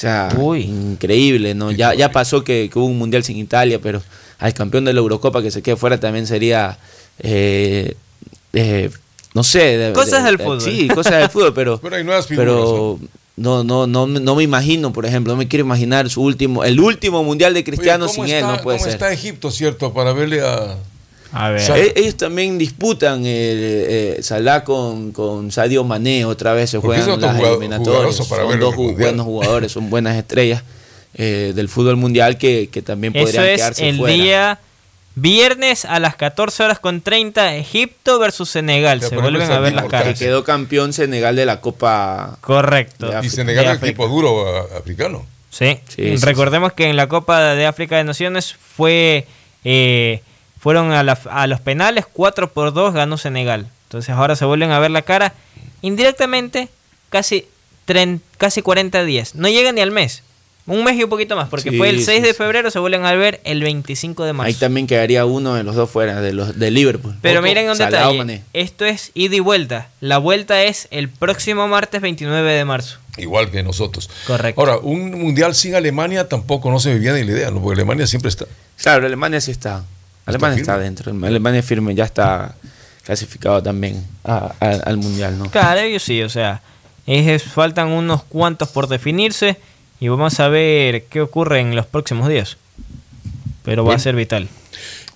O 0.00 0.02
sea, 0.02 0.28
increíble, 0.56 1.54
¿no? 1.54 1.70
Ya, 1.72 1.92
ya 1.94 2.10
pasó 2.10 2.42
que, 2.42 2.70
que 2.72 2.78
hubo 2.78 2.86
un 2.86 2.96
mundial 2.98 3.22
sin 3.22 3.36
Italia, 3.36 3.78
pero 3.82 4.02
al 4.38 4.54
campeón 4.54 4.86
de 4.86 4.94
la 4.94 5.00
Eurocopa 5.00 5.42
que 5.42 5.50
se 5.50 5.60
quede 5.60 5.76
fuera 5.76 6.00
también 6.00 6.26
sería, 6.26 6.78
eh, 7.18 7.94
eh, 8.54 8.90
no 9.34 9.44
sé. 9.44 9.76
de- 9.76 9.92
Cosas 9.92 10.22
de- 10.24 10.30
del 10.30 10.36
de- 10.38 10.44
fútbol. 10.44 10.60
Sí, 10.62 10.88
cosas 10.88 11.18
del 11.18 11.28
fútbol, 11.28 11.52
pero... 11.54 11.78
Pero 11.82 11.96
hay 11.96 12.04
nuevas 12.04 12.26
figuras, 12.26 12.46
pero 12.50 12.98
no, 13.36 13.62
no, 13.62 13.86
no, 13.86 14.06
no 14.06 14.34
me 14.34 14.42
imagino, 14.42 14.90
por 14.92 15.04
ejemplo, 15.04 15.34
no 15.34 15.36
me 15.36 15.48
quiero 15.48 15.66
imaginar 15.66 16.08
su 16.08 16.22
último, 16.22 16.64
el 16.64 16.80
último 16.80 17.22
mundial 17.22 17.52
de 17.52 17.62
Cristiano 17.62 18.06
Oye, 18.06 18.14
¿cómo 18.16 18.26
sin 18.26 18.34
él, 18.36 18.42
no 18.46 18.56
puede 18.62 18.78
¿Cómo 18.78 18.84
ser. 18.90 18.94
está 18.94 19.12
Egipto, 19.12 19.50
cierto? 19.50 19.92
Para 19.92 20.14
verle 20.14 20.40
a... 20.40 20.76
A 21.32 21.50
ver. 21.50 21.60
E- 21.76 21.92
Ellos 21.96 22.16
también 22.16 22.58
disputan 22.58 23.22
eh, 23.24 24.16
eh, 24.18 24.22
Salah 24.22 24.64
con, 24.64 25.12
con 25.12 25.50
Sadio 25.52 25.84
Mané, 25.84 26.24
otra 26.24 26.52
vez 26.54 26.70
se 26.70 26.78
juegan 26.78 27.08
otro 27.08 27.26
las 27.32 27.40
eliminatorias. 27.40 28.16
Son 28.16 28.28
dos 28.60 28.74
el 28.74 28.94
buenos 28.96 29.24
jugadores, 29.24 29.72
son 29.72 29.90
buenas 29.90 30.16
estrellas 30.16 30.62
eh, 31.14 31.52
del 31.54 31.68
fútbol 31.68 31.96
mundial 31.96 32.38
que, 32.38 32.68
que 32.70 32.82
también 32.82 33.14
Eso 33.16 33.24
podrían 33.26 33.44
es 33.46 33.56
quedarse 33.56 33.88
el 33.88 33.96
fuera. 33.98 34.14
día 34.14 34.58
viernes 35.16 35.84
a 35.84 35.98
las 36.00 36.16
14 36.16 36.62
horas 36.62 36.78
con 36.78 37.00
30, 37.00 37.56
Egipto 37.56 38.18
versus 38.18 38.48
Senegal. 38.48 39.02
Se 39.02 39.16
vuelven 39.16 39.50
a 39.50 39.58
ver 39.58 39.72
las 39.74 39.84
Que 39.84 39.90
caras. 39.90 40.18
quedó 40.18 40.44
campeón 40.44 40.92
Senegal 40.92 41.36
de 41.36 41.46
la 41.46 41.60
Copa. 41.60 42.38
Correcto. 42.40 43.08
de 43.10 43.26
Y. 43.26 43.30
Senegal 43.30 43.66
es 43.76 43.82
equipo 43.82 44.08
duro 44.08 44.68
africano. 44.76 45.26
Sí. 45.50 45.78
Sí, 45.88 46.16
sí, 46.16 46.24
Recordemos 46.24 46.72
que 46.74 46.88
en 46.88 46.96
la 46.96 47.08
Copa 47.08 47.54
de 47.54 47.66
África 47.66 47.96
de 47.96 48.04
Naciones 48.04 48.54
fue 48.54 49.26
eh, 49.64 50.22
fueron 50.60 50.92
a, 50.92 51.02
la- 51.02 51.18
a 51.30 51.46
los 51.48 51.60
penales, 51.60 52.04
4 52.12 52.52
por 52.52 52.72
2 52.72 52.94
ganó 52.94 53.18
Senegal. 53.18 53.66
Entonces 53.88 54.10
ahora 54.14 54.36
se 54.36 54.44
vuelven 54.44 54.70
a 54.70 54.78
ver 54.78 54.92
la 54.92 55.02
cara 55.02 55.32
indirectamente 55.82 56.68
casi, 57.08 57.46
tren- 57.86 58.20
casi 58.38 58.62
40 58.62 59.02
días. 59.04 59.34
No 59.34 59.48
llega 59.48 59.72
ni 59.72 59.80
al 59.80 59.90
mes. 59.90 60.22
Un 60.66 60.84
mes 60.84 60.96
y 60.96 61.02
un 61.02 61.10
poquito 61.10 61.34
más, 61.34 61.48
porque 61.48 61.70
Sí, 61.70 61.78
fue 61.78 61.88
el 61.88 62.04
6 62.04 62.18
sí, 62.18 62.22
de 62.22 62.28
sí. 62.28 62.34
febrero, 62.34 62.70
se 62.70 62.78
vuelven 62.78 63.04
a 63.04 63.12
ver 63.14 63.40
el 63.42 63.60
25 63.62 64.24
de 64.24 64.34
marzo. 64.34 64.46
Ahí 64.46 64.54
también 64.54 64.86
quedaría 64.86 65.24
uno 65.24 65.54
de 65.54 65.64
los 65.64 65.74
dos 65.74 65.90
fuera, 65.90 66.20
de 66.20 66.32
los 66.32 66.56
de 66.58 66.70
Liverpool. 66.70 67.16
Pero 67.22 67.40
Otro, 67.40 67.48
miren 67.48 67.70
un 67.70 67.76
detalle. 67.78 68.18
Mané. 68.18 68.42
Esto 68.52 68.84
es 68.84 69.10
ida 69.14 69.34
y 69.34 69.40
vuelta. 69.40 69.88
La 70.00 70.18
vuelta 70.18 70.62
es 70.62 70.86
el 70.92 71.08
próximo 71.08 71.66
martes 71.66 72.00
29 72.02 72.52
de 72.52 72.64
marzo. 72.64 72.98
Igual 73.16 73.50
que 73.50 73.64
nosotros. 73.64 74.08
Correcto. 74.28 74.60
Ahora, 74.60 74.76
un 74.78 75.10
mundial 75.20 75.56
sin 75.56 75.74
Alemania 75.74 76.28
tampoco 76.28 76.70
no 76.70 76.78
se 76.78 76.90
me 76.90 76.98
viene 77.00 77.20
ni 77.24 77.26
la 77.26 77.32
idea, 77.32 77.50
¿no? 77.50 77.60
porque 77.60 77.80
Alemania 77.80 78.06
siempre 78.06 78.28
está. 78.28 78.44
Claro, 78.80 79.06
Alemania 79.06 79.40
sí 79.40 79.50
está. 79.50 79.82
Alemania 80.30 80.60
está 80.60 80.78
dentro. 80.78 81.12
Alemania 81.26 81.62
firme, 81.62 81.94
ya 81.94 82.04
está 82.04 82.54
clasificado 83.04 83.62
también 83.62 84.04
a- 84.24 84.52
a- 84.60 84.70
al 84.84 84.96
Mundial, 84.96 85.38
¿no? 85.38 85.50
Claro, 85.50 85.80
ellos 85.80 86.02
sí, 86.02 86.22
o 86.22 86.28
sea, 86.28 86.60
es- 87.06 87.42
faltan 87.44 87.88
unos 87.88 88.22
cuantos 88.24 88.68
por 88.68 88.86
definirse 88.88 89.56
y 90.00 90.08
vamos 90.08 90.38
a 90.40 90.48
ver 90.48 91.04
qué 91.04 91.20
ocurre 91.20 91.60
en 91.60 91.74
los 91.76 91.86
próximos 91.86 92.28
días. 92.28 92.56
Pero 93.64 93.84
va 93.84 93.94
a 93.94 93.98
ser 93.98 94.14
vital. 94.16 94.48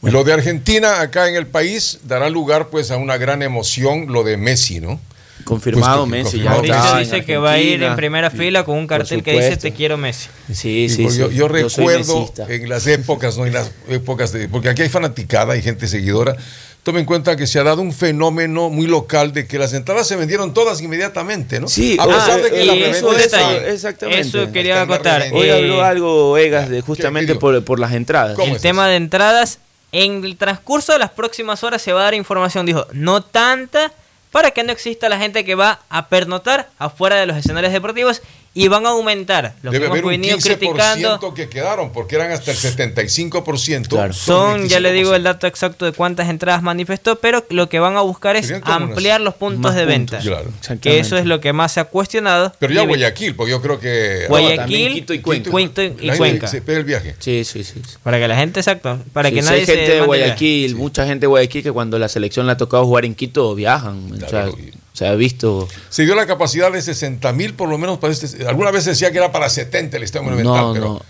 Lo 0.02 0.22
de 0.22 0.34
Argentina 0.34 1.00
acá 1.00 1.28
en 1.28 1.34
el 1.36 1.46
país 1.46 2.00
dará 2.04 2.28
lugar 2.28 2.68
pues 2.68 2.90
a 2.90 2.98
una 2.98 3.16
gran 3.16 3.42
emoción 3.42 4.06
lo 4.12 4.22
de 4.22 4.36
Messi, 4.36 4.80
¿no? 4.80 5.00
Confirmado 5.44 6.06
Pues 6.06 6.10
que- 6.10 6.38
Messi, 6.38 6.40
confirmado 6.48 6.92
ya 6.94 6.98
dice 6.98 7.24
que 7.24 7.36
va 7.36 7.52
a 7.52 7.58
ir 7.58 7.82
en 7.82 7.96
primera 7.96 8.30
fila 8.30 8.64
con 8.64 8.76
un 8.78 8.86
cartel 8.86 9.22
que 9.22 9.32
dice 9.32 9.56
te 9.56 9.72
quiero 9.72 9.96
Messi. 9.96 10.28
Sí, 10.52 10.88
sí, 10.88 11.08
sí. 11.10 11.18
yo, 11.32 11.48
recuerdo 11.48 12.32
en 12.48 12.68
las 12.68 12.86
épocas, 12.86 13.36
¿no? 13.38 13.46
En 13.46 13.52
las 13.52 13.70
épocas 13.88 14.32
de. 14.32 14.48
Porque 14.48 14.68
aquí 14.68 14.82
hay 14.82 14.88
fanaticada, 14.88 15.54
hay 15.54 15.62
gente 15.62 15.86
seguidora. 15.86 16.36
Tome 16.82 17.00
en 17.00 17.06
cuenta 17.06 17.34
que 17.34 17.46
se 17.46 17.58
ha 17.58 17.62
dado 17.62 17.80
un 17.80 17.94
fenómeno 17.94 18.68
muy 18.68 18.86
local 18.86 19.32
de 19.32 19.46
que 19.46 19.58
las 19.58 19.72
entradas 19.72 20.06
se 20.06 20.16
vendieron 20.16 20.52
todas 20.52 20.82
inmediatamente, 20.82 21.58
¿no? 21.58 21.66
Sí, 21.66 21.96
a 21.98 22.04
pesar 22.06 22.42
de 22.42 22.50
que 22.50 22.62
eh, 22.62 22.66
la 22.66 22.74
eso, 22.74 23.10
exactamente. 23.66 24.20
Eso 24.20 24.52
quería 24.52 24.82
acotar. 24.82 25.24
Hoy 25.32 25.46
Eh, 25.46 25.52
habló 25.56 25.82
algo 25.82 26.36
Egas 26.36 26.68
de 26.68 26.82
justamente 26.82 27.36
por, 27.36 27.64
por 27.64 27.80
las 27.80 27.92
entradas. 27.94 28.34
¿Cómo 28.36 28.50
el 28.50 28.56
es 28.56 28.62
tema 28.62 28.86
de 28.86 28.96
entradas, 28.96 29.60
en 29.92 30.24
el 30.24 30.36
transcurso 30.36 30.92
de 30.92 30.98
las 30.98 31.10
próximas 31.10 31.64
horas 31.64 31.80
se 31.80 31.92
va 31.94 32.00
a 32.00 32.04
dar 32.04 32.14
información. 32.14 32.66
Dijo, 32.66 32.86
no 32.92 33.22
tanta 33.22 33.90
para 34.34 34.50
que 34.50 34.64
no 34.64 34.72
exista 34.72 35.08
la 35.08 35.16
gente 35.16 35.44
que 35.44 35.54
va 35.54 35.78
a 35.88 36.08
pernotar 36.08 36.68
afuera 36.80 37.14
de 37.14 37.24
los 37.24 37.36
escenarios 37.36 37.72
deportivos 37.72 38.20
y 38.54 38.68
van 38.68 38.86
a 38.86 38.90
aumentar. 38.90 39.54
Lo 39.62 39.72
Debe 39.72 39.84
que 39.86 39.90
haber 39.90 39.98
hemos 40.04 40.14
un 40.14 40.20
venido 40.22 40.38
15% 40.38 40.42
criticando 40.58 41.34
que 41.34 41.48
quedaron, 41.48 41.92
porque 41.92 42.14
eran 42.14 42.30
hasta 42.30 42.52
el 42.52 42.56
75%. 42.56 44.12
son, 44.12 44.68
ya 44.68 44.80
le 44.80 44.92
digo 44.92 45.14
el 45.14 45.24
dato 45.24 45.46
exacto 45.46 45.84
de 45.84 45.92
cuántas 45.92 46.28
entradas 46.28 46.62
manifestó, 46.62 47.16
pero 47.16 47.44
lo 47.50 47.68
que 47.68 47.80
van 47.80 47.96
a 47.96 48.00
buscar 48.02 48.36
es 48.36 48.52
ampliar 48.62 49.20
los 49.20 49.34
puntos 49.34 49.74
de 49.74 49.82
puntos, 49.82 49.98
venta. 49.98 50.18
claro. 50.20 50.50
Que 50.80 50.98
eso 50.98 51.16
es 51.16 51.26
lo 51.26 51.40
que 51.40 51.52
más 51.52 51.72
se 51.72 51.80
ha 51.80 51.84
cuestionado. 51.84 52.52
Pero 52.58 52.72
ya 52.72 52.86
Guayaquil, 52.86 53.34
porque 53.34 53.50
yo 53.50 53.60
creo 53.60 53.80
que. 53.80 54.26
Guayaquil, 54.28 54.94
Quito 54.94 55.14
y 55.14 55.20
Cuenca. 55.20 55.82
Y 55.82 56.06
La. 56.06 56.48
Se 56.48 56.62
pega 56.62 56.78
el 56.78 56.84
viaje. 56.84 57.16
Sí, 57.18 57.44
sí, 57.44 57.64
sí. 57.64 57.80
Para 58.02 58.18
que 58.18 58.28
la 58.28 58.36
gente, 58.36 58.60
exacto, 58.60 58.98
para 59.12 59.28
Sí, 59.28 59.34
que 59.36 59.42
sí, 59.42 59.48
nadie 59.48 59.60
hay 59.60 59.66
gente 59.66 59.86
se 59.86 59.92
de 59.92 60.00
la- 60.00 60.06
Guayaquil, 60.06 60.76
mucha 60.76 61.06
gente 61.06 61.22
de 61.22 61.26
Guayaquil 61.28 61.62
que 61.62 61.72
cuando 61.72 61.98
la 61.98 62.08
selección 62.08 62.46
le 62.46 62.52
ha 62.52 62.56
tocado 62.56 62.84
jugar 62.84 63.04
en 63.04 63.14
Quito 63.14 63.54
viajan. 63.54 64.12
o, 64.12 64.16
sea, 64.16 64.28
Claro. 64.28 64.56
Se 64.94 65.06
ha 65.06 65.14
visto. 65.16 65.68
Se 65.90 66.04
dio 66.04 66.14
la 66.14 66.24
capacidad 66.24 66.72
de 66.72 66.80
60 66.80 67.32
mil, 67.32 67.54
por 67.54 67.68
lo 67.68 67.76
menos. 67.78 67.98
Para 67.98 68.12
este, 68.12 68.46
alguna 68.46 68.70
vez 68.70 68.84
decía 68.84 69.10
que 69.10 69.18
era 69.18 69.32
para 69.32 69.50
70 69.50 69.96
el 69.96 70.04
Estadio 70.04 70.22
Monumental, 70.24 70.54
No, 70.66 70.72
pero. 70.72 70.84
no. 70.86 71.02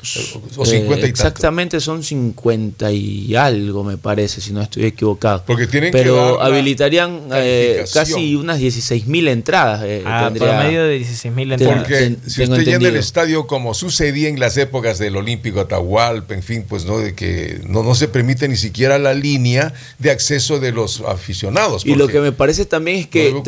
O 0.56 0.64
50 0.64 0.72
Eh, 0.74 0.78
y 0.78 0.88
tanto. 0.88 1.06
Exactamente 1.06 1.80
son 1.80 2.02
50 2.02 2.90
y 2.92 3.36
algo, 3.36 3.84
me 3.84 3.98
parece, 3.98 4.40
si 4.40 4.52
no 4.54 4.62
estoy 4.62 4.86
equivocado. 4.86 5.44
Porque 5.46 5.66
tienen 5.66 5.92
que 5.92 5.98
Pero 5.98 6.40
habilitarían 6.40 7.28
eh, 7.34 7.84
casi 7.92 8.34
unas 8.36 8.58
16 8.58 9.06
mil 9.06 9.28
entradas. 9.28 9.82
eh, 9.84 10.02
a 10.06 10.24
tendría- 10.30 10.48
promedio 10.58 10.84
de 10.84 10.94
16 10.98 11.34
mil 11.34 11.52
entradas. 11.52 11.78
Porque 11.80 11.94
ten- 11.94 12.18
si 12.26 12.42
usted 12.42 12.64
llena 12.64 12.88
el 12.88 12.96
estadio 12.96 13.46
como 13.46 13.74
sucedía 13.74 14.28
en 14.30 14.40
las 14.40 14.56
épocas 14.56 14.98
del 14.98 15.16
Olímpico 15.16 15.60
Atahualpa, 15.60 16.32
en 16.32 16.42
fin, 16.42 16.64
pues 16.66 16.86
no, 16.86 16.98
de 16.98 17.14
que 17.14 17.60
no, 17.66 17.82
no 17.82 17.94
se 17.94 18.08
permite 18.08 18.48
ni 18.48 18.56
siquiera 18.56 18.98
la 18.98 19.12
línea 19.12 19.74
de 19.98 20.10
acceso 20.10 20.58
de 20.58 20.72
los 20.72 21.02
aficionados. 21.02 21.84
Y 21.84 21.96
lo 21.96 22.08
que 22.08 22.20
me 22.20 22.32
parece 22.32 22.64
también 22.64 22.96
es 22.98 23.04
no 23.04 23.10
que 23.10 23.18
debe 23.24 23.42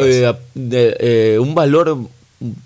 eh, 0.00 0.34
eh, 0.54 1.38
un 1.40 1.54
valor 1.54 1.98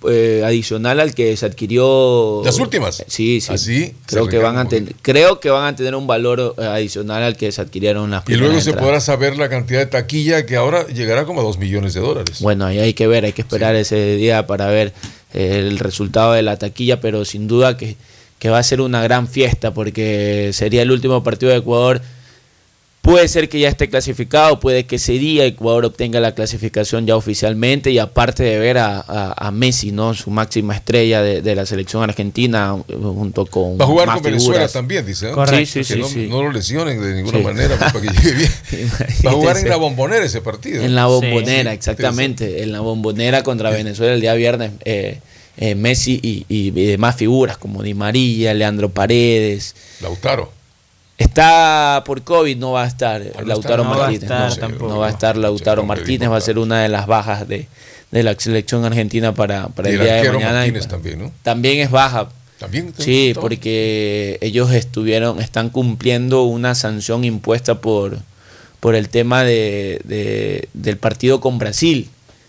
eh, 0.09 0.43
adicional 0.45 1.01
al 1.01 1.15
que 1.15 1.35
se 1.37 1.47
adquirió. 1.47 2.43
Las 2.45 2.59
últimas. 2.59 3.03
Sí, 3.07 3.41
sí. 3.41 3.53
Así 3.53 3.95
creo 4.07 4.27
que 4.27 4.37
van 4.39 4.57
a 4.59 4.65
recarga 4.65 4.79
un 4.81 4.87
ten- 4.89 4.97
creo 5.03 5.41
que 5.41 5.49
van 5.51 5.73
a 5.73 5.77
tener 5.77 5.95
un 5.95 6.07
valor 6.07 6.55
eh, 6.59 6.65
adicional 6.65 7.23
al 7.23 7.37
que 7.37 7.51
se 7.53 7.63
adquirieron 7.63 8.11
las 8.11 8.29
Y 8.29 8.35
luego 8.35 8.55
se 8.61 8.71
entradas. 8.71 8.83
podrá 8.85 9.01
saber 9.01 9.39
la 9.39 9.49
cantidad 9.49 9.81
de 9.81 9.87
taquilla 9.87 10.45
que 10.45 10.57
ahora 10.57 10.87
llegará 10.89 11.25
como 11.25 11.41
a 11.41 11.45
2 11.45 11.59
millones 11.59 11.95
de 11.95 12.01
dólares. 12.01 12.41
Bueno, 12.41 12.67
ahí 12.67 12.79
hay 12.81 12.93
que 12.95 13.07
ver, 13.07 13.25
hay 13.25 13.33
que 13.33 13.43
esperar 13.43 13.75
ese 13.77 14.17
día 14.17 14.47
para 14.47 14.67
ver 14.67 14.93
eh, 15.33 15.65
el 15.67 15.79
resultado 15.79 16.33
de 16.35 16.43
la 16.43 16.59
taquilla, 16.59 17.01
pero 17.01 17.25
sin 17.25 17.49
duda 17.49 17.79
que, 17.79 17.97
que 18.39 18.51
va 18.51 18.59
a 18.59 18.63
ser 18.63 18.83
una 18.83 19.03
gran 19.03 19.27
fiesta 19.27 19.73
porque 19.73 20.51
sería 20.53 20.83
el 20.83 20.91
último 20.91 21.23
partido 21.25 21.51
de 21.51 21.59
Ecuador. 21.59 22.03
Puede 23.03 23.27
ser 23.27 23.49
que 23.49 23.59
ya 23.59 23.69
esté 23.69 23.89
clasificado, 23.89 24.61
puede 24.61 24.87
que 24.87 24.95
ese 24.95 25.15
día 25.15 25.45
Ecuador 25.45 25.85
obtenga 25.87 26.21
la 26.21 26.37
clasificación 26.37 27.05
ya 27.05 27.17
oficialmente 27.17 27.91
y 27.91 27.99
aparte 27.99 28.45
de 28.45 28.61
ver 28.61 28.79
a, 28.79 29.01
a- 29.01 29.35
a 29.49 29.51
Messi, 29.51 29.91
¿no? 29.91 30.15
su 30.15 30.31
máxima 30.31 30.77
estrella 30.77 31.21
de, 31.21 31.43
de 31.43 31.55
la 31.57 31.67
selección 31.67 32.05
argentina, 32.05 32.77
eh, 32.87 32.95
junto 33.01 33.45
con 33.47 33.77
Va 33.77 33.85
a 33.85 33.89
jugar 33.89 34.07
más 34.07 34.15
con 34.17 34.23
Venezuela 34.27 34.69
también, 34.69 35.05
dice. 35.05 35.27
¿no? 35.27 35.33
Correcto. 35.35 35.59
Que 35.59 35.67
Sí, 35.67 35.95
sí, 35.95 35.99
no, 35.99 36.07
sí, 36.09 36.29
no 36.31 36.45
lo 36.45 36.53
lesionen 36.53 37.03
de 37.03 37.15
ninguna 37.15 37.39
Sí. 37.39 37.45
manera 37.45 37.77
pues, 37.77 37.93
para 37.93 38.07
que 38.07 38.09
llegue 38.23 38.37
bien. 38.37 38.91
Va 39.27 39.31
a 39.33 39.35
jugar 39.35 39.57
en 39.57 39.69
la 39.69 39.77
bombonera 39.77 40.25
ese 40.25 40.41
partido. 40.41 40.85
En 40.85 40.95
la 40.95 41.07
bombonera, 41.07 41.73
Sí. 41.73 41.77
exactamente. 41.77 42.63
En 42.63 42.71
la 42.71 42.81
bombonera 42.81 43.43
contra 43.43 43.71
Venezuela 43.71 44.15
el 44.15 44.21
día 44.21 44.35
viernes. 44.35 44.71
eh, 44.85 45.19
eh, 45.57 45.75
Messi 45.75 46.21
y, 46.23 46.47
y- 46.49 46.69
y 46.69 46.87
demás 46.87 47.17
figuras 47.17 47.59
como 47.59 47.83
Di 47.83 47.95
María, 47.95 48.55
Leandro 48.55 48.91
Paredes. 48.91 49.75
Lautaro. 50.01 50.53
Está 51.23 52.03
por 52.05 52.23
COVID, 52.23 52.57
no 52.57 52.73
va 52.73 52.85
a 52.85 52.87
estar 52.87 53.21
no 53.23 53.45
Lautaro. 53.45 53.85
No 53.85 53.91
va 53.91 53.97
Martínez. 53.99 54.23
estar 54.23 54.49
no, 54.51 54.57
tampoco. 54.57 54.89
no 54.93 54.99
va 54.99 55.07
a 55.07 55.11
estar 55.11 55.37
Lautaro 55.37 55.85
Martínez, 55.85 56.31
va 56.31 56.37
a 56.37 56.41
ser 56.41 56.59
una 56.59 56.83
de 56.83 56.89
las 56.89 57.07
bajas 57.07 57.47
de, 57.49 57.69
de 58.11 58.23
la 58.23 58.35
selección 58.39 58.85
argentina 58.85 59.33
para, 59.35 59.69
para 59.69 59.91
Y 59.91 59.95
el 59.95 60.01
el 60.01 60.07
día 60.07 60.15
de 60.23 60.33
mañana. 60.33 60.53
Martínez 60.59 60.89
también, 60.89 61.19
¿no? 61.21 61.33
También 61.43 61.79
es 61.81 61.91
baja. 61.91 62.29
También. 62.59 62.93
Sí, 62.97 63.33
porque 63.41 64.39
ellos 64.41 64.73
estuvieron, 64.73 65.41
están 65.41 65.71
cumpliendo 65.71 66.43
una 66.45 66.75
sanción 66.75 67.25
impuesta 67.25 67.81
por, 67.81 68.19
por 68.79 68.95
el 68.95 69.09
tema 69.09 69.43
de, 69.43 70.01
de- 70.05 70.69
del 70.73 70.97
partido 70.97 71.41
con 71.41 71.59
Brasil. 71.59 72.09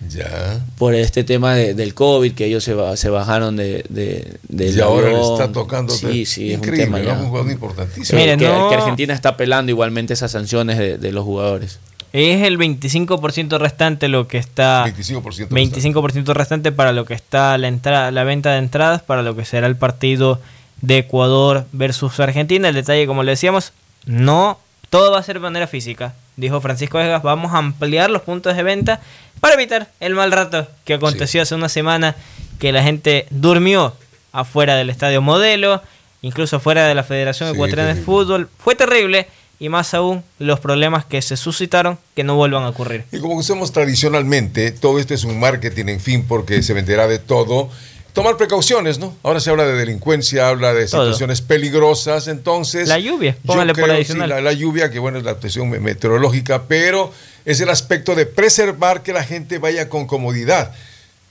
Ya. 0.10 0.60
Por 0.78 0.96
este 0.96 1.24
tema 1.24 1.56
de- 1.56 1.74
del 1.74 1.94
COVID, 1.94 2.34
que 2.34 2.46
ellos 2.46 2.64
se, 2.64 2.74
ba- 2.74 2.98
se 2.98 3.10
bajaron 3.10 3.56
de, 3.56 3.86
de, 3.90 4.38
del 4.50 4.76
Y 4.78 4.82
ahora 4.82 5.10
le 5.10 5.22
está 5.22 5.52
tocando. 5.52 5.94
Sí, 5.94 6.26
sí, 6.26 6.52
es 6.52 6.60
un 6.60 6.66
Increíble, 6.66 6.86
tema 6.86 7.00
ya. 7.02 7.14
Un 7.20 7.30
jugador 7.30 7.52
importantísimo. 7.52 8.20
Que, 8.20 8.38
no- 8.38 8.70
que 8.70 8.76
Argentina 8.76 9.14
está 9.14 9.30
apelando 9.30 9.72
igualmente 9.72 10.14
esas 10.14 10.32
sanciones 10.32 10.78
de, 10.78 10.98
de 10.98 11.12
los 11.12 11.24
jugadores. 11.24 11.80
Es 12.12 12.44
el 12.46 12.60
25% 12.60 13.58
restante 13.58 14.08
lo 14.08 14.28
que 14.28 14.38
está 14.38 14.86
25%. 14.86 15.48
25% 15.50 16.34
restante 16.34 16.72
para 16.72 16.92
lo 16.92 17.06
que 17.06 17.16
está 17.16 17.58
la 17.58 17.68
entrada, 17.68 18.12
la 18.12 18.24
venta 18.24 18.52
de 18.52 18.60
entradas 18.60 19.02
para 19.02 19.24
lo 19.24 19.36
que 19.36 19.46
será 19.46 19.66
el 19.68 19.76
partido 19.78 20.40
de 20.82 21.00
Ecuador 21.00 21.66
versus 21.72 22.20
Argentina. 22.20 22.70
El 22.70 22.76
detalle, 22.76 23.08
como 23.08 23.24
le 23.24 23.32
decíamos, 23.32 23.72
no 24.06 24.60
todo 24.94 25.10
va 25.10 25.18
a 25.18 25.24
ser 25.24 25.38
de 25.38 25.40
manera 25.40 25.66
física. 25.66 26.14
Dijo 26.38 26.62
Francisco 26.62 27.00
Vegas, 27.00 27.24
vamos 27.24 27.52
a 27.52 27.58
ampliar 27.58 28.12
los 28.12 28.22
puntos 28.22 28.56
de 28.56 28.62
venta 28.62 29.02
para 29.40 29.56
evitar 29.56 29.90
el 30.00 30.14
mal 30.14 30.32
rato 30.32 30.68
que 30.86 30.94
aconteció 30.94 31.42
hace 31.42 31.56
una 31.56 31.68
semana 31.68 32.16
que 32.60 32.72
la 32.72 32.84
gente 32.84 33.26
durmió 33.32 33.96
afuera 34.34 34.76
del 34.76 34.92
estadio 34.92 35.20
modelo, 35.20 35.82
incluso 36.22 36.60
fuera 36.60 36.86
de 36.86 36.94
la 36.94 37.04
Federación 37.04 37.50
Sí, 37.50 37.56
Ecuatoriana 37.56 37.96
de. 37.96 38.04
Fútbol. 38.04 38.50
Fue 38.60 38.76
terrible 38.76 39.26
y 39.60 39.68
más 39.68 39.96
aún 39.96 40.24
los 40.38 40.60
problemas 40.60 41.06
que 41.06 41.24
se 41.24 41.38
suscitaron 41.38 41.98
que 42.16 42.24
no 42.24 42.36
vuelvan 42.36 42.62
a 42.62 42.70
ocurrir. 42.70 43.06
Y 43.12 43.18
como 43.18 43.40
hacemos 43.40 43.72
tradicionalmente, 43.72 44.70
todo 44.70 45.00
esto 45.00 45.16
es 45.16 45.24
un 45.24 45.40
marketing, 45.40 45.86
en 45.88 46.02
fin, 46.02 46.24
porque 46.28 46.62
se 46.62 46.76
venderá 46.76 47.08
de 47.08 47.18
todo. 47.18 47.72
Tomar 48.14 48.38
precauciones, 48.38 49.00
¿no? 49.00 49.16
Ahora 49.24 49.40
se 49.40 49.50
habla 49.50 49.66
de 49.66 49.74
delincuencia, 49.74 50.48
habla 50.48 50.74
de 50.74 50.86
Todo. 50.88 51.02
situaciones 51.06 51.42
peligrosas, 51.42 52.28
entonces... 52.28 52.88
La 52.88 53.00
lluvia, 53.00 53.36
póngale 53.46 53.74
por 53.74 53.90
adicional. 53.90 54.30
sí, 54.30 54.36
la, 54.36 54.42
la 54.42 54.54
lluvia, 54.54 54.92
que 54.92 55.00
bueno, 55.00 55.18
es 55.18 55.24
la 55.24 55.32
actuación 55.32 55.70
me- 55.70 55.80
meteorológica, 55.80 56.64
pero 56.68 57.12
es 57.46 57.60
el 57.60 57.70
aspecto 57.70 58.14
de 58.14 58.26
preservar 58.28 59.02
que 59.02 59.14
la 59.14 59.24
gente 59.24 59.58
vaya 59.58 59.90
con 59.90 60.06
comodidad. 60.06 60.74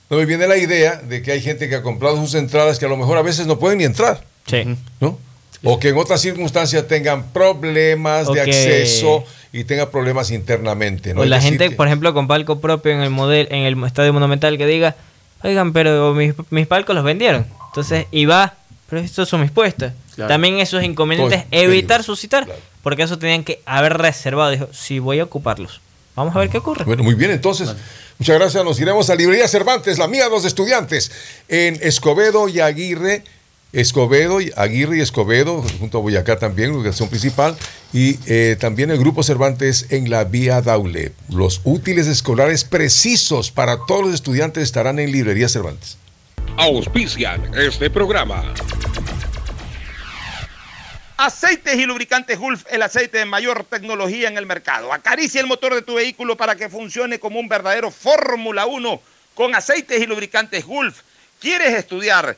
No 0.09 0.17
me 0.17 0.25
viene 0.25 0.45
la 0.45 0.57
idea 0.57 0.97
de 0.97 1.21
que 1.21 1.31
hay 1.31 1.41
gente 1.41 1.69
que 1.69 1.75
ha 1.75 1.81
comprado 1.81 2.17
sus 2.17 2.35
entradas 2.35 2.77
que 2.79 2.85
a 2.85 2.89
lo 2.89 2.97
mejor 2.97 3.17
a 3.17 3.21
veces 3.21 3.47
no 3.47 3.57
pueden 3.57 3.77
ni 3.77 3.85
entrar, 3.85 4.23
Sí. 4.45 4.63
¿no? 4.99 5.17
O 5.63 5.79
que 5.79 5.87
en 5.89 5.97
otras 5.97 6.19
circunstancias 6.19 6.85
tengan 6.89 7.31
problemas 7.31 8.27
de 8.31 8.41
acceso 8.41 9.23
y 9.53 9.63
tengan 9.63 9.89
problemas 9.89 10.29
internamente. 10.31 11.13
¿no? 11.13 11.21
O 11.21 11.23
Es 11.23 11.29
la 11.29 11.39
gente, 11.39 11.69
que- 11.69 11.75
por 11.77 11.87
ejemplo, 11.87 12.13
con 12.13 12.27
palco 12.27 12.59
propio 12.59 12.91
en 12.91 12.99
el 13.01 13.09
model, 13.09 13.47
en 13.51 13.59
el 13.63 13.81
estadio 13.85 14.11
monumental 14.11 14.57
que 14.57 14.65
diga, 14.67 14.97
oigan, 15.43 15.73
pero 15.73 16.13
mis, 16.13 16.33
mis 16.49 16.67
palcos 16.67 16.95
los 16.95 17.03
vendieron. 17.03 17.45
Entonces, 17.67 18.07
y 18.11 18.25
va, 18.25 18.55
pero 18.89 19.01
estos 19.01 19.29
son 19.29 19.41
mis 19.41 19.51
puestos. 19.51 19.91
Claro. 20.15 20.29
También 20.29 20.59
esos 20.59 20.83
inconvenientes, 20.83 21.45
Todo 21.49 21.61
evitar 21.61 22.03
suscitar, 22.03 22.47
porque 22.81 23.03
eso 23.03 23.17
tenían 23.17 23.43
que 23.43 23.61
haber 23.65 23.97
reservado. 23.97 24.51
Dijo, 24.51 24.67
sí, 24.71 24.99
voy 24.99 25.19
a 25.19 25.23
ocuparlos. 25.23 25.81
Vamos 26.15 26.35
a 26.35 26.39
ver 26.39 26.49
qué 26.49 26.59
ocurre. 26.59 26.85
Bueno, 26.85 27.03
muy 27.03 27.15
bien, 27.15 27.31
entonces. 27.31 27.73
Muchas 28.19 28.37
gracias. 28.37 28.63
Nos 28.63 28.79
iremos 28.79 29.09
a 29.09 29.15
Librería 29.15 29.47
Cervantes, 29.47 29.97
la 29.97 30.07
mía 30.07 30.25
de 30.25 30.29
los 30.29 30.45
estudiantes, 30.45 31.11
en 31.47 31.79
Escobedo 31.81 32.47
y 32.47 32.59
Aguirre. 32.59 33.23
Escobedo, 33.73 34.39
y 34.39 34.51
Aguirre 34.55 34.97
y 34.97 35.01
Escobedo, 35.01 35.63
junto 35.79 35.97
a 35.97 36.01
Boyacá 36.01 36.37
también, 36.37 36.71
ubicación 36.71 37.09
principal, 37.09 37.57
y 37.91 38.19
eh, 38.27 38.55
también 38.59 38.91
el 38.91 38.99
Grupo 38.99 39.23
Cervantes 39.23 39.87
en 39.89 40.11
la 40.11 40.23
Vía 40.23 40.61
Daule. 40.61 41.11
Los 41.29 41.61
útiles 41.63 42.05
escolares 42.05 42.63
precisos 42.63 43.51
para 43.51 43.77
todos 43.87 44.05
los 44.05 44.13
estudiantes 44.13 44.63
estarán 44.63 44.99
en 44.99 45.11
Librería 45.11 45.49
Cervantes. 45.49 45.97
Auspician 46.55 47.51
este 47.55 47.89
programa. 47.89 48.53
Aceites 51.17 51.75
y 51.75 51.85
lubricantes 51.85 52.37
Gulf, 52.37 52.65
el 52.69 52.81
aceite 52.83 53.19
de 53.19 53.25
mayor 53.25 53.63
tecnología 53.63 54.27
en 54.27 54.37
el 54.37 54.45
mercado. 54.45 54.93
Acaricia 54.93 55.41
el 55.41 55.47
motor 55.47 55.73
de 55.73 55.81
tu 55.81 55.95
vehículo 55.95 56.37
para 56.37 56.55
que 56.55 56.69
funcione 56.69 57.17
como 57.17 57.39
un 57.39 57.47
verdadero 57.47 57.89
Fórmula 57.89 58.67
1 58.67 59.01
con 59.33 59.55
aceites 59.55 59.99
y 59.99 60.05
lubricantes 60.05 60.65
Gulf. 60.65 61.01
¿Quieres 61.39 61.73
estudiar, 61.73 62.37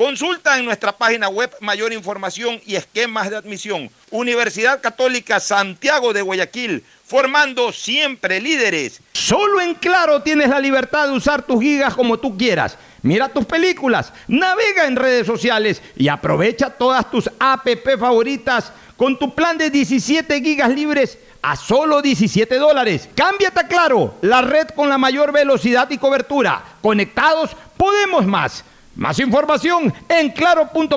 Consulta 0.00 0.58
en 0.58 0.64
nuestra 0.64 0.96
página 0.96 1.28
web 1.28 1.54
mayor 1.60 1.92
información 1.92 2.58
y 2.64 2.74
esquemas 2.74 3.28
de 3.28 3.36
admisión. 3.36 3.90
Universidad 4.10 4.80
Católica 4.80 5.38
Santiago 5.40 6.14
de 6.14 6.22
Guayaquil, 6.22 6.82
formando 7.04 7.70
siempre 7.70 8.40
líderes. 8.40 9.02
Solo 9.12 9.60
en 9.60 9.74
Claro 9.74 10.22
tienes 10.22 10.48
la 10.48 10.58
libertad 10.58 11.08
de 11.08 11.12
usar 11.12 11.42
tus 11.42 11.60
gigas 11.60 11.94
como 11.94 12.18
tú 12.18 12.34
quieras. 12.38 12.78
Mira 13.02 13.28
tus 13.28 13.44
películas, 13.44 14.10
navega 14.26 14.86
en 14.86 14.96
redes 14.96 15.26
sociales 15.26 15.82
y 15.94 16.08
aprovecha 16.08 16.70
todas 16.70 17.10
tus 17.10 17.30
app 17.38 17.68
favoritas 17.98 18.72
con 18.96 19.18
tu 19.18 19.34
plan 19.34 19.58
de 19.58 19.68
17 19.68 20.40
gigas 20.40 20.70
libres 20.70 21.18
a 21.42 21.56
solo 21.56 22.00
17 22.00 22.56
dólares. 22.56 23.06
Cámbiate 23.14 23.60
a 23.60 23.68
Claro, 23.68 24.14
la 24.22 24.40
red 24.40 24.68
con 24.68 24.88
la 24.88 24.96
mayor 24.96 25.30
velocidad 25.30 25.90
y 25.90 25.98
cobertura. 25.98 26.64
Conectados, 26.80 27.50
podemos 27.76 28.24
más. 28.24 28.64
Más 29.00 29.18
información 29.18 29.92
en 30.10 30.28
claro.com.es. 30.28 30.92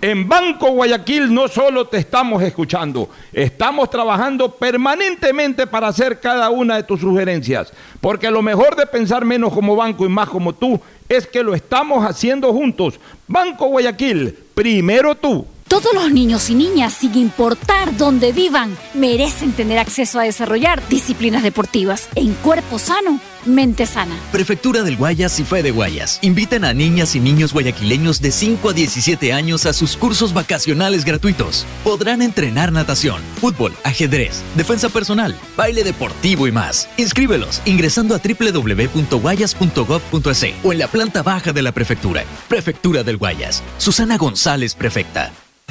En 0.00 0.26
Banco 0.26 0.70
Guayaquil 0.70 1.34
no 1.34 1.48
solo 1.48 1.86
te 1.86 1.98
estamos 1.98 2.42
escuchando, 2.42 3.10
estamos 3.30 3.90
trabajando 3.90 4.52
permanentemente 4.52 5.66
para 5.66 5.88
hacer 5.88 6.18
cada 6.18 6.48
una 6.48 6.76
de 6.76 6.84
tus 6.84 7.02
sugerencias. 7.02 7.74
Porque 8.00 8.30
lo 8.30 8.40
mejor 8.40 8.74
de 8.74 8.86
pensar 8.86 9.26
menos 9.26 9.52
como 9.52 9.76
banco 9.76 10.06
y 10.06 10.08
más 10.08 10.30
como 10.30 10.54
tú 10.54 10.80
es 11.10 11.26
que 11.26 11.42
lo 11.42 11.54
estamos 11.54 12.06
haciendo 12.06 12.54
juntos. 12.54 12.98
Banco 13.28 13.66
Guayaquil, 13.66 14.34
primero 14.54 15.14
tú. 15.14 15.46
Todos 15.68 15.94
los 15.94 16.10
niños 16.10 16.50
y 16.50 16.54
niñas, 16.54 16.94
sin 16.94 17.14
importar 17.16 17.96
dónde 17.96 18.32
vivan, 18.32 18.76
merecen 18.94 19.52
tener 19.52 19.78
acceso 19.78 20.18
a 20.18 20.24
desarrollar 20.24 20.86
disciplinas 20.88 21.42
deportivas 21.42 22.08
en 22.14 22.34
cuerpo 22.34 22.78
sano, 22.78 23.20
mente 23.46 23.86
sana. 23.86 24.14
Prefectura 24.30 24.82
del 24.82 24.96
Guayas 24.96 25.38
y 25.40 25.44
Fe 25.44 25.62
de 25.62 25.70
Guayas 25.70 26.18
invitan 26.22 26.64
a 26.64 26.74
niñas 26.74 27.16
y 27.16 27.20
niños 27.20 27.52
guayaquileños 27.52 28.20
de 28.20 28.30
5 28.30 28.70
a 28.70 28.72
17 28.72 29.32
años 29.32 29.66
a 29.66 29.72
sus 29.72 29.96
cursos 29.96 30.32
vacacionales 30.32 31.04
gratuitos. 31.04 31.66
Podrán 31.84 32.22
entrenar 32.22 32.72
natación, 32.72 33.20
fútbol, 33.40 33.72
ajedrez, 33.84 34.42
defensa 34.56 34.88
personal, 34.88 35.36
baile 35.56 35.84
deportivo 35.84 36.46
y 36.46 36.52
más. 36.52 36.88
Inscríbelos 36.96 37.60
ingresando 37.64 38.14
a 38.14 38.18
www.guayas.gov.es 38.18 40.42
o 40.64 40.72
en 40.72 40.78
la 40.78 40.88
planta 40.88 41.22
baja 41.22 41.52
de 41.52 41.62
la 41.62 41.72
prefectura. 41.72 42.24
Prefectura 42.48 43.02
del 43.02 43.16
Guayas. 43.16 43.62
Susana 43.78 44.16
González, 44.16 44.74
prefecta. 44.74 45.32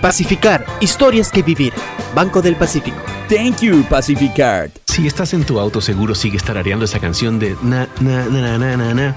Pacificar, 0.00 0.64
historias 0.80 1.30
que 1.30 1.42
vivir. 1.42 1.72
Banco 2.14 2.42
del 2.42 2.56
Pacífico. 2.56 2.98
Thank 3.28 3.60
you, 3.60 3.82
Pacificard. 3.88 4.70
Si 4.86 5.06
estás 5.06 5.34
en 5.34 5.44
tu 5.44 5.58
auto, 5.58 5.80
seguro 5.80 6.14
sigues 6.14 6.42
tarareando 6.42 6.84
esa 6.84 7.00
canción 7.00 7.38
de 7.38 7.56
na, 7.62 7.88
na, 8.00 8.24
na, 8.26 8.58
na, 8.58 8.76
na, 8.76 8.94
na, 8.94 9.16